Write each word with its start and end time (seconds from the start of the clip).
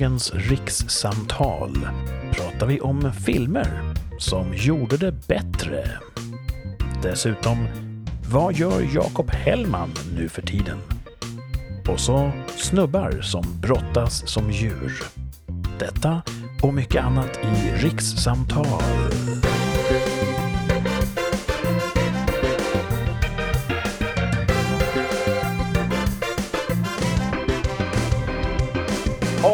dagens 0.00 0.32
rikssamtal 0.34 1.88
pratar 2.32 2.66
vi 2.66 2.80
om 2.80 3.12
filmer 3.12 3.94
som 4.18 4.54
gjorde 4.54 4.96
det 4.96 5.12
bättre. 5.28 5.84
Dessutom, 7.02 7.66
vad 8.30 8.54
gör 8.54 8.94
Jakob 8.94 9.30
Hellman 9.30 9.90
nu 10.16 10.28
för 10.28 10.42
tiden? 10.42 10.78
Och 11.88 12.00
så 12.00 12.30
snubbar 12.56 13.20
som 13.20 13.60
brottas 13.60 14.28
som 14.28 14.50
djur. 14.50 15.02
Detta 15.78 16.22
och 16.62 16.74
mycket 16.74 17.04
annat 17.04 17.38
i 17.42 17.86
rikssamtal. 17.86 18.82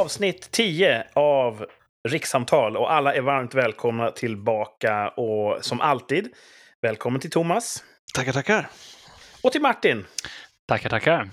Avsnitt 0.06 0.51
10 0.51 1.06
av 1.15 1.66
Rikssamtal 2.09 2.77
och 2.77 2.92
alla 2.92 3.15
är 3.15 3.20
varmt 3.20 3.55
välkomna 3.55 4.10
tillbaka 4.10 5.09
och 5.09 5.65
som 5.65 5.80
alltid, 5.80 6.29
välkommen 6.82 7.20
till 7.20 7.30
Thomas. 7.30 7.84
Tackar, 8.15 8.32
tackar. 8.32 8.69
Och 9.42 9.52
till 9.52 9.60
Martin. 9.60 10.06
Tackar, 10.69 10.91
tackar. 10.91 11.30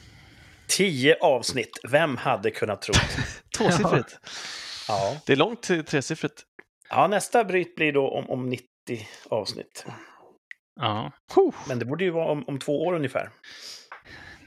10 0.67 1.17
avsnitt, 1.21 1.79
vem 1.91 2.17
hade 2.17 2.51
kunnat 2.51 2.81
tro? 2.81 2.93
Tvåsiffrigt. 3.57 4.19
ja. 4.87 5.17
Det 5.25 5.33
är 5.33 5.37
långt 5.37 5.61
till 5.61 5.85
tresiffrigt. 5.85 6.43
ja, 6.89 7.07
nästa 7.07 7.43
bryt 7.43 7.75
blir 7.75 7.93
då 7.93 8.09
om, 8.09 8.29
om 8.29 8.49
90 8.49 8.65
avsnitt. 9.29 9.85
Ja. 10.79 11.11
Men 11.67 11.79
det 11.79 11.85
borde 11.85 12.03
ju 12.03 12.11
vara 12.11 12.31
om, 12.31 12.43
om 12.47 12.59
två 12.59 12.85
år 12.85 12.93
ungefär. 12.93 13.29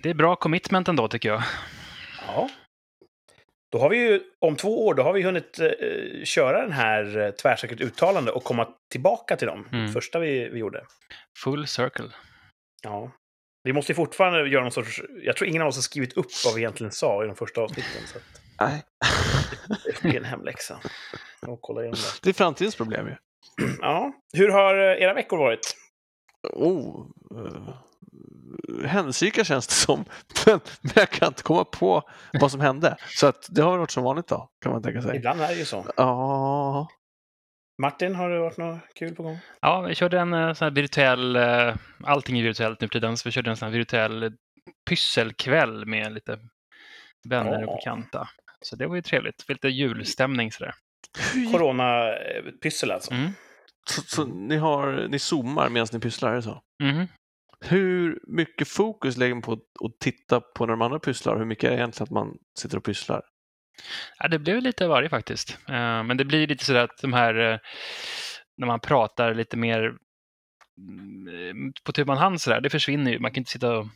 Det 0.02 0.10
är 0.10 0.14
bra 0.14 0.36
commitment 0.36 0.88
ändå, 0.88 1.08
tycker 1.08 1.28
jag. 1.28 1.42
Ja. 2.26 2.48
Då 3.76 3.80
har 3.80 3.88
vi 3.88 3.96
ju, 3.96 4.20
om 4.38 4.56
två 4.56 4.86
år, 4.86 4.94
då 4.94 5.02
har 5.02 5.12
vi 5.12 5.22
hunnit 5.22 5.58
eh, 5.58 5.70
köra 6.24 6.62
den 6.62 6.72
här 6.72 7.18
eh, 7.18 7.30
tvärsäkert 7.30 7.80
uttalande 7.80 8.32
och 8.32 8.44
komma 8.44 8.68
tillbaka 8.90 9.36
till 9.36 9.46
dem. 9.46 9.68
Mm. 9.72 9.92
Första 9.92 10.18
vi, 10.18 10.48
vi 10.48 10.58
gjorde. 10.58 10.84
Full 11.44 11.66
circle. 11.66 12.08
Ja. 12.82 13.10
Vi 13.64 13.72
måste 13.72 13.92
ju 13.92 13.96
fortfarande 13.96 14.48
göra 14.48 14.62
någon 14.62 14.72
sorts... 14.72 15.02
Jag 15.22 15.36
tror 15.36 15.48
ingen 15.48 15.62
av 15.62 15.68
oss 15.68 15.76
har 15.76 15.82
skrivit 15.82 16.12
upp 16.12 16.26
vad 16.44 16.54
vi 16.54 16.60
egentligen 16.60 16.92
sa 16.92 17.24
i 17.24 17.26
de 17.26 17.36
första 17.36 17.60
avsnitten. 17.60 18.02
Så 18.06 18.18
att 18.18 18.42
Nej. 18.60 18.84
det 19.84 20.02
blir 20.02 20.16
en 20.16 20.24
hemläxa. 20.24 20.80
Och 21.46 21.58
kolla 21.62 21.80
igenom 21.80 21.98
det. 22.00 22.20
Det 22.22 22.28
är 22.28 22.34
framtidens 22.34 22.76
problem 22.76 23.06
ju. 23.06 23.14
Ja. 23.80 24.12
Hur 24.32 24.48
har 24.48 24.74
eh, 24.74 25.02
era 25.02 25.14
veckor 25.14 25.36
varit? 25.36 25.76
Oh, 26.52 27.06
uh, 27.34 27.68
händelserika 28.84 29.44
känns 29.44 29.66
det 29.66 29.74
som. 29.74 30.04
Men, 30.46 30.60
men 30.82 30.92
jag 30.94 31.10
kan 31.10 31.28
inte 31.28 31.42
komma 31.42 31.64
på 31.64 32.02
vad 32.40 32.50
som 32.50 32.60
hände. 32.60 32.96
Så 33.08 33.26
att 33.26 33.46
det 33.50 33.62
har 33.62 33.78
varit 33.78 33.90
som 33.90 34.02
vanligt 34.04 34.26
då, 34.28 34.48
kan 34.62 34.72
man 34.72 34.82
tänka 34.82 35.02
sig. 35.02 35.16
Ibland 35.16 35.40
är 35.40 35.48
det 35.48 35.54
ju 35.54 35.64
så. 35.64 35.86
Ja, 35.96 36.88
Martin, 37.82 38.14
har 38.14 38.30
det 38.30 38.38
varit 38.38 38.56
något 38.56 38.80
kul 38.94 39.14
på 39.14 39.22
gång? 39.22 39.38
Ja, 39.60 39.80
vi 39.80 39.94
körde 39.94 40.20
en 40.20 40.34
eh, 40.34 40.52
sån 40.52 40.66
här 40.66 40.70
virtuell... 40.74 41.36
eh, 41.36 41.74
Allting 42.04 42.38
är 42.38 42.42
virtuellt 42.42 42.80
nu 42.80 42.86
för 42.86 42.92
tiden, 42.92 43.16
så 43.16 43.28
vi 43.28 43.32
körde 43.32 43.50
en 43.50 43.56
sån 43.56 43.68
här 43.68 43.78
virtuell 43.78 44.32
pysselkväll 44.88 45.86
med 45.86 46.12
lite 46.12 46.38
vänner 47.28 47.66
och 47.68 47.76
bekanta. 47.76 48.28
Så 48.60 48.76
det 48.76 48.86
var 48.86 48.96
ju 48.96 49.02
trevligt. 49.02 49.48
Lite 49.48 49.68
julstämning 49.68 50.52
sådär. 50.52 50.74
Corona-pyssel 51.52 52.90
alltså. 52.90 53.14
Mm. 53.14 53.30
så, 53.90 54.02
så 54.02 54.24
ni, 54.24 54.56
har, 54.56 55.08
ni 55.08 55.18
zoomar 55.18 55.68
medan 55.68 55.88
ni 55.92 56.00
pysslar, 56.00 56.30
är 56.30 56.36
det 56.36 56.42
så? 56.42 56.62
Mhm. 56.82 57.06
Hur 57.60 58.18
mycket 58.26 58.68
fokus 58.68 59.16
lägger 59.16 59.34
man 59.34 59.42
på 59.42 59.52
att 59.52 59.98
titta 60.00 60.40
på 60.40 60.66
när 60.66 60.72
de 60.72 60.82
andra 60.82 60.98
pysslar 60.98 61.38
hur 61.38 61.44
mycket 61.44 61.64
är 61.64 61.70
det 61.70 61.76
egentligen 61.76 62.04
att 62.04 62.10
man 62.10 62.38
sitter 62.58 62.76
och 62.76 62.84
pysslar? 62.84 63.22
Ja, 64.18 64.28
det 64.28 64.38
blev 64.38 64.62
lite 64.62 64.86
varje 64.86 65.08
faktiskt. 65.08 65.58
Eh, 65.68 66.02
men 66.02 66.16
det 66.16 66.24
blir 66.24 66.46
lite 66.46 66.64
sådär 66.64 66.84
att 66.84 66.98
de 67.02 67.12
här, 67.12 67.34
eh, 67.34 67.58
när 68.56 68.66
man 68.66 68.80
pratar 68.80 69.34
lite 69.34 69.56
mer 69.56 69.96
mm, 70.78 71.28
eh, 71.28 71.72
på 71.84 71.92
tu 71.92 72.04
man 72.04 72.18
hand 72.18 72.40
sådär, 72.40 72.60
det 72.60 72.70
försvinner 72.70 73.10
ju. 73.10 73.18
Man 73.18 73.30
kan 73.30 73.40
inte 73.40 73.50
sitta 73.50 73.78
och 73.78 73.86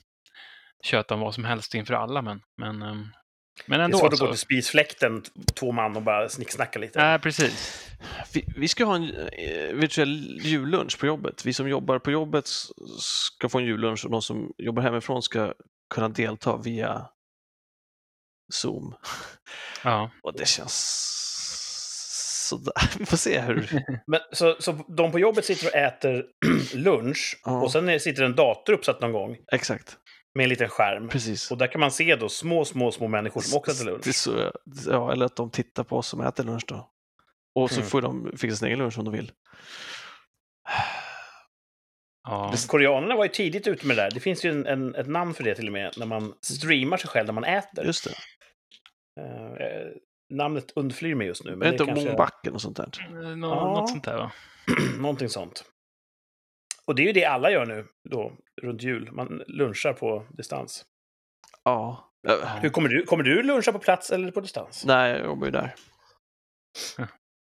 köta 0.84 1.14
om 1.14 1.20
vad 1.20 1.34
som 1.34 1.44
helst 1.44 1.74
inför 1.74 1.94
alla, 1.94 2.22
men, 2.22 2.40
men, 2.56 2.82
ehm, 2.82 3.06
men 3.66 3.78
Det 3.78 3.82
är 3.82 3.84
ändå. 3.84 3.98
svårt 3.98 4.12
att 4.12 4.18
så- 4.18 4.24
gå 4.26 4.32
till 4.32 4.40
spisfläkten, 4.40 5.22
två 5.54 5.72
man, 5.72 5.96
och 5.96 6.02
bara 6.02 6.28
snicksnacka 6.28 6.78
lite. 6.78 6.98
Nej, 6.98 7.18
precis. 7.18 7.86
Vi, 8.34 8.44
vi 8.56 8.68
ska 8.68 8.84
ha 8.84 8.96
en 8.96 9.14
eh, 9.14 9.74
virtuell 9.74 10.40
jullunch 10.42 10.98
på 10.98 11.06
jobbet. 11.06 11.44
Vi 11.44 11.52
som 11.52 11.68
jobbar 11.68 11.98
på 11.98 12.10
jobbet 12.10 12.44
ska 12.98 13.48
få 13.48 13.58
en 13.58 13.64
jullunch 13.64 14.04
och 14.04 14.10
de 14.10 14.22
som 14.22 14.52
jobbar 14.58 14.82
hemifrån 14.82 15.22
ska 15.22 15.54
kunna 15.94 16.08
delta 16.08 16.56
via 16.56 17.06
Zoom. 18.52 18.94
Ja. 19.84 20.10
Och 20.22 20.32
det 20.38 20.48
känns 20.48 20.76
sådär. 22.48 22.98
Vi 22.98 23.06
får 23.06 23.16
se 23.16 23.40
hur... 23.40 23.82
Men, 24.06 24.20
så, 24.32 24.56
så 24.60 24.72
de 24.88 25.12
på 25.12 25.18
jobbet 25.18 25.44
sitter 25.44 25.66
och 25.66 25.74
äter 25.74 26.24
lunch 26.74 27.40
Ja. 27.44 27.60
och 27.62 27.72
sen 27.72 28.00
sitter 28.00 28.22
en 28.22 28.34
dator 28.36 28.72
uppsatt 28.72 29.00
någon 29.00 29.12
gång 29.12 29.36
Exakt, 29.52 29.96
med 30.34 30.42
en 30.44 30.48
liten 30.50 30.68
skärm. 30.68 31.08
precis. 31.08 31.50
Och 31.50 31.58
där 31.58 31.66
kan 31.66 31.80
man 31.80 31.90
se 31.90 32.16
då 32.16 32.28
små, 32.28 32.64
små, 32.64 32.92
små 32.92 33.08
människor 33.08 33.40
som 33.40 33.58
också 33.58 33.70
äter 33.70 33.84
lunch. 33.84 34.00
Det 34.04 34.12
så, 34.12 34.52
ja, 34.86 35.12
eller 35.12 35.26
att 35.26 35.36
de 35.36 35.50
tittar 35.50 35.84
på 35.84 35.96
oss 35.96 36.06
som 36.08 36.20
äter 36.20 36.44
lunch 36.44 36.64
då. 36.68 36.90
Och 37.54 37.70
så 37.70 37.76
Mm. 37.76 37.88
får 37.90 38.02
de 38.02 38.32
fixa 38.38 38.56
sin 38.56 38.66
egen 38.68 38.78
lunch 38.78 38.98
om 38.98 39.04
de 39.04 39.12
vill. 39.14 39.32
ja. 42.28 42.54
Koreanerna 42.68 43.16
var 43.16 43.24
ju 43.24 43.30
tidigt 43.30 43.66
ute 43.66 43.86
med 43.86 43.96
det 43.96 44.02
där. 44.02 44.10
Det 44.10 44.20
finns 44.20 44.44
ju 44.44 44.50
en, 44.50 44.66
en, 44.66 44.94
ett 44.94 45.06
namn 45.08 45.34
för 45.34 45.44
det 45.44 45.54
till 45.54 45.66
och 45.66 45.72
med, 45.72 45.94
när 45.96 46.06
man 46.06 46.34
streamar 46.42 46.96
sig 46.96 47.10
själv 47.10 47.26
när 47.26 47.32
man 47.32 47.44
äter. 47.44 47.84
Just 47.84 48.04
det. 48.04 48.10
Eh, 49.22 49.92
namnet 50.36 50.72
undflyr 50.76 51.14
mig 51.14 51.26
just 51.26 51.44
nu. 51.44 51.50
Men 51.50 51.58
Men 51.58 51.68
är 51.68 51.72
det 51.72 51.74
inte 51.74 51.84
kanske 51.86 52.04
Mångbacken 52.06 52.54
och 52.54 52.60
sånt 52.62 52.76
där? 52.76 53.08
Nå, 53.36 53.48
Ja. 53.48 53.64
Något 53.80 53.88
sånt 53.90 54.04
där, 54.04 54.16
va? 54.16 54.32
någonting 54.98 55.28
sånt. 55.28 55.64
Och 56.90 56.96
det 56.96 57.02
är 57.02 57.06
ju 57.06 57.12
det 57.12 57.24
alla 57.24 57.50
gör 57.50 57.66
nu, 57.66 57.86
då, 58.10 58.32
runt 58.62 58.82
jul. 58.82 59.12
Man 59.12 59.42
lunchar 59.46 59.92
på 59.92 60.26
distans. 60.30 60.84
Ja. 61.64 62.10
Hur 62.62 62.68
kommer 62.68 62.88
du? 62.88 63.04
Kommer 63.04 63.24
du 63.24 63.42
luncha 63.42 63.72
på 63.72 63.78
plats 63.78 64.10
eller 64.10 64.30
på 64.30 64.40
distans? 64.40 64.84
Nej, 64.86 65.10
jag 65.12 65.24
jobbar 65.24 65.46
ju 65.46 65.50
där. 65.50 65.74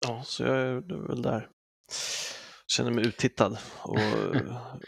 Ja. 0.06 0.22
Så 0.24 0.42
jag 0.42 0.56
är 0.56 1.06
väl 1.08 1.22
där. 1.22 1.48
Känner 2.76 2.90
mig 2.90 3.06
uttittad. 3.06 3.58
Och, 3.82 3.98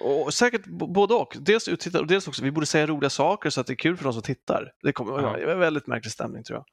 och 0.25 0.35
säkert 0.35 0.67
både 0.67 1.15
och. 1.15 1.37
Dels 1.41 1.69
uttittad 1.69 2.01
och 2.01 2.07
dels 2.07 2.29
också, 2.29 2.45
vi 2.45 2.51
borde 2.51 2.67
säga 2.67 2.87
roliga 2.87 3.11
saker 3.11 3.51
så 3.51 3.61
att 3.61 3.67
det 3.67 3.73
är 3.73 3.77
kul 3.77 3.97
för 3.97 4.05
de 4.05 4.13
som 4.13 4.23
tittar. 4.23 4.73
Det 4.83 4.93
kommer 4.93 5.19
att 5.19 5.41
Ja. 5.41 5.53
en 5.53 5.59
väldigt 5.59 5.87
märklig 5.87 6.13
stämning 6.13 6.45
tror 6.45 6.59
jag. 6.59 6.67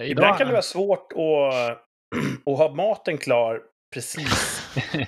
Eh, 0.00 0.10
Ibland 0.10 0.26
idag- 0.28 0.38
kan 0.38 0.46
det 0.46 0.52
vara 0.52 0.62
svårt 0.62 1.12
att, 1.12 1.18
att 2.46 2.58
ha 2.58 2.74
maten 2.74 3.18
klar 3.18 3.60
precis 3.94 4.62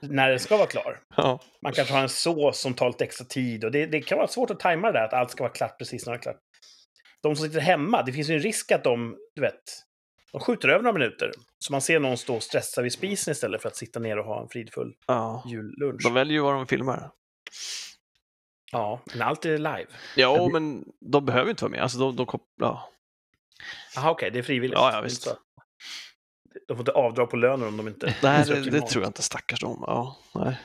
när 0.00 0.30
den 0.30 0.38
ska 0.38 0.56
vara 0.56 0.66
klar. 0.66 1.00
Ja, 1.16 1.40
Man 1.62 1.72
kanske 1.72 1.94
har 1.94 2.02
en 2.02 2.08
sås 2.08 2.60
som 2.60 2.74
tar 2.74 2.88
lite 2.88 3.04
extra 3.04 3.24
tid 3.24 3.64
och 3.64 3.70
det, 3.70 3.86
det 3.86 4.00
kan 4.00 4.18
vara 4.18 4.28
svårt 4.28 4.50
att 4.50 4.60
tajma 4.60 4.86
det 4.92 4.98
där, 4.98 5.04
att 5.04 5.12
allt 5.12 5.30
ska 5.30 5.44
vara 5.44 5.52
klart 5.52 5.78
precis 5.78 6.06
när 6.06 6.12
det 6.12 6.18
är 6.18 6.22
klart. 6.22 6.40
De 7.22 7.36
som 7.36 7.46
sitter 7.46 7.60
hemma, 7.60 8.02
det 8.02 8.12
finns 8.12 8.30
ju 8.30 8.34
en 8.34 8.40
risk 8.40 8.72
att 8.72 8.84
de, 8.84 9.16
du 9.34 9.40
vet, 9.40 9.62
de 10.32 10.40
skjuter 10.40 10.68
över 10.68 10.82
några 10.82 10.98
minuter. 10.98 11.30
Så 11.58 11.72
man 11.72 11.80
ser 11.80 12.00
någon 12.00 12.16
stå 12.16 12.36
och 12.36 12.42
stressa 12.42 12.82
vid 12.82 12.92
spisen 12.92 13.32
istället 13.32 13.62
för 13.62 13.68
att 13.68 13.76
sitta 13.76 14.00
ner 14.00 14.18
och 14.18 14.24
ha 14.24 14.42
en 14.42 14.48
fridfull 14.48 14.94
ja. 15.06 15.44
jullunch. 15.46 16.02
De 16.02 16.14
väljer 16.14 16.34
ju 16.34 16.40
vad 16.40 16.54
de 16.54 16.66
filmar. 16.66 17.10
Ja, 18.72 19.00
men 19.12 19.22
allt 19.22 19.44
är 19.44 19.58
live. 19.58 19.86
Ja, 20.16 20.48
men 20.52 20.84
de 21.00 21.24
behöver 21.24 21.50
inte 21.50 21.64
vara 21.64 21.70
med. 21.70 21.82
Alltså, 21.82 21.98
de, 21.98 22.16
de 22.16 22.26
kop- 22.26 22.52
ja. 22.60 22.90
Jaha, 23.94 24.10
okej, 24.10 24.30
det 24.30 24.38
är 24.38 24.42
frivilligt. 24.42 24.78
Ja, 24.78 24.90
ja, 24.92 25.00
visst. 25.00 25.22
Så. 25.22 25.30
De 26.68 26.76
får 26.76 26.80
inte 26.80 26.92
avdra 26.92 27.26
på 27.26 27.36
lönen 27.36 27.68
om 27.68 27.76
de 27.76 27.88
inte... 27.88 28.14
Nej, 28.22 28.44
det, 28.48 28.70
det 28.70 28.80
tror 28.80 29.02
jag 29.02 29.08
inte 29.08 29.22
stackars 29.22 29.60
dem. 29.60 29.84
Ja, 29.86 30.16
nej. 30.34 30.58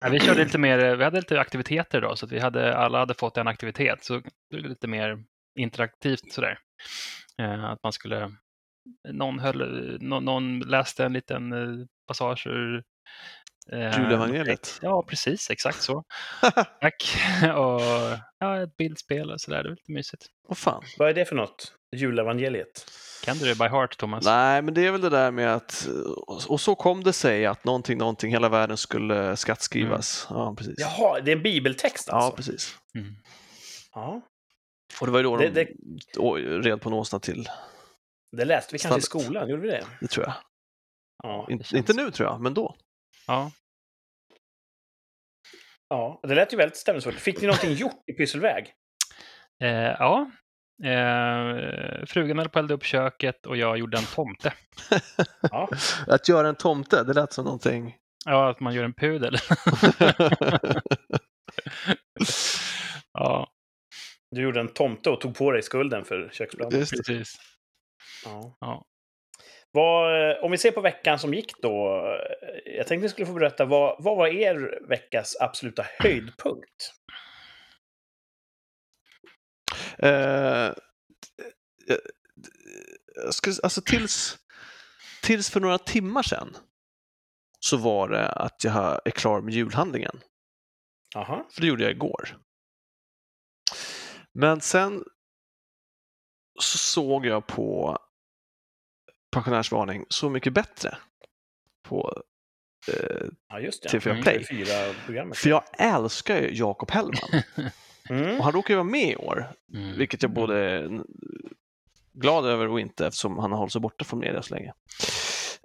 Ja, 0.00 0.08
vi 0.08 0.20
körde 0.20 0.44
lite 0.44 0.58
mer, 0.58 0.96
vi 0.96 1.04
hade 1.04 1.20
lite 1.20 1.40
aktiviteter 1.40 1.98
idag, 1.98 2.18
så 2.18 2.26
att 2.26 2.32
vi 2.32 2.38
hade, 2.38 2.76
alla 2.76 2.98
hade 2.98 3.14
fått 3.14 3.36
en 3.36 3.48
aktivitet. 3.48 4.04
Så 4.04 4.14
det 4.14 4.30
blev 4.50 4.64
lite 4.64 4.86
mer 4.86 5.24
interaktivt 5.58 6.32
sådär. 6.32 6.58
Eh, 7.38 7.64
att 7.64 7.82
man 7.82 7.92
skulle, 7.92 8.32
någon, 9.08 9.38
höll, 9.38 9.98
någon, 10.00 10.24
någon 10.24 10.60
läste 10.60 11.04
en 11.04 11.12
liten 11.12 11.52
eh, 11.52 11.86
passage 12.06 12.46
ur 12.46 12.82
eh, 13.72 14.00
Julevangeliet. 14.00 14.78
Ja, 14.82 15.04
precis, 15.08 15.50
exakt 15.50 15.82
så. 15.82 16.04
Tack. 16.80 17.16
Och 17.56 17.80
ja, 18.38 18.62
ett 18.62 18.76
bildspel 18.76 19.30
och 19.30 19.40
sådär, 19.40 19.62
det 19.62 19.68
var 19.68 19.76
lite 19.76 19.92
mysigt. 19.92 20.26
Vad 20.48 20.58
fan. 20.58 20.82
Vad 20.98 21.08
är 21.08 21.14
det 21.14 21.24
för 21.24 21.36
något? 21.36 21.74
Julevangeliet? 21.96 22.90
Kan 23.24 23.38
du 23.38 23.44
det 23.44 23.54
by 23.58 23.64
heart, 23.64 23.96
Thomas? 23.98 24.24
Nej, 24.24 24.62
men 24.62 24.74
det 24.74 24.86
är 24.86 24.92
väl 24.92 25.00
det 25.00 25.08
där 25.10 25.30
med 25.30 25.54
att, 25.54 25.88
och 26.26 26.60
så 26.60 26.74
kom 26.74 27.04
det 27.04 27.12
sig 27.12 27.46
att 27.46 27.64
någonting, 27.64 27.98
någonting, 27.98 28.30
hela 28.30 28.48
världen 28.48 28.76
skulle 28.76 29.36
skattskrivas. 29.36 30.26
Ja, 30.30 30.54
precis. 30.58 30.74
Jaha, 30.78 31.20
det 31.20 31.32
är 31.32 31.36
en 31.36 31.42
bibeltext 31.42 32.08
alltså? 32.10 32.30
Ja, 32.32 32.36
precis. 32.36 32.78
Mm. 32.94 33.14
Ja, 33.94 34.20
Och 35.00 35.06
det 35.06 35.12
var 35.12 35.18
ju 35.18 35.22
då 35.22 35.36
Det- 35.36 35.48
de 35.50 35.64
det- 35.64 36.58
red 36.70 36.80
på 36.80 36.88
en 36.88 36.92
åsna 36.94 37.18
till, 37.20 37.48
det 38.36 38.44
läste 38.44 38.74
vi 38.74 38.78
kanske 38.78 38.98
i 38.98 39.02
Stallet. 39.02 39.24
skolan, 39.26 39.48
gjorde 39.48 39.62
vi 39.62 39.68
det? 39.68 39.86
det 40.00 40.06
tror 40.06 40.26
jag. 40.26 40.34
Ja, 41.22 41.46
In, 41.50 41.58
känns- 41.58 41.72
Inte 41.72 41.92
nu 41.92 42.10
tror 42.10 42.28
jag, 42.28 42.40
men 42.40 42.54
då. 42.54 42.76
Ja. 43.26 43.50
ja. 45.88 46.20
det 46.22 46.34
lät 46.34 46.52
ju 46.52 46.56
väldigt 46.56 46.76
stämningsfullt. 46.78 47.18
Fick 47.20 47.40
ni 47.40 47.46
någonting 47.46 47.72
gjort 47.72 48.02
i 48.06 48.12
pysselväg? 48.12 48.72
Eh, 49.62 49.68
ja, 49.70 50.30
Eh, 50.84 51.56
frugan 52.06 52.38
höll 52.38 52.48
på 52.48 52.58
att 52.58 52.62
elda 52.62 52.74
upp 52.74 52.84
köket 52.84 53.46
och 53.46 53.56
jag 53.56 53.78
gjorde 53.78 53.98
en 53.98 54.04
tomte. 54.04 54.52
Ja. 55.50 55.68
Att 56.06 56.28
göra 56.28 56.48
en 56.48 56.54
tomte, 56.56 57.04
det 57.04 57.12
lät 57.12 57.32
som 57.32 57.44
någonting. 57.44 57.96
Ja, 58.24 58.50
att 58.50 58.60
man 58.60 58.74
gör 58.74 58.84
en 58.84 58.92
pudel. 58.94 59.36
ja, 63.12 63.48
Du 64.30 64.42
gjorde 64.42 64.60
en 64.60 64.68
tomte 64.68 65.10
och 65.10 65.20
tog 65.20 65.36
på 65.36 65.50
dig 65.50 65.62
skulden 65.62 66.04
för 66.04 66.18
det. 66.18 66.70
precis. 66.70 67.36
Ja. 68.24 68.56
Ja. 68.60 68.84
Vad, 69.72 70.30
eh, 70.30 70.36
om 70.44 70.50
vi 70.50 70.58
ser 70.58 70.70
på 70.70 70.80
veckan 70.80 71.18
som 71.18 71.34
gick 71.34 71.52
då. 71.62 71.96
eh, 71.96 72.72
Jag 72.76 72.86
tänkte 72.86 73.02
ni 73.02 73.08
skulle 73.08 73.26
få 73.26 73.32
berätta, 73.32 73.64
vad, 73.64 73.96
vad 74.04 74.16
var 74.16 74.26
er 74.28 74.88
veckas 74.88 75.36
absoluta 75.40 75.86
höjdpunkt? 75.98 76.92
Eh, 80.02 80.66
eh, 80.66 80.72
ska, 83.30 83.52
alltså 83.62 83.82
tills, 83.82 84.38
tills 85.22 85.50
för 85.50 85.60
några 85.60 85.78
timmar 85.78 86.22
sedan 86.22 86.56
så 87.60 87.76
var 87.76 88.08
det 88.08 88.28
att 88.28 88.64
jag 88.64 89.00
är 89.04 89.10
klar 89.10 89.40
med 89.40 89.54
julhandlingen. 89.54 90.20
Aha. 91.16 91.46
För 91.50 91.60
det 91.60 91.66
gjorde 91.66 91.82
jag 91.82 91.92
igår. 91.92 92.38
Men 94.32 94.60
sen 94.60 95.04
så 96.60 96.78
såg 96.78 97.26
jag 97.26 97.46
på 97.46 97.98
pensionärsvarning 99.32 100.04
Så 100.08 100.30
mycket 100.30 100.52
bättre 100.52 100.98
på 101.82 102.22
eh, 102.88 103.26
Ja, 103.48 103.60
just 103.60 103.82
det. 103.82 103.88
TV4 103.88 104.10
Mm. 104.10 104.22
Play. 104.22 104.44
För 105.34 105.48
jag 105.50 105.64
älskar 105.78 106.36
ju 106.40 106.56
Jakob 106.56 106.90
Hellman 106.90 107.42
Mm. 108.08 108.38
och 108.38 108.44
han 108.44 108.52
råkar 108.52 108.74
ju 108.74 108.78
vara 108.78 108.90
med 108.90 109.08
i 109.08 109.16
år, 109.16 109.48
Mm. 109.74 109.98
vilket 109.98 110.22
jag 110.22 110.32
både 110.32 110.58
är 110.58 111.02
glad 112.12 112.46
över 112.46 112.68
och 112.68 112.80
inte 112.80 113.06
eftersom 113.06 113.38
han 113.38 113.50
har 113.50 113.58
hållit 113.58 113.72
sig 113.72 113.80
borta 113.80 114.04
från 114.04 114.18
media 114.18 114.42
så 114.42 114.54
länge. 114.54 114.72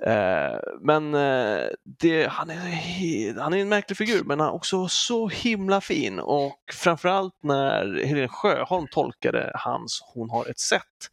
Eh, 0.04 0.60
men 0.82 1.14
eh, 1.14 1.68
det, 1.84 2.28
han, 2.28 2.50
är, 2.50 3.40
han 3.40 3.54
är 3.54 3.58
en 3.58 3.70
märklig 3.70 3.98
figur 3.98 4.24
men 4.24 4.40
han 4.40 4.50
är 4.50 4.54
också 4.54 4.88
så 4.88 5.28
himla 5.28 5.82
fin 5.82 6.20
och 6.20 6.60
framförallt 6.74 7.34
när 7.44 8.04
Helene 8.06 8.28
Sjöholm 8.28 8.88
tolkade 8.92 9.52
hans 9.56 10.02
Hon 10.14 10.30
har 10.30 10.50
ett 10.50 10.60
sätt 10.60 11.10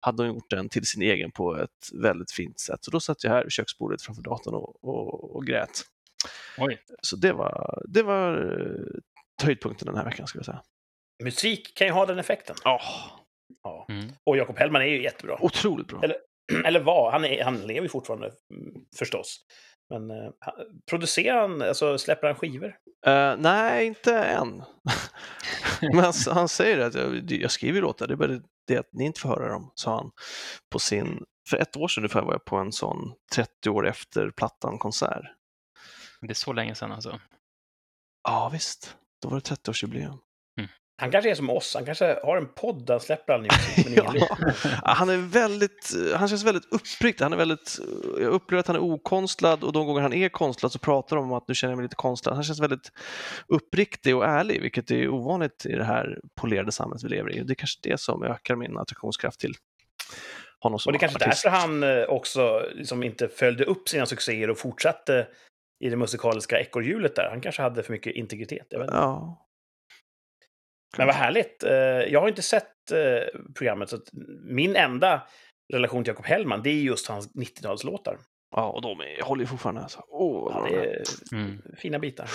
hade 0.00 0.22
hon 0.22 0.34
gjort 0.34 0.50
den 0.50 0.68
till 0.68 0.86
sin 0.86 1.02
egen 1.02 1.32
på 1.32 1.56
ett 1.56 1.88
väldigt 1.92 2.30
fint 2.30 2.60
sätt. 2.60 2.84
Så 2.84 2.90
då 2.90 3.00
satt 3.00 3.24
jag 3.24 3.30
här 3.30 3.42
vid 3.42 3.52
köksbordet 3.52 4.02
framför 4.02 4.22
datorn 4.22 4.54
och, 4.54 4.84
och, 4.84 5.36
och 5.36 5.46
grät. 5.46 5.82
Oj. 6.58 6.78
Så 7.02 7.16
det 7.16 7.32
var, 7.32 7.82
det 7.88 8.02
var 8.02 8.34
eh, 8.34 9.00
höjdpunkten 9.42 9.86
den 9.86 9.96
här 9.96 10.04
veckan 10.04 10.26
skulle 10.26 10.40
jag 10.40 10.46
säga. 10.46 10.62
Musik 11.24 11.76
kan 11.76 11.86
ju 11.86 11.92
ha 11.92 12.06
den 12.06 12.18
effekten. 12.18 12.56
Oh, 12.64 12.82
Ja. 13.62 13.86
Mm. 13.88 14.12
Och 14.26 14.36
Jakob 14.36 14.58
Hellman 14.58 14.82
är 14.82 14.86
ju 14.86 15.02
jättebra. 15.02 15.38
otroligt 15.40 15.86
bra. 15.86 16.00
Eller- 16.02 16.16
Eller 16.64 16.80
var, 16.80 17.10
han, 17.12 17.24
är, 17.24 17.44
han 17.44 17.60
lever 17.60 17.82
ju 17.82 17.88
fortfarande 17.88 18.26
mm, 18.26 18.74
förstås. 18.98 19.40
Men 19.90 20.10
eh, 20.10 20.30
han- 20.40 20.54
producerar 20.90 21.40
han, 21.40 21.62
alltså 21.62 21.98
släpper 21.98 22.26
han 22.26 22.36
skivor? 22.36 22.76
Eh, 23.06 23.36
nej, 23.38 23.86
inte 23.86 24.18
än. 24.18 24.62
Men 25.80 25.98
han, 25.98 26.12
han 26.30 26.48
säger 26.48 26.78
att 26.78 26.94
jag, 26.94 27.30
jag 27.32 27.50
skriver 27.50 27.80
låtar, 27.80 28.06
det 28.06 28.14
är 28.14 28.16
bara 28.16 28.40
det 28.66 28.76
att 28.76 28.88
ni 28.92 29.04
inte 29.04 29.20
får 29.20 29.28
höra 29.28 29.48
dem, 29.48 29.72
sa 29.74 29.96
han. 29.96 30.10
På 30.72 30.78
sin, 30.78 31.24
för 31.50 31.56
ett 31.56 31.76
år 31.76 31.88
sedan 31.88 32.02
ungefär 32.02 32.22
var 32.22 32.32
jag 32.32 32.44
på 32.44 32.56
en 32.56 32.72
sån 32.72 33.14
30 33.34 33.70
år 33.70 33.86
efter 33.88 34.30
plattan-konsert. 34.30 35.24
Det 36.20 36.30
är 36.30 36.34
så 36.34 36.52
länge 36.52 36.74
sedan 36.74 36.92
alltså. 36.92 37.20
Ja, 38.28 38.50
visst. 38.52 38.96
Då 39.22 39.28
var 39.28 39.36
det 39.36 39.54
30-årsjubileum. 39.54 40.18
Han 41.00 41.10
kanske 41.10 41.30
är 41.30 41.34
som 41.34 41.50
oss, 41.50 41.74
han 41.74 41.84
kanske 41.84 42.18
har 42.22 42.36
en 42.36 42.48
podd 42.48 42.86
där 42.86 42.94
han 42.94 43.00
släpper 43.00 43.32
all 43.32 43.42
ny 43.42 43.48
musik. 43.48 43.96
Ja. 43.96 44.36
Han 44.84 45.08
är 45.08 45.16
väldigt, 45.16 45.92
han 46.14 46.28
känns 46.28 46.44
väldigt 46.44 46.72
uppriktig. 46.72 47.24
Han 47.24 47.32
är 47.32 47.36
väldigt, 47.36 47.78
jag 48.18 48.32
upplever 48.32 48.60
att 48.60 48.66
han 48.66 48.76
är 48.76 48.80
okonstlad 48.80 49.64
och 49.64 49.72
de 49.72 49.86
gånger 49.86 50.00
han 50.00 50.12
är 50.12 50.28
konstlad 50.28 50.72
så 50.72 50.78
pratar 50.78 51.16
de 51.16 51.24
om 51.24 51.32
att 51.32 51.48
nu 51.48 51.54
känner 51.54 51.72
jag 51.72 51.76
mig 51.76 51.84
lite 51.84 51.96
konstlad. 51.96 52.34
Han 52.34 52.44
känns 52.44 52.60
väldigt 52.60 52.92
uppriktig 53.48 54.16
och 54.16 54.24
ärlig, 54.24 54.62
vilket 54.62 54.90
är 54.90 55.08
ovanligt 55.08 55.66
i 55.66 55.72
det 55.72 55.84
här 55.84 56.18
polerade 56.40 56.72
samhället 56.72 57.04
vi 57.04 57.08
lever 57.08 57.32
i. 57.32 57.42
Det 57.42 57.52
är 57.52 57.54
kanske 57.54 57.80
det 57.82 58.00
som 58.00 58.22
ökar 58.22 58.56
min 58.56 58.78
attraktionskraft 58.78 59.40
till 59.40 59.54
honom 60.60 60.78
som 60.78 60.88
Och 60.88 60.92
det 60.92 60.96
är 60.96 61.08
kanske 61.08 61.26
artist. 61.26 61.42
därför 61.44 61.58
han 61.58 61.82
eh, 61.82 62.04
också 62.04 62.62
liksom 62.74 63.02
inte 63.02 63.28
följde 63.28 63.64
upp 63.64 63.88
sina 63.88 64.06
succéer 64.06 64.50
och 64.50 64.58
fortsatte 64.58 65.26
i 65.84 65.88
det 65.90 65.96
musikaliska 65.96 66.60
ekorrhjulet 66.60 67.16
där. 67.16 67.28
Han 67.30 67.40
kanske 67.40 67.62
hade 67.62 67.82
för 67.82 67.92
mycket 67.92 68.14
integritet. 68.16 68.66
Jag 68.70 68.78
vet 68.78 68.86
inte. 68.88 68.96
Ja. 68.98 69.46
Men 70.96 71.06
vad 71.06 71.16
härligt. 71.16 71.62
Eh, 71.62 71.72
Jag 72.12 72.20
har 72.20 72.28
inte 72.28 72.42
sett 72.42 72.90
eh, 72.90 73.40
programmet, 73.54 73.88
så 73.90 73.96
att 73.96 74.08
min 74.44 74.76
enda 74.76 75.22
relation 75.72 76.04
till 76.04 76.10
Jakob 76.10 76.26
Hellman, 76.26 76.62
det 76.62 76.70
är 76.70 76.74
just 76.82 77.06
hans 77.08 77.34
90-talslåtar. 77.34 78.18
ja, 78.56 78.68
och 78.70 78.82
de 78.82 79.00
är, 79.00 79.18
jag 79.18 79.24
håller 79.26 79.42
ju 79.42 79.46
fortfarande. 79.46 79.80
Alltså. 79.80 80.04
Åh, 80.08 80.52
Ja, 80.54 80.66
det 80.70 80.80
de 80.80 81.36
är. 81.36 81.42
Mm. 81.42 81.62
fina 81.76 81.98
bitar. 81.98 82.30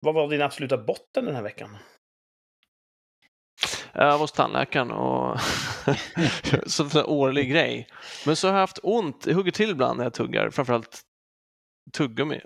Vad 0.00 0.14
var 0.14 0.28
din 0.28 0.42
absoluta 0.42 0.78
botten 0.78 1.24
den 1.24 1.34
här 1.34 1.42
veckan? 1.42 1.76
Jag 3.92 4.12
var 4.12 4.18
hos 4.18 4.32
tandläkaren 4.32 4.90
och 4.90 5.38
som 6.66 6.90
en 6.94 7.04
årlig 7.04 7.50
grej. 7.50 7.88
Men 8.26 8.36
så 8.36 8.46
har 8.48 8.54
jag 8.54 8.60
haft 8.60 8.78
ont, 8.82 9.26
jag 9.26 9.34
hugger 9.34 9.50
till 9.52 9.70
ibland 9.70 9.96
när 9.98 10.04
jag 10.04 10.14
tuggar, 10.14 10.50
framförallt 10.50 11.02
tuggummi, 11.92 12.40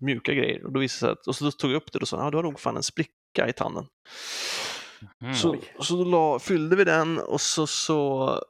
mjuka 0.00 0.34
grejer. 0.34 0.64
Och 0.64 0.72
då 0.72 0.80
visade 0.80 0.98
sig 0.98 1.10
att, 1.10 1.26
och 1.26 1.36
så 1.36 1.50
tog 1.50 1.70
jag 1.70 1.76
upp 1.76 1.92
det 1.92 1.98
och 1.98 2.08
sa 2.08 2.26
ah, 2.26 2.30
du 2.30 2.36
har 2.36 2.42
nog 2.42 2.60
fan 2.60 2.76
en 2.76 2.82
spricka 2.82 3.48
i 3.48 3.52
tanden. 3.52 3.86
Mm. 5.22 5.34
Så, 5.34 5.56
så 5.80 5.96
då 5.96 6.04
la, 6.04 6.38
fyllde 6.38 6.76
vi 6.76 6.84
den 6.84 7.18
och 7.18 7.40
så, 7.40 7.66
så 7.66 8.40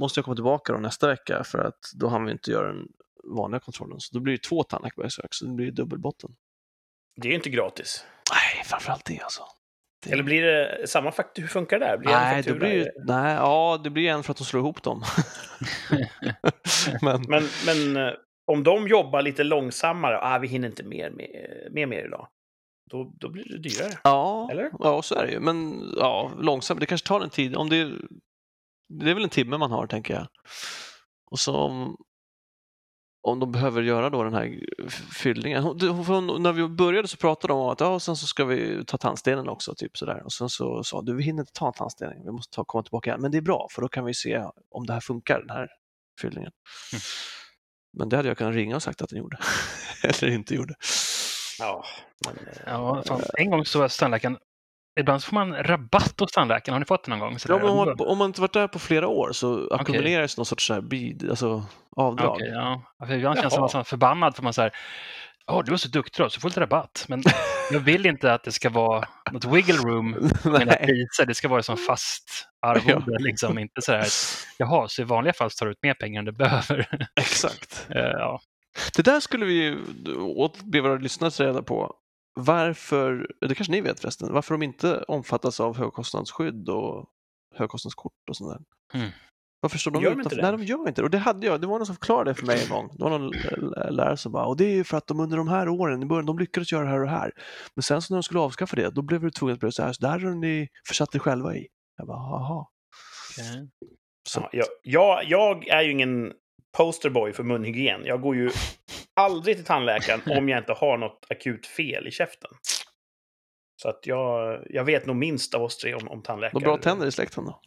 måste 0.00 0.18
jag 0.18 0.24
komma 0.24 0.34
tillbaka 0.34 0.72
då 0.72 0.78
nästa 0.78 1.08
vecka 1.08 1.44
för 1.44 1.58
att 1.58 1.78
då 1.94 2.08
hann 2.08 2.24
vi 2.24 2.32
inte 2.32 2.50
göra 2.50 2.66
den 2.66 2.88
vanliga 3.24 3.60
kontrollen. 3.60 4.00
Så 4.00 4.14
då 4.14 4.20
blir 4.20 4.32
det 4.32 4.42
två 4.42 4.62
tandläkarbesök, 4.62 5.34
så 5.34 5.44
det 5.44 5.52
blir 5.52 5.70
dubbelbotten. 5.70 6.30
Det 7.16 7.28
är 7.28 7.30
ju 7.30 7.36
inte 7.36 7.50
gratis. 7.50 8.04
Nej, 8.30 8.64
framförallt 8.64 9.04
det 9.04 9.20
alltså. 9.20 9.42
Det- 10.04 10.12
Eller 10.12 10.22
blir 10.22 10.42
det 10.42 10.86
samma 10.88 11.12
faktura? 11.12 11.42
Hur 11.42 11.48
funkar 11.48 11.78
det 11.78 11.86
där? 11.86 11.98
Blir 11.98 12.10
Nej, 12.10 12.42
det 12.42 12.54
blir 12.54 12.92
nej, 13.04 13.34
ja, 13.34 13.80
det 13.84 13.90
blir 13.90 14.08
en 14.08 14.22
för 14.22 14.30
att 14.30 14.38
de 14.38 14.44
slår 14.44 14.60
ihop 14.60 14.82
dem. 14.82 15.02
Men, 17.02 17.22
Men, 17.28 17.48
men 17.66 17.96
eh, 17.96 18.12
om 18.46 18.62
de 18.62 18.88
jobbar 18.88 19.22
lite 19.22 19.44
långsammare, 19.44 20.18
ah, 20.22 20.38
vi 20.38 20.48
hinner 20.48 20.68
inte 20.68 20.82
mer 20.84 21.10
med, 21.70 21.88
mer 21.88 22.06
idag, 22.06 22.28
då, 22.90 23.12
då 23.20 23.28
blir 23.28 23.44
det 23.44 23.58
dyrare. 23.58 23.98
ja, 24.04 24.48
Eller? 24.50 24.70
ja, 24.78 25.02
så 25.02 25.14
är 25.14 25.26
det 25.26 25.32
ju. 25.32 25.40
Men 25.40 25.82
ja, 25.96 26.32
långsamt, 26.38 26.80
det 26.80 26.86
kanske 26.86 27.06
tar 27.08 27.20
en 27.20 27.30
tid. 27.30 27.56
Om 27.56 27.68
det, 27.68 27.84
det 28.88 29.10
är 29.10 29.14
väl 29.14 29.24
en 29.24 29.28
timme 29.30 29.58
man 29.58 29.70
har, 29.70 29.86
tänker 29.86 30.14
jag. 30.14 30.26
Och 31.30 31.38
så 31.38 31.56
om, 31.56 31.96
om 33.28 33.40
de 33.40 33.52
behöver 33.52 33.82
göra 33.82 34.10
då 34.10 34.22
den 34.24 34.34
här 34.34 34.60
fyllningen. 35.22 35.62
Hon- 35.62 36.42
När 36.42 36.52
vi 36.52 36.68
började 36.68 37.08
så 37.08 37.16
pratade 37.16 37.52
de 37.52 37.60
om 37.60 37.68
att 37.68 37.80
ja, 37.80 37.88
och 37.88 38.02
sen 38.02 38.16
så 38.16 38.26
ska 38.26 38.44
vi 38.44 38.84
ta 38.84 38.98
tandstenen 38.98 39.48
också, 39.48 39.74
typ 39.74 39.96
sådär. 39.96 40.22
Och 40.24 40.32
sen 40.32 40.48
så 40.48 40.84
sa 40.84 41.02
du, 41.02 41.16
vi 41.16 41.22
hinner 41.22 41.42
inte 41.42 41.52
ta 41.52 41.72
tandstenen, 41.72 42.24
vi 42.24 42.30
måste 42.32 42.56
ta, 42.56 42.64
komma 42.64 42.82
tillbaka 42.82 43.10
igen. 43.10 43.20
Men 43.20 43.30
det 43.30 43.38
är 43.38 43.42
bra, 43.42 43.66
för 43.70 43.82
då 43.82 43.88
kan 43.88 44.04
vi 44.04 44.14
se 44.14 44.44
om 44.70 44.86
det 44.86 44.92
här 44.92 45.00
funkar, 45.00 45.40
den 45.40 45.50
här 45.56 45.68
fyllningen. 46.20 46.52
Mm. 46.92 47.00
Men 47.98 48.08
det 48.08 48.16
hade 48.16 48.28
jag 48.28 48.38
kunnat 48.38 48.54
ringa 48.54 48.76
och 48.76 48.82
sagt 48.82 49.02
att 49.02 49.08
den 49.08 49.18
gjorde. 49.18 49.36
Eller 50.02 50.28
inte 50.28 50.54
gjorde. 50.54 50.74
Ja, 51.58 51.84
men, 52.26 52.36
eh, 52.36 52.62
Ja, 52.66 53.02
fan. 53.06 53.22
En 53.38 53.50
gång 53.50 53.64
så 53.64 53.78
var 53.78 53.98
tandläkaren. 53.98 54.38
Ibland 55.00 55.22
så 55.22 55.26
får 55.28 55.34
man 55.34 55.54
rabatt 55.54 56.20
hos 56.20 56.32
tandläkaren. 56.32 56.74
Har 56.74 56.80
ni 56.80 56.86
fått 56.86 57.04
det 57.04 57.10
någon 57.10 57.18
gång? 57.18 57.38
Så 57.38 57.52
Ja, 57.52 57.70
om, 57.70 57.76
man, 57.76 58.00
om 58.00 58.18
man 58.18 58.26
inte 58.26 58.40
varit 58.40 58.52
där 58.52 58.68
på 58.68 58.78
flera 58.78 59.08
år 59.08 59.32
så 59.32 59.68
ackumuleras 59.74 60.36
någon 60.36 60.46
sorts 60.46 60.66
så 60.66 60.74
här 60.74 60.80
bid, 60.80 61.30
alltså 61.30 61.64
avdrag. 61.96 62.32
Okej, 62.32 62.48
ja. 62.48 62.82
För 63.06 63.14
ibland 63.14 63.38
känns 63.38 63.52
det 63.52 63.56
som 63.56 63.64
att 63.64 63.72
man 63.72 63.80
är 63.80 63.84
förbannad 63.84 64.36
för 64.36 64.42
man 64.42 64.52
säger 64.52 64.72
Åh, 65.46 65.62
du 65.64 65.70
var 65.70 65.78
så 65.78 65.88
duktig 65.88 66.24
då, 66.24 66.30
så 66.30 66.40
får 66.40 66.48
du 66.48 66.50
lite 66.50 66.60
rabatt. 66.60 67.04
Men 67.08 67.22
jag 67.72 67.80
vill 67.80 68.06
inte 68.06 68.34
att 68.34 68.44
det 68.44 68.52
ska 68.52 68.70
vara 68.70 69.08
något 69.32 69.44
wiggle 69.44 69.76
room 69.76 70.10
med 70.10 70.52
mina 70.58 70.72
priser. 70.74 71.26
Det 71.26 71.34
ska 71.34 71.48
vara 71.48 71.62
som 71.62 71.76
fast 71.76 72.48
arvode, 72.66 73.18
liksom. 73.18 73.58
Inte 73.58 73.82
så 73.82 73.92
här 73.92 74.06
jaha, 74.58 74.88
så 74.88 75.02
i 75.02 75.04
vanliga 75.04 75.32
fall 75.32 75.50
tar 75.50 75.66
du 75.66 75.72
ut 75.72 75.82
mer 75.82 75.94
pengar 75.94 76.18
än 76.18 76.24
du 76.24 76.32
behöver. 76.32 77.08
Exakt. 77.20 77.86
Eh, 77.94 78.00
ja. 78.02 78.40
Det 78.96 79.02
där 79.02 79.20
skulle 79.20 79.46
vi 79.46 79.52
ju 79.52 79.78
be 80.64 80.80
våra 80.80 80.94
lyssnare 80.94 81.46
reda 81.46 81.62
på. 81.62 81.94
Varför, 82.34 83.26
det 83.40 83.54
kanske 83.54 83.72
ni 83.72 83.80
vet 83.80 84.00
förresten, 84.00 84.32
varför 84.32 84.54
de 84.54 84.62
inte 84.62 85.02
omfattas 85.02 85.60
av 85.60 85.76
högkostnadsskydd 85.76 86.68
och 86.68 87.08
högkostnadskort 87.54 88.28
och 88.30 88.36
sånt 88.36 88.50
där. 88.50 89.00
Mm. 89.00 89.12
Varför 89.62 89.78
står 89.78 89.90
de 89.90 90.02
Gör 90.02 90.10
de 90.10 90.20
utanför? 90.20 90.36
inte 90.36 90.46
det? 90.46 90.56
Nej, 90.56 90.66
de 90.66 90.72
gör 90.72 90.88
inte 90.88 91.00
det. 91.00 91.04
Och 91.04 91.10
det 91.10 91.18
hade 91.18 91.46
jag. 91.46 91.60
Det 91.60 91.66
var 91.66 91.78
någon 91.78 91.86
som 91.86 91.96
förklarade 91.96 92.30
det 92.30 92.34
för 92.34 92.46
mig 92.46 92.62
en 92.62 92.68
gång. 92.68 92.88
Det 92.92 93.04
var 93.04 93.10
någon 93.10 93.30
lärare 93.96 94.16
som 94.16 94.32
bara, 94.32 94.46
och 94.46 94.56
det 94.56 94.64
är 94.64 94.74
ju 94.74 94.84
för 94.84 94.96
att 94.96 95.06
de 95.06 95.20
under 95.20 95.36
de 95.36 95.48
här 95.48 95.68
åren 95.68 96.02
i 96.02 96.06
början, 96.06 96.26
de 96.26 96.38
lyckades 96.38 96.72
göra 96.72 96.84
det 96.84 96.90
här 96.90 97.00
och 97.00 97.06
det 97.06 97.12
här. 97.12 97.32
Men 97.74 97.82
sen 97.82 98.02
så 98.02 98.14
när 98.14 98.16
de 98.16 98.22
skulle 98.22 98.40
avskaffa 98.40 98.76
det, 98.76 98.90
då 98.90 99.02
blev 99.02 99.20
det 99.20 99.30
tvunget 99.30 99.54
att 99.54 99.60
börja 99.60 99.72
så 99.72 99.82
här, 99.82 99.92
så 99.92 100.02
där 100.02 100.18
har 100.18 100.34
ni 100.34 100.68
försatt 100.88 101.14
er 101.14 101.18
själva 101.18 101.56
i. 101.56 101.66
Jag 101.96 102.06
bara, 102.06 102.18
jaha. 102.18 102.66
okej. 103.38 103.68
Så, 104.28 104.40
ja, 104.40 104.48
jag, 104.52 104.66
jag, 104.82 105.24
jag 105.26 105.68
är 105.68 105.82
ju 105.82 105.90
ingen 105.90 106.32
posterboy 106.76 107.32
för 107.32 107.42
munhygien. 107.42 108.00
Jag 108.04 108.20
går 108.20 108.36
ju 108.36 108.50
aldrig 109.16 109.56
till 109.56 109.64
tandläkaren 109.64 110.20
om 110.38 110.48
jag 110.48 110.58
inte 110.58 110.72
har 110.72 110.98
något 110.98 111.26
akut 111.30 111.66
fel 111.66 112.08
i 112.08 112.10
käften. 112.10 112.50
Så 113.82 113.88
att 113.88 114.06
jag, 114.06 114.62
jag 114.70 114.84
vet 114.84 115.06
nog 115.06 115.16
minst 115.16 115.54
av 115.54 115.62
oss 115.62 115.78
tre 115.78 115.94
om, 115.94 116.08
om 116.08 116.22
tandläkare. 116.22 116.54
Vad 116.54 116.62
bra 116.62 116.76
tänder 116.76 117.06
i 117.06 117.12
släkten 117.12 117.44
då? 117.44 117.60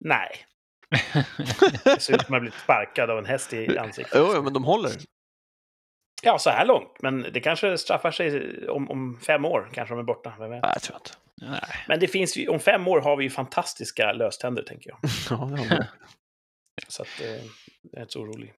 Nej. 0.00 0.28
Det 1.84 2.00
ser 2.02 2.14
ut 2.14 2.22
som 2.22 2.34
att 2.34 2.40
blivit 2.40 2.58
sparkad 2.58 3.10
av 3.10 3.18
en 3.18 3.26
häst 3.26 3.52
i 3.52 3.78
ansiktet. 3.78 4.18
Jo, 4.18 4.42
men 4.42 4.52
de 4.52 4.64
håller. 4.64 4.90
Ja, 6.22 6.38
så 6.38 6.50
här 6.50 6.66
långt. 6.66 7.02
Men 7.02 7.26
det 7.32 7.40
kanske 7.40 7.78
straffar 7.78 8.10
sig 8.10 8.68
om, 8.68 8.90
om 8.90 9.20
fem 9.20 9.44
år. 9.44 9.70
Kanske 9.72 9.94
de 9.94 9.98
är 9.98 10.04
borta. 10.04 10.32
Vem 10.38 10.50
vet? 10.50 10.62
Nej, 10.62 10.70
jag 10.74 10.82
tror 10.82 10.96
inte. 10.98 11.10
Nej. 11.50 11.84
Men 11.88 12.00
det 12.00 12.08
finns 12.08 12.36
ju, 12.36 12.48
om 12.48 12.60
fem 12.60 12.88
år 12.88 13.00
har 13.00 13.16
vi 13.16 13.24
ju 13.24 13.30
fantastiska 13.30 14.12
löständer, 14.12 14.62
tänker 14.62 14.90
jag. 14.90 14.98
Ja, 15.30 15.36
det 15.56 15.74
har. 15.74 15.86
Så 16.88 17.02
att, 17.02 17.20
eh, 17.20 17.30
jag 17.30 17.96
är 17.96 18.00
inte 18.00 18.12
så 18.12 18.20
orolig. 18.20 18.52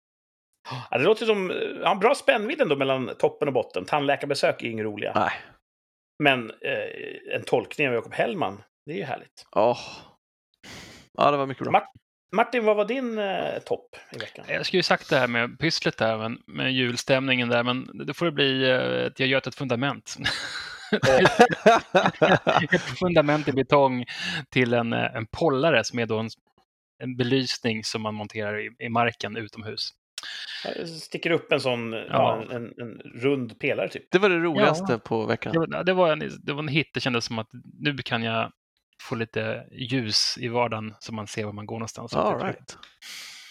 Ja, 0.91 0.99
det 0.99 1.05
låter 1.05 1.27
som 1.27 1.53
ja, 1.83 1.95
bra 1.95 2.15
spännvidd 2.15 2.61
ändå 2.61 2.77
mellan 2.77 3.11
toppen 3.19 3.49
och 3.49 3.55
botten. 3.55 3.85
Tandläkarbesök 3.85 4.63
är 4.63 4.67
inget 4.67 4.85
roliga. 4.85 5.13
Nej. 5.15 5.33
Men 6.23 6.51
eh, 6.51 7.35
en 7.37 7.43
tolkning 7.45 7.89
av 7.89 7.95
Jakob 7.95 8.13
Hellman, 8.15 8.63
det 8.87 8.93
är 8.93 8.97
ju 8.97 9.05
härligt. 9.05 9.47
Åh. 9.57 9.79
Ja, 11.19 11.31
det 11.31 11.37
var 11.37 11.47
mycket 11.47 11.63
bra. 11.63 11.73
Mart- 11.73 11.93
Martin, 12.35 12.65
vad 12.65 12.77
var 12.77 12.85
din 12.85 13.19
eh, 13.19 13.59
topp 13.59 13.97
i 14.13 14.19
veckan? 14.19 14.45
Jag 14.49 14.67
skulle 14.67 14.79
ju 14.79 14.83
sagt 14.83 15.11
det 15.11 15.19
här 15.19 15.29
med 15.29 15.59
pysslet 15.59 15.97
där, 15.97 16.19
men, 16.19 16.39
med 16.47 16.73
julstämningen 16.73 17.49
där, 17.49 17.63
men 17.63 18.07
det 18.07 18.15
får 18.15 18.27
det 18.27 18.33
bli 18.33 18.71
eh, 18.71 19.07
att 19.07 19.21
jag 19.21 19.29
gör 19.29 19.49
ett 19.49 19.55
fundament. 19.55 20.17
ett 22.73 22.99
fundament 22.99 23.49
i 23.49 23.53
betong 23.53 24.05
till 24.51 24.75
en, 24.75 24.93
eh, 24.93 25.17
en 25.17 25.27
pollare 25.27 25.85
som 25.85 25.99
är 25.99 26.07
då 26.07 26.19
en, 26.19 26.29
en 27.03 27.17
belysning 27.17 27.85
som 27.85 28.03
man 28.03 28.15
monterar 28.15 28.61
i, 28.61 28.71
i 28.79 28.89
marken 28.89 29.37
utomhus. 29.37 29.91
Jag 30.65 30.89
sticker 30.89 31.31
upp 31.31 31.53
en 31.53 31.61
sån 31.61 31.93
ja. 31.93 32.07
Ja. 32.09 32.43
en, 32.43 32.53
en, 32.53 32.73
en 32.81 33.01
rund 33.15 33.59
pelare 33.59 33.89
typ. 33.89 34.11
Det 34.11 34.19
var 34.19 34.29
det 34.29 34.39
roligaste 34.39 34.99
på 34.99 35.27
veckan. 35.27 35.53
Det 35.53 35.59
var, 35.59 35.85
det, 35.85 35.93
var 35.93 36.13
en, 36.13 36.31
det 36.43 36.53
var 36.53 36.63
en 36.63 36.69
hit, 36.69 36.91
det 36.95 37.01
kändes 37.01 37.25
som 37.25 37.39
att 37.39 37.49
nu 37.81 37.97
kan 37.97 38.23
jag 38.23 38.53
få 39.03 39.15
lite 39.15 39.67
ljus 39.73 40.39
i 40.41 40.49
vardagen 40.49 40.95
så 41.01 41.15
man 41.15 41.27
ser 41.27 41.45
var 41.45 41.53
man 41.53 41.67
går 41.67 41.77
någonstans. 41.77 42.15
All 42.15 42.41
right. 42.41 42.77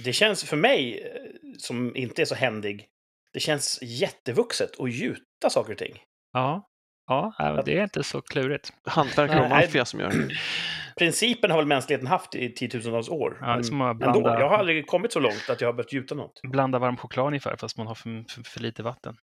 Det 0.04 0.14
känns 0.14 0.44
för 0.44 0.58
mig, 0.58 1.02
eh, 1.02 1.10
som 1.58 1.96
inte 1.96 2.22
är 2.22 2.26
så 2.26 2.36
händig, 2.36 2.88
det 3.34 3.40
känns 3.40 3.80
jättevuxet 3.82 4.80
att 4.80 4.94
gjuta 4.94 5.50
saker 5.50 5.72
och 5.72 5.78
ting. 5.78 5.98
Ja, 6.34 6.70
ja 7.08 7.62
det 7.66 7.78
är 7.78 7.84
inte 7.84 8.04
så 8.04 8.22
klurigt. 8.22 8.74
Hantverkare 8.86 9.44
och 9.44 9.50
maffia 9.50 9.86
som 9.86 10.00
gör 10.00 10.10
det. 10.10 10.30
Principen 10.98 11.52
har 11.52 11.58
väl 11.58 11.68
mänskligheten 11.68 12.08
haft 12.08 12.36
i 12.36 12.54
tiotusentals 12.54 13.10
år. 13.10 13.38
Ja, 13.42 13.48
det 13.48 13.54
Men 13.54 13.64
som 13.64 13.82
att 13.82 13.92
ändå, 13.92 14.22
blanda, 14.22 14.40
jag 14.40 14.50
har 14.50 14.58
aldrig 14.58 14.88
kommit 14.88 15.14
så 15.14 15.20
långt 15.20 15.50
att 15.50 15.62
jag 15.62 15.68
har 15.68 15.74
börjat 15.74 15.94
gjuta 15.94 16.16
något. 16.16 16.42
blanda 16.44 16.80
varm 16.80 16.98
choklad 16.98 17.28
ungefär, 17.28 17.56
fast 17.56 17.78
man 17.78 17.88
har 17.88 17.96
för, 17.96 18.26
för, 18.30 18.44
för 18.44 18.60
lite 18.60 18.84
vatten. 18.84 19.16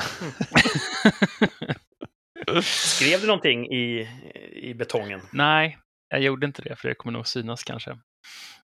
Skrev 2.62 3.20
du 3.20 3.26
någonting 3.26 3.72
i, 3.72 4.08
i 4.52 4.74
betongen? 4.74 5.20
Nej, 5.32 5.78
jag 6.08 6.20
gjorde 6.20 6.46
inte 6.46 6.62
det, 6.62 6.76
för 6.76 6.88
det 6.88 6.94
kommer 6.94 7.12
nog 7.12 7.26
synas 7.26 7.64
kanske. 7.64 7.90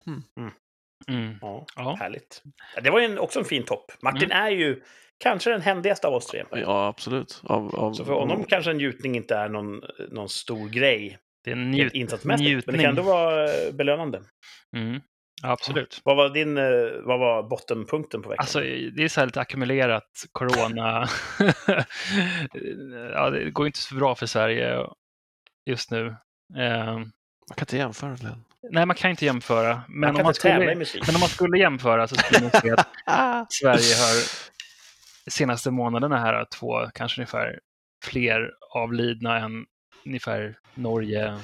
Mm. 0.07 0.23
Mm. 0.39 0.51
Mm. 1.07 1.37
Ja, 1.41 1.65
Ja. 1.75 1.95
härligt. 1.99 2.43
Det 2.83 2.89
var 2.89 2.99
ju 2.99 3.05
en, 3.05 3.19
också 3.19 3.39
en 3.39 3.45
fin 3.45 3.63
topp. 3.63 3.91
Martin 4.01 4.31
är 4.31 4.49
ju 4.49 4.81
kanske 5.23 5.49
den 5.49 5.61
händigaste 5.61 6.07
av 6.07 6.13
oss 6.13 6.27
tre. 6.27 6.43
Ja, 6.51 6.87
absolut. 6.87 7.41
Av, 7.43 7.75
av, 7.75 7.93
Så 7.93 8.05
för 8.05 8.13
honom 8.13 8.43
kanske 8.43 8.71
en 8.71 8.79
gjutning 8.79 9.15
inte 9.15 9.35
är 9.35 9.49
någon, 9.49 9.81
någon 10.09 10.29
stor 10.29 10.69
grej 10.69 11.17
Det 11.43 11.51
är 11.51 11.55
en 11.55 11.71
njut, 11.71 11.93
insatsmässigt. 11.93 12.25
Men 12.27 12.49
det 12.49 12.53
njutning. 12.55 12.81
kan 12.81 12.89
ändå 12.89 13.01
vara 13.01 13.47
belönande. 13.73 14.21
Ja, 15.43 15.49
absolut. 15.51 16.01
Vad 16.03 16.17
var 16.17 16.29
din, 16.29 16.57
eh, 16.57 16.63
vad 17.03 17.19
var 17.19 17.43
bottenpunkten 17.43 18.21
på 18.21 18.29
veckan? 18.29 18.41
Alltså, 18.43 18.59
det 18.59 19.03
är 19.03 19.07
så 19.07 19.19
här 19.19 19.25
lite 19.27 19.41
ackumulerat 19.41 20.25
corona. 20.31 21.07
ja, 23.13 23.29
det 23.29 23.51
går 23.51 23.67
inte 23.67 23.79
så 23.79 23.95
bra 23.95 24.15
för 24.15 24.25
Sverige 24.25 24.85
just 25.65 25.91
nu. 25.91 26.07
Eh, 26.57 26.93
Man 26.95 27.55
kan 27.55 27.61
inte 27.61 27.77
jämföra 27.77 28.15
Glenn. 28.15 28.43
nej, 28.71 28.85
man 28.85 28.95
kan 28.95 29.11
inte 29.11 29.25
jämföra. 29.25 29.81
Men 29.87 29.99
man 29.99 30.15
om 30.15 30.23
man, 30.23 30.33
skulle, 30.33 30.75
men 31.05 31.15
om 31.15 31.19
man 31.19 31.29
skulle 31.29 31.57
jämföra 31.59 32.07
så 32.07 32.15
skulle 32.15 32.41
man 32.41 32.61
se 32.61 32.75
att 33.05 33.53
Sverige 33.53 33.95
har 33.95 34.47
senaste 35.29 35.71
månaderna 35.71 36.19
här 36.19 36.45
två, 36.59 36.87
kanske 36.93 37.21
ungefär 37.21 37.59
fler 38.05 38.51
avlidna 38.73 39.37
än 39.39 39.65
ungefär 40.07 40.59
Norge 40.75 41.39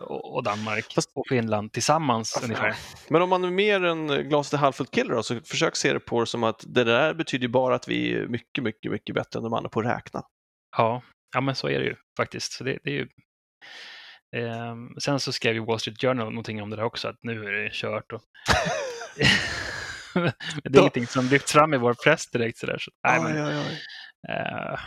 och 0.00 0.42
Danmark 0.42 0.92
Fast- 0.94 1.10
och 1.14 1.26
Finland 1.28 1.72
tillsammans 1.72 2.40
ungefär. 2.44 2.74
Men 3.08 3.22
om 3.22 3.28
man 3.30 3.44
är 3.44 3.50
mer 3.50 3.84
en 3.84 4.28
glaset 4.28 4.52
är 4.54 4.58
halvfullt 4.58 4.90
kille 4.90 5.14
då, 5.14 5.22
så 5.22 5.40
försök 5.40 5.76
se 5.76 5.92
det 5.92 6.00
på 6.00 6.20
det 6.20 6.26
som 6.26 6.44
att 6.44 6.64
det 6.66 6.84
där 6.84 7.14
betyder 7.14 7.48
bara 7.48 7.74
att 7.74 7.88
vi 7.88 8.12
är 8.14 8.26
mycket, 8.26 8.64
mycket, 8.64 8.90
mycket 8.92 9.14
bättre 9.14 9.38
än 9.38 9.42
de 9.44 9.52
andra 9.54 9.68
på 9.70 9.80
att 9.80 9.86
räkna. 9.86 10.22
Ja, 10.76 11.02
ja 11.34 11.40
men 11.40 11.54
så 11.54 11.68
är 11.68 11.78
det 11.78 11.84
ju 11.84 11.94
faktiskt. 12.16 12.52
Så 12.52 12.64
det, 12.64 12.78
det 12.84 12.90
är 12.90 12.94
ju... 12.94 13.08
Ehm, 14.36 14.88
sen 15.00 15.20
så 15.20 15.32
skrev 15.32 15.54
ju 15.54 15.64
Wall 15.64 15.80
Street 15.80 16.00
Journal 16.00 16.28
någonting 16.30 16.62
om 16.62 16.70
det 16.70 16.76
där 16.76 16.84
också, 16.84 17.08
att 17.08 17.18
nu 17.22 17.44
är 17.44 17.52
det 17.52 17.70
kört. 17.72 18.12
Och... 18.12 18.22
det 20.14 20.68
är 20.68 20.70
Då- 20.70 20.80
ingenting 20.80 21.06
som 21.06 21.26
lyfts 21.26 21.52
fram 21.52 21.74
i 21.74 21.78
vår 21.78 21.94
press 21.94 22.30
direkt. 22.30 22.58
Så 22.58 22.66
där, 22.66 22.78
så, 22.78 22.90
nej, 23.08 23.20
men, 23.22 23.46
Oj, 23.46 23.54
oj, 23.54 23.64
oj. 23.68 23.78
eh, 24.34 24.80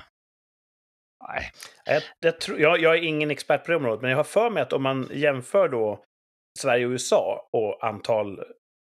nej. 1.27 1.51
Jag, 1.85 2.03
jag, 2.19 2.41
tror, 2.41 2.59
jag, 2.59 2.79
jag 2.79 2.95
är 2.97 3.01
ingen 3.01 3.31
expert 3.31 3.65
på 3.65 3.71
det 3.71 3.77
området, 3.77 4.01
men 4.01 4.11
jag 4.11 4.17
har 4.17 4.23
för 4.23 4.49
mig 4.49 4.63
att 4.63 4.73
om 4.73 4.83
man 4.83 5.09
jämför 5.13 5.69
då 5.69 6.03
Sverige 6.59 6.85
och 6.85 6.89
USA 6.89 7.49
och 7.51 7.87
antal 7.87 8.43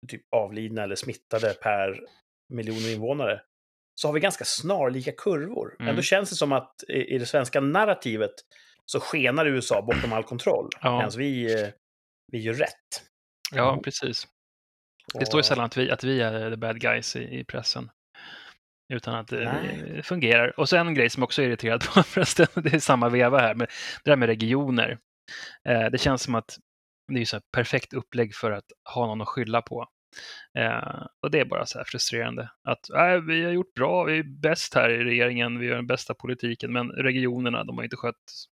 typ 0.08 0.22
avlidna 0.36 0.82
eller 0.82 0.94
smittade 0.94 1.54
per 1.54 2.00
miljoner 2.54 2.94
invånare 2.94 3.42
så 3.94 4.08
har 4.08 4.12
vi 4.12 4.20
ganska 4.20 4.44
snarlika 4.44 5.12
kurvor. 5.12 5.76
Mm. 5.78 5.90
Ändå 5.90 6.02
känns 6.02 6.30
det 6.30 6.36
som 6.36 6.52
att 6.52 6.84
i, 6.88 7.14
i 7.14 7.18
det 7.18 7.26
svenska 7.26 7.60
narrativet 7.60 8.32
så 8.84 9.00
skenar 9.00 9.46
USA 9.46 9.82
bortom 9.82 10.12
all 10.12 10.24
kontroll. 10.24 10.68
Ja. 10.80 10.96
Medan 10.96 11.12
vi, 11.16 11.62
eh, 11.62 11.68
vi 12.32 12.38
gör 12.38 12.54
rätt. 12.54 13.02
Ja, 13.52 13.80
precis. 13.84 14.28
Det 15.14 15.26
står 15.26 15.38
ju 15.38 15.42
sällan 15.42 15.64
att 15.64 15.76
vi, 15.76 15.90
att 15.90 16.04
vi 16.04 16.20
är 16.20 16.50
the 16.50 16.56
bad 16.56 16.80
guys 16.80 17.16
i, 17.16 17.38
i 17.38 17.44
pressen. 17.44 17.90
Utan 18.88 19.14
att 19.14 19.28
det 19.28 19.44
Nej. 19.44 19.92
det 19.96 20.02
fungerar. 20.02 20.60
Och 20.60 20.68
så 20.68 20.76
en 20.76 20.94
grej 20.94 21.10
som 21.10 21.20
jag 21.20 21.24
också 21.24 21.42
är 21.42 21.46
irriterad 21.46 21.84
på 21.94 22.02
förresten, 22.02 22.46
det 22.54 22.74
är 22.74 22.78
samma 22.78 23.08
veva 23.08 23.38
här, 23.38 23.54
men 23.54 23.66
det 24.04 24.10
där 24.10 24.16
med 24.16 24.28
regioner. 24.28 24.98
Eh, 25.68 25.86
det 25.92 25.98
känns 25.98 26.22
som 26.22 26.34
att 26.34 26.56
det 27.12 27.20
är 27.20 27.24
så 27.24 27.36
här 27.36 27.42
perfekt 27.52 27.92
upplägg 27.92 28.34
för 28.34 28.52
att 28.52 28.64
ha 28.94 29.06
någon 29.06 29.20
att 29.20 29.28
skylla 29.28 29.62
på. 29.62 29.86
Eh, 30.58 31.06
och 31.22 31.30
det 31.30 31.40
är 31.40 31.44
bara 31.44 31.66
så 31.66 31.78
här 31.78 31.84
frustrerande. 31.84 32.50
Att 32.68 32.90
äh, 32.90 33.20
vi 33.20 33.44
har 33.44 33.52
gjort 33.52 33.74
bra, 33.74 34.04
vi 34.04 34.18
är 34.18 34.40
bäst 34.42 34.74
här 34.74 34.90
i 34.90 35.04
regeringen, 35.04 35.58
vi 35.58 35.66
gör 35.66 35.76
den 35.76 35.86
bästa 35.86 36.14
politiken, 36.14 36.72
men 36.72 36.90
regionerna, 36.90 37.64
de 37.64 37.76
har 37.76 37.84
inte 37.84 37.96
skött, 37.96 38.14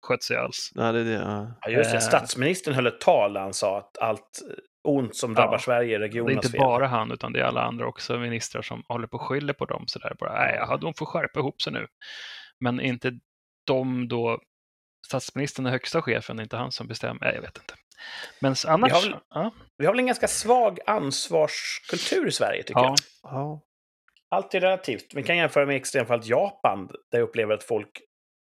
skött 0.07 0.23
sig 0.23 0.37
alls. 0.37 0.71
Nej, 0.75 0.93
det 0.93 0.99
är 0.99 1.03
det. 1.03 1.11
ja. 1.11 1.51
Ja, 1.61 1.69
just 1.69 1.91
det. 1.91 1.97
Eh. 1.97 2.01
Statsministern 2.01 2.73
höll 2.73 2.87
ett 2.87 3.01
tal 3.01 3.33
där 3.33 3.41
han 3.41 3.53
sa 3.53 3.77
att 3.77 3.97
allt 3.97 4.41
ont 4.87 5.15
som 5.15 5.33
drabbar 5.33 5.53
Ja. 5.53 5.59
Sverige 5.59 5.95
är 5.95 5.99
Det 5.99 6.17
är 6.17 6.29
inte 6.31 6.49
fel. 6.49 6.59
bara 6.59 6.87
han, 6.87 7.11
utan 7.11 7.33
det 7.33 7.39
är 7.39 7.43
alla 7.43 7.61
andra 7.61 7.87
också 7.87 8.17
ministrar 8.17 8.61
som 8.61 8.83
håller 8.87 9.07
på 9.07 9.17
och 9.17 9.23
skyller 9.23 9.53
på 9.53 9.65
dem. 9.65 9.83
Så 9.87 9.99
där. 9.99 10.15
Bara, 10.19 10.33
nej, 10.33 10.77
de 10.81 10.93
får 10.93 11.05
skärpa 11.05 11.39
ihop 11.39 11.61
sig 11.61 11.73
nu. 11.73 11.87
Men 12.59 12.79
inte 12.81 13.11
de 13.67 14.07
då, 14.07 14.39
statsministern 15.07 15.65
är 15.65 15.69
högsta 15.71 16.01
chefen, 16.01 16.37
det 16.37 16.41
är 16.41 16.43
inte 16.43 16.57
han 16.57 16.71
som 16.71 16.87
bestämmer. 16.87 17.19
Nej, 17.21 17.35
jag 17.35 17.41
vet 17.41 17.57
inte. 17.57 17.73
Men 18.39 18.55
annars, 18.67 18.91
har 18.91 19.01
väl- 19.01 19.15
ja, 19.29 19.51
Vi 19.77 19.85
har 19.85 19.93
väl 19.93 19.99
en 19.99 20.05
ganska 20.05 20.27
svag 20.27 20.79
ansvarskultur 20.85 22.27
i 22.27 22.31
Sverige, 22.31 22.63
tycker 22.63 22.79
jag. 22.81 22.89
ja, 22.89 22.95
Ja. 23.23 23.61
Allt 24.29 24.53
är 24.53 24.59
relativt. 24.59 25.13
Vi 25.13 25.23
kan 25.23 25.37
jämföra 25.37 25.65
med 25.65 25.75
extremfallet 25.75 26.25
Japan, 26.25 26.87
där 27.11 27.19
jag 27.19 27.27
upplever 27.27 27.53
att 27.53 27.63
folk 27.63 27.99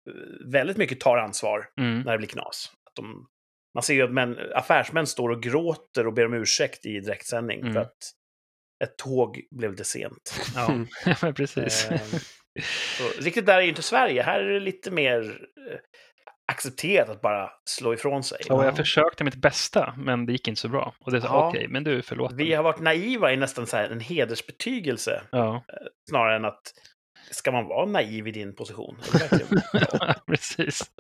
eh, 0.10 0.14
väldigt 0.52 0.78
mycket 0.78 1.00
tar 1.00 1.18
ansvar 1.18 1.66
mm, 1.80 2.02
när 2.02 2.12
det 2.12 2.18
blir 2.18 2.28
knas. 2.28 2.72
Att 2.86 2.96
de, 2.96 3.28
man 3.74 3.84
ser 3.84 3.94
ju 3.94 4.02
att 4.02 4.12
män, 4.14 4.38
affärsmän 4.56 5.08
står 5.08 5.30
och 5.30 5.44
gråter 5.44 6.08
och 6.08 6.14
ber 6.14 6.26
om 6.26 6.34
ursäkt 6.34 6.86
i 6.86 7.00
direktsändning 7.00 7.60
Mm. 7.62 7.74
för 7.74 7.80
att 7.82 7.98
ett 8.84 8.98
tåg 8.98 9.42
blev 9.52 9.72
lite 9.72 9.84
sent. 9.84 10.42
ja, 11.22 11.34
precis. 11.34 11.92
Eh, 11.92 12.00
Så, 12.98 13.22
riktigt 13.22 13.46
där 13.46 13.58
är 13.58 13.62
ju 13.62 13.70
inte 13.70 13.82
Sverige. 13.82 14.24
Här 14.24 14.40
är 14.40 14.50
det 14.54 14.60
lite 14.60 14.92
mer 14.92 15.22
eh, 15.72 15.78
accepterat 16.52 17.10
att 17.10 17.22
bara 17.22 17.50
slå 17.66 17.94
ifrån 17.94 18.24
sig. 18.24 18.40
Och 18.50 18.66
jag 18.66 18.76
försökte 18.78 19.24
mitt 19.24 19.36
bästa, 19.36 19.94
men 19.98 20.26
det 20.26 20.32
gick 20.32 20.48
inte 20.48 20.62
så 20.62 20.68
bra. 20.70 20.96
Och 21.00 21.12
det 21.12 21.18
är 21.18 21.22
så, 21.22 21.28
Ja. 21.28 21.50
okej, 21.50 21.68
men 21.68 21.84
du, 21.84 22.02
förlåt. 22.02 22.32
Vi 22.34 22.54
har 22.54 22.64
varit 22.64 22.80
naiva 22.80 23.34
i 23.34 23.38
nästan 23.38 23.68
så 23.68 23.78
här 23.78 23.90
en 23.90 24.00
hedersbetygelse 24.00 25.22
Ja, 25.32 25.64
snarare 26.10 26.36
än 26.36 26.46
att 26.46 26.62
ska 27.32 27.52
man 27.52 27.66
vara 27.68 27.86
naiv 27.86 28.28
i 28.28 28.32
din 28.32 28.56
position? 28.56 28.98
Det 29.12 29.46
precis. 30.28 30.92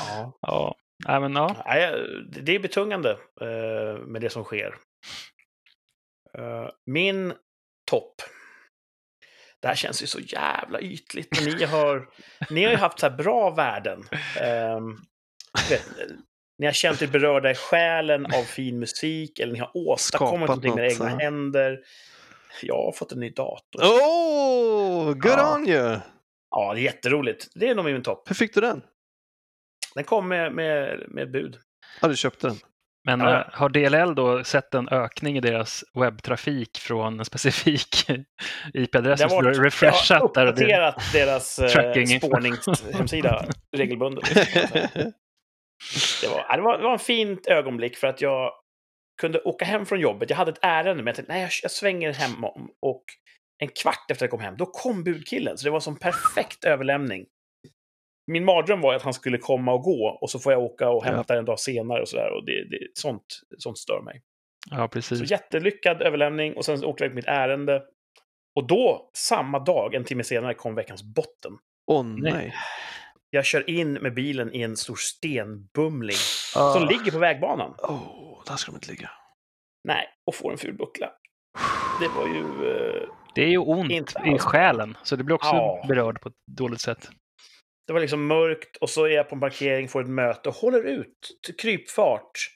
ja. 0.00 0.38
Ja, 0.40 0.76
nej, 1.06 1.20
men 1.20 1.32
ja. 1.34 1.62
Nej, 1.66 2.06
det 2.42 2.54
är 2.54 2.58
betungande 2.58 3.10
eh, 3.40 3.98
med 4.06 4.20
det 4.22 4.30
som 4.30 4.44
sker. 4.44 4.74
Eh, 6.38 6.68
min 6.86 7.32
topp. 7.90 8.14
Det 9.62 9.68
här 9.68 9.74
känns 9.74 10.02
ju 10.02 10.06
så 10.06 10.20
jävla 10.20 10.80
ytligt, 10.80 11.40
ni 11.46 11.64
har, 11.64 12.08
ni 12.50 12.64
har 12.64 12.70
ju 12.70 12.76
haft 12.76 12.98
så 12.98 13.08
här 13.08 13.16
bra 13.16 13.50
värden. 13.50 14.04
Du 15.68 15.74
vet, 15.74 15.82
ni 16.58 16.66
har 16.66 16.72
känt 16.72 17.02
er 17.02 17.06
berörda 17.06 17.50
i 17.50 17.54
själen 17.54 18.26
av 18.26 18.42
fin 18.42 18.78
musik, 18.78 19.38
eller 19.38 19.52
ni 19.52 19.58
har 19.58 19.70
åstadkommit 19.74 20.48
Skapat 20.48 20.48
någonting 20.48 20.74
med 20.74 20.84
era 20.84 20.98
något, 20.98 21.00
egna 21.00 21.10
ja. 21.10 21.18
händer. 21.18 21.78
Jag 22.62 22.84
har 22.84 22.92
fått 22.92 23.12
en 23.12 23.20
ny 23.20 23.30
dator. 23.30 23.82
Oh, 23.82 25.04
good 25.12 25.24
Ja. 25.24 25.54
on 25.54 25.68
you! 25.68 25.98
Ja, 26.50 26.74
det 26.74 26.80
är 26.80 26.84
jätteroligt. 26.84 27.48
Det 27.54 27.68
är 27.68 27.74
nog 27.74 27.84
min 27.84 28.02
topp. 28.02 28.30
Hur 28.30 28.34
fick 28.34 28.54
du 28.54 28.60
den? 28.60 28.82
Den 29.94 30.04
kom 30.04 30.28
med, 30.28 30.52
med, 30.52 31.04
med 31.08 31.30
bud. 31.30 31.58
Ja, 32.00 32.08
du 32.08 32.16
köpte 32.16 32.46
den. 32.48 32.56
Men 33.04 33.20
Ja. 33.20 33.40
eh, 33.40 33.46
har 33.52 33.68
DLL 33.68 34.14
då 34.14 34.44
sett 34.44 34.74
en 34.74 34.88
ökning 34.88 35.36
i 35.36 35.40
deras 35.40 35.84
webbtrafik 35.94 36.78
från 36.78 37.18
en 37.18 37.24
specifik 37.24 38.10
IP-adress 38.74 39.18
Det 39.20 39.24
har 39.24 39.28
som 39.28 39.44
varit- 39.44 39.58
refreshat? 39.58 40.10
Jag 40.10 40.20
har 40.20 40.34
Där 40.34 40.46
uppdaterat 40.46 41.12
deras 41.12 41.58
eh, 41.58 42.18
spårningshemsida 42.18 43.44
regelbundet. 43.76 44.24
Det 46.22 46.28
var, 46.28 46.56
det, 46.56 46.62
var, 46.62 46.78
det 46.78 46.84
var 46.84 46.92
en 46.92 46.98
fint 46.98 47.46
ögonblick 47.46 47.96
för 47.96 48.06
att 48.06 48.20
jag 48.20 48.52
kunde 49.20 49.40
åka 49.40 49.64
hem 49.64 49.86
från 49.86 50.00
jobbet. 50.00 50.30
Jag 50.30 50.36
hade 50.36 50.50
ett 50.50 50.58
ärende, 50.62 50.94
men 51.02 51.06
jag 51.06 51.16
tänkte 51.16 51.32
nej, 51.32 51.42
jag, 51.42 51.50
jag 51.62 51.70
svänger 51.70 52.12
hem 52.12 52.44
om. 52.44 52.70
Och 52.82 53.04
en 53.62 53.68
kvart 53.68 54.10
efter 54.10 54.14
att 54.14 54.20
jag 54.20 54.30
kom 54.30 54.40
hem, 54.40 54.56
då 54.56 54.66
kom 54.66 55.04
budkillen. 55.04 55.58
Så 55.58 55.64
det 55.64 55.70
var 55.70 55.80
som 55.80 55.98
perfekt 55.98 56.64
överlämning. 56.64 57.26
Min 58.28 58.44
mardröm 58.44 58.80
var 58.80 58.94
att 58.94 59.02
han 59.02 59.14
skulle 59.14 59.38
komma 59.38 59.72
och 59.72 59.82
gå 59.82 60.18
och 60.20 60.30
så 60.30 60.38
får 60.38 60.52
jag 60.52 60.62
åka 60.62 60.88
och 60.90 61.02
Ja. 61.06 61.10
hämta 61.14 61.38
en 61.38 61.44
dag 61.44 61.60
senare 61.60 62.00
och 62.00 62.08
sådär. 62.08 62.30
Och 62.36 62.44
det, 62.46 62.64
det, 62.70 62.78
sånt, 62.94 63.24
sånt 63.58 63.78
stör 63.78 64.00
mig. 64.04 64.22
ja, 64.70 64.76
Så 64.82 64.88
precis. 64.88 65.30
jättelyckad 65.30 66.02
överlämning 66.02 66.56
och 66.56 66.64
sen 66.64 66.84
åkte 66.84 67.04
jag 67.04 67.10
på 67.10 67.16
mitt 67.16 67.26
ärende. 67.26 67.82
Och 68.56 68.66
då, 68.66 69.10
samma 69.16 69.58
dag, 69.58 69.94
en 69.94 70.04
timme 70.04 70.24
senare, 70.24 70.54
kom 70.54 70.74
veckans 70.74 71.02
botten. 71.02 71.52
Åh 71.86 72.02
Nej. 72.06 72.32
nej. 72.32 72.54
Jag 73.30 73.44
kör 73.44 73.70
in 73.70 73.92
med 73.92 74.14
bilen 74.14 74.54
i 74.54 74.62
en 74.62 74.76
stor 74.76 74.96
stenbumling 74.96 76.16
Ah. 76.56 76.72
som 76.72 76.86
ligger 76.88 77.12
på 77.12 77.18
vägbanan. 77.18 77.74
Åh, 77.78 78.42
där 78.46 78.56
ska 78.56 78.72
de 78.72 78.76
inte 78.76 78.90
ligga. 78.90 79.10
Nej, 79.84 80.06
och 80.26 80.34
får 80.34 80.52
en 80.52 80.58
ful 80.58 80.74
buckla. 80.76 81.10
Det 82.00 82.08
var 82.08 82.26
ju... 82.26 82.70
Eh, 82.70 83.08
Det 83.34 83.42
är 83.42 83.48
ju 83.48 83.58
ont 83.58 83.92
i 84.26 84.38
själen, 84.38 84.96
så 85.02 85.16
det 85.16 85.24
blir 85.24 85.34
också 85.34 85.48
Ja. 85.54 85.84
berörd 85.88 86.20
på 86.20 86.28
ett 86.28 86.34
dåligt 86.56 86.80
sätt. 86.80 87.10
Det 87.88 87.92
var 87.92 88.00
liksom 88.00 88.26
mörkt 88.26 88.76
och 88.76 88.90
så 88.90 89.04
är 89.04 89.10
jag 89.10 89.28
på 89.28 89.34
en 89.34 89.40
parkering, 89.40 89.88
får 89.88 90.02
ett 90.02 90.08
möte 90.08 90.48
och 90.48 90.54
håller 90.54 90.82
ut 90.82 91.40
krypfart. 91.58 92.50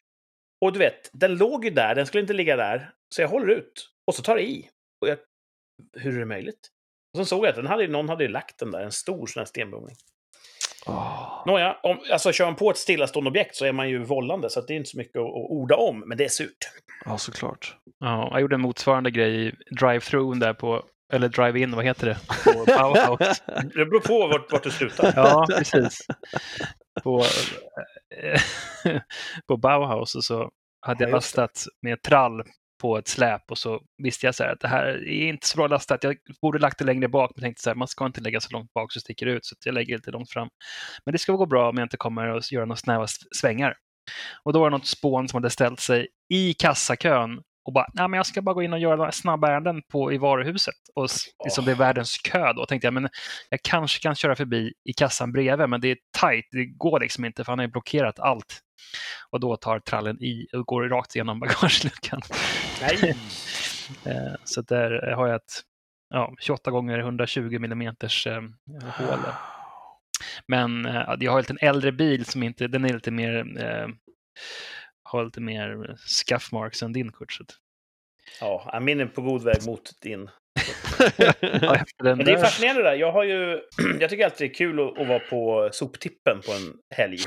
Och 0.60 0.72
du 0.72 0.78
vet, 0.78 1.10
den 1.12 1.34
låg 1.36 1.64
ju 1.64 1.70
där, 1.70 1.94
den 1.94 2.06
skulle 2.06 2.20
inte 2.20 2.32
ligga 2.32 2.56
där. 2.56 2.90
Så 3.14 3.22
jag 3.22 3.28
håller 3.28 3.54
ut 3.54 3.90
och 4.06 4.14
så 4.14 4.22
tar 4.22 4.36
det 4.36 4.42
i. 4.42 4.68
Och 5.00 5.08
jag, 5.08 5.18
hur 5.96 6.14
är 6.14 6.18
det 6.18 6.26
möjligt? 6.26 6.68
Och 7.12 7.16
sen 7.16 7.26
såg 7.26 7.44
jag 7.44 7.48
att 7.48 7.56
den 7.56 7.66
hade, 7.66 7.88
någon 7.88 8.08
hade 8.08 8.24
ju 8.24 8.30
lagt 8.30 8.58
den 8.58 8.70
där, 8.70 8.82
en 8.82 8.92
stor 8.92 9.26
sån 9.26 9.40
här 9.40 9.44
stenbumling. 9.44 9.96
Åh. 10.86 11.42
Nåja, 11.46 11.76
om, 11.82 11.98
alltså 12.12 12.32
kör 12.32 12.44
man 12.44 12.56
på 12.56 12.70
ett 12.70 12.76
stillastående 12.76 13.30
objekt 13.30 13.56
så 13.56 13.64
är 13.64 13.72
man 13.72 13.88
ju 13.88 13.98
vållande, 13.98 14.50
så 14.50 14.60
att 14.60 14.66
det 14.66 14.74
är 14.74 14.76
inte 14.76 14.90
så 14.90 14.98
mycket 14.98 15.16
att, 15.16 15.26
att 15.26 15.50
orda 15.50 15.76
om, 15.76 16.00
men 16.06 16.18
det 16.18 16.24
är 16.24 16.28
surt. 16.28 16.70
Ja, 17.04 17.18
såklart. 17.18 17.76
Ja, 17.98 18.28
jag 18.32 18.40
gjorde 18.40 18.54
en 18.54 18.60
motsvarande 18.60 19.10
grej 19.10 19.46
i 19.46 19.52
drive-through 19.70 20.38
där 20.38 20.54
på, 20.54 20.84
eller 21.12 21.28
drive-in, 21.28 21.76
vad 21.76 21.84
heter 21.84 22.06
det? 22.06 22.18
På 22.44 22.64
Bauhaus. 22.64 23.42
Det 23.46 23.86
beror 23.86 24.00
på 24.00 24.26
vart, 24.26 24.52
vart 24.52 24.62
du 24.62 24.70
slutar. 24.70 25.12
Ja, 25.16 25.46
precis. 25.48 26.06
På, 27.02 27.24
eh, 28.22 28.40
på 29.48 29.56
Bauhaus 29.56 30.14
och 30.14 30.24
så 30.24 30.50
hade 30.80 31.04
Ja, 31.04 31.08
jag 31.08 31.14
lastat 31.14 31.64
med 31.82 32.02
trall 32.02 32.42
på 32.82 32.98
ett 32.98 33.08
släp 33.08 33.50
och 33.50 33.58
så 33.58 33.80
visste 34.02 34.26
jag 34.26 34.34
så 34.34 34.44
här 34.44 34.52
att 34.52 34.60
det 34.60 34.68
här 34.68 34.86
är 34.86 35.28
inte 35.28 35.46
så 35.46 35.56
bra 35.56 35.66
lastat. 35.66 36.04
Jag 36.04 36.16
borde 36.42 36.58
lagt 36.58 36.78
det 36.78 36.84
längre 36.84 37.08
bak, 37.08 37.32
men 37.34 37.42
tänkte 37.42 37.62
så 37.62 37.70
här, 37.70 37.74
man 37.74 37.88
ska 37.88 38.06
inte 38.06 38.20
lägga 38.20 38.40
så 38.40 38.52
långt 38.52 38.72
bak 38.72 38.92
så 38.92 38.96
det 38.96 39.00
sticker 39.00 39.26
ut, 39.26 39.46
så 39.46 39.54
jag 39.64 39.74
lägger 39.74 39.92
det 39.94 39.98
lite 39.98 40.10
långt 40.10 40.30
fram. 40.30 40.48
Men 41.04 41.12
det 41.12 41.18
ska 41.18 41.32
gå 41.32 41.46
bra 41.46 41.68
om 41.68 41.78
jag 41.78 41.84
inte 41.84 41.96
kommer 41.96 42.28
att 42.28 42.52
göra 42.52 42.64
några 42.64 42.76
snäva 42.76 43.06
svängar. 43.40 43.74
Och 44.44 44.52
då 44.52 44.60
var 44.60 44.70
det 44.70 44.76
något 44.76 44.86
spån 44.86 45.28
som 45.28 45.36
hade 45.36 45.50
ställt 45.50 45.80
sig 45.80 46.08
i 46.28 46.54
kassakön 46.54 47.40
och 47.64 47.72
bara, 47.72 47.86
nej 47.94 48.08
men 48.08 48.16
jag 48.16 48.26
ska 48.26 48.42
bara 48.42 48.54
gå 48.54 48.62
in 48.62 48.72
och 48.72 48.78
göra 48.78 48.96
några 48.96 49.12
snabba 49.12 49.48
ärenden 49.48 49.82
på, 49.92 50.12
i 50.12 50.18
varuhuset. 50.18 50.74
Och 50.94 51.08
liksom 51.44 51.64
det 51.64 51.70
är 51.70 51.76
världens 51.76 52.18
kö 52.18 52.52
då, 52.52 52.66
tänkte 52.66 52.86
jag, 52.86 52.94
men 52.94 53.08
jag 53.48 53.62
kanske 53.62 54.02
kan 54.02 54.14
köra 54.14 54.36
förbi 54.36 54.72
i 54.84 54.92
kassan 54.92 55.32
bredvid, 55.32 55.68
men 55.68 55.80
det 55.80 55.90
är 55.90 55.96
tajt, 56.18 56.48
det 56.50 56.64
går 56.64 57.00
liksom 57.00 57.24
inte 57.24 57.44
för 57.44 57.52
han 57.52 57.58
har 57.58 57.66
blockerat 57.66 58.18
allt. 58.18 58.60
Och 59.30 59.40
då 59.40 59.56
tar 59.56 59.78
trallen 59.80 60.22
i 60.22 60.46
och 60.52 60.66
går 60.66 60.88
rakt 60.88 61.14
igenom 61.14 61.40
bagageluckan. 61.40 62.20
Nej. 62.80 63.16
Eh, 64.04 64.34
Så 64.44 64.62
där 64.62 65.12
har 65.16 65.26
jag 65.26 65.36
ett 65.36 65.60
ja, 66.10 66.34
28 66.40 66.70
gånger 66.70 66.98
120 66.98 67.58
millimeters 67.58 68.26
eh, 68.26 68.42
hål. 68.96 69.18
Men 70.46 70.86
eh, 70.86 71.14
jag 71.20 71.32
har 71.32 71.50
en 71.50 71.58
äldre 71.60 71.92
bil 71.92 72.24
som 72.24 72.42
inte, 72.42 72.68
den 72.68 72.84
är 72.84 72.94
lite 72.94 73.10
mer, 73.10 73.44
har 75.12 75.24
lite 75.24 75.40
mer 75.40 75.96
scuff 76.06 76.52
marks 76.52 76.82
än 76.82 76.92
din 76.92 77.12
Kurt. 77.12 77.58
Ja, 78.40 78.78
min 78.82 79.00
är 79.00 79.06
på 79.06 79.22
god 79.22 79.44
väg 79.44 79.66
mot 79.66 80.00
din. 80.02 80.30
ja, 81.38 81.84
Men 82.02 82.18
det 82.18 82.32
är 82.32 82.38
fascinerande 82.38 82.82
det 82.82 82.88
där. 82.88 82.96
Jag 82.96 83.12
har 83.12 83.24
ju... 83.24 83.60
Jag 84.00 84.10
tycker 84.10 84.24
alltid 84.24 84.48
det 84.48 84.52
är 84.52 84.54
kul 84.54 84.80
att, 84.80 84.98
att 84.98 85.08
vara 85.08 85.18
på 85.18 85.68
soptippen 85.72 86.40
på 86.46 86.52
en 86.52 86.74
helg. 86.94 87.18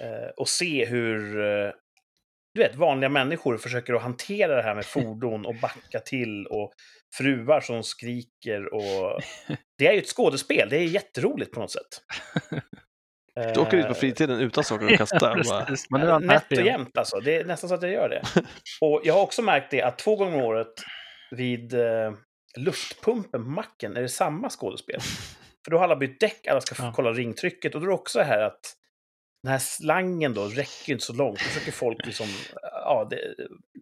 Eh, 0.00 0.30
och 0.36 0.48
se 0.48 0.86
hur... 0.86 1.40
Eh, 1.40 1.72
du 2.54 2.60
vet, 2.60 2.74
vanliga 2.74 3.08
människor 3.08 3.56
försöker 3.56 3.94
att 3.94 4.02
hantera 4.02 4.56
det 4.56 4.62
här 4.62 4.74
med 4.74 4.86
fordon 4.86 5.46
och 5.46 5.54
backa 5.54 6.00
till 6.00 6.46
och 6.46 6.72
fruar 7.16 7.60
som 7.60 7.82
skriker 7.82 8.74
och... 8.74 9.20
Det 9.78 9.86
är 9.86 9.92
ju 9.92 9.98
ett 9.98 10.16
skådespel. 10.16 10.68
Det 10.68 10.76
är 10.76 10.84
jätteroligt 10.84 11.52
på 11.52 11.60
något 11.60 11.72
sätt. 11.72 12.02
Du 13.54 13.60
åker 13.60 13.76
ut 13.76 13.88
på 13.88 13.94
fritiden 13.94 14.40
utan 14.40 14.64
saker 14.64 14.92
att 14.92 14.98
kasta. 14.98 15.34
men 15.90 16.00
nu 16.00 16.06
är 16.06 16.10
han 16.12 16.26
Nätt 16.26 16.52
och 16.52 16.58
jämnt 16.58 16.98
alltså. 16.98 17.20
Det 17.20 17.36
är 17.36 17.44
nästan 17.44 17.68
så 17.68 17.74
att 17.74 17.82
jag 17.82 17.92
gör 17.92 18.08
det. 18.08 18.22
Och 18.80 19.00
jag 19.04 19.14
har 19.14 19.22
också 19.22 19.42
märkt 19.42 19.70
det 19.70 19.82
att 19.82 19.98
två 19.98 20.16
gånger 20.16 20.36
om 20.36 20.42
året 20.44 20.72
vid 21.30 21.74
eh, 21.74 22.12
luftpumpen 22.58 23.44
på 23.44 23.50
macken 23.50 23.96
är 23.96 24.02
det 24.02 24.08
samma 24.08 24.50
skådespel. 24.50 25.00
För 25.64 25.70
då 25.70 25.76
har 25.76 25.84
alla 25.84 25.96
bytt 25.96 26.20
däck, 26.20 26.46
alla 26.46 26.60
ska 26.60 26.82
Ja. 26.84 26.92
kolla 26.96 27.12
ringtrycket 27.12 27.74
och 27.74 27.80
då 27.80 27.86
är 27.86 27.88
det 27.88 27.94
också 27.94 28.20
här 28.20 28.40
att 28.42 28.60
den 29.42 29.52
här 29.52 29.58
slangen 29.58 30.34
då 30.34 30.44
räcker 30.44 30.92
inte 30.92 31.04
så 31.04 31.12
långt. 31.12 31.38
Då 31.38 31.44
försöker 31.44 31.72
folk 31.72 32.06
liksom, 32.06 32.26
ja, 32.62 33.06
det 33.10 33.16
är 33.16 33.34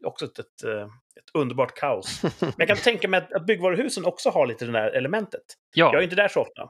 också 0.07 0.25
ett, 0.25 0.39
ett, 0.39 0.65
eh, 0.65 0.83
ett 0.83 1.31
underbart 1.35 1.75
kaos. 1.79 2.23
Men 2.41 2.53
jag 2.57 2.69
kan 2.69 2.77
tänka 2.77 3.09
mig 3.09 3.19
att, 3.19 3.33
att 3.33 3.47
byggvaruhusen 3.47 4.05
också 4.05 4.31
har 4.31 4.47
lite 4.47 4.65
det 4.65 4.73
där 4.73 4.91
elementet. 4.91 5.43
Jag 5.75 5.95
är 5.95 5.99
Ja, 5.99 6.03
inte 6.03 6.17
där 6.17 6.29
så 6.29 6.41
ofta. 6.41 6.63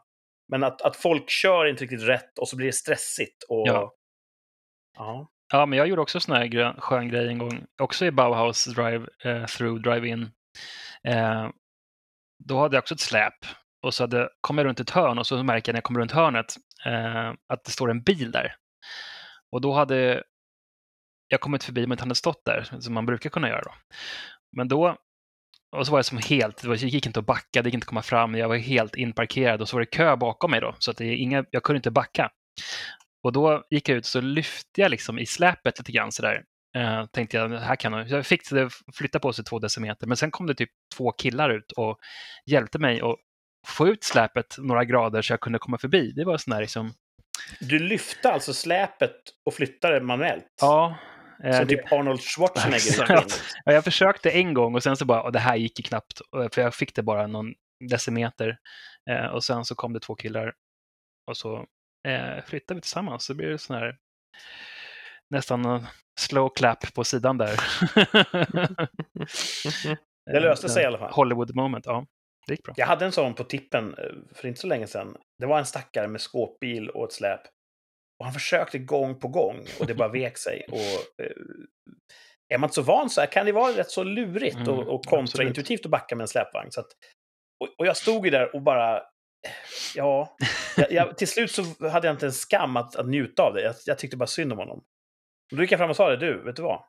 Men 0.49 0.65
att, 0.65 0.83
att 0.83 0.97
folk 0.97 1.31
kör 1.31 1.67
inte 1.67 1.85
riktigt 1.85 2.09
rätt 2.09 2.39
och 2.39 2.49
så 2.49 2.57
blir 2.57 2.67
det 2.67 2.73
stressigt. 2.73 3.43
Och, 3.49 3.69
Ja. 3.69 3.93
ja. 4.97 5.29
ja, 5.53 5.67
men 5.67 5.79
jag 5.79 5.89
gjorde 5.89 6.03
också 6.03 6.21
sån 6.21 6.37
här 6.37 6.81
skön 6.81 7.09
grej 7.09 7.29
en 7.29 7.39
gång, 7.39 7.67
också 7.83 8.07
i 8.07 8.11
Bauhaus 8.11 8.65
drive 8.65 9.07
eh, 9.25 9.47
through, 9.47 9.81
drive-in. 9.81 10.31
Eh, 11.05 11.49
då 12.45 12.59
hade 12.59 12.77
jag 12.77 12.83
också 12.83 12.95
ett 12.95 13.01
släp 13.01 13.35
och 13.83 13.95
så 13.95 14.03
hade, 14.03 14.29
kom 14.41 14.59
jag 14.59 14.65
runt 14.65 14.81
ett 14.81 14.91
hörn 14.91 15.19
och 15.19 15.27
så 15.27 15.43
märker 15.43 15.69
jag 15.69 15.75
när 15.75 15.79
jag 15.79 15.85
kommer 15.85 16.01
runt 16.01 16.13
hörnet 16.13 16.55
eh, 16.87 17.33
att 17.49 17.65
det 17.65 17.71
står 17.71 17.91
en 17.91 18.03
bil 18.03 18.31
där. 18.31 18.55
Och 19.53 19.61
då 19.61 19.73
hade 19.73 20.25
jag 21.29 21.41
kommit 21.41 21.65
förbi 21.65 21.81
men 21.81 21.93
inte 21.93 22.05
hade 22.05 22.15
stått 22.15 22.45
där, 22.45 22.81
som 22.81 22.95
man 22.95 23.07
brukar 23.07 23.31
kunna 23.31 23.49
göra. 23.49 23.63
Då. 23.63 23.73
Men 24.57 24.69
då, 24.69 24.97
och 25.77 25.87
så 25.87 25.93
var 25.93 25.99
jag 25.99 26.05
som 26.05 26.19
helt, 26.19 26.63
det 26.63 26.83
gick 26.83 27.07
inte 27.07 27.21
att 27.21 27.27
backa, 27.27 27.63
det 27.63 27.69
gick 27.69 27.75
inte 27.75 27.85
att 27.85 27.89
komma 27.89 28.03
fram, 28.03 28.35
jag 28.35 28.49
var 28.49 28.57
helt 28.57 28.97
inparkerad 28.97 29.61
och 29.61 29.69
så 29.69 29.77
var 29.77 29.81
det 29.81 29.87
kö 29.87 30.17
bakom 30.17 30.51
mig 30.51 30.61
då, 30.61 30.75
så 30.79 30.91
att 30.91 30.97
det 30.97 31.05
är 31.05 31.15
inga, 31.17 31.45
jag 31.51 31.63
kunde 31.63 31.77
inte 31.77 31.91
backa. 31.91 32.31
Och 33.23 33.33
då 33.33 33.65
gick 33.71 33.89
jag 33.89 33.97
ut 33.99 34.05
och 34.05 34.09
så 34.09 34.21
lyfte 34.21 34.81
jag 34.81 34.91
liksom 34.91 35.19
i 35.19 35.27
släpet 35.27 35.79
lite 35.79 35.93
grann 35.93 36.13
sådär. 36.13 36.43
Eh, 36.77 37.07
tänkte 37.07 37.37
jag, 37.37 37.49
här 37.49 37.77
kan 37.77 37.93
jag. 37.93 38.09
Jag 38.09 38.27
fick 38.27 38.51
det 38.51 38.71
flytta 38.95 39.19
på 39.19 39.33
sig 39.33 39.45
två 39.45 39.59
decimeter, 39.59 40.07
men 40.07 40.17
sen 40.17 40.31
kom 40.31 40.47
det 40.47 40.55
typ 40.55 40.71
två 40.97 41.13
killar 41.13 41.51
ut 41.51 41.73
och 41.73 41.99
hjälpte 42.47 42.79
mig 42.79 43.01
att 43.01 43.17
få 43.67 43.89
ut 43.89 44.05
släpet 44.05 44.57
några 44.59 44.85
grader 44.85 45.23
så 45.23 45.33
jag 45.33 45.41
kunde 45.41 45.59
komma 45.59 45.79
förbi. 45.79 46.13
Det 46.17 46.25
var 46.25 46.39
sån 46.39 46.53
där 46.55 46.61
liksom, 46.61 46.93
Du 47.61 47.79
lyfte 47.79 48.33
alltså 48.33 48.55
släpet 48.55 49.17
och 49.47 49.55
flyttade 49.55 50.01
manuellt? 50.01 50.47
ja. 50.61 50.97
Eh, 51.45 51.57
Som 51.57 51.67
det- 51.67 51.77
typ 51.77 51.93
Arnold 51.93 52.21
Schwarzenegger. 52.21 53.25
Ja, 53.65 53.73
jag 53.73 53.85
försökte 53.85 54.31
en 54.31 54.55
gång 54.55 54.75
och 54.75 54.83
sen 54.83 54.97
så 54.97 55.05
bara, 55.05 55.23
och 55.23 55.33
det 55.33 55.39
här 55.39 55.57
gick 55.57 55.79
ju 55.79 55.83
knappt, 55.83 56.21
eh, 56.37 56.49
för 56.53 56.63
jag 56.63 56.75
fick 56.75 56.95
det 56.95 57.03
bara 57.03 57.27
någon 57.27 57.55
decimeter. 57.91 58.59
Eh, 59.11 59.27
och 59.27 59.45
sen 59.45 59.65
så 59.65 59.75
kom 59.75 59.93
det 59.93 60.01
två 60.01 60.15
killar 60.15 60.53
och 61.31 61.37
så 61.37 61.67
flyttade 62.47 62.75
vi 62.75 62.81
tillsammans. 62.81 63.25
Så 63.25 63.35
blir 63.35 63.49
det 63.49 63.59
sån 63.59 63.77
här 63.77 63.97
nästan 65.31 65.87
slow 66.21 66.49
clap 66.57 66.95
på 66.95 67.05
sidan 67.05 67.39
där. 67.39 67.61
Det 70.33 70.41
löste 70.41 70.69
sig 70.69 70.83
i 70.83 70.87
alla 70.87 70.99
fall. 70.99 71.13
Hollywood 71.13 71.55
moment, 71.57 71.87
ja. 71.87 72.07
Det 72.47 72.53
gick 72.53 72.63
bra. 72.65 72.75
Jag 72.77 72.87
hade 72.87 73.05
en 73.05 73.13
sån 73.13 73.35
på 73.35 73.45
tippen 73.45 73.97
för 74.35 74.49
inte 74.49 74.61
så 74.61 74.67
länge 74.67 74.87
sedan. 74.87 75.17
Det 75.39 75.47
var 75.47 75.59
en 75.59 75.67
stackare 75.67 76.09
med 76.09 76.21
skåpbil 76.21 76.91
och 76.91 77.05
ett 77.05 77.13
släp. 77.13 77.41
Och 78.19 78.25
han 78.25 78.35
försökte 78.35 78.79
gång 78.79 79.21
på 79.21 79.29
gång 79.29 79.67
och 79.81 79.87
det 79.87 79.95
bara 79.95 80.09
vek 80.09 80.39
sig. 80.39 80.67
Och, 80.73 81.25
eh, 81.25 81.31
är 82.55 82.59
man 82.59 82.69
inte 82.69 82.75
så 82.75 82.83
van 82.83 83.11
så 83.11 83.21
här 83.21 83.33
kan 83.33 83.47
det 83.47 83.53
vara 83.53 83.73
rätt 83.73 83.91
så 83.91 84.05
lurigt 84.05 84.57
Mm, 84.57 84.69
och, 84.69 84.95
och 84.95 85.05
kontraintuitivt 85.05 85.85
att 85.85 85.91
backa 85.91 86.17
med 86.17 86.25
en 86.25 86.29
släpvagn. 86.29 86.71
Så 86.71 86.81
att, 86.81 86.87
och, 87.61 87.69
och 87.79 87.87
jag 87.87 87.97
stod 87.97 88.25
ju 88.25 88.31
där 88.31 88.55
och 88.55 88.63
bara... 88.63 89.03
Ja, 89.95 90.37
jag, 90.77 90.93
jag, 90.93 91.19
till 91.19 91.29
slut 91.29 91.51
så 91.51 91.89
hade 91.89 92.07
jag 92.07 92.15
inte 92.15 92.27
en 92.27 92.33
skam 92.33 92.77
att, 92.77 92.97
att 92.97 93.09
njuta 93.09 93.43
av 93.43 93.55
det. 93.55 93.63
Jag, 93.63 93.75
jag 93.87 93.99
tyckte 93.99 94.17
bara 94.17 94.27
synd 94.27 94.53
om 94.53 94.59
honom. 94.59 94.79
Och 95.51 95.57
då 95.57 95.63
gick 95.63 95.73
jag 95.73 95.79
fram 95.79 95.91
och 95.91 95.97
sa 95.97 96.11
det, 96.11 96.17
du, 96.17 96.43
vet 96.45 96.57
du 96.57 96.63
vad? 96.63 96.85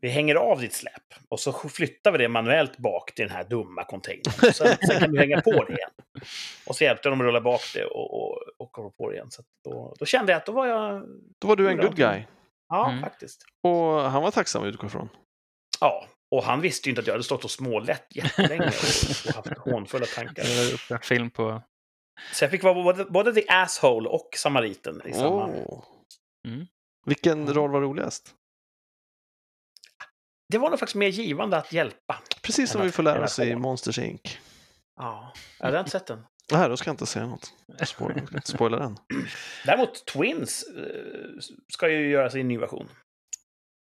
Vi 0.00 0.08
hänger 0.08 0.34
av 0.34 0.60
ditt 0.60 0.72
släp 0.72 1.02
och 1.28 1.40
så 1.40 1.52
flyttar 1.52 2.12
vi 2.12 2.18
det 2.18 2.28
manuellt 2.28 2.78
bak 2.78 3.14
till 3.14 3.26
den 3.26 3.36
här 3.36 3.44
dumma 3.44 3.84
containern. 3.84 4.52
Sen, 4.52 4.76
sen 4.86 4.98
kan 4.98 5.12
du 5.12 5.18
hänga 5.18 5.40
på 5.40 5.64
det 5.64 5.72
igen. 5.72 5.90
Och 6.66 6.76
så 6.76 6.84
hjälpte 6.84 7.08
dem 7.08 7.20
att 7.20 7.24
rulla 7.24 7.40
bak 7.40 7.60
det 7.74 7.84
och, 7.84 8.22
och, 8.22 8.42
och 8.58 8.72
komma 8.72 8.90
på 8.90 9.08
det 9.10 9.14
igen. 9.14 9.30
Så 9.30 9.40
att 9.40 9.46
då, 9.64 9.94
då 9.98 10.06
kände 10.06 10.32
jag 10.32 10.36
att 10.36 10.46
då 10.46 10.52
var 10.52 10.66
jag... 10.66 11.06
Då 11.40 11.48
var 11.48 11.56
du 11.56 11.68
en 11.70 11.76
good 11.76 11.96
guy. 11.96 12.22
Ja, 12.68 12.88
Mm. 12.90 13.00
faktiskt. 13.02 13.44
Och 13.62 14.10
han 14.10 14.22
var 14.22 14.30
tacksam 14.30 14.64
utgår 14.64 14.86
ifrån. 14.86 15.08
Ja, 15.80 16.06
och 16.30 16.42
han 16.44 16.60
visste 16.60 16.88
ju 16.88 16.90
inte 16.90 17.00
att 17.00 17.06
jag 17.06 17.14
hade 17.14 17.24
stått 17.24 17.44
och 17.44 17.50
smålett 17.50 18.06
jättelänge 18.16 18.66
och, 18.66 19.28
och 19.28 19.34
haft 19.34 19.58
hånfulla 19.58 20.06
tankar. 20.06 20.44
Jag 20.44 20.66
la 20.66 20.74
upp 20.74 20.90
en 20.90 21.00
film 21.00 21.30
på... 21.30 21.62
Så 22.32 22.44
jag 22.44 22.50
fick 22.50 22.62
vara 22.62 22.74
både, 22.74 23.04
både 23.04 23.32
the 23.34 23.44
asshole 23.48 24.08
och 24.08 24.28
samariten 24.36 25.02
i 25.06 25.12
samma... 25.12 25.46
Åh. 25.46 25.84
Mm. 26.48 26.66
Vilken 27.06 27.54
roll 27.54 27.70
var 27.70 27.80
roligast? 27.80 28.34
Det 30.52 30.58
var 30.58 30.70
nog 30.70 30.78
faktiskt 30.78 30.96
mer 30.96 31.08
givande 31.08 31.56
att 31.56 31.72
hjälpa. 31.72 32.22
Precis 32.42 32.70
som 32.70 32.80
vi 32.82 32.88
att- 32.88 32.94
får 32.94 33.02
lära 33.02 33.18
att 33.18 33.24
oss 33.30 33.38
i. 33.38 33.56
Monsters 33.56 33.98
Inc. 33.98 34.38
Ja, 34.98 35.32
jag 35.58 35.66
hade 35.66 35.78
inte 35.78 35.90
sett 35.90 36.06
den. 36.06 36.26
Nej, 36.52 36.68
då 36.68 36.76
ska 36.76 36.88
jag 36.88 36.92
inte 36.92 37.06
säga 37.06 37.26
något. 37.26 37.52
Spoil- 37.80 38.12
jag 38.18 38.26
ska 38.26 38.36
inte 38.36 38.50
spoila 38.50 38.78
den. 38.78 38.98
Däremot 39.64 40.06
Twins 40.06 40.64
eh, 40.76 41.40
ska 41.72 41.88
ju 41.90 42.10
göra 42.10 42.30
sin 42.30 42.48
ny 42.48 42.58
version. 42.58 42.88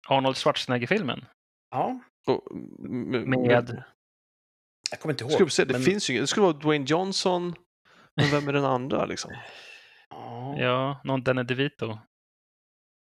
Arnold 0.08 0.38
Schwarzenegger-filmen. 0.38 1.26
Ja, 1.72 2.00
Och, 2.28 2.52
m- 2.86 3.10
Med- 3.30 3.84
jag 4.92 5.00
kommer 5.00 5.14
inte 5.14 5.24
ihåg. 5.24 5.44
Vi 5.44 5.50
se, 5.50 5.66
det 5.66 5.74
men- 5.74 5.82
finns 5.82 6.10
ju. 6.10 6.20
Det 6.22 6.28
skulle 6.28 6.44
vara 6.44 6.54
Dwayne 6.58 6.86
Johnson. 6.88 7.56
Men 8.16 8.32
vem 8.32 8.48
är 8.48 8.54
den 8.54 8.66
andra 8.66 9.06
liksom? 9.06 9.32
Ja, 10.58 11.02
någon 11.04 11.24
Danny 11.24 11.44
DeVito. 11.44 11.98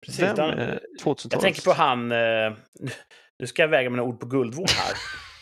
precis. 0.05 0.23
Vem 0.23 0.35
Den- 0.35 0.59
är 0.59 0.79
2000-talets? 1.03 1.33
Jag 1.33 1.41
tänker 1.41 1.61
på 1.61 1.73
han... 1.73 2.11
Eh, 2.11 2.53
nu 3.39 3.47
ska 3.47 3.61
jag 3.61 3.69
väga 3.69 3.89
mina 3.89 4.03
ord 4.03 4.19
på 4.19 4.25
guldvåg 4.25 4.69
här. 4.69 4.93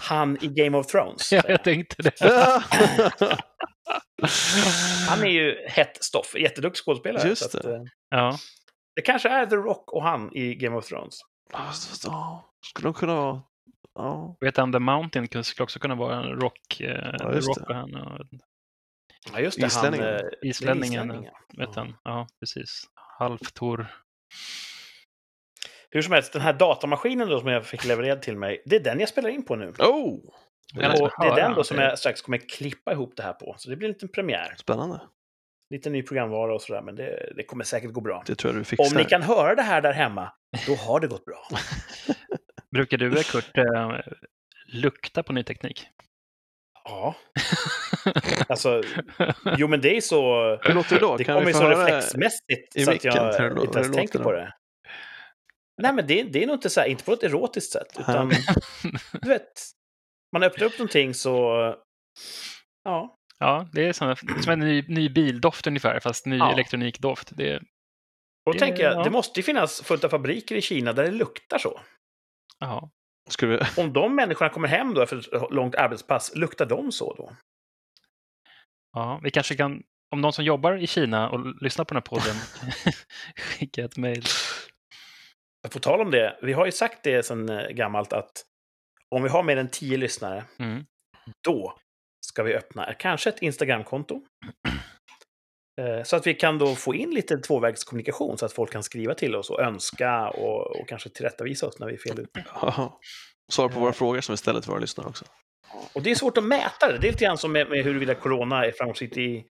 Han 0.00 0.38
i 0.44 0.46
Game 0.48 0.78
of 0.78 0.86
Thrones. 0.86 1.32
Ja, 1.32 1.42
jag 1.48 1.64
tänkte 1.64 2.02
det. 2.02 2.12
Han 5.08 5.22
är 5.22 5.28
ju 5.30 5.66
hett 5.68 6.04
stoff. 6.04 6.34
Jätteduktig 6.34 6.84
skådespelare. 6.84 7.28
Just 7.28 7.50
så 7.50 7.58
att, 7.58 7.64
det. 7.64 7.74
eh, 7.74 7.82
Ja, 8.10 8.38
det 8.96 9.02
kanske 9.02 9.28
är 9.28 9.46
The 9.46 9.56
Rock 9.56 9.92
och 9.92 10.02
han 10.02 10.36
i 10.36 10.54
Game 10.54 10.76
of 10.76 10.86
Thrones. 10.86 11.14
Ja, 11.52 11.72
skulle 12.66 12.86
de 12.88 12.94
kunna 12.94 13.14
vara... 13.14 13.42
Ja, 13.94 14.36
vet 14.40 14.56
han 14.56 14.72
The 14.72 14.78
Mountain 14.78 15.44
skulle 15.44 15.64
också 15.64 15.78
kunna 15.78 15.94
vara 15.94 16.16
en 16.16 16.40
rock, 16.40 16.80
eh, 16.80 17.14
Ja, 17.18 17.32
just 17.34 17.48
rock 17.48 17.58
det. 17.58 17.64
och 17.64 17.74
han 17.74 17.94
och 17.94 18.26
Ja, 19.32 19.40
just 19.40 19.60
det. 19.60 19.66
Islänningen. 19.66 20.06
Han, 20.06 20.14
eh, 20.14 20.20
det 20.42 20.48
islänningen. 20.48 20.92
islänningen. 20.92 21.32
Vet 21.58 21.68
Ja. 21.74 21.80
han? 21.82 21.96
Ja, 22.04 22.26
precis. 22.40 22.82
Halvtor. 23.18 23.86
Hur 25.90 26.02
som 26.02 26.12
helst, 26.12 26.32
den 26.32 26.42
här 26.42 26.52
datamaskinen 26.52 27.28
då 27.28 27.40
som 27.40 27.48
jag 27.48 27.66
fick 27.66 27.84
levererad 27.84 28.22
till 28.22 28.36
mig, 28.36 28.62
det 28.64 28.76
är 28.76 28.80
den 28.80 29.00
jag 29.00 29.08
spelar 29.08 29.28
in 29.28 29.44
på 29.44 29.56
nu. 29.56 29.72
Oh! 29.78 30.18
Jag 30.74 30.82
kan 30.82 31.02
Och 31.02 31.10
det 31.20 31.26
är 31.26 31.36
den 31.36 31.54
då 31.54 31.64
som 31.64 31.76
det. 31.76 31.84
jag 31.84 31.98
strax 31.98 32.22
kommer 32.22 32.38
klippa 32.38 32.92
ihop 32.92 33.12
det 33.16 33.22
här 33.22 33.32
på. 33.32 33.54
Så 33.58 33.70
det 33.70 33.76
blir 33.76 33.88
en 33.88 33.92
liten 33.92 34.08
premiär. 34.08 34.54
Spännande. 34.56 35.00
Lite 35.70 35.90
ny 35.90 36.02
programvara 36.02 36.54
och 36.54 36.62
sådär, 36.62 36.82
men 36.82 36.94
det, 36.94 37.32
det 37.36 37.44
kommer 37.44 37.64
säkert 37.64 37.92
gå 37.92 38.00
bra. 38.00 38.22
Det 38.26 38.34
tror 38.34 38.54
jag 38.54 38.60
du 38.60 38.64
fixar. 38.64 38.96
Om 38.96 39.02
ni 39.02 39.04
kan 39.04 39.22
höra 39.22 39.54
det 39.54 39.62
här 39.62 39.80
där 39.80 39.92
hemma, 39.92 40.32
då 40.66 40.74
har 40.74 41.00
det 41.00 41.06
gått 41.06 41.24
bra. 41.24 41.48
Brukar 42.70 42.96
du, 42.96 43.22
Kurt, 43.22 43.58
eh, 43.58 43.90
lukta 44.72 45.22
på 45.22 45.32
ny 45.32 45.42
teknik? 45.42 45.86
Ja, 46.84 47.14
alltså, 48.48 48.82
jo 49.56 49.68
men 49.68 49.80
det 49.80 49.96
är 49.96 50.00
så... 50.00 50.50
Hur 50.62 50.74
låter 50.74 50.94
det 50.94 51.00
då? 51.00 51.16
Det 51.16 51.24
kan 51.24 51.34
kommer 51.34 51.46
vi 51.46 51.52
ju 51.52 51.58
så 51.58 51.68
reflexmässigt 51.68 52.76
i 52.76 52.84
så 52.84 52.90
att 52.90 53.04
jag 53.04 53.14
det 53.14 53.62
inte 53.62 53.78
ens 53.78 53.88
det 53.88 53.94
tänker 53.94 54.18
på 54.18 54.32
det. 54.32 54.52
Nej, 55.78 55.92
men 55.94 56.06
det, 56.06 56.22
det 56.22 56.42
är 56.42 56.46
nog 56.46 56.56
inte 56.56 56.70
så 56.70 56.80
här, 56.80 56.86
inte 56.88 57.04
på 57.04 57.12
ett 57.12 57.22
erotiskt 57.22 57.72
sätt, 57.72 57.96
utan 58.00 58.28
du 59.22 59.28
vet, 59.28 59.52
man 60.32 60.42
öppnar 60.42 60.66
upp 60.66 60.78
någonting 60.78 61.14
så... 61.14 61.52
Ja, 62.84 63.14
Ja, 63.40 63.68
det 63.72 63.86
är 63.88 63.92
som, 63.92 64.16
som 64.16 64.52
en 64.52 64.58
ny, 64.58 64.84
ny 64.88 65.08
bildoft 65.08 65.66
ungefär, 65.66 66.00
fast 66.00 66.26
ny 66.26 66.36
Ja. 66.38 66.52
elektronikdoft. 66.52 67.36
Det, 67.36 67.56
och 67.56 67.62
då 68.44 68.52
Det- 68.52 68.58
tänker 68.58 68.82
jag, 68.82 68.94
ja. 68.94 69.02
det 69.04 69.10
måste 69.10 69.40
ju 69.40 69.44
finnas 69.44 69.82
fullt 69.82 70.04
av 70.04 70.08
fabriker 70.08 70.56
i 70.56 70.62
Kina 70.62 70.92
där 70.92 71.04
det 71.04 71.10
luktar 71.10 71.58
så. 71.58 71.80
ja. 72.58 72.90
Vi... 73.40 73.58
Om 73.76 73.92
de 73.92 74.14
människorna 74.14 74.50
kommer 74.50 74.68
hem 74.68 74.94
då 74.94 75.02
efter 75.02 75.18
ett 75.18 75.50
långt 75.50 75.74
arbetspass, 75.74 76.32
luktar 76.34 76.66
de 76.66 76.92
så 76.92 77.14
då? 77.14 77.32
ja, 78.92 79.20
vi 79.22 79.30
kanske 79.30 79.56
kan, 79.56 79.82
om 80.10 80.20
någon 80.20 80.32
som 80.32 80.44
jobbar 80.44 80.76
i 80.76 80.86
Kina 80.86 81.30
och 81.30 81.62
lyssnar 81.62 81.84
på 81.84 81.94
den 81.94 82.02
här 82.02 82.18
podden, 82.18 82.36
skicka 83.36 83.84
ett 83.84 83.96
mejl. 83.96 84.24
På 85.68 85.78
tal 85.78 86.00
om 86.00 86.10
det, 86.10 86.38
vi 86.42 86.52
har 86.52 86.66
ju 86.66 86.72
sagt 86.72 86.98
det 87.02 87.22
sedan 87.22 87.48
eh, 87.48 87.68
gammalt 87.68 88.12
att 88.12 88.44
om 89.14 89.22
vi 89.22 89.28
har 89.28 89.42
mer 89.42 89.56
än 89.56 89.68
tio 89.70 89.96
lyssnare, 89.96 90.44
Mm. 90.58 90.84
då 91.44 91.78
ska 92.26 92.42
vi 92.42 92.54
öppna 92.54 92.94
kanske 92.94 93.28
ett 93.30 93.42
Instagramkonto. 93.42 94.22
Eh, 95.80 96.02
Så 96.02 96.16
att 96.16 96.26
vi 96.26 96.34
kan 96.34 96.58
då 96.58 96.74
få 96.74 96.94
in 96.94 97.10
lite 97.10 97.38
tvåvägskommunikation 97.38 98.38
så 98.38 98.46
att 98.46 98.52
folk 98.52 98.72
kan 98.72 98.82
skriva 98.82 99.14
till 99.14 99.36
oss 99.36 99.50
och 99.50 99.60
önska 99.60 100.28
och, 100.28 100.80
och 100.80 100.88
kanske 100.88 101.08
tillrättavisa 101.08 101.66
oss 101.66 101.78
när 101.78 101.86
vi 101.86 101.92
är 101.94 101.98
fel 101.98 102.20
ute. 102.20 102.44
Ja. 102.54 103.00
Svara 103.52 103.68
på 103.68 103.80
våra 103.80 103.92
frågor 103.92 104.20
som 104.20 104.32
vi 104.32 104.36
ställer 104.36 104.60
till 104.60 104.70
våra 104.70 104.80
lyssnare 104.80 105.06
också. 105.08 105.24
Och 105.92 106.02
det 106.02 106.10
är 106.10 106.14
svårt 106.14 106.38
att 106.38 106.44
mäta 106.44 106.92
det. 106.92 106.98
Det 106.98 107.08
är 107.08 107.12
lite 107.12 107.24
grann 107.24 107.38
som 107.38 107.52
med, 107.52 107.68
med 107.70 107.84
huruvida 107.84 108.14
corona 108.14 108.64
är 108.66 108.72
framgångsrikt 108.72 109.16
i... 109.16 109.44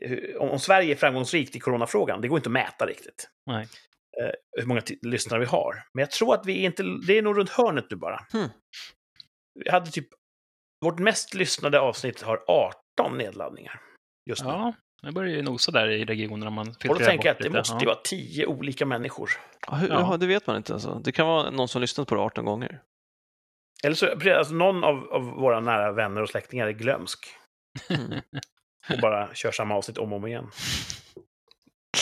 hur- 0.00 0.38
om 0.38 0.58
Sverige 0.58 0.92
är 0.94 0.96
framgångsrikt 0.96 1.56
i 1.56 1.60
coronafrågan, 1.60 2.20
det 2.20 2.28
går 2.28 2.38
inte 2.38 2.48
att 2.48 2.52
mäta 2.52 2.86
riktigt. 2.86 3.28
Nej. 3.46 3.66
Eh, 4.20 4.30
hur 4.60 4.66
många 4.66 4.82
lyssnare 5.02 5.40
vi 5.40 5.46
har. 5.46 5.74
Men 5.94 6.02
jag 6.02 6.10
tror 6.10 6.34
att 6.34 6.46
vi 6.46 6.64
inte... 6.64 6.82
Det 7.06 7.18
är 7.18 7.22
nog 7.22 7.38
runt 7.38 7.50
hörnet 7.50 7.86
nu 7.90 7.96
bara. 7.96 8.26
Hmm. 8.32 8.48
Vi 9.64 9.70
hade 9.70 9.90
typ... 9.90 10.08
Vårt 10.84 10.98
mest 10.98 11.34
lyssnade 11.34 11.80
avsnitt 11.80 12.22
har 12.22 12.44
18 12.46 13.18
nedladdningar. 13.18 13.80
Just 14.30 14.44
nu. 14.44 14.50
Ja, 14.50 14.74
det 15.02 15.12
börjar 15.12 15.36
ju 15.36 15.42
nosa 15.42 15.72
där 15.72 15.88
i 15.88 16.04
regionen 16.04 16.48
om 16.48 16.54
man 16.54 16.68
och 16.68 16.74
då 16.74 16.80
filtrerar 16.80 17.08
tänker 17.10 17.26
jag 17.28 17.32
att 17.32 17.38
det 17.38 17.44
lite. 17.44 17.58
måste 17.58 17.76
ju 17.80 17.86
vara 17.86 17.98
10 18.04 18.46
olika 18.46 18.86
människor. 18.86 19.30
Ja, 19.66 19.74
hur, 19.74 19.88
Ja. 19.88 20.08
ja. 20.10 20.16
det 20.16 20.26
vet 20.26 20.46
man 20.46 20.56
inte. 20.56 20.72
Alltså. 20.72 21.00
Det 21.04 21.12
kan 21.12 21.26
vara 21.26 21.50
någon 21.50 21.68
som 21.68 21.80
lyssnat 21.80 22.08
på 22.08 22.14
det 22.14 22.20
18 22.20 22.44
gånger. 22.44 22.82
Eller 23.84 23.94
så 23.94 24.06
alltså, 24.38 24.54
någon 24.54 24.84
av, 24.84 25.12
av 25.12 25.22
våra 25.22 25.60
nära 25.60 25.92
vänner 25.92 26.22
och 26.22 26.28
släktingar 26.28 26.66
är 26.66 26.72
glömsk. 26.72 27.26
Mm. 27.90 28.20
och 28.92 29.00
bara 29.02 29.34
kör 29.34 29.50
samma 29.50 29.74
avsnitt 29.74 29.98
om 29.98 30.12
och 30.12 30.18
om 30.18 30.26
igen. 30.26 30.50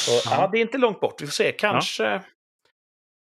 Så, 0.09 0.31
Ja. 0.31 0.41
ja. 0.41 0.49
det 0.53 0.59
är 0.59 0.63
inte 0.63 0.79
långt 0.79 1.01
bort. 1.01 1.23
Vi 1.23 1.27
får 1.27 1.33
se. 1.33 1.53
Kanske 1.53 2.23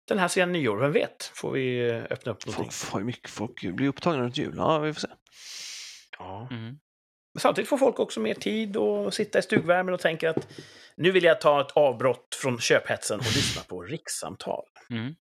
den 0.09 0.19
här 0.19 0.29
sidan 0.29 0.53
nyår. 0.53 0.77
Vem 0.77 0.93
vet? 0.93 1.25
Får 1.35 1.53
vi 1.53 1.91
eh, 1.91 2.03
öppna 2.11 2.33
upp 2.33 2.47
någonting. 2.47 2.71
Folk 2.71 3.05
mycket, 3.05 3.31
folk 3.31 3.63
blir 3.63 3.89
upptagna 3.89 4.23
runt 4.23 4.37
jul. 4.37 4.55
Ja, 4.57 4.79
vi 4.79 4.93
får 4.93 5.01
se. 5.01 5.09
Ja. 6.19 6.49
Mm. 6.51 6.79
Men 7.35 7.41
samtidigt 7.41 7.69
får 7.69 7.79
folk 7.79 7.99
också 7.99 8.21
mer 8.21 8.35
tid 8.35 8.77
och 8.77 9.15
sitta 9.15 9.39
i 9.39 9.43
stugvärmen 9.43 9.95
och 9.95 10.01
tänker 10.01 10.29
att 10.29 10.49
nu 10.97 11.13
vill 11.13 11.25
jag 11.25 11.41
ta 11.41 11.61
ett 11.61 11.71
avbrott 11.73 12.35
från 12.43 12.59
köphetsen 12.59 13.19
och 13.19 13.27
lyssna 13.27 13.63
på 13.63 13.83
rikssamtal. 13.83 14.65
Mm. 14.91 15.15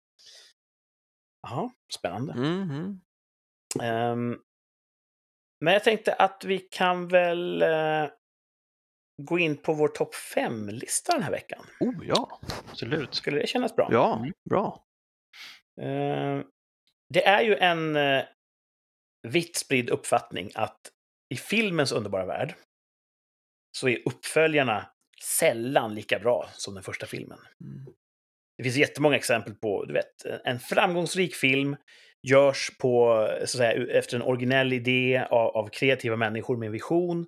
Jaha, 1.43 1.71
spännande. 1.99 2.35
Mhm. 2.35 3.01
Ehm, 3.83 4.37
men 5.61 5.73
jag 5.73 5.85
tänkte 5.85 6.13
att 6.15 6.45
vi 6.45 6.59
kan 6.59 7.09
väl 7.09 7.63
eh, 7.63 8.07
gå 9.23 9.39
in 9.39 9.57
på 9.57 9.73
vår 9.73 9.89
topp 9.89 10.15
5-lista 10.37 11.13
den 11.13 11.23
här 11.23 11.31
veckan. 11.31 11.67
Oh 11.81 12.07
ja, 12.07 12.41
Absolut. 12.71 13.15
Skulle 13.15 13.39
det 13.41 13.47
kännas 13.47 13.77
bra? 13.77 13.89
ja, 13.93 14.17
Mm. 14.19 14.33
bra. 14.51 14.85
Ehm, 15.81 16.45
det 17.15 17.27
är 17.27 17.43
ju 17.43 17.57
en 17.57 17.97
eh, 17.97 18.25
vitt 19.29 19.57
spridd 19.57 19.91
uppfattning 19.91 20.51
att 20.55 20.81
i 21.35 21.37
filmens 21.37 21.93
underbara 21.93 22.27
värld 22.27 22.55
så 23.79 23.89
är 23.89 23.99
uppföljarna 24.09 24.87
sällan 25.25 25.95
lika 25.95 26.19
bra 26.19 26.49
som 26.53 26.75
den 26.75 26.83
första 26.83 27.07
filmen. 27.07 27.39
Mm. 27.61 27.95
Det 28.57 28.63
finns 28.65 28.77
jättemånga 28.77 29.17
exempel 29.17 29.55
på, 29.55 29.85
du 29.85 29.93
vet, 29.95 30.25
en 30.45 30.61
framgångsrik 30.61 31.35
film 31.35 31.77
görs 32.23 32.71
på, 32.81 33.27
så 33.39 33.43
att 33.43 33.51
säga, 33.51 33.99
efter 33.99 34.17
en 34.17 34.23
originell 34.23 34.73
idé 34.73 35.27
av, 35.31 35.57
av 35.57 35.69
kreativa 35.69 36.17
människor 36.17 36.57
med 36.57 36.67
en 36.67 36.73
vision. 36.73 37.27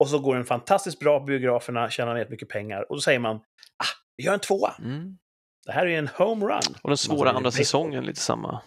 Och 0.00 0.08
så 0.08 0.18
går 0.18 0.34
den 0.34 0.44
fantastiskt 0.44 0.98
bra 0.98 1.18
på 1.18 1.24
biograferna, 1.24 1.90
tjänar 1.90 2.14
ner 2.14 2.28
mycket 2.28 2.48
pengar. 2.48 2.90
Och 2.90 2.96
då 2.96 3.00
säger 3.00 3.18
man, 3.18 3.36
ah, 3.36 3.86
vi 4.16 4.24
gör 4.24 4.34
en 4.34 4.40
tvåa. 4.40 4.74
Mm. 4.78 5.18
Det 5.66 5.72
här 5.72 5.86
är 5.86 5.90
ju 5.90 5.96
en 5.96 6.08
homerun. 6.08 6.60
Och 6.82 6.90
den 6.90 6.96
svåra 6.96 7.18
säger 7.18 7.36
andra 7.36 7.50
säsongen, 7.50 8.04
lite 8.04 8.20
samma. 8.20 8.62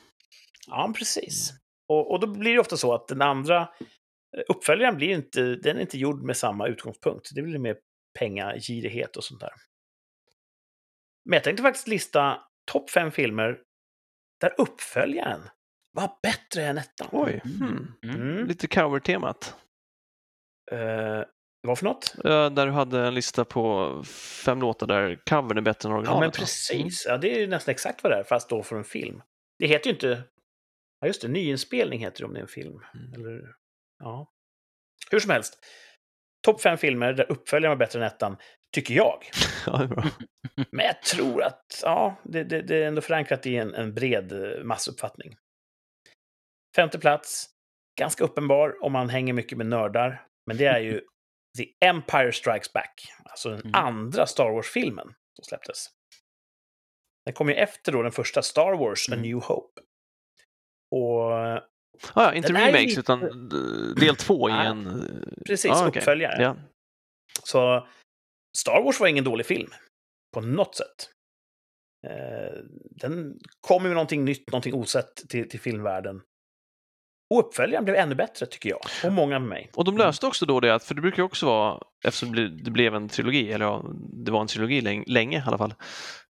Ja, 0.68 0.94
precis. 0.98 1.54
Och, 1.88 2.12
och 2.12 2.20
då 2.20 2.28
blir 2.28 2.54
det 2.54 2.60
ofta 2.60 2.78
så 2.78 2.94
att 2.94 3.08
den 3.08 3.22
andra 3.22 3.62
eh, 4.38 4.44
uppföljaren 4.48 4.96
blir 4.96 5.10
inte, 5.10 5.42
den 5.56 5.78
är 5.78 5.82
inte 5.82 5.98
gjord 5.98 6.24
med 6.24 6.38
samma 6.38 6.68
utgångspunkt. 6.68 7.30
Det 7.36 7.42
blir 7.42 7.60
mer 7.60 7.78
pengagirighet 8.20 9.18
och 9.18 9.24
sånt 9.24 9.40
där. 9.42 9.52
Men 11.26 11.34
jag 11.34 11.44
tänkte 11.44 11.64
faktiskt 11.64 11.88
lista 11.88 12.42
topp 12.72 12.90
fem 12.90 13.12
filmer 13.12 13.60
där 14.42 14.54
uppföljaren 14.58 15.42
var 15.92 16.12
bättre 16.24 16.66
än 16.66 16.78
ettan. 16.78 17.08
Oj, 17.12 17.42
Mm. 17.46 17.58
hmm. 17.60 17.94
Mm. 18.04 18.32
Mm. 18.32 18.48
lite 18.48 18.68
cover-temat. 18.68 19.56
Eh, 20.74 21.24
vad 21.68 21.78
för 21.78 21.86
något? 21.86 22.16
Ja, 22.24 22.50
där 22.50 22.66
du 22.66 22.72
hade 22.72 23.00
en 23.00 23.14
lista 23.14 23.46
på 23.46 24.04
fem 24.46 24.60
låtar 24.62 24.88
där 24.88 25.22
covern 25.30 25.58
är 25.58 25.62
bättre 25.62 25.90
än 25.90 25.92
Ja, 25.92 25.98
originalet. 25.98 26.20
men 26.20 26.30
va? 26.30 26.34
precis. 26.38 27.06
Ja, 27.08 27.18
det 27.18 27.36
är 27.36 27.40
ju 27.40 27.48
nästan 27.48 27.72
exakt 27.72 28.04
vad 28.04 28.12
det 28.12 28.16
är, 28.18 28.24
fast 28.24 28.50
då 28.50 28.64
för 28.64 28.76
en 28.76 28.84
film. 28.84 29.22
Det 29.60 29.68
heter 29.68 29.88
ju 29.88 29.94
inte... 29.94 30.24
Ja, 31.00 31.08
just 31.08 31.22
det. 31.22 31.28
Nyinspelning 31.28 32.00
heter 32.00 32.20
det 32.20 32.26
om 32.26 32.34
det 32.34 32.40
är 32.40 32.42
en 32.42 32.48
film. 32.48 32.80
Mm. 32.94 33.14
Eller... 33.14 33.42
Ja. 34.00 34.32
Hur 35.12 35.20
som 35.20 35.32
helst. 35.32 35.60
topp 36.46 36.62
fem 36.62 36.78
filmer 36.78 37.14
där 37.14 37.32
uppföljaren 37.32 37.78
var 37.78 37.86
bättre 37.86 38.00
än 38.00 38.06
ettan, 38.06 38.38
tycker 38.72 38.94
jag. 38.94 39.24
Ja, 39.66 39.78
det 39.78 39.84
är 39.84 39.88
bra. 39.88 40.04
Men 40.72 40.86
jag 40.86 41.02
tror 41.02 41.44
att 41.44 41.82
ja, 41.84 42.16
det, 42.24 42.44
det, 42.44 42.62
det 42.62 42.84
är 42.84 42.88
ändå 42.88 43.02
förankrat 43.02 43.46
i 43.46 43.56
en, 43.56 43.76
en 43.76 43.94
bred 43.94 44.32
eh, 44.32 44.64
massuppfattning. 44.64 45.36
Femte 46.76 47.00
plats, 47.00 47.46
ganska 48.00 48.24
uppenbar 48.24 48.84
om 48.84 48.92
man 48.92 49.10
hänger 49.10 49.34
mycket 49.34 49.58
med 49.58 49.68
nördar. 49.68 50.28
Men 50.48 50.58
det 50.58 50.66
är 50.66 50.80
ju 50.80 51.02
The 51.58 51.86
Empire 51.86 52.32
Strikes 52.32 52.74
Back, 52.74 53.14
alltså 53.26 53.50
den 53.50 53.60
Mm. 53.60 53.72
andra 53.76 54.26
Star 54.28 54.52
Wars-filmen 54.52 55.08
som 55.36 55.44
släpptes. 55.44 55.88
Den 57.26 57.34
kom 57.34 57.50
ju 57.50 57.56
efter 57.56 57.92
då 57.92 58.02
den 58.02 58.12
första 58.12 58.42
Star 58.42 58.74
Wars, 58.78 59.10
A 59.10 59.14
Mm. 59.14 59.22
New 59.30 59.38
Hope. 59.42 59.82
Och 60.92 61.32
Ja, 62.02 62.10
ja, 62.16 62.34
inte 62.34 62.54
remakes, 62.54 62.82
lite- 62.86 63.00
utan 63.00 63.24
eh, 63.24 63.96
del 63.96 64.16
två 64.16 64.50
i 64.50 64.52
en... 64.66 64.88
eh, 64.88 65.44
precis, 65.46 65.66
ja, 65.70 65.88
okej. 65.88 66.00
uppföljare. 66.00 66.44
Ja. 66.44 66.58
Så 67.44 67.88
Star 68.58 68.84
Wars 68.84 69.00
var 69.00 69.08
ingen 69.08 69.24
dålig 69.24 69.46
film, 69.46 69.70
på 70.34 70.42
något 70.42 70.76
sätt. 70.76 71.10
Eh, 72.08 72.58
den 72.92 73.40
kom 73.68 73.84
ju 73.84 73.90
med 73.90 73.96
någonting 73.96 74.26
nytt, 74.26 74.52
någonting 74.52 74.74
osett 74.74 75.16
till, 75.30 75.50
till 75.50 75.60
filmvärlden. 75.60 76.22
Och 77.30 77.40
uppföljaren 77.40 77.84
blev 77.86 77.96
ännu 77.98 78.16
bättre, 78.16 78.46
tycker 78.46 78.70
jag. 78.70 78.80
Och 79.06 79.14
många 79.14 79.40
med 79.40 79.50
mig. 79.50 79.70
Och 79.76 79.86
de 79.86 79.98
löste 79.98 80.28
också 80.28 80.46
då 80.46 80.60
det, 80.60 80.76
att, 80.76 80.84
för 80.84 80.96
det 80.96 81.02
brukar 81.02 81.24
också 81.24 81.46
vara, 81.46 81.80
eftersom 82.06 82.36
det 82.64 82.72
blev- 82.72 82.96
en 82.96 83.10
trilogi, 83.10 83.52
eller 83.52 83.66
ja, 83.66 83.86
det 84.26 84.32
var 84.32 84.42
en 84.42 84.48
trilogi 84.48 84.82
länge, 84.82 85.04
länge 85.08 85.38
i 85.38 85.44
alla 85.46 85.58
fall, 85.58 85.74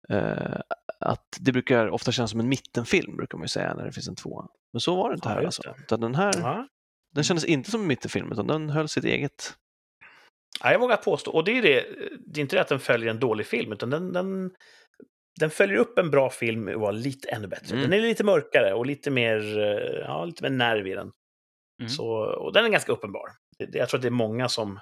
eh, 0.08 0.60
att 1.00 1.38
det 1.40 1.52
brukar 1.52 1.88
ofta 1.88 2.12
kännas 2.12 2.30
som 2.30 2.40
en 2.40 2.48
mittenfilm, 2.48 3.16
brukar 3.16 3.38
man 3.38 3.44
ju 3.44 3.48
säga, 3.48 3.74
när 3.74 3.84
det 3.84 3.92
finns 3.92 4.08
en 4.08 4.16
tvåa. 4.16 4.46
Men 4.72 4.80
så 4.80 4.96
var 4.96 5.10
det 5.10 5.14
inte 5.14 5.28
Ja, 5.28 5.34
här 5.34 5.44
alltså. 5.44 5.62
det. 5.62 5.74
Utan 5.82 6.00
den 6.00 6.14
här, 6.14 6.32
Ja. 6.40 6.68
den 7.14 7.24
kändes 7.24 7.44
inte 7.44 7.70
som 7.70 7.80
en 7.80 7.86
mittenfilm, 7.86 8.32
utan 8.32 8.46
den 8.46 8.70
höll 8.70 8.88
sitt 8.88 9.04
eget. 9.04 9.54
Ja, 10.62 10.72
jag 10.72 10.78
vågar 10.78 10.96
påstå, 10.96 11.30
och 11.30 11.44
det 11.44 11.58
är 11.58 11.62
det, 11.62 11.86
det 12.26 12.40
är 12.40 12.42
inte 12.42 12.56
det 12.56 12.62
att 12.62 12.68
den 12.68 12.80
följer 12.80 13.10
en 13.10 13.18
dålig 13.20 13.46
film, 13.46 13.72
utan 13.72 13.90
den, 13.90 14.12
den, 14.12 14.50
den 15.40 15.50
följer 15.50 15.76
upp 15.78 15.98
en 15.98 16.10
bra 16.10 16.30
film 16.30 16.68
och 16.68 16.80
var 16.80 16.92
lite 16.92 17.28
ännu 17.28 17.46
bättre. 17.48 17.76
Mm. 17.76 17.90
Den 17.90 17.98
är 17.98 18.02
lite 18.02 18.24
mörkare 18.24 18.74
och 18.74 18.86
lite 18.86 19.10
mer, 19.10 19.58
eh, 19.58 20.00
ja, 20.00 20.24
lite 20.24 20.42
mer 20.42 20.50
nerv 20.50 20.86
i 20.86 20.94
den. 20.94 21.10
Mm. 21.80 21.88
Så, 21.90 22.06
och 22.14 22.52
den 22.52 22.64
är 22.64 22.68
ganska 22.68 22.92
uppenbar. 22.92 23.28
Jag 23.58 23.88
tror 23.88 23.98
att 23.98 24.02
det 24.02 24.08
är 24.08 24.10
många 24.10 24.48
som 24.48 24.80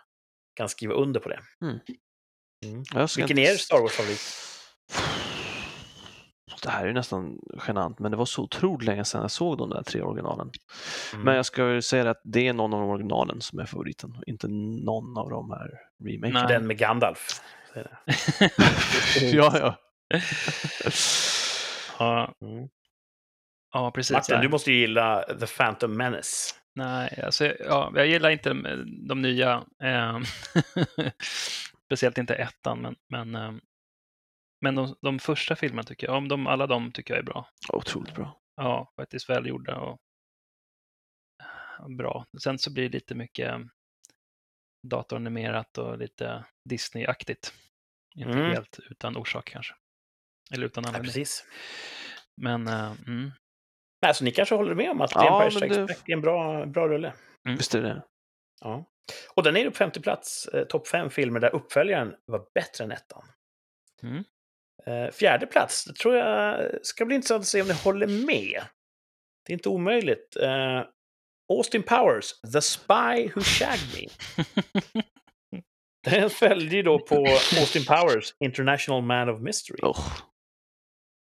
kan 0.57 0.69
skriva 0.69 0.95
under 0.95 1.21
på 1.21 1.29
det. 1.29 1.41
Jag 2.95 3.11
ska 3.11 3.21
Vilken 3.23 3.39
inte- 3.39 3.51
är 3.51 3.55
er 3.55 3.59
Star 3.59 3.81
Wars-favorit? 3.81 4.21
Det 6.63 6.71
här 6.71 6.87
är 6.87 6.93
nästan 6.93 7.39
genant, 7.67 7.99
men 7.99 8.11
det 8.11 8.17
var 8.17 8.25
så 8.25 8.43
otroligt 8.43 8.87
länge 8.87 9.05
sedan 9.05 9.21
jag 9.21 9.31
såg 9.31 9.59
de 9.59 9.71
där 9.71 9.83
tre 9.83 10.03
originalen. 10.03 10.51
Mm. 11.13 11.25
Men 11.25 11.37
jag 11.37 11.47
ska 11.47 11.83
säga 11.83 12.11
att 12.11 12.21
det 12.25 12.49
är 12.49 12.53
någon 12.53 12.75
av 12.75 12.81
de 12.81 12.89
originalen 12.91 13.41
som 13.41 13.59
är 13.59 13.67
favoriten, 13.67 14.17
inte 14.27 14.49
någon 14.49 15.19
av 15.19 15.31
de 15.31 15.51
här 15.51 15.71
remakes. 16.05 16.35
Nej. 16.35 16.47
Den 16.49 16.67
med 16.67 16.79
Gandalf. 16.79 17.41
Ja, 19.33 19.53
ja. 19.59 19.77
ja, 21.99 22.35
Mm. 22.41 22.69
ja, 23.73 23.91
precis. 23.91 24.13
Martin, 24.15 24.35
Nej. 24.35 24.43
du 24.43 24.49
måste 24.49 24.73
ju 24.73 24.79
gilla 24.79 25.23
The 25.23 25.47
Phantom 25.47 25.97
Menace. 25.97 26.55
Nej, 26.75 27.21
alltså, 27.25 27.47
ja, 27.47 27.93
jag 27.95 28.07
gillar 28.07 28.31
inte 28.31 28.49
de, 28.49 28.85
de 29.09 29.23
nya. 29.23 29.65
Eh, 29.83 30.21
speciellt 31.85 32.19
inte 32.19 32.35
ettan, 32.35 32.81
men, 32.83 32.97
men, 33.09 33.35
eh, 33.35 33.53
men 34.61 34.75
de, 34.75 34.97
de 35.03 35.19
första 35.19 35.57
filmerna 35.57 35.83
tycker 35.83 36.07
jag 36.07 36.17
om. 36.17 36.29
De, 36.29 36.47
alla 36.47 36.67
de 36.67 36.93
tycker 36.93 37.15
jag 37.15 37.19
är 37.19 37.25
bra. 37.27 37.49
Otroligt 37.73 38.15
bra. 38.15 38.41
Ja, 38.57 38.93
faktiskt 38.97 39.29
välgjorda 39.31 39.77
och 39.81 39.99
eh, 41.43 41.89
bra. 41.97 42.27
Sen 42.43 42.59
så 42.59 42.73
blir 42.73 42.89
det 42.89 42.95
lite 42.95 43.15
mycket 43.15 43.49
eh, 43.51 43.59
datoranimerat 44.89 45.79
och 45.79 45.99
lite 45.99 46.45
Disney-aktigt. 46.65 47.55
Inte 48.15 48.33
Mm. 48.33 48.51
helt 48.51 48.79
utan 48.91 49.17
orsak 49.17 49.49
kanske. 49.51 49.75
Eller 50.55 50.67
utan 50.67 50.85
Ja, 50.85 50.89
anledning. 50.89 51.09
precis. 51.09 51.45
Men 52.43 52.67
eh, 52.67 52.93
mm, 53.07 53.31
Nej, 54.03 54.15
så 54.15 54.25
ni 54.25 54.31
kanske 54.31 54.55
håller 54.55 54.75
med 54.75 54.91
om 54.91 55.01
att 55.01 55.13
Ja, 55.15 55.43
Empire 55.43 55.51
Strikes 55.51 55.89
Back 55.89 56.09
är 56.09 56.13
en 56.13 56.21
bra, 56.21 56.67
bra 56.67 56.89
rulle? 56.89 57.13
Visst 57.57 57.75
är 57.75 57.83
det. 57.83 58.03
Ja. 58.61 58.85
Och 59.35 59.43
den 59.43 59.57
är 59.57 59.71
på 59.71 59.77
femte 59.77 60.01
plats, 60.01 60.47
eh, 60.49 60.65
topp 60.65 60.89
fem 60.89 61.11
filmer 61.11 61.41
där 61.41 61.55
uppföljaren 61.55 62.15
var 62.27 62.47
bättre 62.55 62.85
än 62.85 62.93
ettan. 62.93 63.23
Mm. 64.03 64.25
Eh, 64.87 65.11
fjärde 65.13 65.47
plats, 65.47 65.85
det 65.85 65.95
tror 65.95 66.17
jag 66.17 66.69
ska 66.83 67.05
bli 67.05 67.15
intressant 67.17 67.41
att 67.41 67.47
se 67.47 67.63
om 67.63 67.69
ni 67.69 67.75
håller 67.75 68.07
med. 68.07 68.63
Det 69.47 69.53
är 69.53 69.55
inte 69.55 69.69
omöjligt. 69.69 70.37
Eh, 70.37 70.83
Austin 71.53 71.83
Powers, 71.83 72.41
The 72.53 72.61
Spy 72.61 73.31
Who 73.35 73.41
Shagged 73.41 73.89
Me. 73.95 74.09
Den 76.11 76.31
följde 76.31 76.77
ju 76.77 76.83
då 76.83 76.99
på 76.99 77.15
Austin 77.61 77.85
Powers, 77.85 78.35
International 78.45 79.03
Man 79.03 79.29
of 79.29 79.41
Mystery. 79.41 79.79
Oh. 79.83 80.19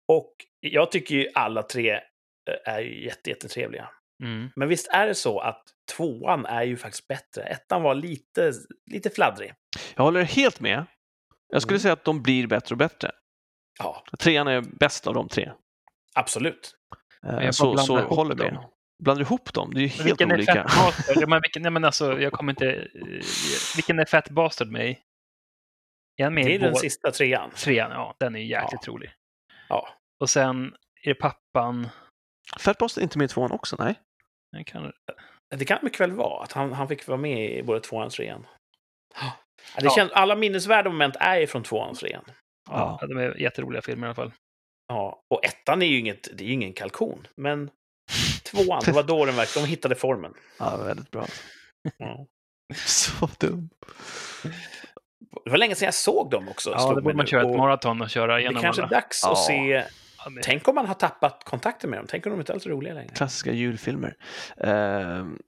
Och 0.08 0.34
jag 0.60 0.92
tycker 0.92 1.16
ju 1.16 1.28
alla 1.36 1.64
tre 1.64 1.92
eh, 1.94 2.74
är 2.74 2.80
ju 2.80 3.06
jätte, 3.06 3.30
jättetrevliga. 3.30 3.90
mm. 4.24 4.50
Men 4.56 4.68
visst 4.70 4.88
är 4.88 5.08
det 5.08 5.16
så 5.16 5.40
att 5.40 5.64
tvåan 5.96 6.46
är 6.46 6.64
ju 6.64 6.78
faktiskt 6.78 7.08
bättre. 7.08 7.44
Ettan 7.44 7.82
var 7.82 7.96
lite, 7.96 8.54
lite 8.92 9.10
fladdrig. 9.10 9.54
Jag 9.96 10.04
håller 10.04 10.24
helt 10.24 10.60
med. 10.60 10.86
Jag 11.50 11.62
skulle 11.62 11.74
Mm. 11.76 11.80
säga 11.82 11.94
att 11.94 12.04
de 12.04 12.22
blir 12.24 12.48
bättre 12.48 12.74
och 12.74 12.78
bättre. 12.78 13.12
Ja, 13.80 14.04
Trean 14.20 14.48
är 14.48 14.62
bäst 14.62 15.08
av 15.08 15.14
de 15.14 15.28
tre. 15.30 15.52
absolut. 16.16 16.76
Eh, 17.28 17.50
Så, 17.52 17.78
så 17.78 18.00
håller 18.00 18.36
med. 18.36 18.64
Blandar 19.04 19.20
du 19.20 19.26
ihop 19.26 19.54
dem? 19.54 19.74
Det 19.74 19.80
är 19.80 19.82
ju 19.82 19.88
Men 19.88 19.96
helt 19.98 20.06
vilken 20.08 20.32
olika. 20.32 20.52
är 20.52 20.68
Fat 20.68 20.96
Bastard? 20.98 21.18
Ja, 21.24 21.28
men 21.28 21.42
vilken, 21.42 21.62
nej, 21.62 21.72
men 21.72 21.84
alltså, 21.86 22.20
jag 22.22 22.34
kommer 22.38 22.52
inte... 22.52 22.72
eh, 22.74 23.22
Vilken 23.76 24.00
är 24.00 24.06
Fat 24.06 24.30
Bastard 24.30 24.68
med 24.68 24.90
i? 24.90 25.00
Är 26.22 26.30
med 26.30 26.46
Det 26.46 26.52
i 26.52 26.56
är 26.56 26.60
den 26.60 26.70
båda? 26.72 26.80
sista 26.82 27.12
trean. 27.12 27.52
Trean, 27.56 27.92
ja. 27.92 28.16
Den 28.20 28.36
är 28.36 28.40
ju 28.40 28.46
jäkligt 28.48 28.88
rolig. 28.88 29.12
Ja. 29.70 29.90
Och 30.20 30.30
sen 30.30 30.76
är 31.04 31.10
det 31.10 31.16
pappan. 31.16 31.90
Fat 32.60 32.78
Bastard 32.78 33.02
är 33.02 33.04
inte 33.04 33.18
med 33.18 33.26
i 33.26 33.28
tvåan 33.28 33.52
också? 33.52 33.76
Nej. 33.80 33.96
Den 34.52 34.64
kan, 34.64 34.92
Det 35.56 35.66
kan 35.66 35.80
mycket 35.82 36.00
väl 36.00 36.12
vara 36.12 36.44
att 36.44 36.52
han, 36.52 36.74
han 36.74 36.88
fick 36.88 37.08
vara 37.08 37.18
med 37.18 37.52
i 37.52 37.64
både 37.64 37.80
tvåan 37.80 38.06
och 38.06 38.12
trean. 38.12 38.48
Ja, 39.22 39.34
det 39.76 39.86
Ja. 39.86 39.92
känns, 39.96 40.12
alla 40.12 40.36
minnesvärda 40.36 40.90
moment 40.90 41.16
är 41.20 41.38
ju 41.40 41.48
från 41.48 41.64
tvåan 41.64 41.90
och 41.90 41.98
trean. 41.98 42.24
ja. 42.70 43.00
De 43.02 43.18
är 43.18 43.42
jätteroliga 43.42 43.82
filmer 43.82 44.08
i 44.08 44.10
alla 44.10 44.16
fall. 44.16 44.32
Ja, 44.88 45.22
och 45.30 45.46
ettan 45.46 45.82
är 45.82 45.86
ju 45.86 46.00
inget, 46.00 46.38
det 46.38 46.44
är 46.44 46.48
ju 46.48 46.54
ingen 46.54 46.74
kalkon. 46.74 47.28
Men 47.38 47.70
tvåan, 48.44 48.82
det 48.86 48.92
var 48.92 49.04
då 49.08 49.26
den 49.26 49.36
verkligen, 49.36 49.66
de 49.66 49.70
hittade 49.70 49.96
formen. 49.96 50.34
Ja, 50.60 50.78
väldigt 50.78 51.12
bra. 51.12 51.26
Ja. 51.98 52.26
Så 52.76 53.30
dum. 53.40 53.70
Det 55.44 55.50
var 55.52 55.58
länge 55.58 55.76
sedan 55.76 55.86
jag 55.86 55.94
såg 55.94 56.30
dem 56.32 56.50
också. 56.50 56.70
Ja, 56.72 56.94
det 56.94 57.02
borde 57.02 57.16
man 57.16 57.26
köra 57.28 57.42
ett 57.52 57.58
maraton 57.58 58.02
och 58.02 58.10
köra 58.10 58.34
Det 58.34 58.40
igenom 58.40 58.62
kanske 58.62 58.82
är 58.82 58.84
alla. 58.84 58.96
dags 58.96 59.24
att 59.24 59.30
Ja. 59.32 59.36
se 59.48 59.84
Ja, 60.26 60.32
Tänk 60.44 60.68
om 60.68 60.76
man 60.76 60.86
har 60.86 60.94
tappat 60.94 61.44
kontakten 61.44 61.90
med 61.90 62.00
dem. 62.00 62.06
Tänk 62.10 62.26
om 62.26 62.32
de 62.32 62.40
inte 62.40 62.54
alls 62.54 62.66
är 62.66 62.70
roliga 62.70 62.94
längre. 62.94 63.14
Klassiska 63.16 63.52
julfilmer. 63.52 64.16
Ehm, 64.58 65.40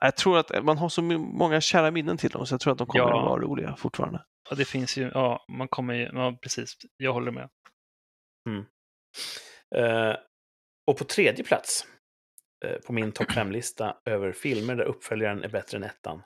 jag 0.00 0.16
tror 0.16 0.38
att 0.38 0.64
man 0.64 0.78
har 0.78 0.88
så 0.88 1.02
många 1.02 1.60
kära 1.60 1.90
minnen 1.90 2.16
till 2.16 2.30
dem, 2.30 2.46
så 2.46 2.54
jag 2.54 2.60
tror 2.60 2.72
att 2.72 2.78
de 2.78 2.86
kommer 2.86 3.04
Ja. 3.04 3.18
att 3.18 3.24
vara 3.28 3.40
roliga 3.42 3.76
fortfarande. 3.76 4.24
Ja, 4.50 4.56
det 4.56 4.64
finns 4.64 4.96
ju, 4.96 5.10
ja, 5.14 5.44
man 5.48 5.68
kommer 5.68 5.94
ju, 5.94 6.02
ja 6.12 6.38
precis, 6.42 6.76
jag 6.96 7.12
håller 7.12 7.30
med. 7.32 7.48
Eh, 9.76 10.16
och 10.86 10.98
på 10.98 11.04
tredje 11.04 11.44
plats 11.44 11.86
eh, 12.64 12.76
på 12.86 12.92
min 12.92 13.12
topp 13.12 13.30
5-lista 13.30 13.96
över 14.04 14.32
filmer 14.32 14.74
där 14.76 14.84
uppföljaren 14.84 15.42
är 15.44 15.48
bättre 15.48 15.76
än 15.78 15.84
ettan. 15.84 16.22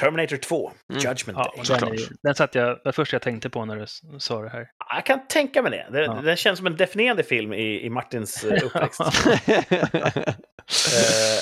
Terminator 0.00 0.36
2, 0.36 0.72
Mm. 0.90 1.00
Judgment 1.02 1.38
Ja, 1.38 1.44
Day. 1.44 1.60
och 1.60 1.66
den, 1.80 1.92
är, 1.92 1.98
den 2.22 2.34
satt 2.34 2.54
jag, 2.54 2.80
det 2.84 2.92
första 2.92 3.14
jag 3.14 3.22
tänkte 3.22 3.50
på 3.50 3.64
när 3.64 3.76
du 3.76 3.86
sa 4.18 4.42
det 4.42 4.48
här. 4.48 4.68
Jag 4.94 5.06
kan 5.06 5.26
tänka 5.28 5.62
mig 5.62 5.70
det. 5.70 5.86
det 5.92 6.04
Ja. 6.04 6.12
Den 6.24 6.36
känns 6.36 6.58
som 6.58 6.66
en 6.66 6.76
definierande 6.76 7.22
film 7.22 7.52
i, 7.52 7.80
i 7.84 7.90
Martins 7.90 8.44
eh, 8.44 8.62
uppväxt. 8.66 9.00
Eh, 10.68 11.40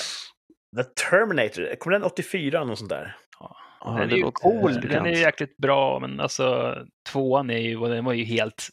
The 0.77 0.85
Terminator, 1.11 1.77
kom 1.79 1.93
den 1.93 2.03
84 2.05 2.59
eller 2.59 2.67
något 2.67 2.79
sånt 2.79 2.91
där? 2.91 3.17
Ja, 3.41 3.57
den 3.99 4.09
det 4.09 4.15
är 4.15 4.17
ju 4.17 4.31
cool, 4.33 4.81
den 4.81 5.07
är 5.07 5.11
ju 5.11 5.19
jäkligt 5.19 5.57
bra, 5.57 5.99
men 5.99 6.21
alltså 6.21 6.75
tvåan 7.13 7.51
är 7.51 7.59
ju, 7.59 7.79
den 7.89 8.05
var 8.05 8.13
ju 8.13 8.25
helt, 8.25 8.69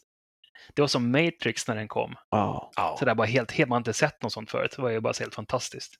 det 0.74 0.82
var 0.82 0.86
som 0.88 1.10
Matrix 1.12 1.68
när 1.68 1.74
den 1.76 1.88
kom. 1.88 2.14
Ja. 2.30 2.72
Ja. 2.76 2.96
Så 2.98 3.04
det 3.04 3.14
var 3.14 3.24
helt, 3.26 3.50
helt, 3.52 3.68
man 3.68 3.76
har 3.76 3.80
inte 3.80 3.92
sett 3.92 4.22
något 4.22 4.32
sånt 4.32 4.50
förut. 4.50 4.72
Det 4.76 4.82
var 4.82 4.90
ju 4.90 5.00
bara 5.00 5.12
helt 5.20 5.34
fantastiskt. 5.34 5.94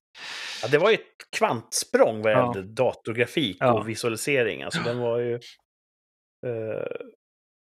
ja, 0.62 0.68
det 0.68 0.78
var 0.78 0.90
ju 0.90 0.94
ett 0.94 1.30
kvantsprång 1.36 2.22
vad 2.22 2.32
Ja. 2.32 2.54
gällde 2.54 2.72
datorgrafik 2.74 3.56
Ja. 3.60 3.72
och 3.72 3.88
visualisering. 3.88 4.62
Alltså 4.62 4.82
den 4.82 4.98
var 4.98 5.18
ju... 5.18 5.34
eh, 6.46 6.86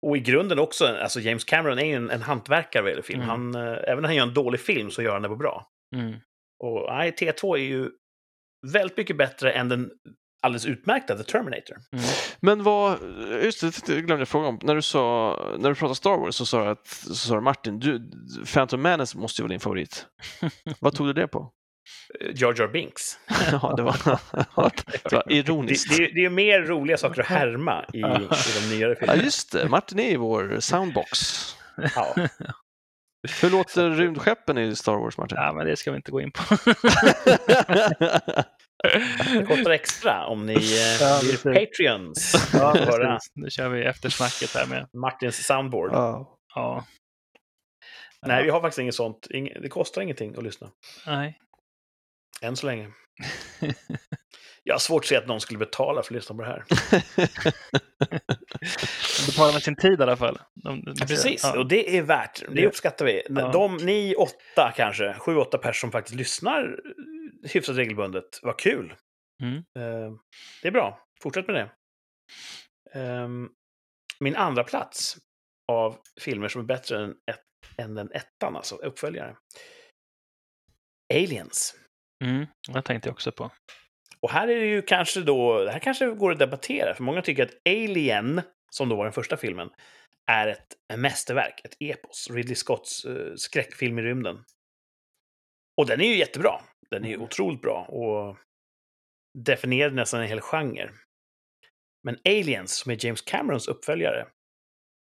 och 0.06 0.16
i 0.16 0.20
grunden 0.20 0.58
också, 0.58 0.86
alltså 0.86 1.20
James 1.20 1.44
Cameron 1.44 1.78
är 1.78 1.84
ju 1.84 1.94
en, 1.94 2.10
en 2.10 2.22
hantverkare 2.22 2.82
vad 2.82 2.90
gäller 2.90 3.02
film. 3.02 3.20
Mm. 3.22 3.28
Han, 3.30 3.54
eh, 3.54 3.78
även 3.88 4.02
när 4.02 4.08
han 4.08 4.16
gör 4.16 4.26
en 4.26 4.34
dålig 4.34 4.60
film 4.60 4.90
så 4.90 5.02
gör 5.02 5.12
han 5.12 5.22
det 5.22 5.28
på 5.28 5.36
bra. 5.36 5.66
Mm. 5.96 6.14
Och 6.64 6.86
nej, 6.88 7.10
T2 7.10 7.54
är 7.58 7.62
ju 7.62 7.90
väldigt 8.72 8.96
mycket 8.96 9.16
bättre 9.16 9.52
än 9.52 9.68
den 9.68 9.90
alldeles 10.44 10.66
utmärkta 10.66 11.16
The 11.16 11.22
Terminator. 11.24 11.76
Mm. 11.92 12.04
Men 12.40 12.62
vad, 12.62 12.98
just 13.42 13.60
det, 13.60 13.86
det 13.86 14.00
glömde 14.02 14.20
jag 14.20 14.28
fråga 14.28 14.48
om. 14.48 14.58
När 14.62 14.74
du, 14.74 14.82
sa, 14.82 15.36
när 15.58 15.68
du 15.68 15.74
pratade 15.74 15.94
Star 15.94 16.16
Wars 16.18 16.34
så 16.34 16.46
sa 16.46 16.68
att, 16.70 16.86
så 16.86 17.14
sa 17.14 17.40
Martin, 17.40 17.78
du, 17.78 18.10
Phantom 18.52 18.82
Menace 18.82 19.18
måste 19.18 19.42
ju 19.42 19.44
vara 19.44 19.50
din 19.50 19.60
favorit. 19.60 20.06
vad 20.80 20.94
tog 20.94 21.06
du 21.06 21.12
det 21.12 21.28
på? 21.28 21.50
eh, 22.20 22.30
Jar 22.34 22.54
Jar 22.58 22.68
Binks. 22.68 23.18
Ja, 23.52 23.74
det 23.76 23.82
var, 23.82 23.96
det 24.36 24.46
var 24.54 25.22
Det, 25.26 25.34
ironiskt. 25.34 25.96
det, 25.96 26.04
är- 26.04 26.14
det 26.14 26.24
är 26.24 26.30
mer 26.30 26.60
roliga 26.62 26.96
saker 26.96 27.20
att 27.20 27.26
härma 27.26 27.84
i, 27.92 27.98
i 27.98 28.02
de 28.02 28.76
nyare 28.76 28.90
Ja, 28.90 28.96
filmerna. 29.00 29.22
just 29.22 29.52
det. 29.52 29.68
Martin 29.68 29.98
är 29.98 30.10
i 30.12 30.16
vår 30.16 30.56
soundbox. 30.60 31.18
Ja. 31.94 32.14
Hur 33.42 33.50
låter 33.50 33.90
rymdskeppen 33.90 34.58
i 34.58 34.76
Star 34.76 34.96
Wars, 34.96 35.18
Martin? 35.18 35.36
Ja, 35.40 35.52
men 35.52 35.66
det 35.66 35.76
ska 35.76 35.90
vi 35.90 35.96
inte 35.96 36.10
gå 36.10 36.20
in 36.20 36.30
på. 36.30 36.42
Det 39.32 39.44
kostar 39.48 39.70
extra 39.70 40.26
om 40.26 40.46
ni 40.46 40.52
eh, 40.54 41.00
Ja, 41.00 41.20
blir. 41.22 41.36
Patreons. 41.66 42.50
ja, 42.52 43.18
nu 43.34 43.50
kör 43.50 43.68
vi 43.68 43.84
eftersnacket 43.84 44.54
här 44.54 44.66
med. 44.66 44.88
Martins 44.92 45.46
soundboard. 45.46 45.90
Ja. 45.92 46.38
Ja. 46.54 46.84
Nej, 48.26 48.44
vi 48.44 48.50
har 48.50 48.60
faktiskt 48.60 48.78
inget 48.78 48.94
sånt. 48.94 49.26
Det 49.62 49.68
kostar 49.68 50.02
ingenting 50.02 50.34
att 50.36 50.44
lyssna. 50.44 50.70
Nej. 51.06 51.38
Än 52.42 52.56
så 52.56 52.66
länge. 52.66 52.88
Jag 54.66 54.74
har 54.74 54.78
svårt 54.78 55.02
att 55.04 55.06
se 55.08 55.16
att 55.16 55.26
någon 55.26 55.40
skulle 55.40 55.58
betala 55.58 56.02
för 56.02 56.08
att 56.14 56.16
lyssna 56.16 56.36
på 56.36 56.42
det 56.42 56.48
här. 56.48 56.64
De 59.20 59.26
betalar 59.26 59.52
med 59.52 59.62
sin 59.62 59.76
tid 59.76 60.00
i 60.00 60.02
alla 60.02 60.16
fall. 60.16 60.38
De, 60.54 60.84
de, 60.84 60.94
Ja, 61.00 61.06
precis, 61.06 61.40
Ja. 61.44 61.58
och 61.58 61.68
det 61.68 61.98
är 61.98 62.02
värt. 62.02 62.40
Det 62.48 62.54
Det- 62.54 62.66
uppskattar 62.66 63.04
vi. 63.04 63.22
Ja. 63.28 63.48
De, 63.52 63.76
ni 63.76 64.14
åtta 64.14 64.72
kanske, 64.76 65.14
sju, 65.18 65.36
åtta 65.36 65.58
personer 65.58 65.72
som 65.80 65.92
faktiskt 65.92 66.16
lyssnar 66.16 66.76
hyfsat 67.52 67.76
regelbundet. 67.76 68.40
Vad 68.42 68.58
kul! 68.58 68.94
Mm. 69.42 69.56
Eh, 69.56 70.12
det 70.62 70.68
är 70.68 70.72
bra. 70.72 71.06
Fortsätt 71.22 71.46
med 71.46 71.56
det. 71.56 71.70
Ehm, 73.00 73.50
min 74.20 74.36
andra 74.36 74.64
plats 74.64 75.16
av 75.72 75.96
filmer 76.20 76.48
som 76.48 76.60
är 76.60 76.64
bättre 76.64 77.04
än, 77.04 77.10
ett, 77.10 77.44
än 77.78 77.94
den 77.94 78.12
ettan, 78.12 78.56
alltså 78.56 78.76
uppföljare. 78.76 79.36
Aliens. 81.14 81.76
Mm, 82.24 82.46
det 82.68 82.82
tänkte 82.82 83.08
jag 83.08 83.12
också 83.12 83.32
på. 83.32 83.50
Och 84.20 84.30
här 84.30 84.48
är 84.48 84.60
det 84.60 84.66
ju 84.66 84.82
kanske 84.82 85.20
då, 85.20 85.64
det 85.64 85.70
här 85.70 85.78
kanske 85.78 86.06
går 86.06 86.32
att 86.32 86.38
debattera, 86.38 86.94
för 86.94 87.02
många 87.02 87.22
tycker 87.22 87.42
att 87.42 87.68
Alien, 87.68 88.42
som 88.70 88.88
då 88.88 88.96
var 88.96 89.04
den 89.04 89.12
första 89.12 89.36
filmen, 89.36 89.70
är 90.26 90.48
ett 90.48 90.98
mästerverk, 90.98 91.60
ett 91.64 91.76
epos. 91.80 92.30
Ridley 92.30 92.54
Scotts 92.54 93.04
eh, 93.04 93.34
skräckfilm 93.36 93.98
i 93.98 94.02
rymden. 94.02 94.44
Och 95.76 95.86
den 95.86 96.00
är 96.00 96.04
ju 96.04 96.16
jättebra. 96.16 96.60
Den 96.94 97.04
är 97.04 97.08
ju 97.08 97.18
otroligt 97.18 97.62
bra 97.62 97.84
och 97.84 98.36
definierade 99.38 99.94
nästan 99.96 100.20
en 100.20 100.28
hel 100.28 100.40
genre. 100.40 100.90
Men 102.04 102.18
Aliens, 102.24 102.76
som 102.76 102.92
är 102.92 103.06
James 103.06 103.22
Camerons 103.22 103.68
uppföljare, 103.68 104.26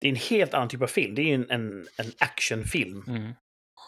det 0.01 0.07
är 0.07 0.11
en 0.11 0.17
helt 0.17 0.55
annan 0.55 0.69
typ 0.69 0.83
av 0.83 0.87
film. 0.87 1.15
Det 1.15 1.23
är 1.23 1.27
ju 1.27 1.35
en, 1.35 1.51
en, 1.51 1.87
en 1.99 2.13
actionfilm 2.19 3.05
Mm. 3.09 3.25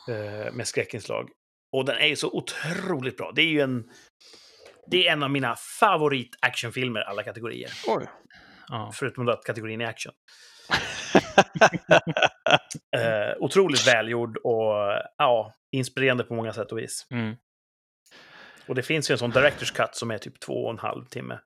eh, 0.09 0.53
med 0.53 0.67
skräckinslag. 0.67 1.31
Och 1.77 1.85
den 1.85 1.97
är 1.97 2.07
ju 2.07 2.17
så 2.17 2.31
otroligt 2.33 3.17
bra. 3.17 3.33
Det 3.35 3.43
är 3.43 3.47
ju 3.47 3.61
en... 3.61 3.91
Det 4.91 5.07
är 5.09 5.13
en 5.13 5.23
av 5.23 5.31
mina 5.31 5.55
favorit-actionfilmer 5.81 7.01
alla 7.01 7.23
kategorier. 7.23 7.71
Oj. 7.87 8.07
Ja. 8.69 8.93
Förutom 8.95 9.29
att 9.29 9.45
kategorin 9.45 9.81
är 9.81 9.87
action. 9.87 10.13
Eh, 12.97 13.37
otroligt 13.39 13.87
välgjord 13.89 14.37
och 14.37 14.75
ja, 15.19 15.55
inspirerande 15.77 16.25
på 16.25 16.35
många 16.35 16.53
sätt 16.53 16.73
och 16.73 16.79
vis. 16.79 17.07
Mm. 17.11 17.37
Och 18.69 18.75
det 18.75 18.83
finns 18.83 19.11
ju 19.11 19.13
en 19.13 19.19
sån 19.19 19.33
director's 19.33 19.75
cut 19.77 19.95
som 19.95 20.11
är 20.11 20.19
typ 20.19 20.41
två 20.41 20.65
och 20.65 20.71
en 20.71 20.79
halv 20.79 21.05
timme. 21.05 21.39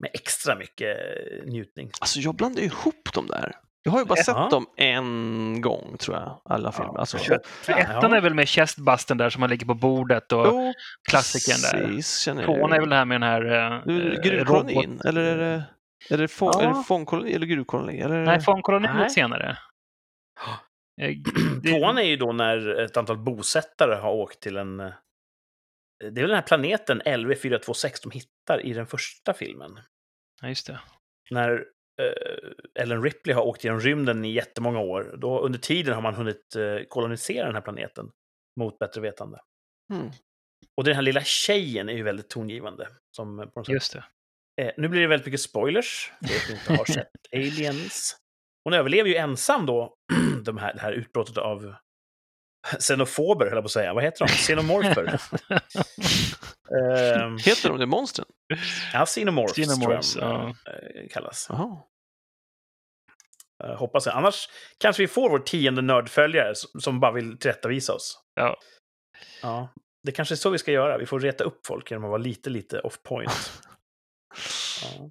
Med 0.00 0.10
extra 0.14 0.54
mycket 0.54 0.96
eh, 0.98 1.46
njutning. 1.46 1.90
Alltså, 2.00 2.20
jag 2.20 2.34
blandar 2.34 2.60
ju 2.60 2.66
ihop 2.66 3.12
dem 3.14 3.26
där. 3.26 3.52
Jag 3.82 3.92
har 3.92 3.98
ju 3.98 4.04
bara 4.04 4.18
Ja. 4.18 4.24
sett 4.24 4.50
dem 4.50 4.66
en 4.76 5.60
gång, 5.60 5.96
tror 5.98 6.16
jag. 6.16 6.40
Alla 6.44 6.72
filmer. 6.72 6.98
Alltså, 6.98 7.18
kött. 7.18 7.46
För 7.46 7.72
ettan 7.72 8.12
är 8.12 8.20
väl 8.20 8.34
med 8.34 8.48
chestbusten 8.48 9.18
där 9.18 9.30
som 9.30 9.40
man 9.40 9.50
ligger 9.50 9.66
på 9.66 9.74
bordet 9.74 10.32
och 10.32 10.46
Jo, 10.46 10.72
klassikern 11.10 11.60
där. 11.62 12.44
tvåan 12.44 12.72
är 12.72 12.80
väl 12.80 12.88
det 12.88 12.96
här 12.96 13.04
med 13.04 13.20
den 13.20 13.28
här... 13.28 13.44
eh, 13.44 13.96
eh, 13.96 14.20
Gruvkolonin, 14.22 15.00
eller 15.04 15.20
är 15.22 15.36
det, 15.36 15.64
är 16.14 16.18
det, 16.18 16.28
fång, 16.28 16.50
Ja. 16.54 16.62
är 16.62 16.68
det 16.68 16.82
fångkoloni 16.88 17.32
eller 17.34 17.46
gruvkoloni? 17.46 18.00
Eller? 18.00 18.24
Nej, 18.24 18.40
fångkolonin 18.40 18.90
är 18.90 19.08
senare. 19.08 19.58
Eh, 21.00 21.10
Tvåan 21.70 21.98
är 21.98 22.02
ju 22.02 22.16
då 22.16 22.32
när 22.32 22.80
ett 22.84 22.96
antal 22.96 23.18
bosättare 23.18 23.94
har 23.94 24.10
åkt 24.12 24.40
till 24.40 24.56
en... 24.56 24.80
eh, 26.04 26.12
Det 26.12 26.20
är 26.20 26.22
väl 26.22 26.28
den 26.28 26.36
här 26.36 26.46
planeten 26.46 27.02
LV426 27.02 28.02
de 28.02 28.10
hittar 28.10 28.66
i 28.66 28.72
den 28.72 28.86
första 28.86 29.34
filmen. 29.34 29.80
Ja, 30.42 30.48
just 30.48 30.66
det. 30.66 30.80
När 31.30 31.50
eh, 32.02 32.82
Ellen 32.82 33.02
Ripley 33.02 33.34
har 33.34 33.42
åkt 33.42 33.64
genom 33.64 33.80
rymden 33.80 34.24
i 34.24 34.32
jättemånga 34.32 34.80
år. 34.80 35.14
Då, 35.18 35.40
under 35.40 35.58
tiden 35.58 35.94
har 35.94 36.02
man 36.02 36.14
hunnit 36.14 36.56
eh, 36.56 36.84
kolonisera 36.88 37.46
den 37.46 37.54
här 37.54 37.62
planeten 37.62 38.10
mot 38.60 38.78
bättre 38.78 39.00
vetande. 39.00 39.38
Mm. 39.92 40.10
Och 40.76 40.84
den 40.84 40.94
här 40.94 41.02
lilla 41.02 41.22
tjejen 41.24 41.88
är 41.88 41.92
ju 41.92 42.02
väldigt 42.02 42.30
tongivande. 42.30 42.88
Som 43.16 43.36
på 43.36 43.60
något 43.60 43.66
sätt. 43.66 43.72
Just 43.74 43.92
det. 43.92 44.04
Eh, 44.62 44.72
nu 44.76 44.88
blir 44.88 45.00
det 45.00 45.06
väldigt 45.06 45.26
mycket 45.26 45.40
spoilers, 45.40 46.12
för 46.26 46.34
er 46.34 46.38
som 46.38 46.54
inte 46.54 46.72
har 46.72 46.84
sett 46.92 47.10
Aliens. 47.32 48.16
Hon 48.64 48.74
överlever 48.74 49.08
ju 49.08 49.16
ensam 49.16 49.66
då 49.66 49.94
de 50.44 50.58
här, 50.58 50.74
det 50.74 50.80
här 50.80 50.92
utbrottet 50.92 51.38
av 51.38 51.74
xenofober, 52.78 53.46
höll 53.46 53.54
jag 53.54 53.62
på 53.62 53.66
att 53.66 53.70
säga. 53.70 53.94
Vad 53.94 54.04
heter 54.04 54.26
de? 54.26 54.32
Xenomorfer. 54.32 55.20
Ehm, 56.64 57.38
Heter 57.38 57.68
de 57.68 57.78
det 57.78 57.86
monstren? 57.86 58.26
ja, 58.92 59.06
xenomorphs, 59.06 59.52
Xenomorphs, 59.52 60.12
tror 60.12 60.24
jag 60.24 60.40
de 60.64 61.00
eh, 61.00 61.08
kallas. 61.10 61.46
Jaha. 61.48 61.78
Eh, 63.64 63.76
hoppas 63.76 64.06
jag. 64.06 64.16
Annars 64.16 64.48
kanske 64.78 65.02
vi 65.02 65.08
får 65.08 65.30
vår 65.30 65.38
tionde 65.38 65.82
nördföljare 65.82 66.54
som, 66.54 66.80
som 66.80 67.00
bara 67.00 67.12
vill 67.12 67.38
tillrättavisa 67.38 67.92
oss. 67.92 68.18
Ja. 68.34 68.56
Ja, 69.42 69.68
det 70.02 70.12
kanske 70.12 70.34
är 70.34 70.36
så 70.36 70.50
vi 70.50 70.58
ska 70.58 70.72
göra. 70.72 70.98
Vi 70.98 71.06
får 71.06 71.20
reta 71.20 71.44
upp 71.44 71.66
folk 71.66 71.90
genom 71.90 72.04
att 72.04 72.10
vara 72.10 72.22
lite, 72.22 72.50
lite 72.50 72.80
off 72.80 73.02
point. 73.02 73.52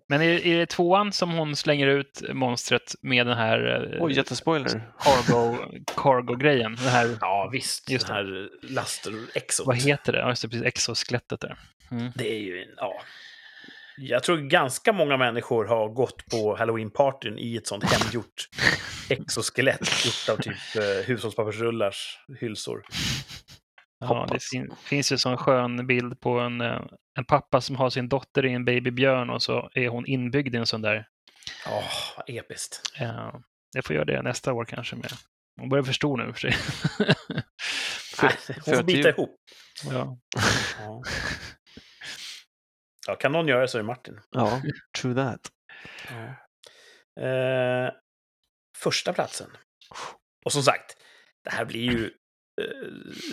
Men 0.08 0.22
är, 0.22 0.46
är 0.46 0.58
det 0.58 0.66
tvåan 0.66 1.12
som 1.12 1.32
hon 1.32 1.56
slänger 1.56 1.88
ut 1.88 2.24
monstret 2.34 2.96
med 3.02 3.28
den 3.28 3.38
här 3.38 3.92
eh, 3.94 4.04
Oj, 4.04 4.14
jättespoiler. 4.14 4.94
cargo, 5.00 5.58
cargo-grejen? 5.96 6.76
Den 6.76 6.88
här, 6.90 7.18
ja, 7.22 7.50
visst. 7.52 7.90
Just 7.90 8.08
den 8.08 8.16
här 8.16 8.50
laster-exot. 8.62 9.68
vad 9.68 9.76
heter 9.78 10.14
det? 10.14 10.20
Ja, 10.20 10.30
just 10.30 10.42
det, 10.42 10.48
precis. 10.48 10.66
Exoskelettet 10.66 11.42
där. 11.42 11.58
Mm. 11.92 12.12
Det 12.16 12.32
är 12.32 12.40
ju 12.40 12.66
ja. 12.78 13.02
Jag 13.98 14.24
tror 14.24 14.38
ganska 14.38 14.94
många 14.94 15.18
människor 15.18 15.66
har 15.66 15.90
gått 15.90 16.26
på 16.26 16.56
halloween-partyn 16.56 17.38
i 17.38 17.58
ett 17.58 17.68
sånt 17.68 17.84
hemgjort 17.84 18.50
exoskelett 19.10 20.06
gjort 20.06 20.38
av 20.38 20.42
typ 20.42 20.76
eh, 20.76 21.06
hushållspappersrullars 21.06 22.20
hylsor. 22.40 22.84
Ja, 24.10 24.28
det 24.32 24.44
fin, 24.44 24.76
finns 24.84 25.12
ju 25.12 25.14
en 25.14 25.20
sån 25.20 25.38
skön 25.38 25.88
bild 25.88 26.20
på 26.20 26.40
en, 26.40 26.62
eh, 26.62 26.82
en 27.18 27.26
pappa 27.26 27.62
som 27.62 27.76
har 27.76 27.90
sin 27.90 28.10
dotter 28.10 28.46
i 28.46 28.54
en 28.54 28.66
babybjörn 28.66 29.30
och 29.30 29.44
så 29.44 29.70
är 29.74 29.88
hon 29.90 30.06
inbyggd 30.06 30.56
i 30.56 30.58
en 30.58 30.66
sån 30.66 30.82
där. 30.82 31.08
Åh, 31.68 31.92
vad 32.18 32.30
episkt. 32.30 32.82
Eh, 33.00 33.34
jag 33.76 33.86
får 33.86 33.96
göra 33.96 34.06
det 34.06 34.22
nästa 34.22 34.54
år 34.54 34.66
kanske. 34.66 34.96
Med. 34.96 35.12
Hon 35.60 35.70
börjar 35.70 35.84
förstå 35.84 36.18
nu 36.18 36.34
för 36.34 36.40
sig. 36.40 36.56
Nej, 38.22 38.32
Hon 38.66 38.76
får 38.76 38.84
bita 38.84 39.10
att- 39.10 39.18
ihop. 39.18 39.36
ja. 39.92 40.18
Ja. 40.80 41.02
ja, 43.08 43.16
kan 43.16 43.32
någon 43.32 43.48
göra 43.48 43.62
det 43.62 43.68
så 43.68 43.78
är 43.78 43.82
det 43.82 43.88
Martin. 43.88 44.20
Ja, 44.32 44.62
true 45.02 45.16
that. 45.16 45.40
Eh, 47.20 47.94
första 48.78 49.14
platsen. 49.14 49.50
Och 50.46 50.52
som 50.52 50.64
sagt, 50.64 50.98
det 51.44 51.50
här 51.52 51.66
blir 51.66 51.82
ju 51.92 52.12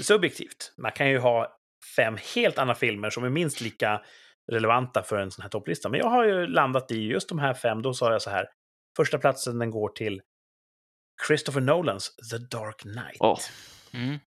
subjektivt. 0.03 0.73
Man 0.79 0.93
kan 0.93 1.09
ju 1.11 1.19
ha 1.19 1.57
fem 1.97 2.17
helt 2.35 2.59
andra 2.59 2.75
filmer 2.75 3.11
som 3.11 3.25
är 3.25 3.29
minst 3.31 3.61
lika 3.61 4.03
relevanta 4.53 5.03
för 5.03 5.19
en 5.19 5.31
sån 5.31 5.43
här 5.43 5.49
topplista. 5.49 5.89
Men 5.89 6.01
jag 6.01 6.07
har 6.09 6.25
ju 6.25 6.47
landat 6.47 6.91
i 6.91 6.99
just 7.07 7.29
de 7.29 7.39
här 7.39 7.55
fem. 7.55 7.83
Då 7.83 7.95
sa 7.95 8.13
jag 8.13 8.23
så 8.23 8.31
här. 8.31 8.49
Första 8.97 9.19
platsen 9.19 9.59
den 9.59 9.71
går 9.71 9.89
till 9.89 10.23
Christopher 11.27 11.61
Nolans 11.61 12.17
The 12.31 12.39
Dark 12.39 12.79
Knight. 12.79 13.17
Åh, 13.21 13.39
Mm. 13.95 14.19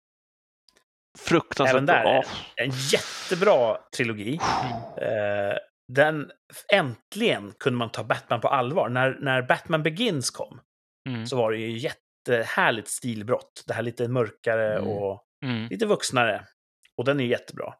fruktansvärt 1.18 1.74
Även 1.74 1.86
där 1.86 2.02
bra. 2.02 2.18
Åh, 2.26 2.32
En 2.56 2.70
jättebra 2.70 3.78
trilogi. 3.96 4.38
Eh, 5.02 5.58
den, 5.92 6.30
äntligen 6.72 7.52
kunde 7.58 7.76
man 7.78 7.90
ta 7.90 8.04
Batman 8.04 8.40
på 8.40 8.48
allvar. 8.48 8.88
När, 8.88 9.18
när 9.20 9.42
Batman 9.42 9.82
Begins 9.82 10.30
kom 10.30 10.60
Mm. 11.08 11.26
så 11.26 11.36
var 11.36 11.52
det 11.52 11.58
ju 11.58 11.78
jättehärligt 12.28 12.88
stilbrott. 12.88 13.64
Det 13.66 13.74
här 13.74 13.82
lite 13.82 14.08
mörkare 14.08 14.78
Mm. 14.78 14.88
och 14.88 15.24
Mm. 15.44 15.68
lite 15.68 15.86
vuxnare. 15.86 16.46
Och 16.96 17.04
den 17.04 17.20
är 17.20 17.24
jättebra. 17.24 17.74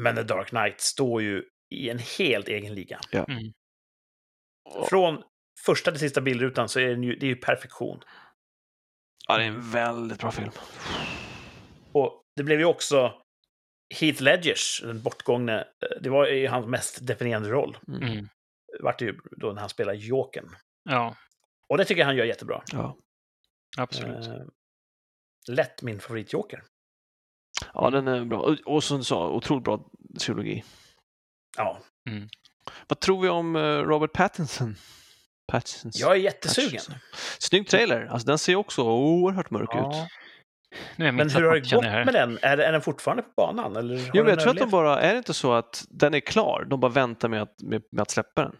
Men 0.00 0.16
The 0.16 0.22
Dark 0.22 0.48
Knight 0.48 0.80
står 0.80 1.22
ju 1.22 1.44
i 1.74 1.90
en 1.90 1.98
helt 2.18 2.48
egen 2.48 2.74
liga. 2.74 3.00
Mm. 3.12 3.52
Från 4.88 5.22
första 5.66 5.90
till 5.90 6.00
sista 6.00 6.20
bildrutan 6.20 6.68
så 6.68 6.80
är 6.80 6.88
den 6.88 7.02
ju, 7.02 7.16
det 7.16 7.26
är 7.26 7.28
ju 7.28 7.36
perfektion. 7.36 8.00
Ja, 9.28 9.36
det 9.36 9.42
är 9.44 9.48
en 9.48 9.70
väldigt 9.70 10.18
bra 10.20 10.30
film. 10.30 10.50
Och 11.92 12.22
det 12.36 12.42
blev 12.42 12.58
ju 12.58 12.64
också 12.64 13.22
Heath 14.00 14.22
Ledgers, 14.22 14.80
den 14.84 15.02
bortgångne, 15.02 15.58
eh, 15.60 16.02
det 16.02 16.10
var 16.10 16.26
ju 16.26 16.48
hans 16.48 16.66
mest 16.66 17.06
definierande 17.06 17.48
roll. 17.50 17.78
Mm. 17.88 18.28
Vart 18.80 18.98
det 18.98 19.04
ju 19.04 19.18
då 19.36 19.52
när 19.52 19.60
han 19.60 19.68
spelar 19.68 19.92
Jokern. 19.94 20.48
Ja, 20.82 21.16
Och 21.68 21.78
det 21.78 21.84
tycker 21.84 22.00
jag 22.00 22.06
han 22.06 22.16
gör 22.16 22.24
jättebra. 22.24 22.62
Ja. 22.72 22.96
Absolut. 23.76 24.26
Eh, 24.26 24.34
lätt 25.48 25.82
min 25.82 26.00
favoritjoker. 26.00 26.62
Ja, 27.74 27.90
den 27.90 28.08
är 28.08 28.24
bra. 28.24 28.40
Och, 28.40 28.56
och 28.64 28.84
som 28.84 28.98
du 28.98 29.04
sa, 29.04 29.28
otroligt 29.28 29.64
bra 29.64 29.88
trilogi. 30.20 30.64
Ja, 31.56 31.78
Vad 32.88 33.00
tror 33.00 33.22
vi 33.22 33.28
om 33.28 33.56
eh, 33.56 33.60
Robert 33.62 34.12
Pattinson? 34.12 34.76
Pattinson. 35.52 35.90
jag 35.94 36.10
är 36.12 36.16
jättesugen. 36.20 36.70
Pattinson. 36.70 36.94
Snygg 37.38 37.68
trailer. 37.68 38.06
Alltså, 38.06 38.26
den 38.26 38.38
ser 38.38 38.56
också 38.56 38.82
oerhört 38.82 39.50
mörk 39.50 39.74
ut. 39.74 39.80
Ja. 39.80 40.08
Nu 40.96 41.04
är 41.04 41.08
jag 41.08 41.14
Men 41.14 41.30
hur 41.30 41.42
har 41.42 41.54
det 41.54 41.70
gått 41.70 41.84
här. 41.84 42.04
med 42.04 42.14
den? 42.14 42.38
Är, 42.42 42.58
är 42.58 42.72
den 42.72 42.82
fortfarande 42.82 43.22
på 43.22 43.30
banan? 43.36 43.76
Eller 43.76 44.10
Jo, 44.14 44.28
jag 44.28 44.40
tror 44.40 44.50
att 44.50 44.58
de 44.58 44.70
bara, 44.70 45.00
är 45.00 45.12
det 45.12 45.18
inte 45.18 45.34
så 45.34 45.52
att 45.52 45.84
den 45.90 46.14
är 46.14 46.20
klar? 46.20 46.66
De 46.70 46.80
bara 46.80 46.92
väntar 46.92 47.28
med 47.28 47.42
att, 47.42 47.62
med, 47.62 47.82
med 47.92 48.02
att 48.02 48.10
släppa 48.10 48.42
den 48.42 48.56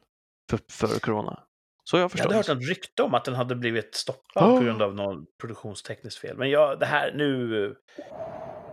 för, 0.50 0.60
för 0.70 0.98
corona. 1.00 1.45
Så 1.90 1.96
jag 1.98 2.10
Jag 2.14 2.22
hade 2.22 2.34
hört 2.34 2.48
ett 2.48 2.68
rykte 2.68 3.02
om 3.02 3.14
att 3.14 3.24
den 3.24 3.34
hade 3.34 3.54
blivit 3.56 3.94
stoppad 3.94 4.44
Oh. 4.44 4.58
på 4.58 4.64
grund 4.64 4.82
av 4.82 4.94
någon 4.94 5.26
produktionstekniskt 5.40 6.20
fel. 6.20 6.36
Men 6.36 6.50
jag, 6.50 6.80
det 6.80 6.86
här, 6.86 7.12
nu, 7.14 7.76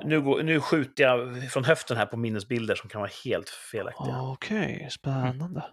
nu, 0.04 0.22
går, 0.22 0.44
nu 0.44 0.60
skjuter 0.60 1.04
jag 1.04 1.44
från 1.52 1.64
höften 1.64 1.98
här 1.98 2.06
på 2.06 2.18
minnesbilder 2.18 2.76
som 2.76 2.90
kan 2.90 3.02
vara 3.02 3.12
helt 3.26 3.50
felaktiga. 3.50 4.22
Okej, 4.22 4.88
spännande. 4.92 5.64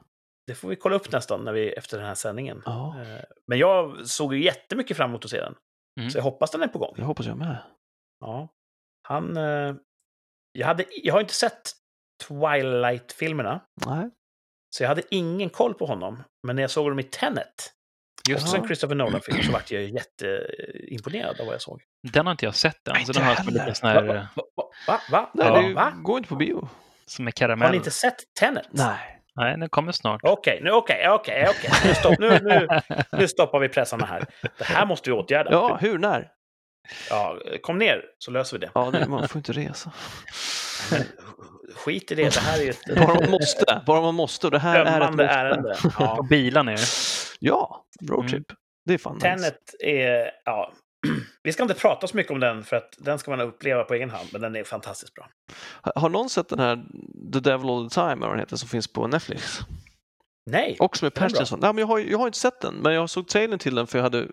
Det 0.46 0.54
får 0.54 0.68
vi 0.68 0.76
kolla 0.76 0.96
upp 0.96 1.12
nästan 1.12 1.44
när 1.44 1.52
vi, 1.52 1.72
efter 1.72 1.98
den 1.98 2.06
här 2.06 2.14
sändningen. 2.14 2.62
Eh, 2.66 3.24
Men 3.46 3.58
jag 3.58 4.06
såg 4.06 4.34
ju 4.34 4.44
jättemycket 4.44 4.96
fram 4.96 5.10
emot 5.10 5.24
att 5.24 5.30
se 5.30 5.40
den. 5.40 5.54
Mm. 6.00 6.10
Så 6.10 6.18
jag 6.18 6.22
hoppas 6.22 6.50
den 6.50 6.62
är 6.62 6.68
på 6.68 6.78
gång. 6.78 6.94
det 6.96 7.02
hoppas 7.02 7.26
jag 7.26 7.36
med. 7.36 7.56
Ja. 8.20 8.48
Han... 9.08 9.36
eh, 9.36 9.74
Jag, 10.52 10.66
hade, 10.66 10.84
jag 11.02 11.14
har 11.14 11.20
inte 11.20 11.34
sett 11.34 11.72
Twilight-filmerna, 12.28 13.60
Nej. 13.86 14.10
Så 14.70 14.82
jag 14.82 14.88
hade 14.88 15.02
ingen 15.10 15.50
koll 15.50 15.74
på 15.74 15.86
honom. 15.86 16.22
Men 16.46 16.56
när 16.56 16.62
jag 16.62 16.70
såg 16.70 16.90
dem 16.90 16.98
i 16.98 17.02
Tenet, 17.02 17.72
just 18.28 18.52
Ja. 18.52 18.58
en 18.58 18.66
Christopher 18.66 18.94
Nolan-film, 18.94 19.42
så 19.42 19.52
vart 19.52 19.70
jag 19.70 19.82
jätteimponerad 19.82 21.40
av 21.40 21.46
vad 21.46 21.54
jag 21.54 21.62
såg. 21.62 21.82
Den 22.12 22.26
har 22.26 22.30
inte 22.32 22.44
jag 22.44 22.54
sett 22.54 22.88
än, 22.88 22.94
Nej, 22.94 23.04
så 23.04 23.10
inte 23.10 23.20
den 23.20 23.24
har 23.28 23.30
jag 23.34 23.44
som 23.44 23.46
heller. 23.52 23.66
lite 23.66 23.78
sån 23.78 23.88
här, 23.88 24.02
Va? 24.04 24.28
Va? 24.56 24.64
Va? 24.86 25.00
Va? 25.10 25.30
Nej, 25.34 25.74
va? 25.74 25.92
går 26.02 26.16
inte 26.18 26.28
på 26.28 26.36
bio. 26.36 26.68
som 27.06 27.24
är 27.26 27.28
Har 27.28 27.32
karamell. 27.32 27.70
ni 27.70 27.76
inte 27.76 27.90
sett 27.90 28.16
Tenet? 28.40 28.66
Nej. 28.70 29.16
Nej, 29.36 29.56
den 29.58 29.68
kommer 29.68 29.92
snart. 29.92 30.20
Okej, 30.24 30.60
nu, 30.62 30.70
okej, 30.70 31.08
okej, 31.08 31.46
okej. 31.50 31.70
Nu, 31.84 31.94
stopp, 31.94 32.18
nu, 32.18 32.38
nu, 32.42 32.68
nu 33.12 33.28
stoppar 33.28 33.58
vi 33.58 33.68
pressarna 33.68 34.06
här. 34.06 34.24
Det 34.58 34.64
här 34.64 34.86
måste 34.86 35.10
vi 35.10 35.16
åtgärda. 35.16 35.50
Ja, 35.52 35.78
hur, 35.80 35.98
när? 35.98 36.28
Ja, 37.10 37.38
kom 37.62 37.78
ner 37.78 38.02
så 38.18 38.30
löser 38.30 38.58
vi 38.58 38.66
det. 38.66 38.70
Ja, 38.74 38.90
det, 38.90 39.06
man 39.08 39.28
får 39.28 39.38
inte 39.38 39.52
resa. 39.52 39.92
Skit 41.74 42.12
i 42.12 42.14
det, 42.14 42.34
det 42.34 42.40
här 42.40 42.58
är 42.58 42.62
ju 42.64 42.70
ett 42.70 42.84
Bara 42.96 43.14
man 43.20 43.30
måste. 43.30 43.82
Bara 43.86 44.00
man 44.00 44.14
måste. 44.14 44.46
Och 44.46 44.50
det 44.50 44.58
här 44.58 44.84
är 44.84 45.00
ett 45.00 45.10
måste. 45.10 45.24
ärende. 45.24 45.76
Ja. 45.98 46.26
bilar 46.30 46.62
ner. 46.62 46.80
Ja, 47.40 47.84
roadtrip. 48.10 48.46
Det 48.84 48.94
är 48.94 48.98
fan 48.98 49.14
nice. 49.14 49.26
Tenet 49.26 49.58
är, 49.80 50.30
ja, 50.44 50.72
vi 51.42 51.52
ska 51.52 51.62
inte 51.62 51.74
prata 51.74 52.06
så 52.06 52.16
mycket 52.16 52.32
om 52.32 52.40
den 52.40 52.64
för 52.64 52.76
att 52.76 52.94
den 52.98 53.18
ska 53.18 53.30
man 53.30 53.40
uppleva 53.40 53.84
på 53.84 53.94
egen 53.94 54.10
hand, 54.10 54.28
men 54.32 54.40
den 54.40 54.56
är 54.56 54.64
fantastiskt 54.64 55.14
bra. 55.14 55.28
Har- 55.94 56.08
någon 56.08 56.30
sett 56.30 56.48
den 56.48 56.58
här 56.58 56.76
The 57.32 57.40
Devil 57.40 57.70
All 57.70 57.90
The 57.90 57.94
Time, 57.94 58.12
eller 58.12 58.20
vad 58.20 58.30
den 58.30 58.38
heter, 58.38 58.56
som 58.56 58.68
finns 58.68 58.92
på 58.92 59.06
Netflix? 59.06 59.58
Nej, 60.50 60.76
Också 60.78 61.04
med. 61.04 61.14
Pattinson. 61.14 61.60
Nej, 61.60 61.72
men 61.72 61.78
jag, 61.78 61.86
har, 61.86 61.98
jag 61.98 62.18
har 62.18 62.26
inte 62.26 62.38
sett 62.38 62.60
den, 62.60 62.74
men 62.74 62.94
jag 62.94 63.10
såg 63.10 63.28
trailern 63.28 63.58
till 63.58 63.74
den 63.74 63.86
för 63.86 63.98
jag 63.98 64.02
hade 64.02 64.26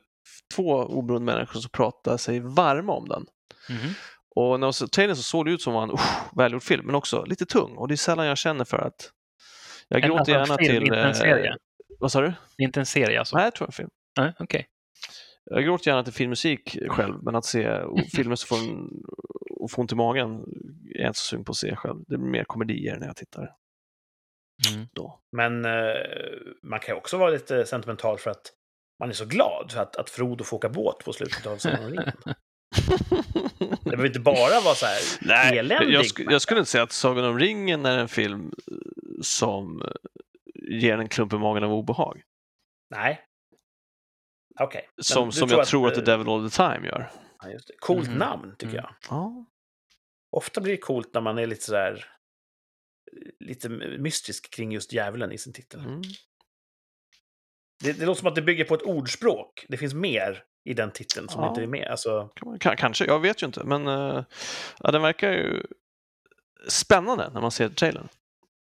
två 0.56 0.72
oberoende 0.74 1.34
människor 1.34 1.60
som 1.60 1.70
pratade 1.70 2.18
sig 2.18 2.40
varma 2.40 2.94
om 2.94 3.08
den. 3.10 3.26
Mhm. 3.70 3.94
Och 4.40 4.60
när 4.60 4.68
jag 4.68 4.76
såg 4.76 4.92
trailern 4.92 5.16
så 5.16 5.22
såg 5.24 5.46
det 5.46 5.52
ut 5.52 5.62
som 5.62 5.76
en 5.76 5.92
usch, 5.92 6.38
välgjord 6.38 6.64
film, 6.64 6.86
men 6.86 6.96
också 6.96 7.26
lite 7.26 7.46
tung. 7.46 7.78
Och 7.78 7.88
det 7.88 7.94
är 7.94 7.96
sällan 7.96 8.26
jag 8.26 8.38
känner 8.38 8.66
för 8.66 8.78
att... 8.78 9.12
Jag 9.88 10.04
En- 10.04 10.08
gråter 10.10 10.20
alltså 10.20 10.34
en 10.34 10.40
gärna 10.40 10.58
film, 10.58 10.74
till... 10.74 10.84
inte 10.84 11.00
en 11.00 11.08
eh, 11.08 11.14
serie? 11.14 11.56
Vad 12.00 12.12
sa 12.12 12.22
du? 12.22 12.34
Inte 12.58 12.80
en 12.80 12.86
serie 12.86 13.20
alltså? 13.20 13.36
Nej, 13.36 13.46
jag 13.46 13.56
tror 13.56 13.68
en 13.68 13.72
film. 13.72 13.90
Nej, 14.20 14.34
okej. 14.40 14.68
Jag 15.46 15.64
gråter 15.64 15.92
gärna 15.92 16.04
till 16.04 16.14
filmmusik 16.14 16.78
själv, 16.90 17.24
men 17.24 17.36
att 17.36 17.46
se 17.46 17.80
filmer 18.16 18.36
som 18.36 18.48
får, 18.58 18.64
en, 18.70 18.90
och 19.60 19.72
får 19.72 19.82
ont 19.82 19.92
i 19.92 19.96
magen 19.96 20.34
är 20.96 21.02
jag 21.02 21.10
inte 21.10 21.20
så 21.20 21.26
sugen 21.26 21.46
på 21.46 21.52
att 21.52 21.56
se 21.58 21.76
själv. 21.76 22.00
Det 22.08 22.18
blir 22.18 22.30
mer 22.32 22.44
komedier 22.44 22.98
när 23.00 23.08
jag 23.08 23.16
tittar 23.16 23.54
Mm. 24.74 24.88
då. 24.94 25.20
men 25.38 25.66
eh, 25.66 25.72
man 26.64 26.80
kan 26.80 26.96
ju 26.96 26.98
också 26.98 27.18
vara 27.18 27.30
lite 27.30 27.66
sentimental 27.66 28.18
för 28.18 28.32
att 28.32 28.42
man 29.00 29.10
är 29.10 29.14
så 29.14 29.26
glad 29.26 29.72
för 29.72 29.82
att, 29.82 29.96
att 29.96 30.10
Frodo 30.10 30.44
får 30.44 30.58
åka 30.58 30.70
båt 30.70 30.98
på 31.06 31.14
slutet 31.14 31.46
av 31.48 31.58
Sagan. 31.58 31.98
Det 33.90 33.98
behöver 33.98 34.08
inte 34.08 34.20
bara 34.20 34.60
vara 34.62 34.76
så 34.76 34.86
här 34.86 35.54
eländig. 35.58 35.94
jag, 35.96 36.04
sk- 36.04 36.32
jag 36.32 36.42
skulle 36.42 36.60
inte 36.60 36.72
säga 36.72 36.84
att 36.84 36.92
Sagan 36.92 37.26
om 37.26 37.40
ringen 37.40 37.86
är 37.86 37.98
en 37.98 38.08
film 38.08 38.52
eh, 38.72 38.78
som 39.22 39.82
eh, 39.82 39.88
ger 40.80 40.98
en 40.98 41.10
klump 41.10 41.34
i 41.34 41.38
magen 41.38 41.64
av 41.64 41.74
obehag. 41.74 42.22
Nej. 42.90 43.22
Okej. 44.60 44.90
Men 44.96 45.04
Som, 45.04 45.32
som 45.32 45.50
jag 45.50 45.68
tror 45.68 45.88
att 45.88 45.94
The 45.94 46.00
eh, 46.00 46.06
Devil 46.06 46.30
All 46.30 46.50
The 46.50 46.56
Time 46.58 46.88
gör. 46.88 47.12
Ja, 47.44 47.50
just 47.50 47.68
det. 47.68 47.74
Coolt 47.80 48.08
Mhm. 48.10 48.18
namn, 48.18 48.56
tycker 48.58 48.74
Mm. 48.74 48.76
jag. 48.76 48.96
Ja. 49.10 49.46
Ofta 50.32 50.62
blir 50.62 50.72
det 50.74 50.78
coolt 50.82 51.14
när 51.14 51.22
man 51.22 51.38
är 51.38 51.48
lite 51.48 51.64
sådär 51.64 52.06
lite 53.40 53.70
mystisk 54.00 54.50
kring 54.54 54.72
just 54.72 54.94
djävulen 54.94 55.32
i 55.32 55.38
sin 55.38 55.54
titel. 55.54 55.80
Mm. 55.80 56.02
Det, 57.84 57.94
det 57.94 58.06
låter 58.06 58.20
som 58.20 58.28
att 58.28 58.36
det 58.36 58.42
bygger 58.42 58.66
på 58.66 58.76
ett 58.76 58.82
ordspråk. 58.82 59.66
Det 59.70 59.78
finns 59.78 59.94
mer 59.94 60.44
i 60.68 60.74
den 60.74 60.92
titeln 60.92 61.30
som 61.30 61.42
Ja. 61.44 61.50
inte 61.50 61.62
är 61.64 61.68
med. 61.68 61.88
Alltså, 61.88 62.30
Kanske, 62.60 63.06
jag 63.06 63.20
vet 63.20 63.44
ju 63.44 63.46
inte. 63.48 63.64
Men 63.64 63.88
eh, 63.88 64.24
ja, 64.80 64.92
den 64.92 65.02
verkar 65.02 65.32
ju 65.32 65.64
spännande 66.68 67.30
när 67.34 67.42
man 67.42 67.52
ser 67.52 67.70
trailern. 67.70 68.08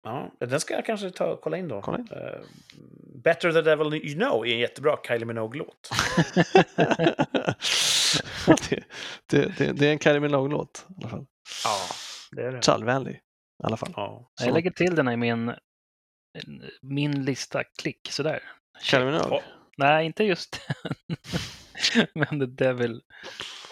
ja, 0.04 0.32
den 0.40 0.60
ska 0.60 0.74
jag 0.74 0.86
kanske 0.86 1.10
ta 1.12 1.26
och 1.26 1.42
kolla 1.42 1.58
in 1.58 1.68
då. 1.68 1.82
Kolla 1.82 1.98
in. 1.98 2.08
Eh, 2.12 2.40
Better 3.24 3.52
the 3.52 3.62
devil 3.62 3.94
you 3.94 4.16
know 4.16 4.48
är 4.48 4.52
en 4.54 4.60
jättebra 4.60 4.98
Kylie 5.08 5.26
Minogue-låt. 5.26 5.90
det, 8.70 8.84
det, 9.28 9.58
det, 9.58 9.72
det 9.74 9.88
är 9.88 9.92
en 9.92 10.00
Kylie 10.00 10.20
Minogue-låt 10.20 10.86
i 10.90 10.94
alla 11.02 11.10
fall. 11.10 11.26
Ja, 11.64 11.78
det 12.32 12.42
är 12.44 12.52
det. 12.52 12.62
Trallvänlig 12.62 13.14
i 13.64 13.66
alla 13.66 13.78
fall. 13.78 13.94
Ja. 13.96 14.32
Så, 14.36 14.46
Jag 14.46 14.54
lägger 14.54 14.72
till 14.72 14.96
den 14.96 15.10
i 15.10 15.18
min, 15.18 15.54
min 16.82 17.26
lista. 17.26 17.64
Klick, 17.82 18.08
sådär. 18.12 18.44
Kylie 18.82 19.06
Minogue. 19.06 19.28
Ja. 19.30 19.42
Nej, 19.78 20.06
inte 20.06 20.24
just 20.24 20.60
Men 22.14 22.40
The 22.40 22.64
Devil 22.64 23.02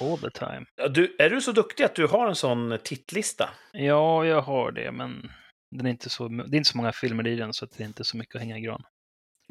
all 0.01 0.18
the 0.18 0.30
time. 0.30 0.66
Du, 0.89 1.16
är 1.20 1.30
du 1.30 1.41
så 1.41 1.51
duktig 1.51 1.84
att 1.84 1.95
du 1.95 2.07
har 2.07 2.28
en 2.28 2.36
sån 2.36 2.78
tittlista? 2.84 3.49
Ja, 3.72 4.26
jag 4.26 4.41
har 4.41 4.72
det, 4.72 4.91
men 4.91 5.32
den 5.72 5.86
är 5.86 5.89
inte 5.89 6.09
så, 6.09 6.28
det 6.28 6.55
är 6.55 6.57
inte 6.57 6.70
så 6.70 6.78
många 6.78 6.91
filmer 6.91 7.28
i 7.28 7.36
den 7.36 7.53
så 7.53 7.66
det 7.66 7.84
är 7.84 7.88
inte 7.88 8.03
så 8.03 8.18
mycket 8.18 8.36
att 8.36 8.41
hänga 8.41 8.57
i 8.57 8.62
gran. 8.62 8.84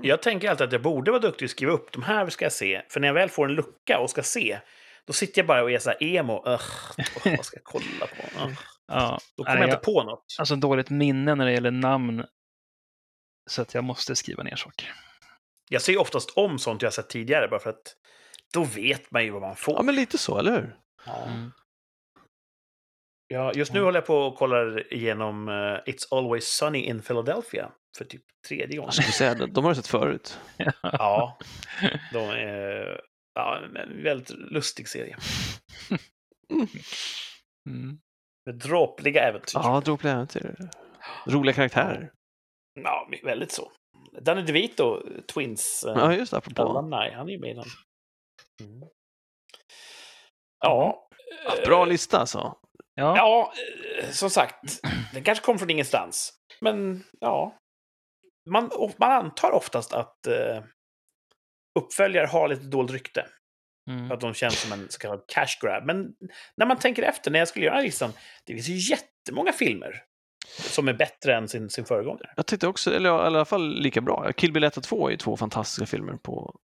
Jag 0.03 0.23
tänker 0.23 0.51
alltid 0.51 0.67
att 0.67 0.73
jag 0.73 0.83
borde 0.83 1.11
vara 1.11 1.21
duktig 1.21 1.47
och 1.47 1.51
skriva 1.51 1.73
upp 1.73 1.93
de 1.93 2.03
här 2.03 2.29
ska 2.29 2.45
jag 2.45 2.53
se. 2.53 2.83
För 2.89 3.01
när 3.01 3.09
jag 3.09 3.15
väl 3.15 3.29
får 3.29 3.49
en 3.49 3.55
lucka 3.55 3.99
och 3.99 4.11
ska 4.11 4.23
se, 4.23 4.61
då 5.07 5.13
sitter 5.13 5.41
jag 5.41 5.47
bara 5.47 5.63
och 5.63 5.71
är 5.71 5.79
så 5.79 5.91
här 5.91 6.03
emo. 6.03 6.43
Ugh, 6.47 6.63
vad 7.25 7.45
ska 7.45 7.57
jag 7.57 7.65
kolla 7.65 8.07
på? 8.07 8.45
Ugh. 8.45 8.61
Ja, 8.93 9.19
Då 9.37 9.45
kommer 9.45 9.59
nej, 9.59 9.69
jag 9.69 9.77
inte 9.77 9.85
på 9.85 10.03
något. 10.03 10.25
Alltså 10.39 10.57
dåligt 10.57 10.91
minne 10.91 11.35
när 11.35 11.47
det 11.47 11.53
gäller 11.53 11.71
namn. 11.71 12.25
Så 13.51 13.63
att 13.63 13.75
jag 13.75 13.85
måste 13.85 14.17
skriva 14.17 14.43
ner 14.43 14.57
saker. 14.57 14.93
Jag 15.69 15.83
ser 15.83 16.01
oftast 16.01 16.31
om 16.31 16.59
sånt 16.59 16.83
jag 16.83 16.93
sett 16.93 17.09
tidigare, 17.09 17.49
bara 17.49 17.61
för 17.61 17.71
att 17.71 17.97
då 18.55 18.65
vet 18.65 19.11
man 19.11 19.25
ju 19.25 19.31
vad 19.31 19.43
man 19.43 19.57
får. 19.57 19.75
Ja, 19.75 19.83
men 19.83 19.95
lite 19.95 20.19
så, 20.19 20.39
eller 20.39 20.53
hur? 20.53 20.77
Ja. 21.07 21.25
Mm. 21.27 21.51
Ja, 23.29 23.53
just 23.55 23.73
nu 23.73 23.81
håller 23.83 23.99
jag 23.99 24.07
på 24.07 24.17
och 24.17 24.37
kollar 24.37 24.93
igenom 24.93 25.49
eh, 25.49 25.53
It's 25.93 26.05
Always 26.11 26.45
Sunny 26.45 26.79
in 26.79 27.03
Philadelphia 27.03 27.73
för 27.99 28.05
typ 28.05 28.23
tredje 28.49 28.77
gången. 28.77 28.93
Jag 28.97 29.15
säga, 29.15 29.35
de 29.35 29.53
de 29.53 29.65
har 29.65 29.71
du 29.71 29.75
sett 29.75 29.87
förut. 29.87 30.41
Ja, 30.83 31.39
de 32.13 32.19
är 32.31 33.01
ja, 33.35 33.59
en 33.77 34.03
väldigt 34.03 34.31
lustig 34.31 34.89
serie. 34.89 35.17
Mm. 37.69 37.99
Med 38.47 38.55
dråpliga 38.55 39.29
äventyr. 39.29 39.53
Ja, 39.63 39.83
dråpliga 39.85 40.13
äventyr. 40.13 40.55
Roliga 41.27 41.55
karaktärer. 41.55 42.13
Ja, 42.81 43.09
väldigt 43.25 43.53
så. 43.53 43.73
Danny 44.21 44.43
DeVito, 44.43 45.03
Twins. 45.35 45.85
eh, 45.89 45.93
Ja, 45.97 46.15
just 46.15 46.31
det, 46.31 46.37
apropå. 46.39 46.63
alumni, 46.63 47.11
han 47.15 47.29
är 47.29 47.33
ju 47.33 47.39
med 47.39 47.51
i 47.51 47.55
den. 47.55 47.65
Mm. 48.61 48.81
Ja. 50.65 51.07
Ja, 51.45 51.57
eh, 51.59 51.65
bra 51.69 51.85
lista 51.85 52.19
alltså. 52.19 52.57
Ja, 52.95 53.17
Ja, 53.17 53.53
eh, 54.03 54.11
som 54.11 54.31
sagt, 54.31 54.81
den 55.13 55.25
kanske 55.25 55.45
kom 55.45 55.59
från 55.59 55.71
ingenstans. 55.71 56.33
Men 56.61 57.05
ja, 57.21 57.57
man, 58.51 58.71
man 58.99 59.13
antar 59.13 59.51
oftast 59.51 59.93
att 59.93 60.27
eh, 60.27 60.63
uppföljare 61.79 62.27
har 62.27 62.49
lite 62.49 62.67
dåligt 62.67 62.93
rykte. 62.93 63.27
mm. 63.91 64.13
Att 64.13 64.21
de 64.21 64.35
känns 64.35 64.61
som 64.61 64.73
en 64.73 64.89
så 64.91 64.99
kallad 64.99 65.25
cash 65.29 65.59
grab. 65.61 65.87
Men 65.87 66.15
när 66.57 66.67
man 66.67 66.79
tänker 66.79 67.03
efter, 67.03 67.31
när 67.31 67.39
jag 67.39 67.49
skulle 67.49 67.67
göra 67.67 67.81
listan, 67.81 68.13
det 68.47 68.53
finns 68.55 68.69
ju 68.69 68.91
jättemånga 68.95 69.53
filmer 69.53 70.03
som 70.49 70.89
är 70.89 70.93
bättre 70.93 71.35
än 71.37 71.49
sin, 71.49 71.71
sin 71.71 71.85
föregångare. 71.85 72.33
Jag 72.37 72.47
tyckte 72.47 72.67
också, 72.67 72.95
eller 72.95 73.09
i 73.09 73.13
alla 73.13 73.45
fall 73.45 73.75
lika 73.81 74.01
bra. 74.01 74.33
Kill 74.33 74.53
Bill 74.53 74.65
1 74.65 74.77
och 74.77 74.83
2 74.83 75.07
är 75.07 75.11
ju 75.11 75.17
två 75.17 75.37
fantastiska 75.37 75.87
filmer 75.87 76.17
på 76.17 76.61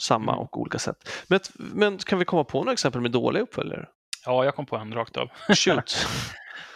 samma 0.00 0.32
Mm. 0.32 0.42
och 0.42 0.60
olika 0.60 0.78
sätt. 0.78 1.08
Men, 1.28 1.40
men 1.56 1.98
kan 1.98 2.18
vi 2.18 2.24
komma 2.24 2.44
på 2.44 2.58
några 2.58 2.72
exempel 2.72 3.00
med 3.00 3.10
dåliga 3.10 3.42
uppföljare? 3.42 3.88
ja, 4.26 4.44
jag 4.44 4.54
kom 4.54 4.66
på 4.66 4.76
en 4.76 4.94
rakt 4.94 5.16
av. 5.16 5.28
Shoot! 5.56 6.06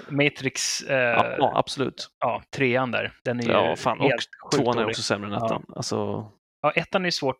Matrix, 0.09 0.81
eh, 0.83 0.97
ja, 0.97 1.26
ja. 1.26 1.37
ja, 1.39 1.53
absolut. 1.59 2.09
trean 2.57 2.91
där. 2.91 3.12
Den 3.24 3.41
är 3.41 3.45
ju 3.45 3.51
Ja, 3.51 3.76
fan. 3.76 3.99
Och 4.01 4.05
helt 4.05 4.29
sjukt 4.43 4.57
tvåan 4.62 4.76
är 4.79 4.83
dålig. 4.83 4.93
också 4.93 5.03
sämre 5.03 5.26
än 5.29 5.33
Ja. 5.33 5.47
ettan. 5.47 5.64
Alltså, 5.76 6.26
Ja, 6.62 6.70
ettan 6.70 7.07
är 7.07 7.11
svårt. 7.11 7.37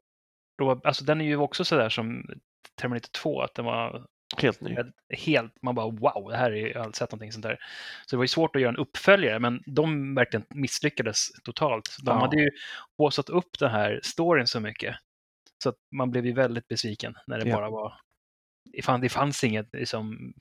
Alltså 0.85 1.05
den 1.05 1.21
är 1.21 1.25
ju 1.25 1.37
också 1.37 1.65
sådär 1.65 1.89
som 1.89 2.25
Terminator 2.81 3.09
2, 3.09 3.41
att 3.43 3.55
den 3.55 3.65
var 3.65 4.05
Helt 4.39 4.61
ny. 4.61 4.77
helt, 5.19 5.53
man 5.63 5.75
bara 5.75 5.87
wow, 5.91 6.29
det 6.31 6.37
här 6.37 6.51
är, 6.53 6.67
jag 6.67 6.75
har 6.75 6.81
aldrig 6.81 6.97
sett 6.97 7.13
någonting 7.13 7.33
sånt 7.33 7.43
där. 7.43 7.59
Så 8.07 8.11
det 8.11 8.17
var 8.17 8.25
ju 8.25 8.29
svårt 8.29 8.57
att 8.57 8.63
göra 8.63 8.69
en 8.71 8.77
uppföljare, 8.77 9.39
men 9.39 9.63
de 9.67 10.15
verkligen 10.15 10.47
misslyckades 10.51 11.29
totalt. 11.45 11.97
De 12.03 12.11
Ja. 12.17 12.21
hade 12.21 12.37
ju 12.41 12.51
haussat 12.99 13.29
upp 13.29 13.59
den 13.59 13.71
här 13.71 14.01
storyn 14.03 14.47
så 14.47 14.61
mycket. 14.61 14.97
Så 15.63 15.69
att 15.69 15.77
man 15.97 16.11
blev 16.11 16.27
ju 16.27 16.33
väldigt 16.33 16.69
besviken 16.69 17.15
när 17.27 17.39
det 17.39 17.49
Ja. 17.49 17.57
bara 17.57 17.71
var, 17.71 17.93
det 18.73 18.83
fann- 18.83 19.01
det 19.01 19.09
fanns 19.09 19.45
inget 19.45 19.69
liksom, 19.73 20.33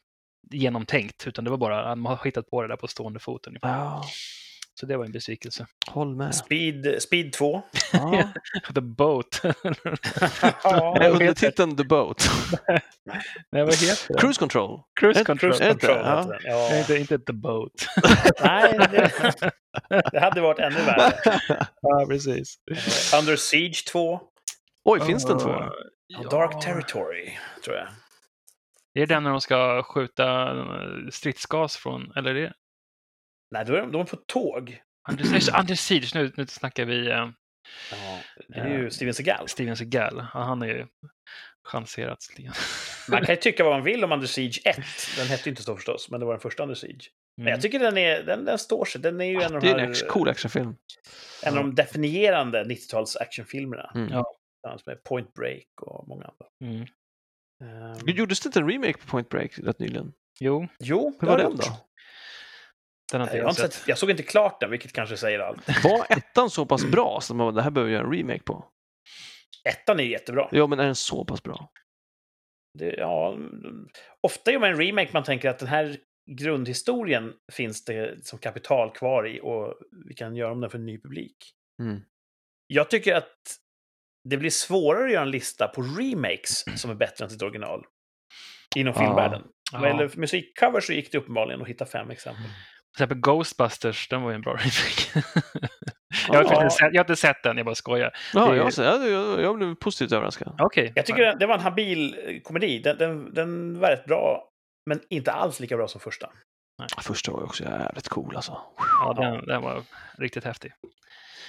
genomtänkt, 0.51 1.27
utan 1.27 1.43
det 1.43 1.49
var 1.51 1.57
bara, 1.57 1.95
man 1.95 2.17
har 2.17 2.25
hittat 2.25 2.49
på 2.49 2.61
det 2.61 2.67
där 2.67 2.75
på 2.75 2.87
stående 2.87 3.19
fot. 3.19 3.47
Ja, 3.61 4.03
Så 4.79 4.85
det 4.85 4.97
var 4.97 5.05
en 5.05 5.11
besvikelse. 5.11 5.67
håll 5.91 6.15
med. 6.15 6.35
Speed, 6.35 7.01
Speed 7.01 7.33
2. 7.33 7.61
Ja. 7.93 8.29
The 8.75 8.81
Boat. 8.81 9.41
ja, 10.63 10.97
Eh, 11.01 11.11
Undertiteln 11.11 11.77
The 11.77 11.83
Boat. 11.83 12.29
Nej, 13.51 13.63
vad 13.63 13.75
heter 13.75 14.13
det? 14.13 14.19
Cruise 14.19 14.39
Control. 14.39 14.81
Cruise 14.99 15.23
Control. 15.25 15.51
Cruise 15.53 15.69
Control 15.71 15.95
Ja. 16.03 16.33
Ja. 16.43 16.77
inte, 16.79 16.97
inte 16.97 17.19
The 17.19 17.33
Boat. 17.33 17.87
Nej, 18.43 18.77
det, 18.91 19.11
det 20.11 20.19
hade 20.19 20.41
varit 20.41 20.59
ännu 20.59 20.75
värre. 20.81 21.13
ja, 21.81 22.05
precis. 22.09 22.57
Under 23.19 23.35
Siege 23.35 23.85
2. 23.91 24.19
Oj, 24.89 25.01
finns 25.01 25.25
det 25.25 25.33
en 25.33 25.39
två? 25.39 25.63
och 26.17 26.29
Dark 26.29 26.63
Territory, 26.65 27.31
tror 27.63 27.75
jag. 27.75 27.87
Är 28.93 28.99
det 28.99 29.05
den 29.05 29.23
när 29.23 29.29
de 29.31 29.41
ska 29.41 29.83
skjuta 29.83 30.51
eh, 30.59 31.09
stridsgas 31.11 31.77
från, 31.77 32.11
eller 32.15 32.35
är 32.35 32.41
det 32.41 32.53
Nej, 33.51 33.65
då 33.65 33.73
är 33.73 33.81
de, 33.81 33.91
de 33.91 34.01
är 34.01 34.05
på 34.05 34.15
tåg. 34.15 34.81
Under, 35.09 35.25
Under 35.59 35.75
Siege, 35.75 36.11
nu, 36.15 36.31
nu 36.37 36.47
snackar 36.47 36.85
vi 36.85 37.07
eh, 37.09 37.29
Ja, 37.91 38.19
det 38.47 38.59
är 38.59 38.67
ju 38.77 38.89
Steven 38.91 39.13
Seagal. 39.13 39.47
Steven 39.47 39.77
Seagal. 39.77 40.25
Ja, 40.33 40.39
han 40.43 40.61
är 40.61 40.67
ju 40.67 40.85
chanserat. 41.63 42.17
lite 42.29 42.41
grann. 42.41 42.53
Man 43.09 43.25
kan 43.25 43.35
ju 43.35 43.41
tycka 43.41 43.63
vad 43.63 43.73
man 43.73 43.83
vill 43.83 44.03
om 44.03 44.11
Under 44.11 44.27
Siege 44.27 44.61
1. 44.65 44.77
Den 45.17 45.27
hette 45.27 45.43
ju 45.45 45.49
inte 45.49 45.63
så 45.63 45.75
förstås, 45.75 46.09
men 46.11 46.19
det 46.19 46.25
var 46.25 46.33
den 46.33 46.41
första 46.41 46.63
Under 46.63 46.75
Siege. 46.75 47.09
Men 47.37 47.43
Mm. 47.43 47.51
jag 47.51 47.61
tycker 47.61 47.79
den, 47.79 47.97
är, 47.97 48.23
den, 48.23 48.45
den 48.45 48.57
står 48.59 48.85
sig. 48.85 49.01
Den 49.01 49.21
är 49.21 49.25
ju 49.25 49.41
en 49.41 49.55
av 49.55 49.61
Det 49.61 49.67
de 49.67 49.69
är 49.69 49.73
en 49.73 49.79
här, 49.79 49.89
action, 49.89 50.09
cool 50.09 50.29
actionfilm. 50.29 50.75
en 51.43 51.57
av 51.57 51.63
de 51.63 51.75
definierande 51.75 52.63
90-tals 52.63 53.15
actionfilmerna. 53.15 53.91
Mm. 53.95 54.09
Ja. 54.13 54.33
Tillsammans 54.61 54.85
med 54.85 55.03
Point 55.03 55.33
Break 55.33 55.67
och 55.81 56.07
många 56.07 56.25
andra. 56.25 56.47
Mm. 56.63 56.87
Ehm, 57.63 58.07
Gjordes 58.07 58.39
det 58.39 58.47
inte 58.47 58.59
en 58.59 58.69
remake 58.69 58.93
på 58.97 59.07
Point 59.07 59.29
Break 59.29 59.59
rätt 59.59 59.79
nyligen? 59.79 60.13
Jo, 60.39 60.67
jo, 60.79 61.13
Hur 61.19 61.27
det 61.27 61.33
var 61.33 61.37
den 61.37 61.55
då? 61.55 61.63
den 63.11 63.21
har 63.21 63.27
Jag, 63.27 63.37
jag 63.37 63.55
sett. 63.55 63.73
sett, 63.73 63.87
jag 63.87 63.97
såg 63.97 64.09
inte 64.09 64.23
klart 64.23 64.59
den, 64.59 64.71
vilket 64.71 64.93
kanske 64.93 65.17
säger 65.17 65.39
allt. 65.39 65.67
Var 65.83 66.17
ettan 66.17 66.49
så 66.49 66.65
pass 66.65 66.85
bra 66.85 67.19
så 67.21 67.35
man 67.35 67.53
det 67.55 67.61
här 67.61 67.71
behöver 67.71 67.91
göra 67.91 68.03
en 68.05 68.13
remake 68.13 68.43
på? 68.43 68.65
Ettan 69.69 69.99
är 69.99 70.03
jättebra. 70.03 70.49
Ja, 70.51 70.67
men 70.67 70.79
är 70.79 70.85
den 70.85 70.95
så 70.95 71.25
pass 71.25 71.43
bra? 71.43 71.71
Det, 72.79 72.95
ja, 72.95 73.37
ofta 74.21 74.51
gör 74.51 74.59
man 74.59 74.69
en 74.69 74.77
remake 74.77 75.09
man 75.13 75.23
tänker 75.23 75.49
att 75.49 75.59
den 75.59 75.67
här 75.67 75.97
grundhistorien 76.31 77.33
finns 77.51 77.85
det 77.85 78.25
som 78.25 78.39
kapital 78.39 78.91
kvar 78.91 79.27
i 79.27 79.39
och 79.43 79.73
vi 80.05 80.13
kan 80.13 80.35
göra 80.35 80.51
om 80.51 80.61
den 80.61 80.69
för 80.69 80.77
en 80.77 80.85
ny 80.85 81.01
publik. 81.01 81.37
Mm. 81.81 82.01
Jag 82.67 82.89
tycker 82.89 83.15
att 83.15 83.35
det 84.29 84.37
blir 84.37 84.49
svårare 84.49 85.05
att 85.05 85.11
göra 85.11 85.23
en 85.23 85.31
lista 85.31 85.67
på 85.67 85.81
remakes 85.81 86.81
som 86.81 86.91
är 86.91 86.95
bättre 86.95 87.23
än 87.25 87.29
sitt 87.29 87.41
original. 87.41 87.83
Inom 88.75 88.93
Ja. 88.93 88.99
filmvärlden. 88.99 89.41
Ja. 89.71 89.79
Vad 89.79 89.89
gäller 89.89 90.11
musikcover 90.17 90.81
så 90.81 90.93
gick 90.93 91.11
det 91.11 91.17
uppenbarligen 91.17 91.61
att 91.61 91.67
hitta 91.67 91.85
fem 91.85 92.09
exempel. 92.11 92.43
Till 92.43 93.03
exempel 93.03 93.17
Ghostbusters, 93.17 94.07
den 94.09 94.21
var 94.21 94.29
ju 94.29 94.35
en 94.35 94.41
bra 94.41 94.53
remake. 94.53 95.23
jag, 96.27 96.43
har 96.43 96.63
inte 96.63 96.75
sett, 96.75 96.93
jag 96.93 96.99
har 96.99 97.03
inte 97.03 97.15
sett 97.15 97.43
den, 97.43 97.57
jag 97.57 97.65
bara 97.65 97.75
skojar. 97.75 98.11
Ja, 98.33 98.55
jag, 98.55 98.71
jag, 98.77 99.09
jag, 99.09 99.41
jag 99.41 99.55
blev 99.55 99.75
positivt 99.75 100.11
överraskad. 100.11 100.55
Okej. 100.59 100.91
Jag 100.95 101.05
tycker 101.05 101.21
det, 101.21 101.35
det 101.39 101.45
var 101.45 101.55
en 101.55 101.61
habil 101.61 102.15
eh, 102.27 102.41
komedi. 102.41 102.79
Den, 102.79 102.97
den, 102.97 103.33
den 103.33 103.79
var 103.79 103.89
rätt 103.89 104.05
bra, 104.05 104.49
men 104.89 104.99
inte 105.09 105.31
alls 105.31 105.59
lika 105.59 105.77
bra 105.77 105.87
som 105.87 106.01
första. 106.01 106.29
Första 107.01 107.31
var 107.31 107.39
ju 107.39 107.45
också 107.45 107.63
jävligt 107.63 108.07
cool 108.09 108.35
alltså. 108.35 108.61
Ja, 108.77 109.13
den, 109.13 109.45
den 109.45 109.61
var 109.61 109.83
riktigt 110.17 110.43
häftig. 110.43 110.71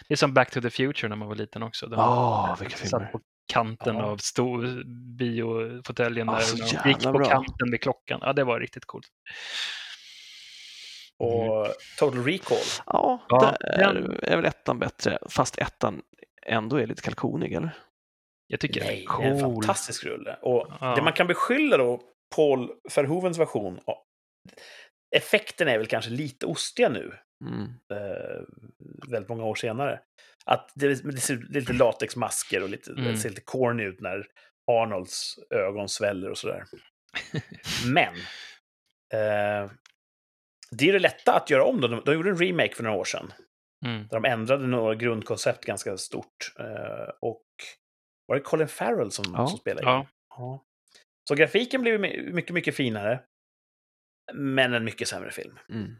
Det 0.08 0.14
är 0.14 0.16
som 0.16 0.34
Back 0.34 0.50
to 0.50 0.60
the 0.60 0.70
Future 0.70 1.08
när 1.08 1.16
man 1.16 1.28
var 1.28 1.34
liten 1.34 1.62
också. 1.62 1.86
Den 1.86 1.98
Åh, 1.98 2.56
vilka 2.60 2.76
satt 2.76 2.88
filmer. 2.90 3.06
på 3.12 3.20
kanten 3.52 3.96
Ja. 3.96 4.02
av 4.04 4.16
stor 4.16 4.82
biofåtöljen 5.16 6.28
Ah, 6.28 6.38
där. 6.38 6.72
jävla 6.74 6.88
gick 6.90 7.02
på 7.02 7.12
bra. 7.12 7.28
kanten 7.28 7.70
med 7.70 7.80
klockan. 7.82 8.18
Ja, 8.22 8.32
det 8.32 8.44
var 8.44 8.60
riktigt 8.60 8.84
coolt. 8.84 9.08
Och 11.18 11.66
Total 11.98 12.24
Recall. 12.24 12.58
Ja, 12.86 13.26
Ja, 13.28 13.56
där 13.60 13.94
den- 13.94 14.18
är 14.22 14.36
väl 14.36 14.44
ettan 14.44 14.78
bättre, 14.78 15.18
fast 15.28 15.58
ettan 15.58 16.02
ändå 16.46 16.76
är 16.76 16.86
lite 16.86 17.02
kalkonig, 17.02 17.52
eller? 17.52 17.70
Jag 18.46 18.60
tycker 18.60 18.80
Nej, 18.80 19.06
det 19.18 19.24
är 19.24 19.26
är 19.28 19.32
en 19.34 19.40
cool. 19.42 19.54
fantastisk 19.62 20.04
rulle. 20.04 20.34
Och 20.42 20.66
Ja. 20.80 20.94
det 20.94 21.02
man 21.02 21.12
kan 21.12 21.26
beskylla 21.26 21.76
då 21.76 22.00
Paul 22.36 22.70
Verhovens 22.96 23.38
version 23.38 23.80
Effekten 25.16 25.68
är 25.68 25.78
väl 25.78 25.86
kanske 25.86 26.10
lite 26.10 26.46
ostiga 26.46 26.88
nu, 26.88 27.12
Mm. 27.44 27.62
eh, 27.92 28.42
väldigt 29.10 29.28
många 29.28 29.44
år 29.44 29.54
senare. 29.54 30.00
Att 30.44 30.72
det, 30.74 30.88
det, 31.04 31.20
ser, 31.20 31.36
lite 31.48 31.72
latexmasker 31.72 32.62
och 32.62 32.68
lite, 32.68 32.90
Mm. 32.92 33.04
det 33.04 33.16
ser 33.18 33.28
lite 33.28 33.40
corny 33.40 33.82
ut 33.84 34.00
när 34.00 34.26
Arnolds 34.70 35.38
ögon 35.50 35.88
sväller 35.88 36.30
och 36.30 36.38
sådär. 36.38 36.64
Men 37.86 38.14
eh, 39.14 39.70
det 40.70 40.88
är 40.88 40.92
det 40.92 40.98
lätta 40.98 41.32
att 41.36 41.50
göra 41.50 41.64
om. 41.64 41.80
Då. 41.80 41.88
De, 41.88 42.02
de 42.04 42.14
gjorde 42.14 42.30
en 42.30 42.38
remake 42.38 42.74
för 42.74 42.82
några 42.82 42.96
år 42.96 43.04
sedan. 43.04 43.32
Mm. 43.86 44.08
Där 44.08 44.20
de 44.20 44.24
ändrade 44.24 44.66
några 44.66 44.94
grundkoncept 44.94 45.64
ganska 45.64 45.96
stort. 45.96 46.52
Eh, 46.58 47.08
och 47.20 47.44
var 48.26 48.36
det 48.36 48.42
Colin 48.42 48.68
Farrell 48.68 49.10
som, 49.10 49.24
Ja. 49.36 49.46
som 49.48 49.58
spelade? 49.58 49.86
Ja. 49.86 50.06
Ja. 50.36 50.64
Så 51.28 51.34
grafiken 51.34 51.82
blev 51.82 52.00
my- 52.00 52.32
mycket, 52.32 52.54
mycket 52.54 52.74
finare. 52.76 53.20
Men 54.34 54.74
en 54.74 54.84
mycket 54.84 55.08
sämre 55.08 55.30
film. 55.30 55.58
Mm. 55.68 55.96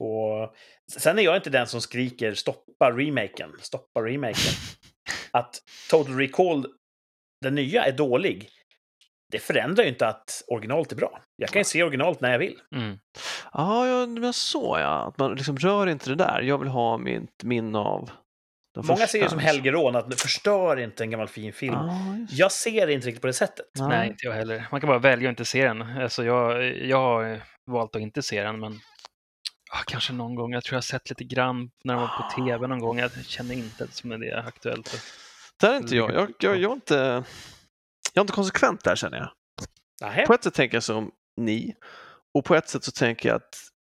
Och 0.00 0.54
sen 0.98 1.18
är 1.18 1.22
jag 1.22 1.36
inte 1.36 1.50
den 1.50 1.66
som 1.66 1.80
skriker 1.80 2.34
stoppa 2.34 2.90
remaken, 2.90 3.52
stoppa 3.60 4.00
remaken. 4.00 4.52
Att 5.30 5.62
Total 5.90 6.16
Recall, 6.16 6.66
den 7.42 7.54
nya, 7.54 7.84
är 7.84 7.92
dålig. 7.92 8.48
Det 9.32 9.38
förändrar 9.38 9.84
ju 9.84 9.90
inte 9.90 10.06
att 10.06 10.44
originalet 10.48 10.92
är 10.92 10.96
bra. 10.96 11.20
Jag 11.36 11.50
kan 11.50 11.60
ju 11.60 11.64
se 11.64 11.82
originalet 11.82 12.20
när 12.20 12.32
jag 12.32 12.38
vill. 12.38 12.60
Mm. 12.76 12.98
Ja, 13.52 13.86
ja, 13.86 14.06
men 14.06 14.32
så 14.32 14.76
ja. 14.80 15.06
Att 15.08 15.18
man 15.18 15.34
liksom 15.34 15.56
rör 15.56 15.86
inte 15.86 16.10
det 16.10 16.16
där. 16.16 16.42
Jag 16.42 16.58
vill 16.58 16.68
ha 16.68 16.98
mitt 16.98 17.42
minne 17.42 17.78
av 17.78 18.10
den 18.74 18.86
Många 18.86 19.06
ser 19.06 19.22
det 19.22 19.28
som 19.28 19.38
alltså. 19.38 19.52
Helgerån, 19.52 19.96
att 19.96 20.20
förstör 20.20 20.76
inte 20.76 21.04
en 21.04 21.10
gammal 21.10 21.28
fin 21.28 21.52
film. 21.52 21.78
Just. 22.20 22.32
Jag 22.32 22.52
ser 22.52 22.86
det 22.86 22.92
inte 22.92 23.06
riktigt 23.06 23.20
på 23.20 23.26
det 23.26 23.32
sättet. 23.32 23.66
Ja. 23.72 23.88
Nej, 23.88 24.08
inte 24.08 24.26
jag 24.26 24.32
heller. 24.32 24.66
Man 24.70 24.80
kan 24.80 24.88
bara 24.88 24.98
välja 24.98 25.28
att 25.28 25.32
inte 25.32 25.44
se 25.44 25.64
den. 25.66 25.82
Alltså 25.82 26.24
jag, 26.24 26.76
jag 26.76 26.96
har 26.96 27.42
valt 27.66 27.96
att 27.96 28.02
inte 28.02 28.22
se 28.22 28.42
den, 28.42 28.60
men 28.60 28.72
ah, 29.70 29.82
kanske 29.86 30.12
någon 30.12 30.34
gång. 30.34 30.52
Jag 30.52 30.64
tror 30.64 30.74
jag 30.74 30.76
har 30.76 30.82
sett 30.82 31.10
lite 31.10 31.24
grann 31.24 31.70
när 31.84 31.94
den 31.94 32.00
var 32.02 32.08
på 32.08 32.44
tv 32.44 32.66
någon 32.66 32.78
gång. 32.80 32.98
Jag 32.98 33.10
känner 33.24 33.54
inte 33.54 33.86
som 33.90 34.10
det 34.10 34.28
är 34.28 34.46
aktuellt. 34.48 35.02
Där 35.60 35.72
är 35.72 35.76
inte 35.76 35.96
jag. 35.96 36.14
Jag, 36.14 36.32
jag, 36.38 36.58
jag, 36.58 36.70
är 36.70 36.74
inte, 36.74 36.94
jag 38.14 38.20
är 38.20 38.20
inte 38.20 38.32
konsekvent 38.32 38.84
där 38.84 38.96
känner 38.96 39.18
jag. 39.18 39.30
Nähä. 40.00 40.26
På 40.26 40.34
ett 40.34 40.44
sätt 40.44 40.54
tänker 40.54 40.76
jag 40.76 40.82
som 40.82 41.10
ni 41.36 41.74
och 42.34 42.44
på 42.44 42.54
ett 42.54 42.68
sätt 42.68 42.84
så 42.84 42.92
tänker 42.92 43.28
jag 43.28 43.36
att 43.36 43.54
Ah, 43.54 43.79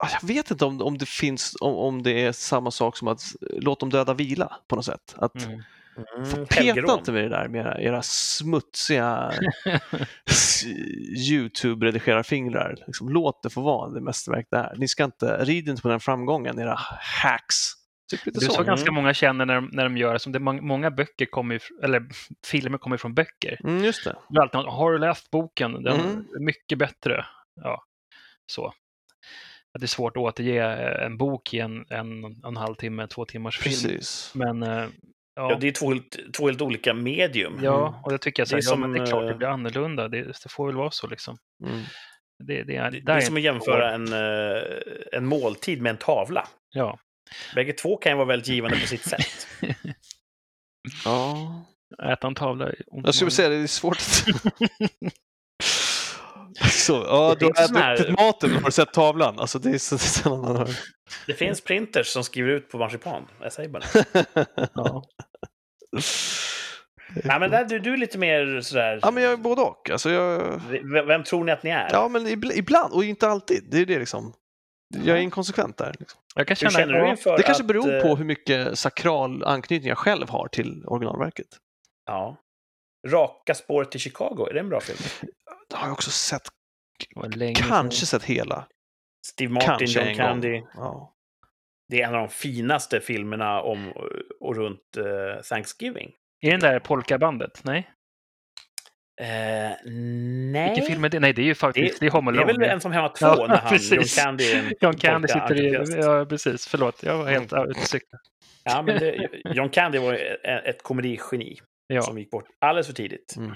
jag 0.00 0.28
vet 0.28 0.50
inte 0.50 0.64
om, 0.64 0.82
om 0.82 0.98
det 0.98 1.08
finns, 1.08 1.56
om, 1.60 1.74
om 1.74 2.02
det 2.02 2.24
är 2.24 2.32
samma 2.32 2.70
sak 2.70 2.96
som 2.96 3.08
att 3.08 3.22
låt 3.40 3.80
dem 3.80 3.90
döda 3.90 4.14
vila 4.14 4.56
på 4.68 4.76
något 4.76 4.84
sätt. 4.84 5.14
Att 5.16 5.44
Mm. 5.46 5.62
Mm, 6.32 6.46
peta 6.46 6.94
inte 6.94 7.12
med 7.12 7.22
det 7.24 7.28
där 7.28 7.48
med 7.48 7.60
era, 7.60 7.80
era 7.80 8.02
smutsiga 8.02 9.32
YouTube-redigerarfingrar. 11.28 12.74
Liksom, 12.86 13.08
låt 13.08 13.42
det 13.42 13.50
få 13.50 13.60
vara 13.60 13.90
det 13.90 14.00
mästerverk 14.00 14.46
det 14.50 14.56
är. 14.56 14.74
Ni 14.76 14.88
ska 14.88 15.04
inte, 15.04 15.44
rid 15.44 15.68
inte 15.68 15.82
på 15.82 15.88
den 15.88 16.00
framgången, 16.00 16.58
era 16.58 16.74
hacks. 17.00 17.54
Typ 18.10 18.20
Det 18.24 18.36
är 18.36 18.40
så. 18.40 18.52
så 18.52 18.62
ganska 18.62 18.88
Mm. 18.88 18.94
många 18.94 19.14
känner 19.14 19.46
när 19.46 19.54
de, 19.54 19.68
när 19.72 19.84
de 19.84 19.96
gör. 19.96 20.18
Som 20.18 20.32
det 20.32 20.38
många, 20.38 20.90
böcker 20.90 21.26
kommer 21.26 21.60
eller 21.82 22.02
filmer 22.46 22.78
kommer 22.78 22.96
från 22.96 23.14
böcker. 23.14 23.60
Mm, 23.64 23.84
just 23.84 24.04
det. 24.04 24.16
Alltid 24.40 24.60
har 24.60 24.92
du 24.92 24.98
läst 24.98 25.30
boken? 25.30 25.82
Den 25.82 26.00
Mm. 26.00 26.10
är 26.18 26.44
mycket 26.44 26.78
bättre. 26.78 27.24
Ja, 27.62 27.82
så. 28.46 28.72
Att 29.74 29.80
det 29.80 29.84
är 29.84 29.88
svårt 29.88 30.16
att 30.16 30.20
återge 30.20 30.62
eh, 30.62 31.06
en 31.06 31.16
bok 31.16 31.54
i 31.54 31.58
en, 31.58 31.86
en, 31.90 32.24
en 32.44 32.56
halv 32.56 32.74
timme, 32.74 33.06
två 33.06 33.24
timmars 33.24 33.58
film. 33.58 33.72
Precis. 33.72 34.32
Men 34.34 34.62
eh, 34.62 34.86
Ja, 35.34 35.50
ja, 35.50 35.58
det 35.60 35.68
är 35.68 35.72
två 35.72 35.92
helt, 35.92 36.34
två 36.34 36.46
helt 36.46 36.60
olika 36.60 36.94
medium. 36.94 37.60
ja, 37.62 38.02
och 38.04 38.12
det 38.12 38.18
tycker 38.18 38.40
jag 38.40 38.48
så 38.48 38.56
Det 38.56 38.62
är 38.62 38.70
ja, 38.70 38.76
men 38.76 38.92
det 38.92 38.98
är 38.98 39.06
som, 39.06 39.10
klart 39.10 39.22
det 39.22 39.30
eh, 39.30 39.36
blir 39.36 39.48
annorlunda. 39.48 40.08
Det, 40.08 40.22
det 40.22 40.48
får 40.48 40.66
väl 40.66 40.76
vara 40.76 40.90
så 40.90 41.06
liksom. 41.06 41.38
Mm. 41.64 41.82
Det, 42.44 42.62
det, 42.62 42.76
är, 42.76 42.90
Det, 42.90 43.12
är 43.12 43.20
som 43.20 43.36
att 43.36 43.42
jämföra 43.42 43.94
en... 43.94 44.12
en, 45.12 45.26
måltid 45.26 45.82
med 45.82 45.90
en 45.90 45.96
tavla. 45.96 46.48
Ja, 46.70 46.98
Bägge 47.54 47.72
två 47.72 47.96
kan 47.96 48.12
ju 48.12 48.16
vara 48.16 48.26
väldigt 48.26 48.48
givande 48.48 48.80
på 48.80 48.86
sitt 48.86 49.04
sätt. 49.04 49.46
Ja. 51.04 51.64
äta 52.02 52.26
en 52.26 52.34
tavla 52.34 52.72
Jag 52.86 53.14
skulle 53.14 53.30
säga 53.30 53.48
det 53.48 53.56
är 53.56 53.66
svårt 53.66 53.96
att... 53.96 54.26
så, 56.70 56.92
ja, 56.92 57.36
Det 57.38 57.38
du 57.38 57.46
har 57.46 57.78
här- 57.78 57.94
ätit 57.94 58.10
maten, 58.20 58.50
men 58.50 58.58
har 58.58 58.66
du 58.66 58.72
sett 58.72 58.92
tavlan? 58.92 59.38
Alltså, 59.38 59.58
det 59.58 59.70
är 59.70 59.78
så 59.78 59.96
det 60.54 60.60
är. 60.60 60.78
Det 61.26 61.34
finns 61.34 61.60
printers 61.60 62.06
som 62.06 62.24
skriver 62.24 62.50
ut 62.50 62.68
på 62.70 62.78
marsipan. 62.78 63.22
Jag 63.40 63.52
säger 63.52 63.68
bara. 63.68 63.82
Ja. 64.74 65.04
Nej, 67.24 67.40
men 67.40 67.50
där, 67.50 67.64
du, 67.64 67.78
du 67.78 67.92
är 67.92 67.96
lite 67.96 68.18
mer 68.18 68.60
sådär... 68.60 68.98
Ja, 69.02 69.10
men 69.10 69.22
jag 69.22 69.32
är 69.32 69.36
både 69.36 69.62
och. 69.62 69.90
Alltså 69.90 70.10
jag... 70.10 70.60
V- 70.68 71.02
Vem 71.06 71.24
tror 71.24 71.44
ni 71.44 71.52
att 71.52 71.62
ni 71.62 71.70
är? 71.70 71.88
Ja, 71.92 72.08
men 72.08 72.26
ibl- 72.26 72.52
ibland, 72.54 72.92
och 72.92 73.04
inte 73.04 73.28
alltid. 73.28 73.64
Det 73.70 73.78
är 73.78 73.86
det 73.86 73.98
liksom. 73.98 74.32
Jag 75.04 75.16
är 75.18 75.20
inkonsekvent 75.20 75.76
där. 75.76 75.94
Liksom. 75.98 76.20
Jag 76.34 76.46
kan 76.46 76.56
Hur 76.60 76.70
känna 76.70 76.70
känner 76.86 77.00
du 77.04 77.08
inför 77.10 77.36
Det 77.36 77.42
kanske 77.42 77.62
att, 77.62 77.68
beror 77.68 77.94
eh, 77.94 78.02
på 78.02 78.16
hur 78.16 78.24
mycket 78.24 78.78
sakral 78.78 79.44
anknytning 79.44 79.88
jag 79.88 79.98
själv 79.98 80.28
har 80.30 80.48
till 80.48 80.84
originalverket. 80.86 81.46
Ja. 82.06 82.36
Raka 83.08 83.54
spåret 83.54 83.90
till 83.90 84.00
Chicago, 84.00 84.46
är 84.50 84.54
det 84.54 84.60
en 84.60 84.68
bra 84.68 84.80
film? 84.80 84.98
Det 85.70 85.76
har 85.76 85.86
jag 85.86 85.92
också 85.92 86.10
sett, 86.10 86.42
det 87.36 87.54
kanske 87.54 87.96
sedan. 87.96 88.06
sett 88.06 88.22
hela. 88.24 88.66
Steve 89.26 89.52
Martin, 89.52 89.68
kanske 89.68 90.00
John 90.06 90.14
Candy. 90.14 90.62
Ja. 90.74 91.14
Det 91.88 92.02
är 92.02 92.08
en 92.08 92.14
av 92.14 92.20
de 92.20 92.28
finaste 92.28 93.00
filmerna 93.00 93.60
om 93.62 93.92
och 94.40 94.56
runt 94.56 94.96
eh, 94.96 95.42
Thanksgiving. 95.42 96.10
Är 96.40 96.50
det 96.50 96.56
där 96.58 96.80
polkabandet? 96.80 97.60
Nej? 97.64 97.90
Eh, 99.20 99.76
nej. 100.52 100.68
Vilken 100.70 100.86
film 100.86 101.04
är 101.04 101.08
det? 101.08 101.20
Nej, 101.20 101.32
det 101.32 101.42
är 101.42 101.46
ju 101.46 101.54
faktiskt 101.54 102.00
det, 102.00 102.06
är 102.06 102.10
Home 102.10 102.32
Det 102.32 102.38
är 102.38 102.42
Alone. 102.42 102.58
väl 102.58 102.70
en 102.70 102.80
som 102.80 102.92
hemma 102.92 103.08
två 103.08 103.26
Ja, 103.38 103.46
när 103.48 103.56
han, 103.56 103.70
precis. 103.72 104.18
John 104.18 104.24
Candy 104.24 104.52
en 104.52 104.72
John 104.80 104.96
Candy 104.96 105.28
sitter 105.28 105.60
i... 105.60 105.96
Ja, 106.00 106.26
precis. 106.28 106.66
Förlåt, 106.66 107.02
jag 107.02 107.18
var 107.18 107.30
helt 107.30 107.52
Mm. 107.52 107.70
ute 107.70 107.80
och 107.80 107.86
cyklade. 107.86 108.22
Ja, 108.64 108.82
men 108.82 108.98
det, 108.98 109.28
John 109.54 109.70
Candy 109.70 109.98
var 109.98 110.12
ju 110.12 110.18
ett, 110.18 110.64
ett 110.66 110.82
komedigeni 110.82 111.58
Ja. 111.86 112.02
som 112.02 112.18
gick 112.18 112.30
bort 112.30 112.44
alldeles 112.58 112.86
för 112.86 112.94
tidigt. 112.94 113.34
Mm. 113.36 113.54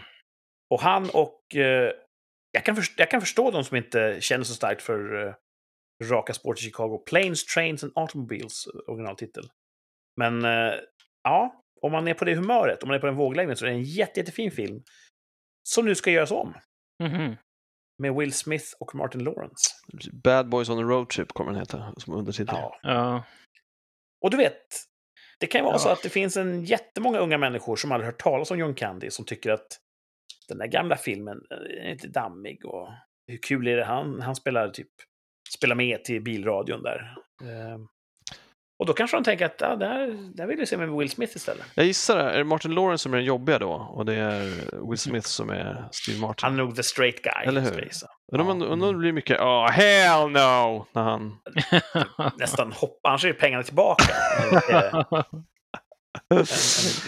Och 0.72 0.80
han 0.80 1.10
och... 1.10 1.56
Eh, 1.56 1.92
jag, 2.52 2.64
kan 2.64 2.76
förstå, 2.76 2.94
jag 2.96 3.10
kan 3.10 3.20
förstå 3.20 3.50
de 3.50 3.64
som 3.64 3.76
inte 3.76 4.16
känner 4.20 4.44
så 4.44 4.54
starkt 4.54 4.82
för 4.82 5.26
eh, 5.26 5.34
Raka 6.04 6.34
spår 6.34 6.54
till 6.54 6.64
Chicago. 6.64 7.02
Planes, 7.06 7.44
Trains 7.44 7.84
and 7.84 7.92
Automobiles, 7.96 8.66
eh, 8.66 8.92
originaltitel. 8.92 9.44
Men 10.16 10.44
eh, 10.44 10.74
ja, 11.22 11.62
om 11.82 11.92
man 11.92 12.08
är 12.08 12.14
på 12.14 12.24
det 12.24 12.34
humöret, 12.34 12.82
om 12.82 12.88
man 12.88 12.94
är 12.96 13.00
på 13.00 13.06
den 13.06 13.16
våglängden, 13.16 13.56
så 13.56 13.64
är 13.64 13.70
det 13.70 13.76
en 13.76 13.82
jätte, 13.82 14.20
jättefin 14.20 14.50
film. 14.50 14.82
Som 15.68 15.84
nu 15.84 15.94
ska 15.94 16.10
göras 16.10 16.30
om. 16.30 16.54
Mhm. 17.02 17.36
Med 18.02 18.14
Will 18.14 18.32
Smith 18.32 18.64
och 18.80 18.94
Martin 18.94 19.24
Lawrence. 19.24 19.70
Bad 20.12 20.48
Boys 20.48 20.68
on 20.68 20.78
a 20.78 20.82
Road 20.82 21.08
Trip 21.08 21.28
kommer 21.28 21.50
den 21.52 21.60
heta 21.60 21.94
som 21.96 22.14
undertitel. 22.14 22.54
Ja. 22.58 22.78
Ja. 22.82 23.24
Och 24.24 24.30
du 24.30 24.36
vet, 24.36 24.62
det 25.40 25.46
kan 25.46 25.58
ju 25.58 25.64
vara 25.64 25.74
Ja. 25.74 25.78
så 25.78 25.88
att 25.88 26.02
det 26.02 26.08
finns 26.08 26.36
en 26.36 26.64
jättemånga 26.64 27.18
unga 27.18 27.38
människor 27.38 27.76
som 27.76 27.92
aldrig 27.92 28.06
hört 28.06 28.22
talas 28.22 28.50
om 28.50 28.58
John 28.58 28.74
Candy 28.74 29.10
som 29.10 29.24
tycker 29.24 29.50
att 29.50 29.78
den 30.48 30.58
där 30.58 30.66
gamla 30.66 30.96
filmen 30.96 31.40
eh, 31.50 31.86
är 31.86 31.92
lite 31.92 32.08
dammig 32.08 32.64
och 32.64 32.88
hur 33.26 33.38
kul 33.42 33.68
är 33.68 33.76
det 33.76 33.84
han, 33.84 34.20
han 34.20 34.36
spelar 34.36 34.68
typ 34.68 34.88
spelar 35.54 35.76
med 35.76 36.04
till 36.04 36.22
bilradion 36.22 36.82
där. 36.82 37.14
Ehm, 37.42 37.86
och 38.78 38.86
då 38.86 38.92
kanske 38.92 39.16
de 39.16 39.24
tänker 39.24 39.46
att 39.46 39.60
ja, 39.60 39.76
där, 39.76 40.30
där 40.34 40.46
vill 40.46 40.56
vi 40.56 40.66
se 40.66 40.76
med 40.76 40.90
Will 40.90 41.10
Smith 41.10 41.36
istället. 41.36 41.64
Jag 41.74 41.86
gissar 41.86 42.16
det. 42.16 42.30
Är 42.30 42.38
det 42.38 42.44
Martin 42.44 42.74
Lawrence 42.74 43.02
som 43.02 43.12
är 43.12 43.16
den 43.16 43.26
jobbiga 43.26 43.58
då? 43.58 43.72
Och 43.72 44.06
det 44.06 44.14
är 44.14 44.40
Will 44.90 44.98
Smith 44.98 45.26
som 45.26 45.50
är 45.50 45.88
Steve 45.92 46.20
Martin? 46.20 46.44
Han 46.44 46.52
är 46.52 46.56
nog 46.56 46.76
the 46.76 46.82
straight 46.82 47.22
guy. 47.22 47.44
Eller 47.46 47.60
hur? 47.60 47.90
Undrar 48.32 48.50
om 48.50 48.80
Ja. 48.80 48.86
det 48.86 48.98
blir 48.98 49.12
mycket 49.12 49.40
oh 49.40 49.70
hell 49.70 50.30
no 50.30 50.86
när 50.92 51.02
han... 51.02 51.38
Nästan 52.38 52.72
hoppa, 52.72 53.08
annars 53.08 53.24
är 53.24 53.32
pengarna 53.32 53.62
tillbaka. 53.62 54.14
Eh, 54.70 54.94
en, 56.28 56.38
en 56.38 56.44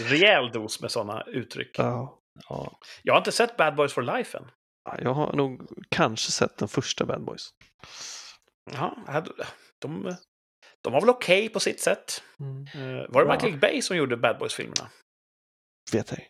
rejäl 0.09 0.51
dos 0.51 0.81
med 0.81 0.91
sådana 0.91 1.23
uttryck. 1.27 1.75
Ja. 1.77 2.19
Ja. 2.49 2.79
Jag 3.03 3.13
har 3.13 3.17
inte 3.17 3.31
sett 3.31 3.57
Bad 3.57 3.75
Boys 3.75 3.93
for 3.93 4.01
Life 4.01 4.37
än. 4.37 4.51
Jag 4.99 5.13
har 5.13 5.33
nog 5.33 5.67
kanske 5.89 6.31
sett 6.31 6.57
den 6.57 6.67
första 6.67 7.05
Bad 7.05 7.25
Boys. 7.25 7.49
Ja, 8.71 8.97
de, 9.81 10.15
de 10.83 10.93
var 10.93 11.01
väl 11.01 11.09
okej 11.09 11.49
på 11.49 11.59
sitt 11.59 11.79
sätt. 11.79 12.23
Eh, 12.75 12.81
Var 13.09 13.25
det 13.25 13.27
Ja. 13.29 13.33
Michael 13.33 13.59
Bay 13.59 13.81
som 13.81 13.97
gjorde 13.97 14.17
Bad 14.17 14.37
Boys-filmerna? 14.39 14.89
Vet 15.91 16.11
ej. 16.11 16.27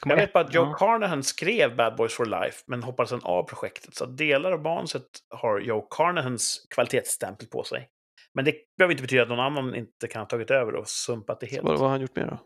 kommer 0.00 0.16
Jag 0.16 0.22
vet 0.22 0.32
bara 0.32 0.44
att 0.44 0.54
Joe 0.54 0.64
ja. 0.64 0.74
Carnahan 0.74 1.22
skrev 1.22 1.76
Bad 1.76 1.96
Boys 1.96 2.14
for 2.14 2.26
Life, 2.26 2.64
men 2.66 2.82
hoppade 2.82 3.08
sen 3.08 3.20
av 3.22 3.42
projektet. 3.42 3.94
Så 3.94 4.06
delar 4.06 4.52
av 4.52 4.62
manuset 4.62 5.06
har 5.34 5.60
Joe 5.60 5.80
Carnahans 5.90 6.66
kvalitetsstämpel 6.74 7.48
på 7.48 7.64
sig. 7.64 7.88
Men 8.34 8.44
det 8.44 8.54
behöver 8.78 8.92
inte 8.92 9.02
betyda 9.02 9.22
att 9.22 9.28
någon 9.28 9.40
annan 9.40 9.74
inte 9.74 10.08
kan 10.08 10.20
ha 10.20 10.26
tagit 10.26 10.50
över 10.50 10.74
och 10.74 10.88
sumpat 10.88 11.40
det 11.40 11.46
helt. 11.46 11.64
Vad, 11.64 11.72
vad 11.72 11.80
har 11.80 11.88
han 11.88 12.00
gjort 12.00 12.16
mer 12.16 12.26
då? 12.26 12.38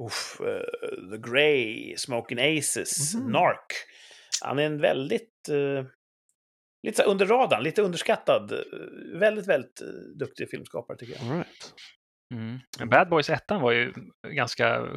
Uff, 0.00 0.40
eh, 0.40 1.10
The 1.10 1.30
Grey, 1.30 1.96
Smoking 1.96 2.38
Aces, 2.58 3.14
Mhm. 3.14 3.32
Narc. 3.32 3.58
Han 4.44 4.58
är 4.58 4.62
en 4.66 4.80
väldigt... 4.80 5.48
eh, 5.48 5.84
lite 6.86 7.02
under 7.02 7.26
radarn, 7.26 7.62
lite 7.62 7.82
underskattad. 7.82 8.52
eh, 8.52 8.58
väldigt, 9.20 9.46
väldigt 9.48 9.82
duktig 10.18 10.50
filmskapare 10.50 10.96
tycker 10.96 11.14
jag. 11.14 11.22
All 11.30 11.36
right. 11.36 11.74
Mm. 12.34 12.58
Men 12.78 12.88
Bad 12.88 13.08
Boys 13.08 13.30
1 13.30 13.50
var 13.50 13.72
ju 13.72 13.92
en 14.26 14.36
ganska 14.36 14.88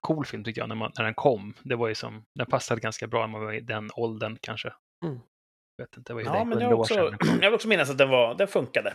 cool 0.00 0.24
film 0.26 0.44
tycker 0.44 0.60
jag 0.60 0.68
när, 0.68 0.74
man, 0.76 0.92
när 0.98 1.04
den 1.04 1.14
kom. 1.14 1.54
Det 1.62 1.74
var 1.76 1.88
ju 1.88 1.94
som, 1.94 2.24
den 2.38 2.46
passade 2.46 2.80
ganska 2.80 3.06
bra 3.06 3.20
när 3.20 3.26
man 3.32 3.40
var 3.44 3.52
i 3.52 3.60
den 3.60 3.90
åldern 3.96 4.38
kanske. 4.40 4.72
Mm. 5.04 5.18
Vet 5.82 5.96
inte, 5.96 6.10
det 6.12 6.14
var 6.14 6.20
ju 6.20 6.26
Ja, 6.26 6.44
men 6.44 6.58
det 6.58 6.64
100 6.64 6.68
var 6.68 6.74
år 6.74 6.80
också, 6.80 7.16
jag 7.40 7.50
vill 7.50 7.54
också 7.54 7.68
minnas 7.68 7.90
att 7.90 7.98
den, 7.98 8.08
var, 8.08 8.34
den 8.34 8.48
funkade. 8.48 8.94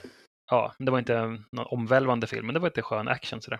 Ja, 0.51 0.73
det 0.79 0.91
var 0.91 0.99
inte 0.99 1.19
någon 1.51 1.65
omvälvande 1.65 2.27
film, 2.27 2.45
men 2.45 2.53
det 2.53 2.59
var 2.59 2.67
lite 2.67 2.81
skön 2.81 3.07
action 3.07 3.41
sådär. 3.41 3.59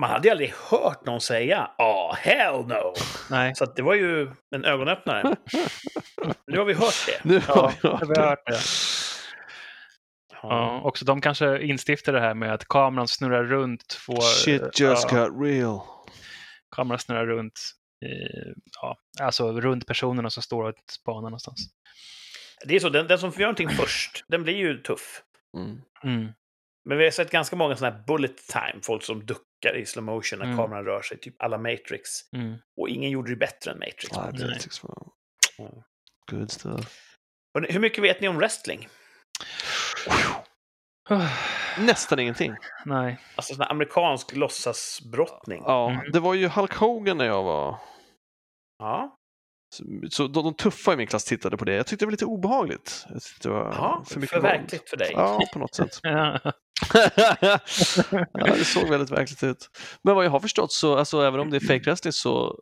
Man 0.00 0.10
hade 0.10 0.28
ju 0.28 0.32
aldrig 0.32 0.52
hört 0.70 1.06
någon 1.06 1.20
säga 1.20 1.70
“Ah, 1.78 2.14
hell 2.14 2.66
no”. 2.66 2.94
Nej, 3.30 3.54
Så 3.54 3.64
att 3.64 3.76
det 3.76 3.82
var 3.82 3.94
ju 3.94 4.30
en 4.54 4.64
ögonöppnare. 4.64 5.36
Nu 6.46 6.58
har 6.58 6.64
vi 6.64 6.74
hört 6.74 7.06
det. 7.06 7.28
Nu 7.28 7.40
har 7.40 7.54
Ja, 7.56 7.72
vi 7.82 7.88
hört 7.88 8.00
har 8.00 8.06
vi 8.06 8.14
det. 8.14 8.20
hört 8.20 8.46
det. 8.46 8.58
Ja, 10.42 10.80
också 10.84 11.04
de 11.04 11.20
kanske 11.20 11.62
instiftade 11.62 12.18
det 12.18 12.24
här 12.26 12.34
med 12.34 12.54
att 12.54 12.68
kameran 12.68 13.08
snurrar 13.08 13.44
runt. 13.44 13.88
Två, 13.88 14.20
Shit 14.20 14.80
just 14.80 15.12
ja, 15.12 15.26
got 15.28 15.42
real. 15.46 15.80
kameran 16.76 16.98
snurrar 16.98 17.26
runt. 17.26 17.60
eh, 18.04 18.52
Ja, 18.82 18.96
alltså 19.20 19.60
runt 19.60 19.86
personerna 19.86 20.30
som 20.30 20.42
står 20.42 20.64
och 20.64 20.74
spanar 20.90 21.20
någonstans. 21.22 21.58
Det 22.66 22.76
är 22.76 22.80
så, 22.80 22.88
den, 22.88 23.06
den 23.06 23.18
som 23.18 23.32
får 23.32 23.40
göra 23.40 23.48
någonting 23.50 23.68
först, 23.76 24.24
den 24.28 24.42
blir 24.42 24.54
ju 24.56 24.78
tuff. 24.82 25.22
Mm. 25.56 25.80
Mm. 26.04 26.32
Men 26.88 26.98
vi 26.98 27.04
har 27.04 27.10
sett 27.10 27.30
ganska 27.30 27.56
många 27.56 27.76
sådana 27.76 27.96
här 27.96 28.04
bullet 28.06 28.36
time, 28.36 28.80
folk 28.82 29.02
som 29.02 29.26
duckar 29.26 29.76
i 29.76 29.86
slow 29.86 30.04
motion 30.04 30.38
när 30.38 30.46
Mm. 30.46 30.56
kameran 30.56 30.84
rör 30.84 31.02
sig, 31.02 31.18
typ 31.20 31.42
alla 31.42 31.58
Matrix. 31.58 32.10
Mm. 32.36 32.54
Och 32.80 32.88
ingen 32.88 33.10
gjorde 33.10 33.30
det 33.30 33.36
bättre 33.36 33.70
än 33.70 33.78
Matrix. 33.78 34.12
Nej. 34.16 34.48
Matrix 34.50 34.82
var 34.82 35.08
Mm. 35.58 35.72
good 36.30 36.50
stuff. 36.50 37.04
Hörrni, 37.54 37.72
Hur 37.72 37.80
mycket 37.80 38.04
vet 38.04 38.20
ni 38.20 38.28
om 38.28 38.36
wrestling? 38.36 38.88
Nästan 41.78 42.18
ingenting. 42.18 42.54
Nej. 42.84 43.18
Alltså 43.36 43.54
sån 43.54 43.62
här 43.62 43.70
amerikansk 43.70 44.36
låtsasbrottning. 44.36 45.62
Ja, 45.66 45.90
Mm. 45.90 46.12
det 46.12 46.20
var 46.20 46.34
ju 46.34 46.48
Hulk 46.48 46.74
Hogan 46.74 47.18
när 47.18 47.26
jag 47.26 47.42
var... 47.42 47.78
Ja. 48.78 49.14
Så, 49.74 49.84
så 50.10 50.26
de, 50.26 50.44
de 50.44 50.54
tuffa 50.54 50.92
i 50.92 50.96
min 50.96 51.06
klass 51.06 51.24
tittade 51.24 51.56
på 51.56 51.64
det. 51.64 51.74
Jag 51.74 51.86
tyckte 51.86 52.02
det 52.04 52.06
var 52.06 52.10
lite 52.10 52.24
obehagligt. 52.24 53.06
Jag 53.08 53.20
det 53.42 53.48
var 53.48 53.58
Ja, 53.64 54.04
för 54.08 54.20
mycket 54.20 54.30
för 54.34 54.40
våld. 54.40 54.52
verkligt 54.60 54.90
för 54.90 54.96
dig. 54.96 55.10
Ja, 55.12 55.40
på 55.52 55.58
något 55.58 55.74
sätt. 55.74 55.90
Ja. 56.02 56.52
Ja, 58.32 58.54
det 58.54 58.64
såg 58.64 58.88
väldigt 58.88 59.10
verkligt 59.10 59.42
ut. 59.42 59.70
Men 60.02 60.14
vad 60.14 60.24
jag 60.24 60.30
har 60.30 60.40
förstått 60.40 60.72
så, 60.72 60.96
alltså, 60.96 61.22
även 61.22 61.40
om 61.40 61.50
det 61.50 61.56
är 61.56 61.60
fake 61.60 61.90
wrestling 61.90 62.12
så 62.12 62.60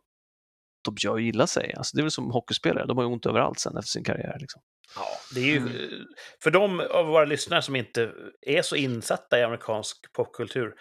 de 0.85 0.95
gör 0.99 1.17
ju 1.17 1.27
illa 1.27 1.47
sig. 1.47 1.73
Alltså, 1.77 1.97
det 1.97 2.01
är 2.01 2.03
väl 2.03 2.11
som 2.11 2.31
hockeyspelare, 2.31 2.85
de 2.85 2.97
har 2.97 3.03
ju 3.03 3.11
ont 3.11 3.25
överallt 3.25 3.59
sen 3.59 3.77
efter 3.77 3.89
sin 3.89 4.03
karriär. 4.03 4.37
Liksom. 4.39 4.61
Ja, 4.95 5.05
det 5.33 5.39
är 5.39 5.45
ju, 5.45 5.57
Mm. 5.57 6.05
För 6.43 6.51
de 6.51 6.79
av 6.79 7.05
våra 7.05 7.25
lyssnare 7.25 7.61
som 7.61 7.75
inte 7.75 8.11
är 8.41 8.61
så 8.61 8.75
insatta 8.75 9.39
i 9.39 9.43
amerikansk 9.43 10.13
popkultur, 10.13 10.73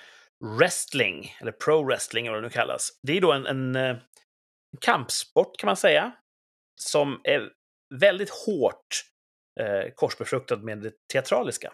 wrestling, 0.58 1.36
eller 1.40 1.52
pro-wrestling 1.52 2.20
eller 2.26 2.30
vad 2.30 2.42
det 2.42 2.46
nu 2.46 2.50
kallas, 2.52 2.90
det 3.02 3.16
är 3.16 3.20
då 3.20 3.32
en, 3.32 3.46
en, 3.46 3.76
eh, 3.76 3.96
kampsport 4.80 5.56
kan 5.58 5.66
man 5.66 5.76
säga, 5.76 6.12
som 6.80 7.20
är 7.24 7.50
väldigt 7.94 8.30
hårt 8.30 9.04
eh, 9.60 9.92
korsbefruktad 9.94 10.56
med 10.56 10.78
det 10.78 10.92
teatraliska. 11.12 11.72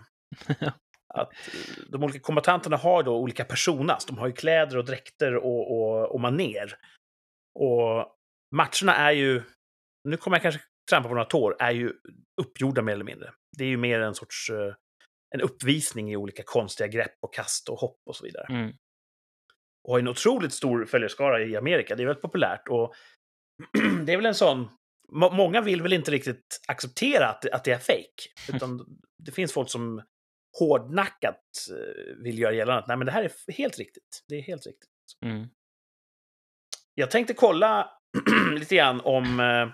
Att 1.14 1.32
eh, 1.32 1.84
de 1.88 2.02
olika 2.04 2.20
kombatanterna 2.20 2.76
har 2.76 3.02
då 3.02 3.16
olika 3.16 3.44
personas, 3.44 4.06
de 4.06 4.18
har 4.18 4.26
ju 4.26 4.32
kläder 4.32 4.78
och 4.78 4.84
dräkter 4.84 5.36
och, 5.36 5.72
och, 5.72 6.14
och 6.14 6.20
maner. 6.20 6.74
Och 7.58 8.16
matcherna 8.54 8.96
är 8.96 9.12
ju, 9.12 9.42
nu 10.08 10.16
kommer 10.16 10.36
jag 10.36 10.42
kanske 10.42 10.60
trampa 10.90 11.08
på 11.08 11.14
några 11.14 11.24
tår, 11.28 11.56
är 11.58 11.70
ju 11.70 11.92
uppgjorda 12.42 12.82
mer 12.82 12.92
eller 12.92 13.04
mindre. 13.04 13.32
Det 13.58 13.64
är 13.64 13.68
ju 13.68 13.76
mer 13.76 14.00
en 14.00 14.14
sorts 14.14 14.50
eh, 14.50 14.74
en 15.34 15.40
uppvisning 15.40 16.12
i 16.12 16.16
olika 16.16 16.42
konstiga 16.46 16.88
grepp 16.88 17.14
och 17.22 17.34
kast 17.34 17.68
och 17.68 17.78
hopp 17.78 18.00
och 18.06 18.16
så 18.16 18.24
vidare. 18.24 18.46
Mm. 18.50 18.72
Och 19.84 19.92
har 19.92 19.98
en 19.98 20.08
otroligt 20.08 20.52
stor 20.52 20.84
följarskara 20.84 21.42
i 21.44 21.56
Amerika. 21.56 21.96
Det 21.96 22.02
är 22.02 22.06
väldigt 22.06 22.22
populärt. 22.22 22.68
Och 22.68 22.94
det 24.06 24.12
är 24.12 24.16
väl 24.16 24.26
en 24.26 24.34
sån... 24.34 24.68
må- 25.12 25.30
Många 25.30 25.60
vill 25.60 25.82
väl 25.82 25.92
inte 25.92 26.10
riktigt 26.10 26.60
acceptera 26.68 27.28
att, 27.28 27.46
att 27.50 27.64
det 27.64 27.72
är 27.72 27.78
fake. 27.78 28.28
Utan 28.56 28.86
det 29.18 29.32
finns 29.32 29.52
folk 29.52 29.70
som 29.70 30.02
hårdnackat 30.58 31.40
eh, 31.70 32.16
vill 32.22 32.38
göra 32.38 32.52
gällande 32.52 32.82
att 32.82 32.88
Nej, 32.88 32.96
men 32.96 33.06
det 33.06 33.12
här 33.12 33.22
är 33.22 33.52
helt 33.52 33.78
riktigt. 33.78 34.24
Det 34.28 34.34
är 34.34 34.42
helt 34.42 34.66
riktigt. 34.66 34.88
Mm. 35.24 35.46
Jag 36.94 37.10
tänkte 37.10 37.34
kolla 37.34 37.90
lite 38.58 38.74
grann 38.76 39.00
om... 39.00 39.40
Eh, 39.40 39.68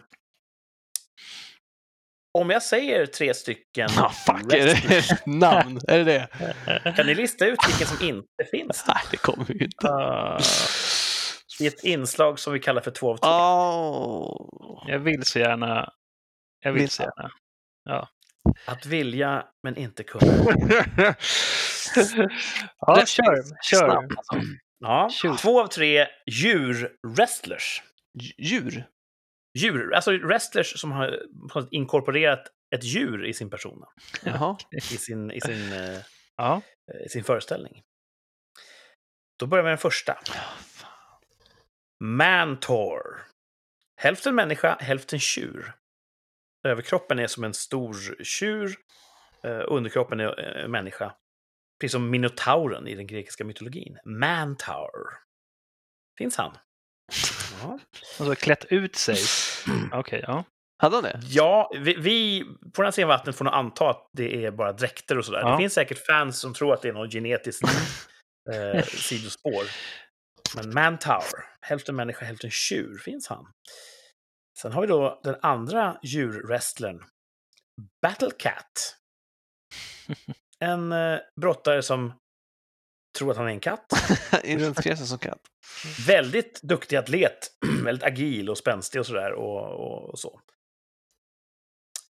om 2.38 2.50
jag 2.50 2.62
säger 2.62 3.06
tre 3.06 3.34
stycken... 3.34 3.88
Ah, 3.98 4.10
fuck, 4.10 4.52
är 4.52 4.66
det 4.66 5.26
namn? 5.26 5.80
Är 5.88 5.98
det 5.98 6.04
det? 6.04 6.92
Kan 6.96 7.06
ni 7.06 7.14
lista 7.14 7.46
ut 7.46 7.58
vilken 7.68 7.86
som 7.86 8.06
inte 8.08 8.44
finns? 8.50 8.84
Nej, 8.88 8.96
det 9.10 9.16
kommer 9.16 9.44
vi 9.44 9.54
ju 9.54 9.64
inte. 9.64 9.88
Ah. 9.88 10.40
i 11.60 11.66
ett 11.66 11.84
inslag 11.84 12.38
som 12.38 12.52
vi 12.52 12.60
kallar 12.60 12.80
för 12.82 12.90
två 12.90 13.10
av 13.12 13.16
tre. 13.16 13.30
Oh. 13.30 14.84
Jag 14.90 14.98
vill 14.98 15.24
så 15.24 15.38
gärna. 15.38 15.92
Jag 16.60 16.72
vill 16.72 16.80
Vill- 16.82 16.90
så 16.90 17.02
gärna. 17.02 17.30
Att 18.66 18.86
vilja 18.86 19.46
men 19.62 19.76
inte 19.76 20.02
kunna. 20.04 20.32
Ja, 22.78 22.94
Det 23.00 23.08
kör. 23.08 23.42
Kör. 23.62 23.88
alltså. 23.88 24.40
Ja, 24.78 25.10
två 25.38 25.60
av 25.62 25.66
tre 25.66 26.06
djur-wrestlers. 26.30 27.82
Dj- 28.20 28.34
Djur? 28.38 28.84
Djur, 29.58 29.94
alltså 29.94 30.10
wrestlers 30.18 30.80
som 30.80 30.92
har 30.92 31.20
inkorporerat 31.70 32.46
ett 32.76 32.84
djur 32.84 33.24
i 33.26 33.32
sin 33.34 33.50
person, 33.50 33.84
Jaha. 34.24 34.56
i 34.76 34.80
sin, 34.80 35.30
i 35.30 35.40
sin, 35.40 35.72
eh, 35.72 35.98
Ja. 36.36 36.62
i 37.06 37.08
sin 37.08 37.24
föreställning. 37.24 37.82
Då 39.38 39.46
börjar 39.46 39.62
vi 39.62 39.66
med 39.66 39.72
den 39.72 39.78
första. 39.78 40.18
Mantor. 42.04 43.22
Hälften 44.00 44.34
människa, 44.34 44.76
hälften 44.80 45.18
tjur. 45.20 45.72
Överkroppen 46.68 47.18
är 47.18 47.26
som 47.26 47.44
en 47.44 47.54
stor 47.54 48.24
tjur, 48.24 48.76
eh, 49.44 49.60
underkroppen 49.66 50.20
är 50.20 50.60
eh, 50.62 50.68
människa. 50.68 51.14
Precis 51.80 51.92
som 51.92 52.10
minotauren 52.10 52.88
i 52.88 52.94
den 52.94 53.06
grekiska 53.06 53.44
mytologin. 53.44 53.98
Mantaur. 54.04 55.08
Finns 56.18 56.36
han? 56.36 56.56
Ja. 57.62 57.78
Och 58.18 58.26
så 58.26 58.34
klätt 58.34 58.64
ut 58.64 58.96
sig. 58.96 59.16
Okej, 59.92 60.24
ja. 60.26 60.44
Hade 60.78 60.96
han 60.96 61.04
det? 61.04 61.20
Ja, 61.22 61.70
vi, 61.74 61.94
vi 61.94 62.44
på 62.74 62.82
den 62.82 62.84
här 62.84 62.90
sidan 62.90 63.08
vattnet 63.08 63.36
får 63.36 63.44
nog 63.44 63.54
anta 63.54 63.90
att 63.90 64.10
det 64.12 64.44
är 64.44 64.50
bara 64.50 64.72
dräkter 64.72 65.18
och 65.18 65.24
sådär. 65.24 65.40
Ja. 65.40 65.50
Det 65.50 65.56
finns 65.56 65.74
säkert 65.74 66.06
fans 66.06 66.40
som 66.40 66.54
tror 66.54 66.74
att 66.74 66.82
det 66.82 66.88
är 66.88 66.92
något 66.92 67.12
genetiskt 67.12 67.64
eh, 68.52 68.84
sidospår. 68.84 69.64
Men 70.56 70.74
Mantower, 70.74 71.44
hälften 71.60 71.96
människa, 71.96 72.24
hälften 72.24 72.50
tjur, 72.50 72.98
finns 72.98 73.28
han. 73.28 73.46
Sen 74.60 74.72
har 74.72 74.80
vi 74.80 74.86
då 74.86 75.20
den 75.22 75.36
andra 75.42 75.98
djurwrestlern, 76.02 77.04
Battle 78.02 78.30
Cat. 78.30 78.96
En 80.60 80.92
eh, 80.92 81.18
brottare 81.40 81.82
som 81.82 82.12
tror 83.18 83.30
att 83.30 83.36
han 83.36 83.46
är 83.46 83.50
en 83.50 83.60
katt. 83.60 83.92
Identifierar 84.44 84.96
sig 84.96 85.06
som 85.06 85.18
katt. 85.18 85.40
Väldigt 86.06 86.62
duktig 86.62 86.96
atlet, 86.96 87.38
väldigt 87.84 88.04
agil 88.04 88.50
och 88.50 88.58
spänstig 88.58 89.00
och 89.00 89.06
sådär. 89.06 89.32
Och, 89.32 89.62
och, 89.62 90.10
och 90.10 90.18
så. 90.18 90.40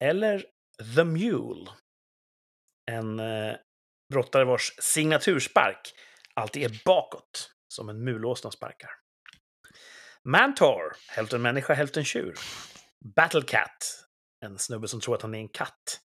Eller 0.01 0.45
The 0.97 1.05
Mule. 1.05 1.71
En 2.91 3.21
eh, 3.21 3.57
brottare 4.13 4.45
vars 4.45 4.75
signaturspark 4.79 5.95
alltid 6.35 6.63
är 6.65 6.83
bakåt, 6.85 7.53
som 7.69 7.89
en 7.89 8.05
mulåsna 8.05 8.51
sparkar. 8.51 8.91
Mantor, 10.25 10.97
hälften 11.09 11.43
människa, 11.43 11.75
hälften 11.75 12.05
tjur. 12.05 12.35
Battle 13.17 13.43
Cat, 13.43 14.05
en 14.45 14.59
snubbe 14.59 14.89
som 14.89 15.01
tror 15.01 15.15
att 15.15 15.23
han 15.23 15.35
är 15.35 15.39
en 15.39 15.49
katt. 15.49 16.01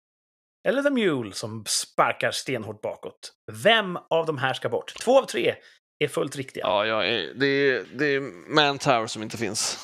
Eller 0.69 0.83
The 0.83 0.91
Mule 0.91 1.33
som 1.33 1.65
sparkar 1.67 2.31
stenhårt 2.31 2.83
bakåt. 2.83 3.33
Vem 3.53 3.97
av 3.97 4.27
de 4.27 4.39
här 4.39 4.55
ska 4.55 4.69
bort? 4.69 4.95
Två 4.95 5.19
av 5.19 5.27
tre 5.27 5.55
är 5.99 6.09
fullt 6.09 6.37
riktiga. 6.37 6.65
Ja, 6.65 6.87
ja 6.87 7.03
det, 7.35 7.47
är, 7.47 7.85
det 7.99 8.07
är 8.07 8.21
Mantower 8.55 9.07
som 9.07 9.23
inte 9.23 9.37
finns. 9.37 9.79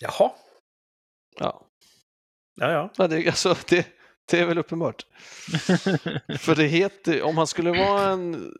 Jaha. 0.00 0.30
Ja, 1.38 1.68
Ja, 2.54 2.72
ja. 2.72 2.90
ja 2.96 3.08
det, 3.08 3.26
alltså, 3.26 3.56
det, 3.68 3.86
det 4.30 4.40
är 4.40 4.46
väl 4.46 4.58
uppenbart. 4.58 5.06
För 6.38 6.54
det 6.54 6.64
heter, 6.64 7.22
om 7.22 7.36
han 7.38 7.46
skulle 7.46 7.70
vara 7.70 8.10
en 8.10 8.52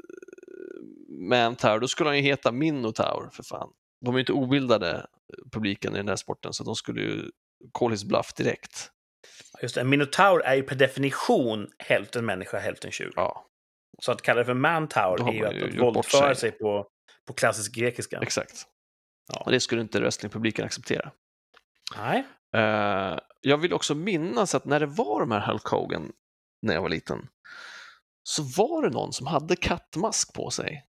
Mantower, 1.09 1.79
då 1.81 1.89
skulle 1.89 2.09
han 2.09 2.17
ju 2.17 2.23
heta 2.23 2.53
Minotaur, 2.53 3.31
för 3.33 3.43
fan. 3.43 3.69
De 4.05 4.15
är 4.15 4.19
ju 4.19 4.21
inte 4.21 4.33
obildade, 4.33 5.07
publiken 5.53 5.95
i 5.95 5.97
den 5.97 6.09
här 6.09 6.17
sporten, 6.17 6.53
så 6.53 6.65
de 6.65 6.75
skulle 6.75 7.01
ju 7.01 7.31
call 7.73 7.91
his 7.91 8.05
bluff 8.05 8.35
direkt. 8.35 8.91
Just 9.63 9.75
det, 9.75 9.81
en 9.81 9.89
minotaur 9.89 10.43
är 10.43 10.55
ju 10.55 10.63
per 10.63 10.77
definition 10.77 11.69
hälften 11.79 12.27
människa, 12.27 12.59
hälften 12.59 12.91
tjur. 12.91 13.13
Ja, 13.17 13.47
Så 14.03 14.13
att 14.13 14.23
kalla 14.23 14.39
det 14.39 14.45
för 14.45 14.55
mantaur 14.55 15.29
är 15.29 15.33
ju 15.33 15.47
att, 15.47 15.75
att 15.75 15.81
våldföra 15.81 16.35
sig. 16.35 16.51
sig 16.51 16.59
på, 16.59 16.87
på 17.27 17.33
klassisk 17.33 17.75
grekiska. 17.75 18.19
exakt. 18.23 18.67
Ja. 19.33 19.43
Och 19.47 19.51
det 19.51 19.61
skulle 19.61 19.81
inte 19.83 20.01
wrestlingpubliken 20.01 20.65
acceptera. 20.65 21.13
Nej. 21.97 22.25
Eh, 22.57 23.19
jag 23.41 23.59
vill 23.59 23.73
också 23.73 23.95
minnas 23.95 24.55
att 24.55 24.65
när 24.65 24.81
det 24.81 24.87
var 24.87 25.21
de 25.21 25.31
här 25.31 25.47
Hulk 25.47 25.67
Hogan, 25.67 26.13
när 26.63 26.75
jag 26.75 26.83
var 26.83 26.89
liten, 26.89 27.29
så 28.23 28.43
var 28.43 28.83
det 28.83 28.91
någon 28.91 29.13
som 29.13 29.27
hade 29.27 29.57
kattmask 29.57 30.35
på 30.35 30.51
sig. 30.51 30.87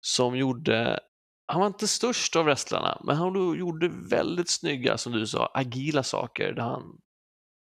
Som 0.00 0.36
gjorde, 0.36 1.00
han 1.46 1.60
var 1.60 1.66
inte 1.66 1.88
störst 1.88 2.36
av 2.36 2.44
wrestlarna, 2.44 3.00
men 3.04 3.16
han 3.16 3.34
gjorde 3.58 3.88
väldigt 4.10 4.50
snygga, 4.50 4.98
som 4.98 5.12
du 5.12 5.26
sa, 5.26 5.50
agila 5.54 6.02
saker 6.02 6.52
där 6.52 6.62
han 6.62 6.82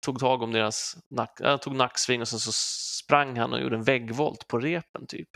tog 0.06 0.18
tag 0.20 0.42
om 0.42 0.52
deras 0.52 0.96
nack, 1.10 1.40
äh, 1.40 1.56
tog 1.56 1.74
nacksving 1.74 2.20
och 2.20 2.28
sen 2.28 2.38
så 2.38 2.50
sprang 3.02 3.36
han 3.38 3.52
och 3.52 3.60
gjorde 3.60 3.76
en 3.76 3.84
väggvolt 3.84 4.48
på 4.48 4.58
repen 4.58 5.06
typ. 5.08 5.28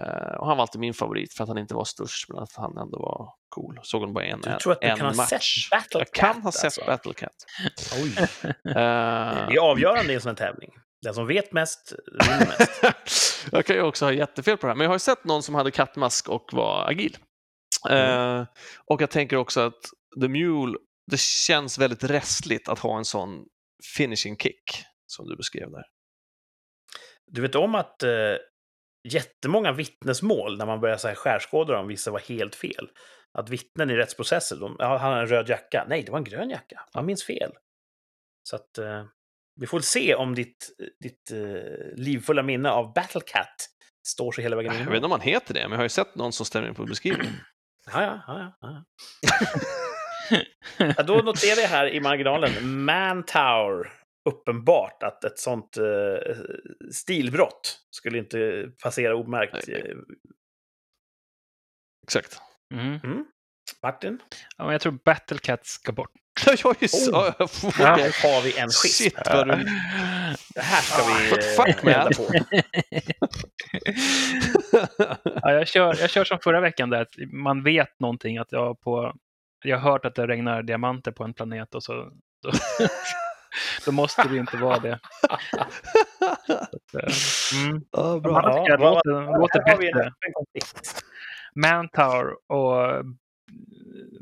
Eh, 0.00 0.34
och 0.34 0.46
han 0.46 0.56
var 0.56 0.62
alltid 0.62 0.80
min 0.80 0.94
favorit 0.94 1.34
för 1.34 1.42
att 1.44 1.48
han 1.48 1.58
inte 1.58 1.74
var 1.74 1.84
störst 1.84 2.28
men 2.28 2.38
att 2.38 2.52
han 2.56 2.78
ändå 2.78 2.98
var 2.98 3.32
cool. 3.48 3.80
Såg 3.82 4.00
honom 4.00 4.14
bara 4.14 4.24
en, 4.24 4.40
Du 4.40 4.56
tror 4.58 4.72
att 4.72 4.80
du 4.80 4.86
en 4.86 4.96
kan 4.96 5.06
ha 5.06 5.14
match. 5.14 5.64
sett 5.68 5.70
Battle 5.70 6.00
Jag 6.00 6.12
kan 6.12 6.42
ha 6.42 6.52
sett 6.52 6.64
alltså? 6.64 6.84
Battle 6.86 7.14
Cat. 7.14 7.32
Oj. 8.02 8.14
Eh, 8.18 9.46
Det 9.48 9.54
är 9.54 9.70
avgörande 9.70 10.12
i 10.12 10.14
en 10.14 10.20
sån 10.20 10.28
här 10.28 10.36
tävling. 10.36 10.70
Den 11.06 11.14
som 11.14 11.26
vet 11.26 11.52
mest 11.52 11.94
vinner 12.12 12.46
mest. 12.46 13.48
jag 13.52 13.66
kan 13.66 13.76
ju 13.76 13.82
också 13.82 14.04
ha 14.04 14.12
jättefel 14.12 14.56
på 14.56 14.66
det 14.66 14.70
här, 14.70 14.76
men 14.76 14.84
jag 14.84 14.90
har 14.90 14.94
ju 14.94 14.98
sett 14.98 15.24
någon 15.24 15.42
som 15.42 15.54
hade 15.54 15.70
kattmask 15.70 16.28
och 16.28 16.52
var 16.52 16.90
agil. 16.90 17.16
Mm. 17.88 18.40
Eh, 18.40 18.46
och 18.84 19.02
jag 19.02 19.10
tänker 19.10 19.36
också 19.36 19.60
att 19.60 19.80
The 20.20 20.28
Mule, 20.28 20.78
det 21.10 21.20
känns 21.20 21.78
väldigt 21.78 22.04
rästligt 22.04 22.68
att 22.68 22.78
ha 22.78 22.98
en 22.98 23.04
sån 23.04 23.44
finishing 23.96 24.36
kick 24.36 24.84
som 25.06 25.26
du 25.26 25.36
beskrev 25.36 25.70
där. 25.70 25.84
Du 27.26 27.42
vet 27.42 27.54
om 27.54 27.74
att 27.74 28.02
eh, 28.02 28.36
jättemånga 29.08 29.72
vittnesmål, 29.72 30.58
när 30.58 30.66
man 30.66 30.80
börjar 30.80 30.96
så 30.96 31.08
här 31.08 31.14
skärskåda 31.14 31.72
dem, 31.72 31.88
visar 31.88 32.12
var 32.12 32.20
helt 32.20 32.54
fel. 32.54 32.88
Att 33.32 33.48
vittnen 33.48 33.90
i 33.90 33.96
rättsprocesser, 33.96 34.56
de, 34.56 34.76
han 34.78 35.00
har 35.00 35.20
en 35.20 35.26
röd 35.26 35.48
jacka. 35.48 35.86
Nej, 35.88 36.02
det 36.02 36.12
var 36.12 36.18
en 36.18 36.24
grön 36.24 36.50
jacka. 36.50 36.80
Man 36.94 37.06
minns 37.06 37.24
fel. 37.24 37.52
Så 38.42 38.56
att 38.56 38.78
eh, 38.78 39.04
vi 39.60 39.66
får 39.66 39.80
se 39.80 40.14
om 40.14 40.34
ditt, 40.34 40.70
ditt 41.00 41.30
eh, 41.30 41.96
livfulla 41.96 42.42
minne 42.42 42.70
av 42.70 42.92
Battle 42.94 43.20
Cat 43.20 43.68
står 44.08 44.32
sig 44.32 44.42
hela 44.42 44.56
vägen 44.56 44.72
in. 44.72 44.78
Jag 44.78 44.86
vet 44.86 44.94
inte 44.94 45.04
om 45.04 45.10
man 45.10 45.20
heter 45.20 45.54
det, 45.54 45.60
men 45.60 45.70
jag 45.70 45.78
har 45.78 45.84
ju 45.84 45.88
sett 45.88 46.14
någon 46.14 46.32
som 46.32 46.46
stämmer 46.46 46.68
in 46.68 46.74
på 46.74 46.84
beskrivningen. 46.84 47.34
Ja, 47.92 48.02
ja, 48.02 48.22
ja, 48.26 48.52
ja, 48.60 48.84
ja. 50.78 51.02
Då 51.02 51.14
noterar 51.14 51.60
jag 51.60 51.68
här 51.68 51.88
i 51.88 52.00
marginalen 52.00 52.84
Mantower. 52.84 53.92
Uppenbart 54.28 55.02
att 55.02 55.24
ett 55.24 55.38
sånt 55.38 55.76
eh, 55.76 56.36
stilbrott 56.92 57.80
skulle 57.90 58.18
inte 58.18 58.70
passera 58.82 59.14
obemärkt. 59.14 59.52
Nej, 59.52 59.62
nej. 59.68 59.90
Eh, 59.90 59.96
Exakt. 62.06 62.38
Mm. 62.74 63.26
Martin? 63.82 64.18
Ja, 64.56 64.64
men 64.64 64.72
jag 64.72 64.80
tror 64.80 64.98
Battle 65.04 65.38
Cat 65.38 65.66
ska 65.66 65.92
bort. 65.92 66.12
Jag 66.46 66.82
är 66.82 66.86
så... 66.88 67.10
Oh. 67.10 67.70
Här 67.74 67.96
har 68.22 68.42
vi 68.42 68.58
en 68.58 68.68
schism. 68.68 69.02
Shit 69.02 69.14
vad 69.26 69.48
du... 69.48 69.64
Det 70.54 70.60
här 70.60 70.82
ska 70.82 71.02
vi 71.04 71.30
What 71.30 71.40
the 71.40 71.46
fuck, 71.46 71.84
elda 71.84 72.02
man? 72.04 72.12
på. 72.12 72.32
Ja, 75.42 75.52
jag, 75.52 75.68
kör, 75.68 75.96
jag 76.00 76.10
kör 76.10 76.24
som 76.24 76.38
förra 76.38 76.60
veckan 76.60 76.90
där, 76.90 77.00
att 77.00 77.14
man 77.32 77.62
vet 77.62 78.00
någonting. 78.00 78.38
Att 78.38 78.52
jag, 78.52 78.80
på, 78.80 79.14
jag 79.64 79.78
har 79.78 79.90
hört 79.92 80.04
att 80.04 80.14
det 80.14 80.26
regnar 80.26 80.62
diamanter 80.62 81.12
på 81.12 81.24
en 81.24 81.34
planet 81.34 81.74
och 81.74 81.82
så 81.82 81.92
då, 82.42 82.50
då 83.86 83.92
måste 83.92 84.28
det 84.28 84.36
inte 84.36 84.56
vara 84.56 84.78
det. 84.78 84.98
Så 86.90 86.98
eh, 86.98 87.66
mm. 87.66 87.82
Ja, 87.92 88.02
De 88.02 88.20
bra. 88.22 88.36
andra 88.38 88.52
tycker 88.52 88.70
jag 88.70 88.78
vad- 88.78 89.06
låter, 89.40 89.64
bättre. 89.64 90.12
Mantower 91.54 92.26
och 92.52 92.84
eh, 92.90 93.02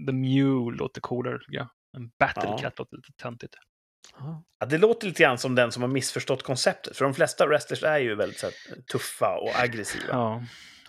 The 0.06 0.12
Mule 0.12 0.76
låter 0.78 1.00
coolare 1.00 1.38
jag. 1.48 1.68
En 1.94 2.10
Battle 2.18 2.42
Ja. 2.44 2.58
Cat 2.58 2.78
låter 2.78 2.96
lite 2.96 3.12
töntigt. 3.22 3.54
Ja, 4.58 4.66
det 4.66 4.78
låter 4.78 5.06
lite 5.06 5.22
grann 5.22 5.38
som 5.38 5.54
den 5.54 5.72
som 5.72 5.82
har 5.82 5.88
missförstått 5.88 6.42
konceptet. 6.42 6.96
För 6.96 7.04
de 7.04 7.14
flesta 7.14 7.46
wrestlers 7.46 7.82
är 7.82 7.98
ju 7.98 8.14
väldigt 8.14 8.38
så 8.38 8.46
här, 8.46 8.54
tuffa 8.92 9.36
och 9.36 9.60
aggressiva. 9.62 10.04
Ja. 10.08 10.42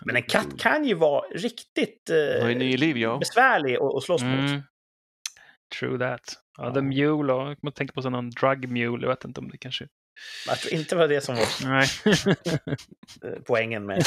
Men 0.04 0.16
en 0.16 0.22
katt 0.22 0.58
kan 0.58 0.84
ju 0.84 0.94
vara 0.94 1.28
riktigt 1.28 2.10
eh, 2.10 2.46
ny 2.46 2.76
liv, 2.76 2.96
ja. 2.96 3.18
besvärlig 3.18 3.76
att 3.76 4.02
slåss 4.02 4.22
mot. 4.22 4.50
Mm. 4.50 4.62
True 5.80 5.98
that. 5.98 6.20
Ja, 6.58 6.66
Ja. 6.66 6.74
The 6.74 6.80
Mule, 6.82 7.32
och 7.32 7.56
jag 7.60 7.74
tänker 7.74 7.94
på 7.94 8.02
sån 8.02 8.12
någon 8.12 8.30
drug 8.30 8.68
mule, 8.68 9.02
jag 9.02 9.08
vet 9.08 9.24
inte 9.24 9.40
om 9.40 9.50
det 9.50 9.58
kanske... 9.58 9.88
Jag 10.46 10.58
tror 10.58 10.74
inte 10.74 10.94
det 10.94 10.98
var 10.98 11.08
det 11.08 11.20
som 11.20 11.34
var 11.34 11.68
Nej. 11.68 11.88
eh, 13.32 13.42
poängen 13.46 13.86
med, 13.86 14.02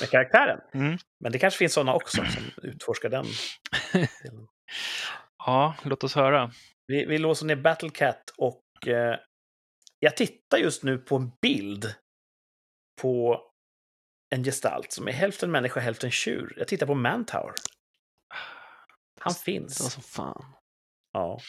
med 0.00 0.10
karaktären. 0.10 0.58
Mm. 0.74 0.98
Men 1.20 1.32
det 1.32 1.38
kanske 1.38 1.58
finns 1.58 1.72
sådana 1.72 1.94
också 1.94 2.24
som 2.24 2.42
utforskar 2.62 3.08
den. 3.08 3.26
Ja, 5.46 5.74
låt 5.82 6.04
oss 6.04 6.14
höra. 6.14 6.50
Vi, 6.86 7.04
vi 7.04 7.18
låser 7.18 7.46
ner 7.46 7.56
Battle 7.56 7.90
Cat 7.90 8.30
och 8.36 8.88
eh, 8.88 9.18
jag 9.98 10.16
tittar 10.16 10.58
just 10.58 10.82
nu 10.82 10.98
på 10.98 11.16
en 11.16 11.30
bild 11.42 11.94
på 13.00 13.40
en 14.34 14.44
gestalt 14.44 14.92
som 14.92 15.08
är 15.08 15.12
hälften 15.12 15.50
människa, 15.50 15.80
hälften 15.80 16.10
tjur. 16.10 16.54
Jag 16.56 16.68
tittar 16.68 16.86
på 16.86 16.94
Mantower. 16.94 17.54
Han 19.20 19.34
finns. 19.34 19.78
Det 19.78 19.82
var 19.82 19.90
som 19.90 20.02
fan. 20.02 20.54
Ja. 21.12 21.40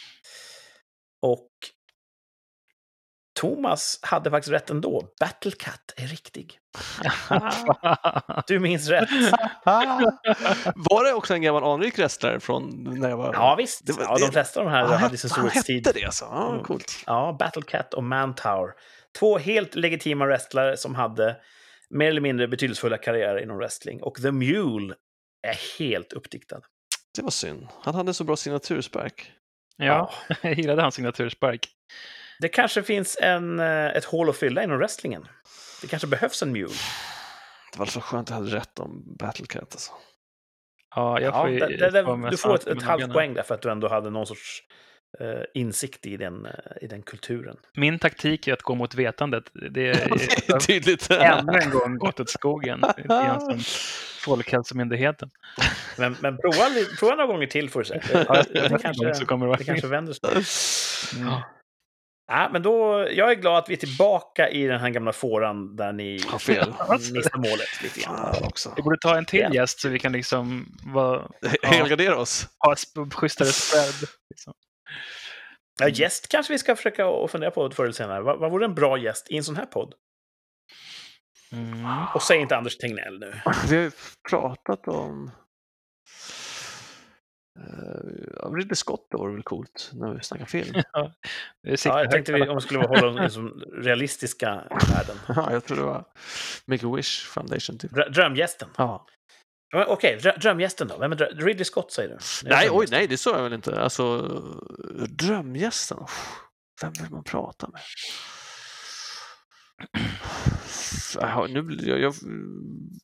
Och 1.22 1.50
Thomas 3.44 3.98
hade 4.02 4.30
faktiskt 4.30 4.52
rätt 4.52 4.70
ändå. 4.70 5.08
Battlecat 5.20 5.92
är 5.96 6.06
riktig. 6.06 6.58
Du 8.46 8.58
minns 8.60 8.88
rätt. 8.88 9.08
Var 10.74 11.04
det 11.04 11.12
också 11.12 11.34
en 11.34 11.42
gammal 11.42 11.64
anrik 11.64 11.98
wrestlare 11.98 12.40
från 12.40 12.84
när 13.00 13.08
jag 13.08 13.16
var... 13.16 13.34
Ja, 13.34 13.54
visst. 13.58 13.86
Det 13.86 13.92
var- 13.92 14.02
ja, 14.02 14.14
det- 14.16 14.26
de 14.26 14.32
flesta 14.32 14.60
av 14.60 14.66
de 14.66 14.72
här 14.72 14.84
han 14.84 14.98
hade 14.98 15.16
sin 15.16 15.30
hette, 15.30 15.40
han 15.40 15.48
storhetstid. 15.50 15.86
hette 15.86 15.98
det 15.98 16.04
alltså? 16.06 16.24
Ja, 16.30 16.50
Mm. 16.52 16.64
coolt. 16.64 17.02
Ja, 17.06 17.36
Battlecat 17.38 17.94
och 17.94 18.04
Mantower. 18.04 18.70
Två 19.18 19.38
helt 19.38 19.74
legitima 19.74 20.26
wrestlare 20.26 20.76
som 20.76 20.94
hade 20.94 21.36
mer 21.90 22.08
eller 22.08 22.20
mindre 22.20 22.48
betydelsefulla 22.48 22.98
karriärer 22.98 23.42
inom 23.42 23.56
wrestling. 23.56 24.02
Och 24.02 24.14
The 24.22 24.30
Mule 24.32 24.94
är 25.46 25.78
helt 25.78 26.12
uppdiktad. 26.12 26.60
Det 27.16 27.22
var 27.22 27.30
synd. 27.30 27.66
Han 27.82 27.94
hade 27.94 28.14
så 28.14 28.24
bra 28.24 28.36
signaturspark. 28.36 29.32
ja, 29.76 30.10
jag 30.42 30.54
gillade 30.58 30.82
hans 30.82 30.94
signaturspark. 30.94 31.68
Det 32.40 32.48
kanske 32.48 32.82
finns 32.82 33.18
en, 33.20 33.60
eh, 33.60 33.86
ett 33.86 34.04
hål 34.04 34.28
att 34.28 34.36
fylla 34.36 34.62
inom 34.62 34.78
wrestlingen. 34.78 35.28
Det 35.80 35.86
kanske 35.86 36.08
behövs 36.08 36.42
en 36.42 36.52
Mule. 36.52 36.74
Det 37.72 37.78
var 37.78 37.86
så 37.86 38.00
skönt 38.00 38.30
att 38.30 38.30
jag 38.30 38.44
hade 38.44 38.56
rätt 38.56 38.78
om 38.78 39.16
Battlecat 39.18 39.62
alltså. 39.62 39.92
Ja, 40.96 41.20
jag 41.20 41.34
Ja, 41.34 41.42
får 41.42 41.50
ju 41.50 41.58
det, 41.58 41.90
det, 41.90 42.30
du 42.30 42.36
får 42.36 42.54
ett, 42.54 42.66
ett 42.66 42.82
halvt 42.82 43.12
poäng 43.12 43.34
där 43.34 43.42
för 43.42 43.54
att 43.54 43.62
du 43.62 43.70
ändå 43.70 43.88
hade 43.88 44.10
någon 44.10 44.26
sorts 44.26 44.62
eh, 45.20 45.42
insikt 45.54 46.06
i 46.06 46.16
den, 46.16 46.46
eh, 46.46 46.52
i 46.82 46.86
den 46.86 47.02
kulturen. 47.02 47.56
Min 47.76 47.98
taktik 47.98 48.48
är 48.48 48.52
att 48.52 48.62
gå 48.62 48.74
mot 48.74 48.94
vetandet. 48.94 49.44
Det 49.70 49.88
är 49.90 50.58
Tydligt. 50.66 51.10
ännu 51.10 51.58
en 51.58 51.70
gång 51.70 51.98
gått 51.98 52.20
åt 52.20 52.30
skogen. 52.30 52.82
Folkhälsomyndigheten. 54.24 55.30
Men, 55.98 56.16
men 56.20 56.36
prova, 56.36 56.64
prova 56.98 57.14
några 57.14 57.26
gånger 57.26 57.46
till 57.46 57.70
får 57.70 57.80
du 57.80 57.84
se. 57.84 58.00
Det, 58.12 58.26
Ja, 58.28 58.42
det, 58.52 58.78
kanske, 58.82 59.24
det 59.24 59.36
vara 59.36 59.56
det 59.56 59.64
kanske 59.64 59.86
vänder 59.86 60.12
sig. 60.12 61.20
Mm. 61.20 61.34
Ja, 62.26 62.48
men 62.52 62.62
då, 62.62 63.06
jag 63.10 63.30
är 63.30 63.34
glad 63.34 63.58
att 63.58 63.68
vi 63.68 63.72
är 63.72 63.78
tillbaka 63.78 64.50
i 64.50 64.66
den 64.66 64.80
här 64.80 64.90
gamla 64.90 65.12
fåran 65.12 65.76
där 65.76 65.92
ni 65.92 66.20
Har 66.28 66.38
fel. 66.38 66.68
missar 66.90 67.38
målet 67.38 67.82
lite 67.82 68.00
grann. 68.00 68.34
Vi 68.76 68.82
borde 68.82 68.98
ta 68.98 69.16
en 69.16 69.24
till 69.24 69.48
gäst 69.54 69.80
så 69.80 69.88
vi 69.88 69.98
kan 69.98 70.12
liksom 70.12 70.66
vara, 70.94 71.28
Helgardera 71.62 72.16
oss. 72.16 72.48
ha 72.58 72.74
sp- 72.74 73.10
schysstare 73.10 73.48
spread. 73.48 74.08
Liksom. 74.30 74.52
Ja, 75.80 75.88
gäst 75.88 76.28
kanske 76.28 76.52
vi 76.52 76.58
ska 76.58 76.76
försöka 76.76 77.06
och 77.06 77.30
fundera 77.30 77.50
på 77.50 77.70
förr 77.70 77.84
eller 77.84 77.92
senare. 77.92 78.22
Vad, 78.22 78.38
vad 78.38 78.50
vore 78.50 78.64
en 78.64 78.74
bra 78.74 78.98
gäst 78.98 79.30
i 79.30 79.36
en 79.36 79.44
sån 79.44 79.56
här 79.56 79.66
podd? 79.66 79.94
Mm. 81.52 81.86
Och 82.14 82.22
säg 82.22 82.38
inte 82.40 82.56
Anders 82.56 82.76
Tegnell 82.76 83.18
nu. 83.18 83.40
Vi 83.68 83.76
har 83.76 83.82
ju 83.82 83.90
pratat 84.30 84.88
om... 84.88 85.30
Uh, 87.58 88.52
Ridley 88.54 88.76
Scott 88.76 89.06
då 89.10 89.18
vore 89.18 89.32
väl 89.32 89.42
coolt 89.42 89.90
när 89.92 90.14
vi 90.14 90.22
snackar 90.22 90.44
film. 90.46 90.74
Ja, 91.62 92.00
jag 92.00 92.10
tänkte 92.10 92.32
vi, 92.32 92.48
om 92.48 92.54
vi 92.54 92.60
skulle 92.60 92.80
hålla 92.86 93.20
i 93.20 93.24
liksom 93.24 93.62
realistiska 93.72 94.48
världen. 94.70 95.16
Ja, 95.28 95.52
jag 95.52 95.64
tror 95.64 95.76
det 95.76 95.82
var 95.82 96.04
Make-A-Wish 96.66 97.26
Foundation 97.26 97.78
typ. 97.78 97.92
Drö- 97.92 98.08
Drömgästen. 98.10 98.68
Ja. 98.76 99.06
Okej, 99.86 100.18
drö- 100.22 100.38
drömgästen 100.38 100.88
då? 100.88 100.98
Vem 100.98 101.12
är 101.12 101.16
drö- 101.16 101.44
Ridley 101.44 101.64
Scott 101.64 101.92
säger 101.92 102.08
du? 102.08 102.48
Nej, 102.48 102.68
oj, 102.70 102.86
nej, 102.90 103.06
det 103.06 103.16
sa 103.16 103.36
jag 103.36 103.42
väl 103.42 103.52
inte. 103.52 103.80
Alltså, 103.80 104.18
drömgästen. 105.08 105.98
uff, 105.98 106.38
Vem 106.82 106.92
vill 106.92 107.10
man 107.10 107.24
prata 107.24 107.68
med? 107.68 107.80
Nu 111.50 111.62
blir 111.62 111.88
jag, 111.88 112.00
jag 112.00 112.14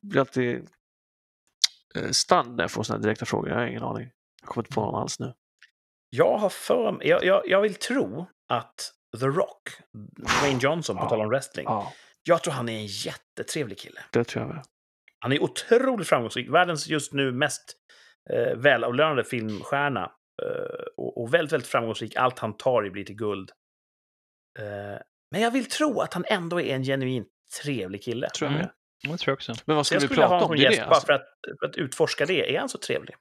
blir 0.03 0.20
alltid 0.20 0.68
eh, 1.94 2.11
stannad 2.11 2.57
när 2.57 2.64
jag 2.64 2.70
får 2.70 2.82
sådana 2.82 3.03
direkta 3.03 3.26
frågor. 3.26 3.48
Jag 3.48 3.57
har 3.57 3.66
ingen 3.66 3.82
aning. 3.82 4.11
Jag 4.41 4.49
kommer 4.49 4.62
inte 4.66 4.74
på 4.74 4.80
någon 4.80 4.95
alls 5.03 5.20
nu. 5.20 5.32
Jag 6.11 6.38
har 6.38 6.49
för 6.49 6.99
jag, 7.01 7.24
jag, 7.24 7.43
jag 7.49 7.61
vill 7.61 7.74
tro 7.74 8.26
att 8.49 8.93
The 9.20 9.26
Rock, 9.26 9.62
Dwayne 10.41 10.59
Johnson, 10.62 10.97
på 10.97 11.03
Ja. 11.03 11.09
tal 11.09 11.20
om 11.20 11.28
wrestling, 11.28 11.64
Ja, 11.68 11.93
jag 12.22 12.43
tror 12.43 12.55
han 12.55 12.68
är 12.68 12.78
en 12.78 12.86
jättetrevlig 12.86 13.78
kille. 13.78 14.01
det 14.12 14.24
tror 14.24 14.45
jag 14.47 14.55
med. 14.55 14.64
Han 15.18 15.32
är 15.32 15.43
otroligt 15.43 16.09
framgångsrik. 16.09 16.49
Världens 16.51 16.86
just 16.88 17.12
nu 17.12 17.32
mest 17.32 17.76
eh, 18.32 18.57
välavlönade 18.57 19.24
filmstjärna. 19.24 20.12
Eh, 20.43 20.84
och, 20.97 21.20
och 21.22 21.34
väldigt, 21.34 21.53
väldigt 21.53 21.68
framgångsrik. 21.68 22.16
Allt 22.16 22.38
han 22.38 22.57
tar 22.57 22.86
i 22.86 22.91
blir 22.91 23.05
till 23.05 23.16
guld. 23.16 23.51
Eh, 24.59 25.01
men 25.30 25.41
jag 25.41 25.51
vill 25.51 25.68
tro 25.68 26.01
att 26.01 26.14
han 26.14 26.24
ändå 26.28 26.61
är 26.61 26.74
en 26.74 26.82
genuint 26.84 27.28
trevlig 27.62 28.03
kille. 28.03 28.28
Tror 28.30 28.51
jag 28.51 28.55
Mm. 28.61 28.70
med. 29.09 29.18
Tror 29.18 29.30
jag 29.32 29.34
också. 29.36 29.55
Men 29.64 29.76
vad 29.76 29.86
ska 29.86 29.95
jag 29.97 30.01
vi 30.01 30.07
skulle 30.07 30.22
ha 30.22 30.28
prata 30.28 30.34
honom 30.45 30.51
om? 30.51 30.57
som 30.57 30.62
Det 30.62 30.66
är 30.66 30.70
gäst 30.70 30.82
bara 30.82 30.95
alltså. 30.95 31.07
för 31.07 31.12
att, 31.12 31.26
för 31.61 31.66
att 31.66 31.76
utforska 31.76 32.26
det. 32.26 32.55
Är 32.55 32.59
han 32.61 32.68
så 32.68 32.78
trevlig? 32.78 33.14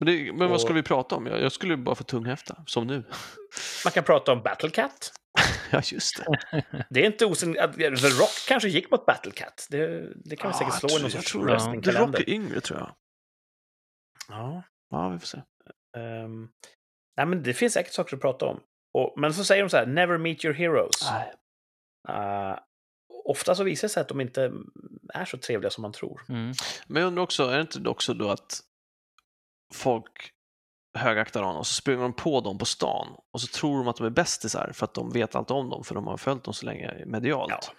Men, 0.00 0.06
det, 0.06 0.32
men 0.32 0.38
vad 0.38 0.50
Och- 0.50 0.60
skulle 0.60 0.74
vi 0.74 0.82
prata 0.82 1.16
om? 1.16 1.26
Jag, 1.26 1.40
jag 1.40 1.52
skulle 1.52 1.76
bara 1.76 1.94
få 1.94 2.04
tunghäfta, 2.04 2.62
som 2.66 2.86
nu. 2.86 3.04
Man 3.84 3.92
kan 3.92 4.04
prata 4.04 4.32
om 4.32 4.42
Battlecat. 4.42 5.12
ja, 5.70 5.82
just 5.84 6.16
det. 6.16 6.62
Det 6.90 7.00
är 7.02 7.06
inte 7.06 7.26
osannolikt 7.26 7.62
att 7.64 7.76
The 7.76 8.08
Rock 8.08 8.44
kanske 8.48 8.68
gick 8.68 8.90
mot 8.90 9.06
Battlecat. 9.06 9.66
Det, 9.70 9.86
det 10.24 10.36
kan 10.36 10.50
vi 10.50 10.54
Ja, 10.54 10.58
säkert 10.58 10.74
slå 10.90 10.98
i 10.98 11.02
någon 11.02 11.10
sorts 11.10 11.32
det. 11.32 11.38
The 11.38 11.44
Rock 11.44 11.50
wrestlingkalender. 11.50 12.20
är 12.20 12.30
yngre, 12.30 12.60
tror 12.60 12.78
jag. 12.78 12.94
Ja. 14.28 14.62
Ja, 14.90 15.08
vi 15.08 15.18
får 15.18 15.26
se. 15.26 15.38
ehm, 15.96 16.48
nej, 17.16 17.26
men 17.26 17.42
det 17.42 17.54
finns 17.54 17.72
säkert 17.72 17.92
saker 17.92 18.16
att 18.16 18.22
prata 18.22 18.46
om. 18.46 18.60
Och, 18.98 19.14
men 19.16 19.34
så 19.34 19.44
säger 19.44 19.62
de 19.62 19.68
så 19.70 19.76
här, 19.76 19.86
never 19.86 20.18
meet 20.18 20.44
your 20.44 20.54
heroes. 20.54 21.02
Uh, 22.08 22.58
ofta 23.24 23.54
så 23.54 23.64
visar 23.64 23.88
det 23.88 23.92
sig 23.92 24.00
att 24.00 24.08
de 24.08 24.20
inte 24.20 24.52
är 25.14 25.24
så 25.24 25.38
trevliga 25.38 25.70
som 25.70 25.82
man 25.82 25.92
tror. 25.92 26.20
Mm. 26.28 26.52
Men 26.86 27.02
jag 27.02 27.06
undrar 27.08 27.22
också, 27.22 27.44
är 27.44 27.54
det 27.56 27.60
inte 27.60 27.88
också 27.88 28.14
då 28.14 28.30
att 28.30 28.60
folk 29.74 30.32
högaktar 30.98 31.42
honom 31.42 31.58
och 31.58 31.66
så 31.66 31.74
springer 31.74 32.02
de 32.02 32.12
på 32.12 32.40
dem 32.40 32.58
på 32.58 32.64
stan 32.64 33.16
och 33.32 33.40
så 33.40 33.46
tror 33.46 33.78
de 33.78 33.88
att 33.88 33.96
de 33.96 34.06
är 34.06 34.10
bästisar 34.10 34.70
för 34.74 34.84
att 34.84 34.94
de 34.94 35.10
vet 35.10 35.34
allt 35.34 35.50
om 35.50 35.70
dem 35.70 35.84
för 35.84 35.94
de 35.94 36.06
har 36.06 36.16
följt 36.16 36.44
dem 36.44 36.54
så 36.54 36.66
länge 36.66 37.04
medialt. 37.06 37.50
Ja. 37.50 37.72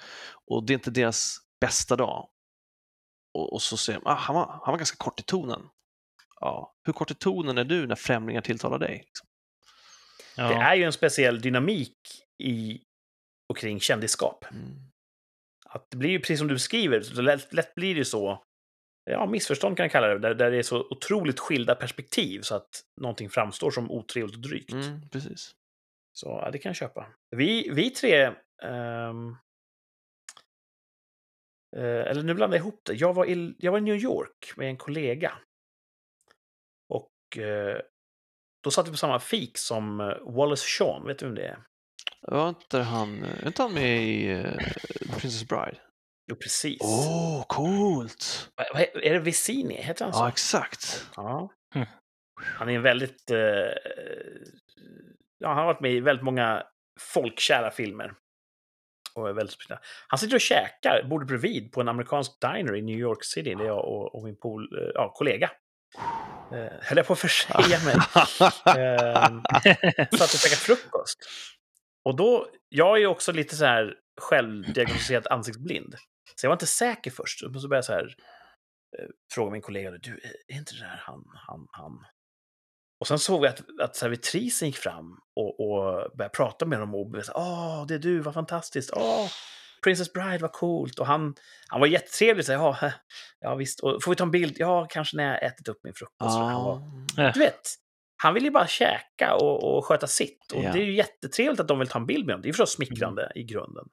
Och 0.47 0.63
det 0.63 0.73
är 0.73 0.75
inte 0.75 0.91
deras 0.91 1.37
bästa 1.61 1.95
dag. 1.95 2.29
Och, 3.33 3.53
och 3.53 3.61
så 3.61 3.77
säger 3.77 3.99
de, 3.99 4.09
ah, 4.09 4.15
han, 4.15 4.35
var, 4.35 4.45
han 4.45 4.71
var 4.71 4.77
ganska 4.77 4.97
kort 4.97 5.19
i 5.19 5.23
tonen. 5.23 5.61
Ja, 6.39 6.75
hur 6.85 6.93
kort 6.93 7.11
i 7.11 7.15
tonen 7.15 7.57
är 7.57 7.63
du 7.63 7.87
när 7.87 7.95
främlingar 7.95 8.41
tilltalar 8.41 8.79
dig? 8.79 9.03
Liksom? 9.05 9.27
Ja. 10.37 10.47
Det 10.47 10.55
är 10.55 10.75
ju 10.75 10.83
en 10.83 10.93
speciell 10.93 11.41
dynamik 11.41 11.97
i 12.43 12.81
och 13.49 13.57
kring 13.57 13.79
kändisskap. 13.79 14.45
Mm. 14.51 14.75
Att 15.65 15.91
det 15.91 15.97
blir 15.97 16.09
ju 16.09 16.19
precis 16.19 16.39
som 16.39 16.47
du 16.47 16.53
beskriver, 16.53 17.01
så 17.01 17.21
lätt, 17.21 17.53
lätt 17.53 17.75
blir 17.75 17.95
det 17.95 18.05
så, 18.05 18.43
ja, 19.11 19.25
missförstånd 19.25 19.77
kan 19.77 19.83
jag 19.83 19.91
kalla 19.91 20.07
det, 20.07 20.19
där, 20.19 20.33
där 20.33 20.51
det 20.51 20.57
är 20.57 20.63
så 20.63 20.87
otroligt 20.89 21.39
skilda 21.39 21.75
perspektiv 21.75 22.41
så 22.41 22.55
att 22.55 22.83
någonting 23.01 23.29
framstår 23.29 23.71
som 23.71 23.91
otrevligt 23.91 24.35
och 24.35 24.41
drygt. 24.41 24.73
Mm, 24.73 25.09
precis. 25.09 25.55
Så 26.13 26.27
ja, 26.27 26.51
det 26.51 26.57
kan 26.57 26.69
jag 26.69 26.75
köpa. 26.75 27.07
Vi, 27.35 27.69
vi 27.69 27.89
tre... 27.89 28.31
ehm, 28.63 29.35
eh, 31.75 31.81
eller 31.81 32.23
nu 32.23 32.33
blandar 32.33 32.57
jag 32.57 32.63
ihop 32.63 32.81
det. 32.83 32.93
Jag 32.93 33.13
var, 33.13 33.25
i, 33.25 33.55
jag 33.57 33.71
var 33.71 33.79
i 33.79 33.81
New 33.81 33.95
York 33.95 34.53
med 34.57 34.69
en 34.69 34.77
kollega. 34.77 35.33
Och 36.89 37.37
eh, 37.37 37.81
då 38.63 38.71
satt 38.71 38.87
vi 38.87 38.91
på 38.91 38.97
samma 38.97 39.19
fik 39.19 39.57
som 39.57 39.99
eh, 39.99 40.17
Wallace 40.21 40.65
Shawn. 40.67 41.07
Vet 41.07 41.19
du 41.19 41.25
vem 41.25 41.35
det 41.35 41.47
är? 41.47 41.63
Var 42.21 42.49
inte 42.49 42.79
han, 42.79 43.25
inte 43.45 43.61
han 43.61 43.73
med 43.73 44.03
i 44.03 44.33
uh, 44.33 44.53
Princess 45.19 45.47
Bride? 45.47 45.79
Jo, 46.29 46.35
precis. 46.35 46.77
Åh, 46.81 47.39
oh, 47.39 47.45
coolt! 47.47 48.49
Vad- 48.55 48.67
vad 48.73 48.81
är 49.03 49.13
det 49.13 49.19
Vicini? 49.19 49.75
Heter 49.81 50.05
han 50.05 50.13
så? 50.13 50.19
Ja, 50.19 50.29
exakt. 50.29 51.05
Ja. 51.15 51.49
Mm. 51.75 51.87
Han 52.43 52.69
är 52.69 52.73
en 52.73 52.81
väldigt... 52.81 53.31
Eh, 53.31 53.37
ja, 55.37 55.47
han 55.47 55.57
har 55.57 55.65
varit 55.65 55.81
med 55.81 55.91
i 55.91 55.99
väldigt 55.99 56.25
många 56.25 56.63
folkkära 56.99 57.71
filmer. 57.71 58.13
Och 59.15 59.29
är 59.29 59.33
väldigt 59.33 59.53
speciell. 59.53 59.79
Han 60.07 60.17
sitter 60.19 60.35
och 60.35 60.41
käkar, 60.41 61.03
bor 61.09 61.25
bredvid, 61.25 61.71
på 61.71 61.81
en 61.81 61.87
amerikansk 61.87 62.31
diner 62.41 62.75
i 62.75 62.81
New 62.81 62.99
York 62.99 63.23
City, 63.23 63.55
där 63.55 63.65
jag 63.65 63.77
och, 63.85 64.15
och 64.15 64.23
min 64.23 64.35
pol, 64.37 64.77
eh, 64.77 64.91
ja, 64.93 65.11
kollega 65.15 65.51
eh, 66.51 66.73
höll 66.81 66.97
jag 66.97 67.07
på 67.07 67.13
att 67.13 67.19
försäga 67.19 67.79
mig. 67.85 67.95
Eh, 68.77 69.23
satt 70.17 70.33
och 70.33 70.39
käkade 70.39 70.55
frukost. 70.55 71.17
Och 72.05 72.15
då, 72.15 72.47
jag 72.69 72.95
är 72.95 72.99
ju 72.99 73.07
också 73.07 73.31
lite 73.31 73.55
så 73.55 73.65
här 73.65 73.93
självdiagnostiserat 74.21 75.27
ansiktsblind. 75.27 75.95
Så 76.35 76.45
jag 76.45 76.49
var 76.49 76.55
inte 76.55 76.67
säker 76.67 77.11
först. 77.11 77.43
Och 77.43 77.61
så 77.61 77.67
började 77.67 77.77
jag 77.77 77.85
så 77.85 77.93
här 77.93 78.15
eh, 78.99 79.05
fråga 79.33 79.51
min 79.51 79.61
kollega, 79.61 79.91
du, 79.91 80.19
är 80.47 80.55
inte 80.57 80.73
det 80.73 80.79
där 80.79 81.01
han, 81.05 81.23
han, 81.47 81.67
han? 81.71 82.05
Och 83.01 83.07
sen 83.07 83.19
såg 83.19 83.45
jag 83.45 83.49
att, 83.49 83.61
att 83.81 83.95
servitrisen 83.95 84.67
gick 84.67 84.77
fram 84.77 85.17
och, 85.35 85.59
och 85.59 86.11
började 86.17 86.35
prata 86.35 86.65
med 86.65 86.79
honom 86.79 86.95
och 87.15 87.25
sa, 87.25 87.33
åh, 87.35 87.85
det 87.87 87.93
är 87.93 87.99
du, 87.99 88.19
vad 88.19 88.33
fantastiskt, 88.33 88.91
åh, 88.93 89.27
Princess 89.83 90.13
Bride, 90.13 90.37
vad 90.41 90.51
coolt. 90.51 90.99
Och 90.99 91.07
han, 91.07 91.35
han 91.67 91.79
var 91.79 91.87
jättetrevlig, 91.87 92.45
så 92.45 92.51
ja, 92.51 92.77
ja 93.39 93.55
visst, 93.55 93.79
och 93.79 94.03
får 94.03 94.11
vi 94.11 94.15
ta 94.15 94.23
en 94.23 94.31
bild? 94.31 94.55
Ja, 94.57 94.87
kanske 94.89 95.17
när 95.17 95.23
jag 95.23 95.43
ätit 95.43 95.67
upp 95.67 95.79
min 95.83 95.93
frukost. 95.93 96.31
Så 96.33 96.39
Han 96.39 96.63
var, 96.63 96.81
Ah. 97.17 97.31
du 97.31 97.39
vet, 97.39 97.61
han 98.23 98.33
vill 98.33 98.43
ju 98.43 98.51
bara 98.51 98.67
käka 98.67 99.35
och, 99.35 99.63
och 99.77 99.85
sköta 99.85 100.07
sitt. 100.07 100.51
Och 100.53 100.63
Ja. 100.63 100.71
det 100.73 100.79
är 100.79 100.83
ju 100.83 100.93
jättetrevligt 100.95 101.59
att 101.59 101.67
de 101.67 101.79
vill 101.79 101.87
ta 101.87 101.99
en 101.99 102.05
bild 102.05 102.25
med 102.25 102.33
honom. 102.33 102.41
Det 102.41 102.49
är 102.49 102.53
förstås 102.53 102.71
smickrande 102.71 103.31
i 103.35 103.43
grunden. 103.43 103.85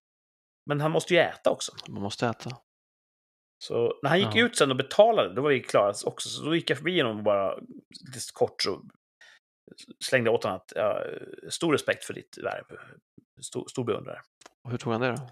Men 0.66 0.80
han 0.80 0.90
måste 0.90 1.14
ju 1.14 1.20
äta 1.20 1.50
också. 1.50 1.72
Man 1.88 2.02
måste 2.02 2.26
äta. 2.26 2.50
Så 3.64 3.98
när 4.02 4.10
han 4.10 4.18
gick 4.20 4.34
Ja. 4.34 4.44
ut 4.46 4.56
sen 4.56 4.70
och 4.70 4.76
betalade, 4.76 5.34
då 5.34 5.42
var 5.42 5.50
vi 5.50 5.60
klara 5.62 5.94
också. 6.04 6.28
Så 6.28 6.44
då 6.44 6.54
gick 6.54 6.70
jag 6.70 6.78
förbi 6.78 7.00
honom 7.00 7.16
och 7.18 7.22
bara 7.24 7.56
lite 8.14 8.32
kort 8.32 8.62
så 8.62 8.82
slängde 10.04 10.30
åt 10.30 10.44
honom 10.44 10.56
att 10.56 10.72
ja, 10.74 11.02
stor 11.50 11.72
respekt 11.72 12.04
för 12.04 12.14
ditt 12.14 12.38
värv. 12.42 12.64
Stor, 13.40 13.66
stor 13.68 13.84
beundrare. 13.84 14.20
Och 14.64 14.70
hur 14.70 14.78
tog 14.78 14.92
han 14.92 15.00
det 15.02 15.08
då? 15.10 15.30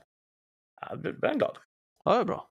Ja, 0.81 0.95
då 0.95 1.01
blev 1.01 1.25
han 1.31 1.39
glad. 1.39 1.59
Ja, 2.05 2.15
det 2.15 2.21
är 2.21 2.25
bra. 2.25 2.51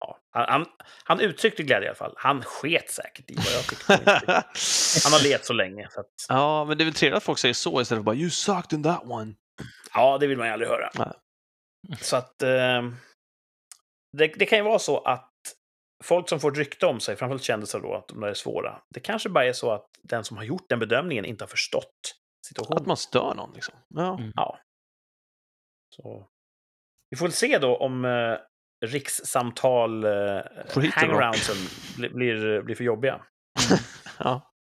Ja. 0.00 0.18
Han, 0.30 0.44
han, 0.48 0.66
han 1.04 1.20
uttryckte 1.20 1.62
glädje 1.62 1.84
i 1.86 1.88
alla 1.88 1.96
fall. 1.96 2.14
Han 2.16 2.42
sket 2.42 2.90
säkert 2.90 3.30
i 3.30 3.34
vad 3.34 3.44
jag 3.46 3.64
tyckte. 3.64 3.92
Han 5.04 5.12
har 5.12 5.22
levt 5.22 5.44
så 5.44 5.52
länge. 5.52 5.88
Så 5.90 6.00
att, 6.00 6.10
ja, 6.28 6.64
men 6.64 6.78
det 6.78 6.82
är 6.82 6.84
väl 6.84 6.94
trevligt 6.94 7.16
att 7.16 7.22
folk 7.22 7.38
säger 7.38 7.54
så 7.54 7.80
istället 7.80 8.00
för 8.00 8.04
bara 8.04 8.16
“You 8.16 8.30
sucked 8.30 8.72
in 8.78 8.82
that 8.82 9.02
one”. 9.04 9.34
ja, 9.94 10.18
det 10.18 10.26
vill 10.26 10.38
man 10.38 10.46
ju 10.46 10.52
aldrig 10.52 10.70
höra. 10.70 10.90
Nej. 10.94 11.12
Så 12.00 12.16
att 12.16 12.42
eh, 12.42 12.82
det, 14.16 14.26
det 14.26 14.46
kan 14.46 14.58
ju 14.58 14.64
vara 14.64 14.78
så 14.78 14.98
att 14.98 15.30
folk 16.04 16.28
som 16.28 16.40
får 16.40 16.52
ett 16.52 16.58
rykte 16.58 16.86
om 16.86 17.00
sig, 17.00 17.16
framförallt 17.16 17.42
kändisar 17.42 17.80
då, 17.80 17.94
att 17.94 18.08
de 18.08 18.20
där 18.20 18.28
är 18.28 18.34
svåra. 18.34 18.82
Det 18.94 19.00
kanske 19.00 19.28
bara 19.28 19.44
är 19.44 19.52
så 19.52 19.70
att 19.70 19.86
den 20.02 20.24
som 20.24 20.36
har 20.36 20.44
gjort 20.44 20.68
den 20.68 20.78
bedömningen 20.78 21.24
inte 21.24 21.44
har 21.44 21.48
förstått 21.48 22.16
situationen. 22.46 22.80
Att 22.80 22.86
man 22.86 22.96
stör 22.96 23.34
någon 23.34 23.52
liksom. 23.54 23.74
Ja. 23.88 24.18
Mm. 24.18 24.32
Ja. 24.34 24.58
Så. 25.96 26.28
Vi 27.10 27.16
får 27.16 27.26
väl 27.26 27.32
se 27.32 27.58
då 27.58 27.76
om 27.76 28.04
eh, 28.04 28.36
rikssamtal 28.86 30.04
eh, 30.04 30.40
hangaroundsen 30.92 31.56
blir, 31.96 32.10
blir, 32.10 32.62
blir 32.62 32.74
för 32.74 32.84
jobbiga. 32.84 33.20
ja. 34.18 34.52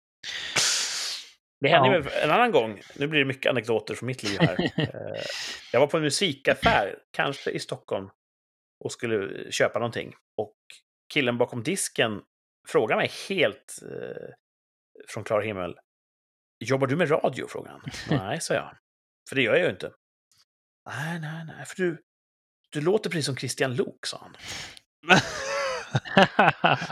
Det 1.60 1.68
hände 1.70 1.98
Ja. 2.06 2.12
en 2.24 2.32
annan 2.32 2.52
gång, 2.52 2.82
nu 2.96 3.08
blir 3.08 3.20
det 3.20 3.26
mycket 3.26 3.50
anekdoter 3.50 3.96
från 3.96 4.08
mitt 4.08 4.24
liv 4.24 4.38
här. 4.40 4.58
Eh, 4.78 5.22
jag 5.72 5.80
var 5.80 5.88
på 5.88 5.98
en 5.98 6.04
musikaffär, 6.04 6.96
kanske 7.12 7.52
i 7.52 7.60
Stockholm, 7.60 8.10
och 8.84 8.92
skulle 8.92 9.52
köpa 9.52 9.80
någonting. 9.80 10.14
Och 10.38 10.56
killen 11.14 11.38
bakom 11.38 11.64
disken 11.64 12.22
frågade 12.68 13.02
mig 13.02 13.12
helt 13.30 13.80
eh, 13.82 14.28
från 15.08 15.24
klar 15.24 15.42
himmel. 15.42 15.76
Jobbar 16.66 16.88
du 16.88 16.96
med 16.96 17.12
radio? 17.12 17.48
frågade 17.48 17.80
han. 17.82 17.92
Nej, 18.28 18.42
sa 18.42 18.54
jag. 18.54 18.78
För 19.30 19.36
det 19.36 19.42
gör 19.42 19.56
jag 19.56 19.64
ju 19.66 19.70
inte. 19.72 19.92
Nej, 20.90 21.20
nej, 21.20 21.46
nej, 21.46 21.66
för 21.66 21.76
du, 21.76 22.02
du 22.70 22.82
låter 22.82 23.10
precis 23.10 23.26
som 23.26 23.38
Christian 23.38 23.76
Lok, 23.76 24.06
sa 24.06 24.18
han. 24.22 24.36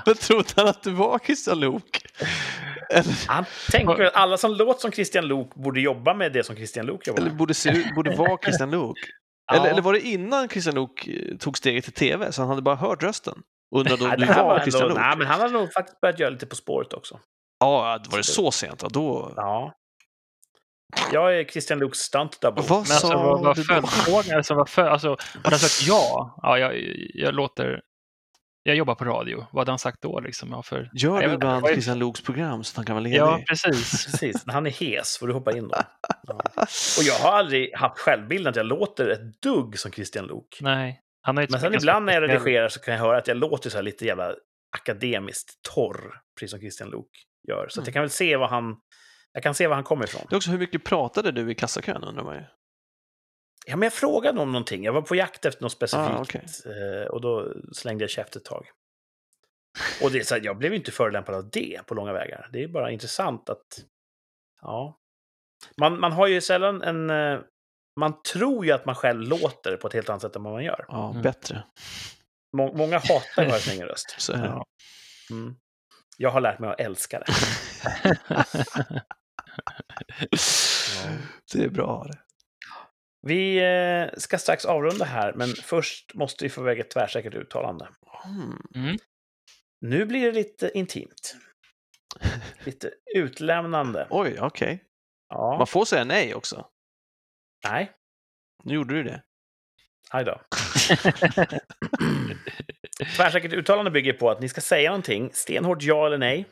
Men 0.05 0.16
trodde 0.16 0.49
han 0.55 0.68
att 0.68 0.84
du 0.84 0.91
var 0.91 1.20
Christian 1.20 1.59
Lok? 1.59 2.01
Eller, 2.89 3.27
Han 3.27 3.45
tänker 3.71 4.03
att 4.03 4.15
alla 4.15 4.38
som 4.38 4.51
låter 4.51 4.81
som 4.81 4.91
Christian 4.91 5.27
Lok 5.27 5.55
borde 5.55 5.81
jobba 5.81 6.13
med 6.13 6.33
det 6.33 6.43
som 6.43 6.55
Christian 6.55 6.86
Lok 6.86 7.07
jobbar 7.07 7.21
eller 7.21 7.29
med. 7.29 7.38
borde, 7.38 7.53
se 7.53 7.91
borde 7.95 8.15
vara 8.15 8.38
Christian 8.38 8.71
Lok? 8.71 8.97
Ja. 9.47 9.55
Eller, 9.55 9.69
eller 9.69 9.81
var 9.81 9.93
det 9.93 10.01
innan 10.01 10.49
Christian 10.49 10.75
Lok 10.75 11.07
eh, 11.07 11.38
tog 11.38 11.57
steget 11.57 11.83
till 11.83 11.93
tv, 11.93 12.31
så 12.31 12.41
han 12.41 12.49
hade 12.49 12.61
bara 12.61 12.75
hört 12.75 13.03
rösten? 13.03 13.41
Undrade 13.75 14.03
om 14.03 14.09
det 14.17 14.25
var 14.25 14.43
var 14.43 14.59
Christian 14.59 14.89
Lok? 14.89 14.97
nej, 14.97 15.17
men 15.17 15.27
han 15.27 15.39
hade 15.39 15.53
nog 15.53 15.73
faktiskt 15.73 16.01
börjat 16.01 16.19
göra 16.19 16.29
lite 16.29 16.45
På 16.45 16.55
spåret 16.55 16.93
också. 16.93 17.19
Ja, 17.59 17.99
var 18.09 18.17
det 18.17 18.23
så 18.23 18.51
sent? 18.51 18.81
Ja, 18.81 18.89
då... 18.91 19.33
Ja. 19.36 19.73
Jag 21.11 21.39
är 21.39 21.43
Christian 21.43 21.79
Luks 21.79 21.99
stunt 21.99 22.41
double. 22.41 22.63
Vad 22.67 22.69
Men 22.69 22.77
alltså, 22.79 23.07
sa 23.07 23.23
vad 23.23 23.41
var 23.43 23.55
du 23.55 23.61
då? 23.61 23.67
följdfrågan? 23.73 24.38
Alltså, 24.38 24.53
vad 24.53 24.69
för, 24.69 24.86
alltså, 24.86 25.17
har 25.43 25.51
sagt 25.51 25.88
ja. 25.88 26.36
ja 26.41 26.57
jag, 26.59 26.73
jag 27.13 27.33
låter... 27.33 27.81
Jag 28.68 28.76
jobbar 28.76 28.95
på 28.95 29.05
radio. 29.05 29.45
Vad 29.51 29.61
hade 29.61 29.72
han 29.72 29.80
sagt 29.80 30.01
då? 30.01 30.20
Liksom? 30.20 30.49
Ja, 30.51 30.63
för, 30.63 30.89
Gör 30.93 31.22
Jag 31.22 31.30
du 31.30 31.34
ibland 31.34 31.68
Christian 31.68 31.99
Loks 31.99 32.22
program 32.22 32.63
så 32.63 32.72
att 32.72 32.76
han 32.76 32.86
kan 32.86 32.95
vara 32.95 33.03
ledig? 33.03 33.18
ja, 33.18 33.41
precis. 33.47 34.05
Precis, 34.11 34.45
när 34.45 34.53
han 34.53 34.66
är 34.66 34.72
hes 34.72 35.18
får 35.18 35.28
du 35.28 35.34
hoppa 35.34 35.57
in 35.57 35.68
då. 35.68 35.78
Ja. 36.28 36.41
Och 36.97 37.03
jag 37.03 37.13
har 37.13 37.32
aldrig 37.32 37.76
haft 37.76 37.99
självbilden 37.99 38.49
att 38.49 38.55
jag 38.55 38.66
låter 38.66 39.09
ett 39.09 39.41
dugg 39.41 39.80
som 39.80 39.91
Christian 39.91 40.26
Lok. 40.26 40.57
Nej. 40.61 41.01
Han 41.22 41.38
har 41.38 41.43
ju 41.43 41.47
Men 41.51 41.59
sen 41.59 41.74
ibland 41.74 42.05
när 42.05 42.13
jag 42.13 42.24
redigerar 42.24 42.70
så 42.70 42.80
kan 42.80 42.93
jag 42.93 43.01
höra 43.01 43.18
att 43.18 43.28
jag 43.28 43.38
låter 43.38 43.70
så 43.70 43.78
här 43.78 43.84
lite 43.84 44.05
jävla 44.05 44.36
akademiskt 44.78 45.49
torr, 45.74 46.22
precis 46.39 46.51
som 46.51 46.59
Christian 46.59 46.89
Lok 46.89 47.09
gör. 47.47 47.68
Så 47.70 47.82
att 47.82 47.88
jag 47.88 47.93
kan 47.93 48.03
väl 48.03 48.09
se 48.09 48.38
vad 48.38 48.49
han... 48.49 48.76
Jag 49.34 49.43
kan 49.43 49.53
se 49.53 49.68
var 49.68 49.76
han 49.76 49.84
kommer 49.84 50.03
ifrån. 50.05 50.22
Det 50.30 50.36
är 50.36 50.38
också 50.38 50.51
hur 50.51 50.59
mycket 50.59 50.84
pratade 50.84 51.32
du 51.32 51.51
i 51.51 51.55
kassakön 51.55 52.03
undrar 52.03 52.24
man 52.24 52.36
ju. 52.36 52.43
Ja, 53.66 53.76
men 53.76 53.86
jag 53.86 53.93
frågade 53.93 54.39
om 54.41 54.51
någonting. 54.51 54.84
Jag 54.84 54.93
var 54.93 55.01
på 55.01 55.16
jakt 55.16 55.45
efter 55.45 55.61
något 55.63 55.72
specifikt. 55.72 56.09
Ah, 56.11 56.22
okej. 56.22 56.45
eh, 56.66 57.07
Och 57.07 57.22
då 57.22 57.53
slängde 57.74 58.03
jag 58.03 58.09
käft 58.11 58.36
ett 58.36 58.45
tag. 58.45 58.66
Och 60.03 60.11
det 60.11 60.20
är 60.20 60.24
så 60.24 60.36
här, 60.36 60.41
jag 60.41 60.57
blev 60.57 60.72
ju 60.72 60.78
inte 60.78 60.91
förolämpad 60.91 61.36
av 61.36 61.49
det 61.49 61.80
på 61.88 61.93
långa 61.93 62.13
vägar. 62.13 62.49
Det 62.53 62.63
är 62.63 62.68
bara 62.68 62.91
intressant 62.91 63.49
att... 63.49 63.66
Ja. 64.61 64.97
Man, 65.78 65.99
man 65.99 66.11
har 66.11 66.28
ju 66.28 66.41
sällan 66.41 66.82
en... 66.82 67.09
eh, 67.09 67.39
Man 67.99 68.22
tror 68.22 68.66
ju 68.66 68.72
att 68.72 68.86
man 68.86 68.95
själv 68.95 69.22
låter 69.22 69.78
på 69.78 69.88
ett 69.88 69.93
helt 69.93 70.09
annat 70.09 70.22
sätt 70.22 70.36
än 70.36 70.43
vad 70.43 70.53
man 70.53 70.63
gör. 70.63 70.86
Ja, 70.88 71.09
Mm. 71.09 71.22
bättre. 71.22 71.63
Må, 72.57 72.74
många 72.74 72.97
hatar 72.97 73.43
ju 73.43 73.51
att 73.51 73.66
höra 73.66 73.88
röst. 73.88 74.16
Så 74.22 74.34
är 74.34 74.38
det. 74.38 74.45
Ja. 74.47 74.66
Mm. 75.32 75.55
Jag 76.18 76.30
har 76.30 76.41
lärt 76.41 76.59
mig 76.59 76.70
att 76.70 76.80
älska 76.80 77.20
det. 77.20 77.26
Det 81.53 81.63
är 81.63 81.70
bra 81.70 82.03
det. 82.11 82.18
Vi 83.28 83.57
eh, 83.57 84.19
ska 84.19 84.38
strax 84.38 84.65
avrunda 84.65 85.05
här, 85.05 85.34
men 85.34 85.47
först 85.47 86.13
måste 86.13 86.43
vi 86.45 86.49
få 86.49 86.61
iväg 86.61 86.80
ett 86.80 86.89
tvärsäkert 86.89 87.34
uttalande. 87.34 87.88
Mm. 88.26 88.57
Mm. 88.86 88.97
Nu 89.82 90.05
blir 90.05 90.26
det 90.26 90.32
lite 90.32 90.71
intimt. 90.78 91.36
Lite 92.65 92.91
utlämnande. 93.15 94.07
Oj, 94.09 94.38
okej. 94.39 94.84
Ja, 95.30 95.55
Man 95.57 95.67
får 95.67 95.86
säga 95.86 96.03
nej 96.03 96.36
också. 96.36 96.67
nej, 97.67 97.91
Nu 98.63 98.73
gjorde 98.76 98.93
du 98.93 99.03
det. 99.03 99.23
aj 100.11 100.26
då. 100.26 100.41
Tvärsäkert 103.15 103.53
uttalande 103.53 103.91
bygger 103.91 104.13
på 104.13 104.30
att 104.30 104.41
ni 104.41 104.49
ska 104.49 104.61
säga 104.61 104.89
någonting, 104.89 105.30
stenhårt 105.34 105.84
ja 105.84 106.05
eller 106.05 106.17
nej. 106.17 106.45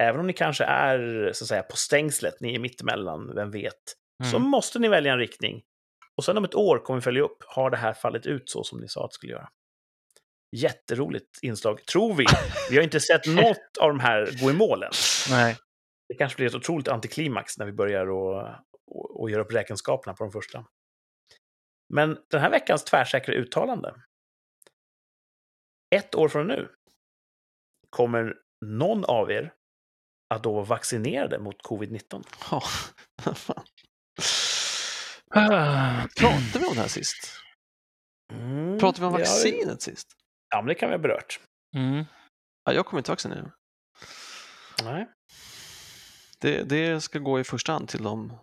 Även 0.00 0.20
om 0.20 0.26
ni 0.26 0.32
kanske 0.32 0.64
är 0.64 1.30
så 1.32 1.44
att 1.44 1.48
säga 1.48 1.62
på 1.62 1.76
stängslet, 1.76 2.40
ni 2.40 2.54
är 2.54 2.58
mittemellan, 2.58 3.34
vem 3.34 3.50
vet. 3.50 3.74
Så 4.30 4.36
Mm. 4.36 4.48
måste 4.48 4.78
ni 4.78 4.88
välja 4.88 5.12
en 5.12 5.18
riktning. 5.18 5.62
Och 6.16 6.24
sen 6.24 6.38
om 6.38 6.44
ett 6.44 6.54
år 6.54 6.78
kommer 6.78 7.00
vi 7.00 7.04
följa 7.04 7.22
upp, 7.22 7.44
har 7.46 7.70
det 7.70 7.76
här 7.76 7.92
fallit 7.92 8.26
ut 8.26 8.50
så 8.50 8.64
som 8.64 8.80
ni 8.80 8.88
sa 8.88 9.04
att 9.04 9.10
det 9.10 9.14
skulle 9.14 9.32
göra? 9.32 9.48
Jätteroligt 10.56 11.38
inslag, 11.42 11.86
tror 11.86 12.14
vi. 12.14 12.24
Vi 12.70 12.76
har 12.76 12.84
inte 12.84 13.00
sett 13.00 13.26
något 13.34 13.76
av 13.80 13.88
de 13.88 14.00
här 14.00 14.40
gå 14.42 14.50
i 14.50 14.54
målen. 14.54 14.90
Nej. 15.30 15.56
Det 16.08 16.14
kanske 16.14 16.36
blir 16.36 16.46
ett 16.46 16.54
otroligt 16.54 16.88
antiklimax 16.88 17.58
när 17.58 17.66
vi 17.66 17.72
börjar 17.72 18.10
och, 18.10 18.42
och, 18.86 19.20
och 19.20 19.30
göra 19.30 19.42
upp 19.42 19.52
räkenskaperna 19.52 20.14
på 20.14 20.24
de 20.24 20.32
första. 20.32 20.64
Men 21.94 22.18
den 22.30 22.40
här 22.40 22.50
veckans 22.50 22.84
tvärsäkra 22.84 23.34
uttalande. 23.34 23.94
Ett 25.94 26.14
år 26.14 26.28
från 26.28 26.46
nu 26.46 26.68
kommer 27.90 28.34
någon 28.66 29.04
av 29.04 29.30
er 29.30 29.52
att 30.34 30.42
då 30.42 30.52
vara 30.52 30.64
vaccinerade 30.64 31.38
mot 31.38 31.62
covid-19. 31.62 32.24
Ja, 32.50 32.62
vad 33.24 33.38
fan. 33.38 33.64
Ah. 35.36 36.06
Pratade 36.16 36.58
vi 36.58 36.66
om 36.66 36.74
det 36.74 36.80
här 36.80 36.88
sist? 36.88 37.40
Mm, 38.32 38.78
Pratade 38.78 39.00
vi 39.00 39.06
om 39.06 39.12
vaccinet 39.12 39.82
sist? 39.82 40.08
Ja, 40.50 40.56
men 40.62 40.66
det 40.66 40.74
kan 40.74 40.88
vi 40.88 40.94
ha 40.94 41.02
berört. 41.02 41.40
Mm. 41.76 42.04
Ja, 42.64 42.72
jag 42.72 42.86
kommer 42.86 43.00
inte 43.00 43.10
vaccinera. 43.10 43.52
Nej. 44.82 45.08
Det, 46.40 46.62
det 46.62 47.00
ska 47.00 47.18
gå 47.18 47.40
i 47.40 47.44
första 47.44 47.72
hand 47.72 47.88
till 47.88 48.02
de 48.02 48.38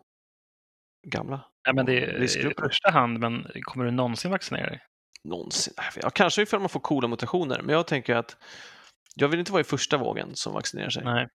gamla. 1.08 1.46
Ja, 1.64 1.74
men 1.74 1.86
det 1.86 2.04
är 2.04 2.24
i 2.24 2.54
första 2.60 2.92
hand, 2.92 3.20
men 3.20 3.48
kommer 3.62 3.86
du 3.86 3.92
någonsin 3.92 4.32
vaccinera 4.32 4.66
dig? 4.70 4.82
Någonsin. 5.24 5.74
Ja, 6.02 6.10
kanske 6.10 6.42
ifall 6.42 6.60
man 6.60 6.70
får 6.70 6.80
coola 6.80 7.08
mutationer, 7.08 7.62
men 7.62 7.76
jag 7.76 7.88
tänker 7.88 8.16
att 8.16 8.38
jag 9.16 9.28
vill 9.28 9.40
inte 9.40 9.52
vara 9.52 9.62
i 9.62 9.64
första 9.64 9.98
vågen 9.98 10.36
som 10.36 10.54
vaccinerar 10.54 10.90
sig 10.90 11.04
Nej. 11.04 11.28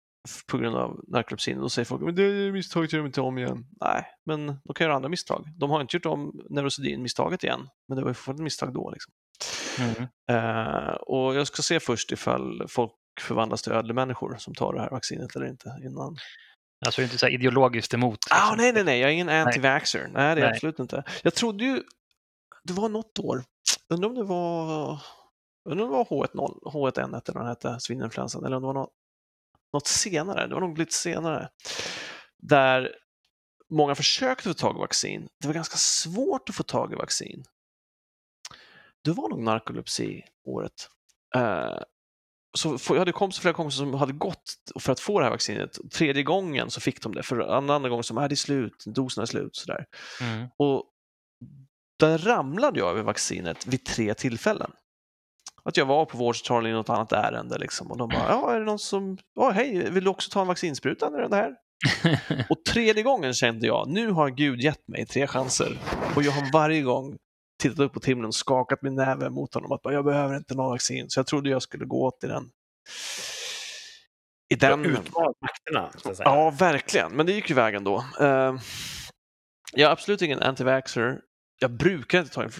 På 0.46 0.58
grund 0.58 0.76
av 0.76 1.00
narkolepsin. 1.08 1.58
Då 1.58 1.68
säger 1.68 1.86
folk 1.86 2.02
men 2.02 2.14
det 2.14 2.22
är 2.22 2.52
misstaget 2.52 2.92
gör 2.92 3.00
de 3.00 3.06
inte 3.06 3.20
om 3.20 3.38
igen. 3.38 3.66
Nej, 3.80 4.06
men 4.26 4.46
de 4.46 4.74
kan 4.74 4.84
göra 4.84 4.96
andra 4.96 5.08
misstag. 5.08 5.46
De 5.56 5.70
har 5.70 5.80
inte 5.80 5.96
gjort 5.96 6.06
om 6.06 6.40
Neurosedyn-misstaget 6.50 7.44
igen, 7.44 7.68
men 7.88 7.96
det 7.96 8.02
var 8.02 8.10
ju 8.10 8.14
fortfarande 8.14 8.40
ett 8.40 8.44
misstag 8.44 8.74
då. 8.74 8.90
Liksom. 8.90 9.12
Mm. 9.78 10.08
Eh, 10.30 10.94
och 10.94 11.34
jag 11.34 11.46
ska 11.46 11.62
se 11.62 11.80
först 11.80 12.12
ifall 12.12 12.68
folk 12.68 12.92
förvandlas 13.20 13.62
till 13.62 13.72
ödlemänniskor 13.72 14.36
som 14.38 14.54
tar 14.54 14.72
det 14.72 14.80
här 14.80 14.90
vaccinet 14.90 15.36
eller 15.36 15.46
inte 15.46 15.80
innan. 15.84 16.16
Alltså, 16.86 17.00
är 17.00 17.04
inte 17.04 17.18
så 17.18 17.26
här 17.26 17.32
ideologiskt 17.32 17.94
emot? 17.94 18.18
Ah, 18.30 18.36
liksom. 18.36 18.56
nej, 18.56 18.72
nej, 18.72 18.84
nej, 18.84 19.00
jag 19.00 19.10
är 19.10 19.14
ingen 19.14 19.28
anti-vaxxer. 19.28 20.08
Nej, 20.12 20.12
det 20.12 20.20
är 20.20 20.28
jag 20.28 20.36
Nej. 20.36 20.50
absolut 20.50 20.78
inte. 20.78 21.04
Jag 21.22 21.34
trodde 21.34 21.64
ju, 21.64 21.82
det 22.64 22.72
var 22.72 22.88
något 22.88 23.18
år, 23.18 23.44
undrar 23.88 24.08
om 24.08 24.14
det 24.14 24.24
var, 24.24 25.00
undrar 25.68 25.84
om 25.84 25.90
det 25.90 25.96
var 25.96 26.04
H1N, 26.04 26.60
H1N1 26.62 27.00
eller 27.00 27.34
vad 27.34 27.42
den 27.42 27.48
hette, 27.48 27.76
svininfluensan, 27.80 28.44
eller 28.44 28.56
om 28.56 28.62
det 28.62 28.66
var 28.66 28.74
något, 28.74 28.92
något 29.72 29.86
senare, 29.86 30.46
det 30.46 30.54
var 30.54 30.60
nog 30.60 30.78
lite 30.78 30.94
senare, 30.94 31.48
där 32.42 32.94
många 33.70 33.94
försökte 33.94 34.48
få 34.48 34.54
tag 34.54 34.76
i 34.76 34.78
vaccin. 34.78 35.28
Det 35.40 35.46
var 35.46 35.54
ganska 35.54 35.76
svårt 35.76 36.48
att 36.48 36.54
få 36.54 36.62
tag 36.62 36.92
i 36.92 36.96
vaccin. 36.96 37.44
Det 39.04 39.10
var 39.10 39.28
nog 39.28 39.42
narkolepsi-året. 39.42 40.88
Eh, 41.36 41.78
så 42.58 42.78
jag 42.88 42.98
hade 42.98 43.12
kompisar, 43.12 43.40
flera 43.40 43.54
kompisar 43.54 43.78
som 43.78 43.94
hade 43.94 44.12
gått 44.12 44.54
för 44.80 44.92
att 44.92 45.00
få 45.00 45.18
det 45.18 45.24
här 45.24 45.30
vaccinet. 45.30 45.78
Tredje 45.92 46.22
gången 46.22 46.70
så 46.70 46.80
fick 46.80 47.02
de 47.02 47.14
det, 47.14 47.22
för 47.22 47.40
andra, 47.40 47.74
andra 47.74 47.88
gången 47.88 48.04
så 48.04 48.18
är 48.20 48.28
det 48.28 48.34
är 48.34 48.36
slut, 48.36 48.84
dosen 48.86 49.22
är 49.22 49.26
slut. 49.26 49.56
Sådär. 49.56 49.86
Mm. 50.20 50.48
Och 50.56 50.84
där 51.98 52.18
ramlade 52.18 52.78
jag 52.78 52.90
över 52.90 53.02
vaccinet 53.02 53.66
vid 53.66 53.84
tre 53.84 54.14
tillfällen. 54.14 54.72
Att 55.68 55.76
jag 55.76 55.86
var 55.86 56.04
på 56.04 56.18
vårdcentralen 56.18 56.70
i 56.70 56.74
något 56.74 56.88
annat 56.88 57.12
ärende. 57.12 57.58
Liksom. 57.58 57.90
Och 57.90 57.96
de 57.98 58.08
bara, 58.08 58.28
ja, 58.28 58.54
är 58.54 58.58
det 58.58 58.66
någon 58.66 58.78
som, 58.78 59.18
ja, 59.34 59.50
hej, 59.50 59.90
vill 59.90 60.04
du 60.04 60.10
också 60.10 60.30
ta 60.30 60.40
en 60.40 60.46
vaccinspruta 60.46 61.10
när 61.10 61.18
är 61.18 61.36
här? 61.36 61.54
Och 62.50 62.64
tredje 62.64 63.02
gången 63.02 63.34
kände 63.34 63.66
jag, 63.66 63.88
nu 63.88 64.10
har 64.10 64.30
Gud 64.30 64.60
gett 64.60 64.88
mig 64.88 65.06
tre 65.06 65.26
chanser. 65.26 65.78
Och 66.16 66.22
jag 66.22 66.32
har 66.32 66.52
varje 66.52 66.82
gång 66.82 67.16
tittat 67.62 67.78
upp 67.78 67.92
på 67.92 68.00
himlen 68.04 68.26
och 68.26 68.34
skakat 68.34 68.82
min 68.82 68.94
näve 68.94 69.30
mot 69.30 69.54
honom 69.54 69.72
att 69.72 69.82
bara, 69.82 69.94
jag 69.94 70.04
behöver 70.04 70.36
inte 70.36 70.54
någon 70.54 70.70
vaccin. 70.70 71.06
Så 71.08 71.18
jag 71.18 71.26
trodde 71.26 71.50
jag 71.50 71.62
skulle 71.62 71.84
gå 71.84 72.12
i 72.22 72.26
den. 72.26 72.50
I 74.48 74.54
den... 74.54 74.84
Utmanat 74.84 75.36
makterna. 75.40 75.90
Ja, 76.18 76.50
verkligen. 76.50 77.12
Men 77.12 77.26
det 77.26 77.32
gick 77.32 77.48
ju 77.48 77.54
vägen 77.54 77.84
då. 77.84 77.96
Uh, 78.20 78.60
jag 79.72 79.88
är 79.88 79.90
absolut 79.90 80.22
ingen 80.22 80.42
anti-vaxxer. 80.42 81.20
Jag 81.60 81.70
brukar 81.70 82.18
inte 82.18 82.32
ta 82.32 82.44
uh, 82.44 82.50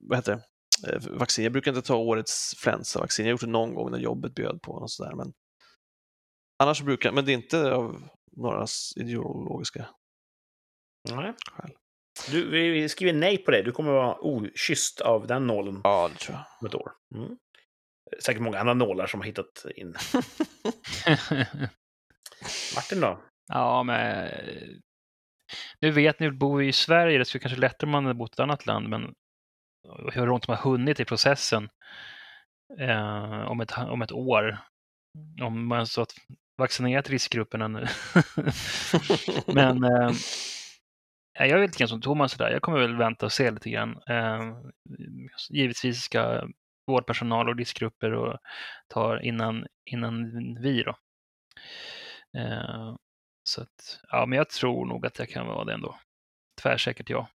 vad 0.00 0.18
heter 0.18 0.32
det? 0.32 0.42
Uh, 0.86 1.18
vaccin. 1.18 1.44
Jag 1.44 1.52
brukar 1.52 1.70
inte 1.70 1.86
ta 1.86 1.96
årets 1.96 2.54
flensavaccin. 2.58 3.26
Jag 3.26 3.30
har 3.30 3.32
gjort 3.34 3.40
det 3.40 3.46
någon 3.46 3.74
gång 3.74 3.90
när 3.90 3.98
jobbet 3.98 4.34
bjöd 4.34 4.62
på 4.62 4.80
något 4.80 4.90
sådär. 4.90 5.14
Men 5.14 5.32
annars 6.62 6.82
brukar 6.82 7.12
men 7.12 7.24
det 7.24 7.32
är 7.32 7.34
inte 7.34 7.72
av 7.72 8.08
några 8.36 8.66
ideologiska 8.96 9.88
Nej. 11.10 11.34
skäl. 11.52 11.70
Du, 12.30 12.50
vi 12.50 12.70
vi 12.70 12.88
skriver 12.88 13.12
nej 13.12 13.38
på 13.38 13.50
det. 13.50 13.62
Du 13.62 13.72
kommer 13.72 13.92
vara 13.92 14.16
okysst 14.20 15.00
av 15.00 15.26
den 15.26 15.46
nålen 15.46 15.80
Ja, 15.84 16.10
det 16.12 16.18
tror 16.18 16.36
jag. 16.36 16.44
om 16.60 16.66
ett 16.66 16.74
år. 16.74 16.92
Mm. 17.14 17.38
Säkert 18.22 18.42
många 18.42 18.58
andra 18.58 18.74
nålar 18.74 19.06
som 19.06 19.20
har 19.20 19.26
hittat 19.26 19.64
in. 19.76 19.86
Martin 22.74 23.00
då? 23.00 23.22
ja, 23.48 23.82
men 23.82 24.30
nu 25.80 25.90
vet 25.90 26.20
ni, 26.20 26.30
bor 26.30 26.58
vi 26.58 26.68
i 26.68 26.72
Sverige, 26.72 27.18
det 27.18 27.24
skulle 27.24 27.42
kanske 27.42 27.60
lättare 27.60 27.86
om 27.86 27.90
man 27.90 28.04
hade 28.04 28.18
bott 28.18 28.30
i 28.30 28.34
ett 28.34 28.40
annat 28.40 28.66
land, 28.66 28.88
men 28.88 29.14
hur 30.12 30.26
långt 30.26 30.48
man 30.48 30.56
har 30.56 30.70
hunnit 30.70 31.00
i 31.00 31.04
processen 31.04 31.68
eh, 32.78 33.50
om, 33.50 33.60
ett, 33.60 33.78
om 33.78 34.02
ett 34.02 34.12
år. 34.12 34.58
Om 35.42 35.66
man 35.66 35.86
så 35.86 36.02
att 36.02 36.14
vaccinerat 36.58 37.10
riskgrupperna 37.10 37.68
nu. 37.68 37.86
men 39.46 39.84
eh, 39.84 40.10
jag 41.32 41.50
är 41.50 41.62
lite 41.62 41.78
grann 41.78 41.88
som 41.88 42.00
Thomas 42.00 42.34
där. 42.34 42.50
Jag 42.50 42.62
kommer 42.62 42.78
väl 42.78 42.96
vänta 42.96 43.26
och 43.26 43.32
se 43.32 43.50
lite 43.50 43.70
grann. 43.70 44.00
Eh, 44.08 44.56
givetvis 45.50 46.02
ska 46.02 46.48
vårdpersonal 46.86 47.48
och 47.48 47.56
riskgrupper 47.56 48.12
och 48.12 48.38
ta 48.88 49.20
innan, 49.20 49.66
innan 49.84 50.24
vi 50.60 50.82
då. 50.82 50.96
Eh, 52.38 52.94
så 53.42 53.62
att, 53.62 54.00
ja, 54.10 54.26
men 54.26 54.36
jag 54.36 54.50
tror 54.50 54.86
nog 54.86 55.06
att 55.06 55.18
jag 55.18 55.28
kan 55.28 55.46
vara 55.46 55.64
det 55.64 55.72
ändå. 55.72 55.98
Tvärsäkert 56.62 57.10
ja. 57.10 57.28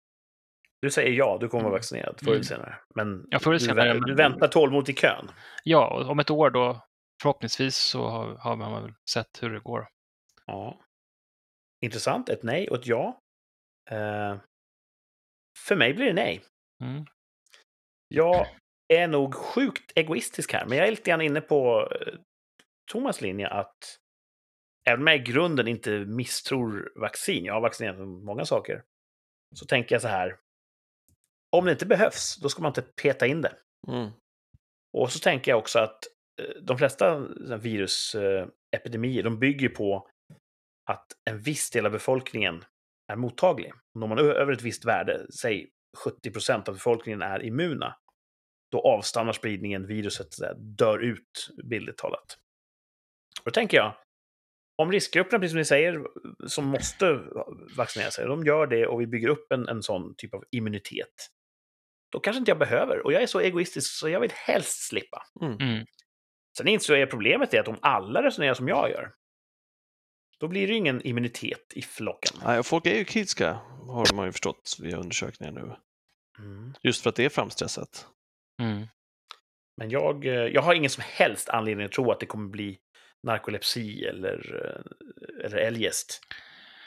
Du 0.83 0.91
säger 0.91 1.11
ja, 1.11 1.37
du 1.41 1.47
kommer 1.49 1.63
vara 1.63 1.73
vaccinerad 1.73 2.19
förr 2.19 2.25
eller 2.27 2.35
Mm. 2.35 2.43
senare. 2.43 2.75
Men, 2.95 3.27
Ja, 3.29 3.39
förr 3.39 3.51
du, 3.51 3.59
senare, 3.59 3.89
vä- 3.89 3.93
men- 3.93 4.01
du 4.01 4.15
väntar 4.15 4.47
tålmodigt 4.47 4.89
i 4.97 5.01
kön. 5.01 5.31
Ja, 5.63 5.87
och 5.87 6.09
om 6.09 6.19
ett 6.19 6.29
år 6.29 6.49
då 6.49 6.81
förhoppningsvis 7.21 7.75
så 7.75 8.07
har, 8.07 8.35
har 8.35 8.55
man 8.55 8.83
väl 8.83 8.93
sett 9.09 9.43
hur 9.43 9.49
det 9.49 9.59
går. 9.59 9.87
Ja. 10.45 10.79
Intressant. 11.81 12.29
Ett 12.29 12.43
nej 12.43 12.69
och 12.69 12.75
ett 12.75 12.87
ja. 12.87 13.19
Eh, 13.91 14.37
för 15.67 15.75
mig 15.75 15.93
blir 15.93 16.05
det 16.05 16.13
nej. 16.13 16.41
Mm. 16.83 17.05
Jag 18.07 18.47
är 18.87 19.07
nog 19.07 19.35
sjukt 19.35 19.91
egoistisk 19.95 20.53
här, 20.53 20.65
men 20.65 20.77
jag 20.77 20.87
är 20.87 20.91
lite 20.91 21.09
grann 21.09 21.21
inne 21.21 21.41
på 21.41 21.89
eh, 21.91 22.13
Thomas 22.91 23.21
linje 23.21 23.47
att 23.47 23.77
även 24.87 24.99
om 25.01 25.07
jag 25.07 25.15
i 25.15 25.19
grunden 25.19 25.67
inte 25.67 25.91
misstror 25.91 26.91
vaccin, 26.95 27.45
jag 27.45 27.53
har 27.53 27.61
vaccinerat 27.61 27.99
många 28.07 28.45
saker, 28.45 28.83
så 29.55 29.65
tänker 29.65 29.95
jag 29.95 30.01
så 30.01 30.07
här. 30.07 30.39
Om 31.55 31.65
det 31.65 31.71
inte 31.71 31.85
behövs, 31.85 32.37
då 32.41 32.49
ska 32.49 32.61
man 32.61 32.69
inte 32.69 32.81
peta 32.81 33.27
in 33.27 33.41
det. 33.41 33.55
Mm. 33.87 34.11
Och 34.97 35.11
så 35.11 35.19
tänker 35.19 35.51
jag 35.51 35.59
också 35.59 35.79
att 35.79 35.99
eh, 36.41 36.61
de 36.61 36.77
flesta 36.77 37.27
virusepidemier, 37.57 39.23
de 39.23 39.39
bygger 39.39 39.69
på 39.69 40.07
att 40.91 41.05
en 41.29 41.39
viss 41.39 41.69
del 41.69 41.85
av 41.85 41.91
befolkningen 41.91 42.65
är 43.11 43.15
mottaglig. 43.15 43.73
Når 43.99 44.07
man 44.07 44.19
över 44.19 44.53
ett 44.53 44.61
visst 44.61 44.85
värde, 44.85 45.27
säg 45.41 45.69
70 45.97 46.31
procent 46.31 46.67
av 46.67 46.73
befolkningen 46.73 47.21
är 47.21 47.43
immuna, 47.43 47.95
då 48.71 48.81
avstannar 48.81 49.33
spridningen, 49.33 49.87
viruset 49.87 50.29
dör 50.57 50.99
ut, 50.99 51.49
bildligt 51.63 51.97
talat. 51.97 52.37
Och 53.39 53.45
då 53.45 53.51
tänker 53.51 53.77
jag, 53.77 53.95
om 54.81 54.91
riskgrupperna, 54.91 55.39
precis 55.39 55.51
som 55.51 55.57
ni 55.57 55.65
säger, 55.65 56.07
som 56.47 56.65
måste 56.65 57.19
vaccinera 57.77 58.11
sig, 58.11 58.25
de 58.25 58.43
gör 58.43 58.67
det 58.67 58.87
och 58.87 59.01
vi 59.01 59.07
bygger 59.07 59.27
upp 59.27 59.51
en, 59.51 59.67
en 59.67 59.83
sån 59.83 60.15
typ 60.17 60.33
av 60.33 60.43
immunitet, 60.51 61.29
då 62.13 62.19
kanske 62.19 62.39
inte 62.39 62.51
jag 62.51 62.59
behöver. 62.59 63.05
Och 63.05 63.13
jag 63.13 63.23
är 63.23 63.27
så 63.27 63.39
egoistisk 63.39 63.93
så 63.93 64.09
jag 64.09 64.19
vill 64.19 64.31
helst 64.31 64.87
slippa. 64.87 65.25
Mm. 65.41 65.85
Sen 66.57 66.67
inser 66.67 66.95
jag 66.95 67.09
problemet 67.09 67.53
är 67.53 67.59
att 67.59 67.67
om 67.67 67.77
alla 67.81 68.23
resonerar 68.23 68.53
som 68.53 68.67
jag 68.67 68.89
gör, 68.89 69.13
då 70.39 70.47
blir 70.47 70.67
det 70.67 70.73
ju 70.73 70.79
ingen 70.79 71.01
immunitet 71.01 71.73
i 71.73 71.81
flocken. 71.81 72.37
Nej, 72.45 72.63
folk 72.63 72.85
är 72.85 72.95
ju 72.95 73.05
kritiska, 73.05 73.53
har 73.87 74.15
man 74.15 74.25
ju 74.25 74.31
förstått 74.31 74.77
via 74.79 74.97
undersökningar 74.97 75.53
nu. 75.53 75.75
Mm. 76.39 76.73
Just 76.81 77.03
för 77.03 77.09
att 77.09 77.15
det 77.15 77.25
är 77.25 77.29
framstressat. 77.29 78.07
Mm. 78.61 78.87
Men 79.77 79.89
jag, 79.89 80.25
eh, 80.25 80.33
jag 80.33 80.61
har 80.61 80.73
ingen 80.73 80.89
som 80.89 81.03
helst 81.07 81.49
anledning 81.49 81.85
att 81.85 81.91
tro 81.91 82.11
att 82.11 82.19
det 82.19 82.25
kommer 82.25 82.49
bli 82.49 82.77
narkolepsi 83.23 84.05
eller, 84.05 84.65
eh, 84.65 85.45
eller 85.45 85.57
eljest. 85.57 86.21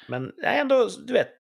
Men 0.08 0.32
jag 0.36 0.54
är 0.54 0.60
ändå, 0.60 0.88
du 1.06 1.12
vet, 1.12 1.38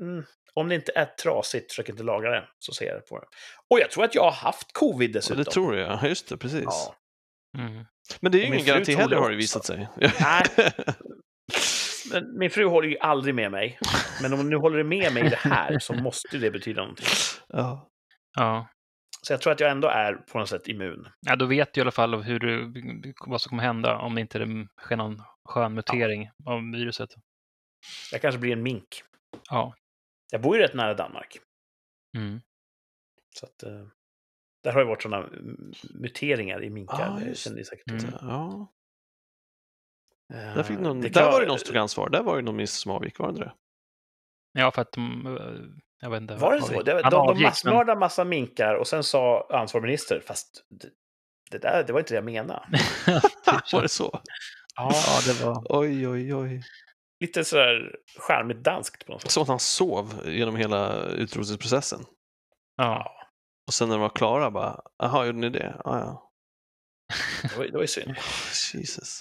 mm, 0.00 0.24
om 0.54 0.68
det 0.68 0.74
inte 0.74 0.92
är 0.94 1.04
trasigt, 1.04 1.72
försök 1.72 1.88
inte 1.88 2.02
laga 2.02 2.30
det, 2.30 2.48
så 2.58 2.72
ser 2.72 2.86
jag 2.86 3.06
på 3.06 3.18
det. 3.18 3.26
Och 3.70 3.80
jag 3.80 3.90
tror 3.90 4.04
att 4.04 4.14
jag 4.14 4.22
har 4.22 4.32
haft 4.32 4.72
covid 4.72 5.10
Ja, 5.10 5.12
dessutom. 5.12 5.44
det 5.44 5.50
tror 5.50 5.76
jag, 5.76 6.08
just 6.08 6.28
det, 6.28 6.36
precis. 6.36 6.64
Ja. 6.64 6.94
Mm. 7.58 7.84
Men 8.20 8.32
det 8.32 8.38
är 8.38 8.40
ju 8.40 8.46
ingen 8.46 8.66
garanti 8.66 8.94
heller 8.94 9.16
har 9.16 9.30
det 9.30 9.36
visat 9.36 9.64
sig. 9.64 9.88
Nej. 9.96 10.44
Men 12.12 12.38
min 12.38 12.50
fru 12.50 12.64
håller 12.64 12.88
ju 12.88 12.98
aldrig 12.98 13.34
med 13.34 13.50
mig. 13.50 13.78
Men 14.22 14.32
om 14.32 14.38
hon 14.38 14.50
nu 14.50 14.56
håller 14.56 14.82
med 14.82 15.12
mig 15.14 15.26
i 15.26 15.28
det 15.28 15.36
här 15.36 15.78
så 15.78 15.94
måste 15.94 16.38
det 16.38 16.50
betyda 16.50 16.80
någonting. 16.80 17.06
ja. 17.48 17.88
Ja. 18.36 18.68
Så 19.22 19.32
jag 19.32 19.40
tror 19.40 19.52
att 19.52 19.60
jag 19.60 19.70
ändå 19.70 19.88
är 19.88 20.14
på 20.14 20.38
något 20.38 20.48
sätt 20.48 20.68
immun. 20.68 21.08
ja, 21.20 21.36
då 21.36 21.46
vet 21.46 21.74
du 21.74 21.80
i 21.80 21.82
alla 21.82 21.90
fall 21.90 22.22
hur 22.22 22.38
du, 22.38 22.72
vad 23.26 23.40
som 23.40 23.50
kommer 23.50 23.62
hända 23.62 23.96
om 23.98 24.14
det 24.14 24.20
inte 24.20 24.66
sker 24.80 24.96
någon 24.96 25.22
skön 25.48 25.74
mutering 25.74 26.30
av 26.46 26.60
viruset. 26.72 27.08
Jag 28.12 28.20
kanske 28.20 28.38
blir 28.38 28.52
en 28.52 28.62
mink. 28.62 29.02
Ja. 29.50 29.74
Jag 30.30 30.40
bor 30.42 30.56
ju 30.56 30.62
rätt 30.62 30.74
nära 30.74 30.94
Danmark. 30.94 31.38
Mm. 32.16 32.40
Så 33.34 33.46
att, 33.46 33.62
eh, 33.62 33.86
där 34.64 34.72
har 34.72 34.80
ju 34.80 34.86
varit 34.86 35.02
sådana 35.02 35.28
muteringar 35.94 36.62
i 36.64 36.70
minkar. 36.70 37.10
Ah, 37.12 37.18
det 37.18 37.24
just 37.24 37.50
ni 37.50 37.64
säkert 37.64 37.90
Mm. 37.90 38.04
ja. 38.20 38.72
Eh, 40.34 40.54
Där, 40.54 40.62
fick 40.62 40.78
någon, 40.78 41.00
det 41.00 41.08
där 41.08 41.30
var 41.32 41.40
det 41.40 41.46
någon 41.46 41.58
som 41.58 41.66
tog 41.66 41.76
ansvar. 41.76 42.08
Där 42.10 42.22
var 42.22 42.36
det 42.36 42.42
någon 42.42 42.56
miss 42.56 42.72
som 42.72 42.92
avgick, 42.92 43.18
var 43.18 43.26
det 43.26 43.30
inte 43.30 43.42
det? 43.44 43.54
ja, 44.52 44.70
för 44.70 44.82
att 44.82 44.92
de, 44.92 45.26
eh, 45.26 45.78
jag 46.00 46.10
vet 46.10 46.20
inte. 46.22 46.36
Var 46.36 46.54
det 46.54 46.62
så? 46.62 46.82
De, 46.82 46.92
Han 46.92 47.02
de, 47.02 47.26
de 47.26 47.34
men- 47.34 47.42
massmördade 47.42 48.00
massa 48.00 48.24
minkar 48.24 48.74
och 48.74 48.86
sen 48.88 49.04
sa 49.04 49.46
ansvarig 49.50 49.82
minister, 49.84 50.20
fast 50.20 50.64
det, 50.68 50.88
det 51.50 51.58
där, 51.58 51.84
det 51.84 51.92
var 51.92 52.00
inte 52.00 52.12
det 52.12 52.16
jag 52.16 52.24
menade. 52.24 52.66
Var 53.72 53.82
det 53.82 53.88
så? 53.88 54.20
Ja, 54.76 54.92
det 55.26 55.44
var... 55.44 55.66
Oj, 55.68 56.08
oj, 56.08 56.34
oj. 56.34 56.62
Lite 57.20 57.44
sådär 57.44 57.96
charmigt 58.28 58.64
danskt 58.64 59.06
på 59.06 59.12
något 59.12 59.22
sätt. 59.22 59.30
Som 59.30 59.42
att 59.42 59.48
han 59.48 59.58
sov 59.58 60.22
genom 60.24 60.56
hela 60.56 61.04
utrotningsprocessen. 61.04 62.00
Ja. 62.76 63.14
Och 63.66 63.74
sen 63.74 63.88
när 63.88 63.94
de 63.94 64.02
var 64.02 64.08
klara 64.08 64.50
bara, 64.50 64.80
jaha, 64.98 65.26
gjorde 65.26 65.38
ni 65.38 65.50
det? 65.50 65.80
Ah, 65.84 65.98
ja. 65.98 66.32
Det 67.42 67.56
var, 67.56 67.64
det 67.64 67.72
var 67.72 67.80
ju 67.80 67.86
synd. 67.86 68.14
Jesus. 68.74 69.18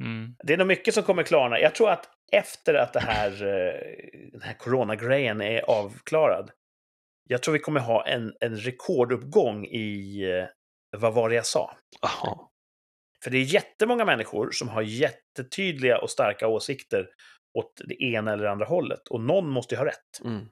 Mm. 0.00 0.36
Det 0.44 0.52
är 0.52 0.56
nog 0.56 0.66
mycket 0.66 0.94
som 0.94 1.02
kommer 1.02 1.22
klarna. 1.22 1.60
Jag 1.60 1.74
tror 1.74 1.90
att 1.90 2.08
efter 2.32 2.74
att 2.74 2.92
det 2.92 3.00
här, 3.00 3.30
eh, 3.30 4.30
den 4.32 4.42
här 4.42 4.54
coronagrejen 4.54 5.40
är 5.40 5.60
avklarad, 5.60 6.50
jag 7.28 7.42
tror 7.42 7.52
vi 7.52 7.58
kommer 7.58 7.80
ha 7.80 8.06
en, 8.06 8.32
en 8.40 8.56
rekorduppgång 8.56 9.64
i 9.64 10.20
eh, 10.22 10.98
vad 11.00 11.14
var 11.14 11.28
det 11.28 11.34
jag 11.34 11.46
sa? 11.46 11.76
Aha. 12.02 12.50
För 13.24 13.30
det 13.30 13.38
är 13.38 13.42
jättemånga 13.42 14.04
människor 14.04 14.50
som 14.50 14.68
har 14.68 14.82
jättetydliga 14.82 15.98
och 15.98 16.10
starka 16.10 16.48
åsikter 16.48 17.08
åt 17.54 17.80
det 17.84 18.02
ena 18.02 18.32
eller 18.32 18.44
andra 18.44 18.66
hållet. 18.66 19.08
Och 19.08 19.20
någon 19.20 19.50
måste 19.50 19.74
ju 19.74 19.78
ha 19.78 19.86
rätt. 19.86 20.20
Mm. 20.24 20.48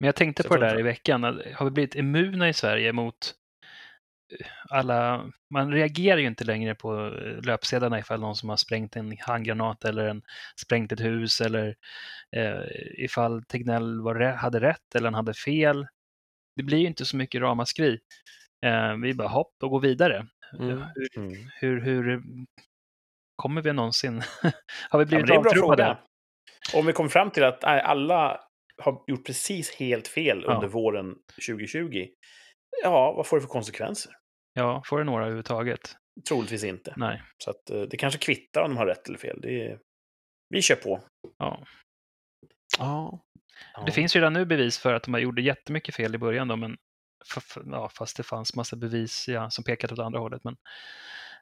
Men 0.00 0.06
jag 0.06 0.14
tänkte 0.14 0.42
Så 0.42 0.48
på 0.48 0.54
jag 0.54 0.62
det 0.62 0.66
där 0.66 0.78
i 0.78 0.82
veckan. 0.82 1.24
Har 1.54 1.64
vi 1.64 1.70
blivit 1.70 1.94
immuna 1.94 2.48
i 2.48 2.52
Sverige 2.52 2.92
mot 2.92 3.34
eh, 4.40 4.46
alla... 4.68 5.30
Man 5.50 5.72
reagerar 5.72 6.18
ju 6.18 6.26
inte 6.26 6.44
längre 6.44 6.74
på 6.74 7.06
eh, 7.06 7.42
löpsedlarna 7.46 7.98
ifall 7.98 8.20
någon 8.20 8.36
som 8.36 8.48
har 8.48 8.56
sprängt 8.56 8.96
en 8.96 9.16
handgranat 9.20 9.84
eller 9.84 10.08
en, 10.08 10.22
sprängt 10.60 10.92
ett 10.92 11.00
hus 11.00 11.40
eller 11.40 11.76
eh, 12.36 12.62
ifall 13.04 13.44
Tegnell 13.44 14.00
var, 14.00 14.20
hade 14.20 14.60
rätt 14.60 14.94
eller 14.94 15.06
han 15.06 15.14
hade 15.14 15.34
fel. 15.34 15.86
Det 16.56 16.62
blir 16.62 16.78
ju 16.78 16.86
inte 16.86 17.04
så 17.04 17.16
mycket 17.16 17.40
ramaskri. 17.40 17.98
Eh, 18.66 18.96
vi 18.96 19.14
bara 19.14 19.28
hopp 19.28 19.54
och 19.62 19.70
går 19.70 19.80
vidare. 19.80 20.26
Mm. 20.60 20.84
Hur, 20.94 21.18
Mm. 21.18 21.48
hur, 21.60 21.80
hur 21.80 22.22
kommer 23.36 23.62
vi 23.62 23.72
någonsin... 23.72 24.22
har 24.90 24.98
vi 24.98 25.04
Ja, 25.04 25.04
blivit 25.04 25.26
bra 25.26 25.38
avtrubbade? 25.38 25.98
Om 26.74 26.86
vi 26.86 26.92
kommer 26.92 27.10
fram 27.10 27.30
till 27.30 27.44
att 27.44 27.62
nej, 27.62 27.80
alla 27.80 28.40
har 28.82 29.04
gjort 29.06 29.26
precis 29.26 29.74
helt 29.74 30.08
fel 30.08 30.42
Ja. 30.46 30.54
under 30.54 30.68
våren 30.68 31.14
2020, 31.46 32.06
Ja, 32.82 33.12
vad 33.12 33.26
får 33.26 33.36
det 33.36 33.40
för 33.40 33.48
konsekvenser? 33.48 34.12
Ja, 34.54 34.82
får 34.86 34.98
det 34.98 35.04
några 35.04 35.22
överhuvudtaget? 35.22 35.96
Troligtvis 36.28 36.64
inte. 36.64 36.94
Nej. 36.96 37.22
Så 37.44 37.50
att, 37.50 37.70
eh, 37.70 37.82
det 37.82 37.96
kanske 37.96 38.18
kvittar 38.18 38.62
om 38.62 38.70
de 38.70 38.76
har 38.76 38.86
rätt 38.86 39.08
eller 39.08 39.18
fel. 39.18 39.40
Det 39.40 39.64
är... 39.66 39.78
Vi 40.48 40.62
kör 40.62 40.76
på. 40.76 41.00
Ja. 41.38 41.64
Ja. 42.78 43.20
Ja. 43.74 43.82
Det 43.86 43.92
finns 43.92 44.16
ju 44.16 44.20
redan 44.20 44.32
nu 44.32 44.44
bevis 44.44 44.78
för 44.78 44.94
att 44.94 45.02
de 45.02 45.20
gjorde 45.20 45.42
jättemycket 45.42 45.94
fel 45.94 46.14
i 46.14 46.18
början, 46.18 46.48
då, 46.48 46.56
men 46.56 46.76
f- 47.36 47.58
ja, 47.66 47.88
fast 47.88 48.16
det 48.16 48.22
fanns 48.22 48.54
massa 48.56 48.76
bevis 48.76 49.28
ja, 49.28 49.50
som 49.50 49.64
pekade 49.64 49.92
åt 49.94 49.98
andra 50.00 50.18
hållet. 50.20 50.44
Men, 50.44 50.56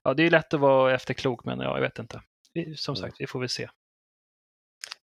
ja, 0.03 0.15
det 0.15 0.23
är 0.23 0.31
lätt 0.31 0.55
att 0.55 0.61
vara 0.61 0.95
efterklok, 0.95 1.45
men 1.45 1.59
ja, 1.61 1.75
jag 1.77 1.81
vet 1.81 1.99
inte. 1.99 2.23
Vi, 2.53 2.77
som 2.77 2.95
Mm. 2.95 3.01
sagt, 3.09 3.21
vi 3.21 3.27
får 3.27 3.41
väl 3.41 3.49
se. 3.49 3.69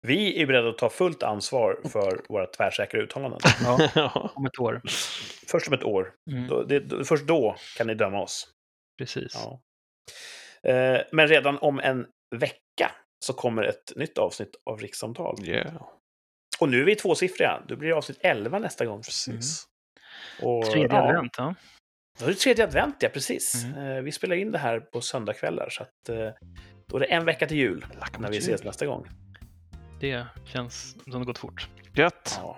Vi 0.01 0.41
är 0.41 0.45
beredda 0.47 0.69
att 0.69 0.77
ta 0.77 0.89
fullt 0.89 1.23
ansvar 1.23 1.79
för 1.91 2.21
våra 2.29 2.45
tvärsäkra 2.45 3.01
uttalanden. 3.01 3.39
Ja, 3.95 4.31
om 4.35 4.45
ett 4.45 4.59
år. 4.59 4.81
Först 5.47 5.67
om 5.67 5.73
ett 5.73 5.83
år. 5.83 6.13
Mm, 6.31 6.47
Då, 6.47 6.63
det, 6.63 6.79
då- 6.79 7.03
först 7.03 7.27
då 7.27 7.55
kan 7.77 7.87
ni 7.87 7.93
döma 7.95 8.21
oss. 8.21 8.47
precis. 8.97 9.31
Ja. 9.35 9.61
Eh, 10.69 11.01
men 11.11 11.27
redan 11.27 11.57
om 11.57 11.79
en 11.79 12.07
vecka 12.35 12.91
så 13.25 13.33
kommer 13.33 13.63
ett 13.63 13.91
nytt 13.95 14.17
avsnitt 14.17 14.55
av 14.65 14.79
Rikssamtal. 14.79 15.35
Yeah, 15.43 15.81
Och 16.59 16.69
nu 16.69 16.81
är 16.81 16.85
vi 16.85 16.95
tvåsiffriga. 16.95 17.63
Då 17.67 17.75
blir 17.75 17.89
det 17.89 17.95
avsnitt 17.95 18.17
11 18.21 18.59
nästa 18.59 18.85
gång. 18.85 19.01
precis. 19.01 19.65
Och, 20.41 20.65
Tredje 20.65 20.87
ja, 20.97 21.07
advent, 21.09 21.35
ja. 21.37 21.55
Då 22.19 22.25
är 22.25 22.29
det 22.29 22.35
tredje 22.35 22.63
advent, 22.63 22.95
ja 22.99 23.09
precis. 23.09 23.63
Mm. 23.63 23.91
Eh, 23.97 24.01
vi 24.01 24.11
spelar 24.11 24.35
in 24.35 24.51
det 24.51 24.57
här 24.57 24.79
på 24.79 25.01
söndagskvällar. 25.01 25.69
Så 25.69 25.83
att, 25.83 26.09
eh, 26.09 26.29
då 26.87 26.95
är 26.95 26.99
det 26.99 27.05
en 27.05 27.25
vecka 27.25 27.47
till 27.47 27.57
jul 27.57 27.85
när 28.19 28.29
vi 28.29 28.37
ses 28.37 28.63
nästa 28.63 28.85
gång. 28.85 29.07
Det 29.99 30.25
känns 30.45 30.95
som 31.11 31.19
det 31.19 31.25
gått 31.25 31.37
fort. 31.37 31.67
Gött. 31.93 32.39
Ja. 32.41 32.57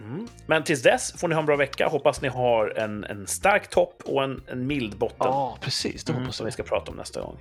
Mm. 0.00 0.28
Men 0.46 0.64
tills 0.64 0.82
dess 0.82 1.12
får 1.20 1.28
ni 1.28 1.34
ha 1.34 1.40
en 1.40 1.46
bra 1.46 1.56
vecka. 1.56 1.88
Hoppas 1.88 2.22
ni 2.22 2.28
har 2.28 2.78
en, 2.78 3.04
en 3.04 3.26
stark 3.26 3.70
topp 3.70 4.02
och 4.04 4.24
en, 4.24 4.42
en 4.48 4.66
mild 4.66 4.98
botten. 4.98 5.16
Ja, 5.20 5.58
precis. 5.60 6.04
Det 6.04 6.12
Mm. 6.12 6.22
hoppas 6.22 6.36
Som 6.36 6.46
vi 6.46 6.52
ska 6.52 6.62
prata 6.62 6.90
om 6.90 6.96
nästa 6.96 7.20
gång. 7.20 7.38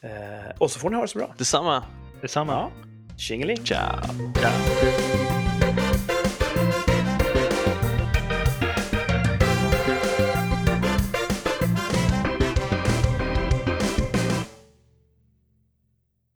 Eh, 0.00 0.10
och 0.58 0.70
så 0.70 0.78
får 0.80 0.90
ni 0.90 0.96
ha 0.96 1.02
det 1.02 1.08
så 1.08 1.18
bra. 1.18 1.34
Detsamma. 1.38 1.84
Detsamma. 2.20 2.52
Ja. 2.52 2.70
Tjingeling! 3.18 3.56
Ciao. 3.64 4.00
Ja. 4.42 4.50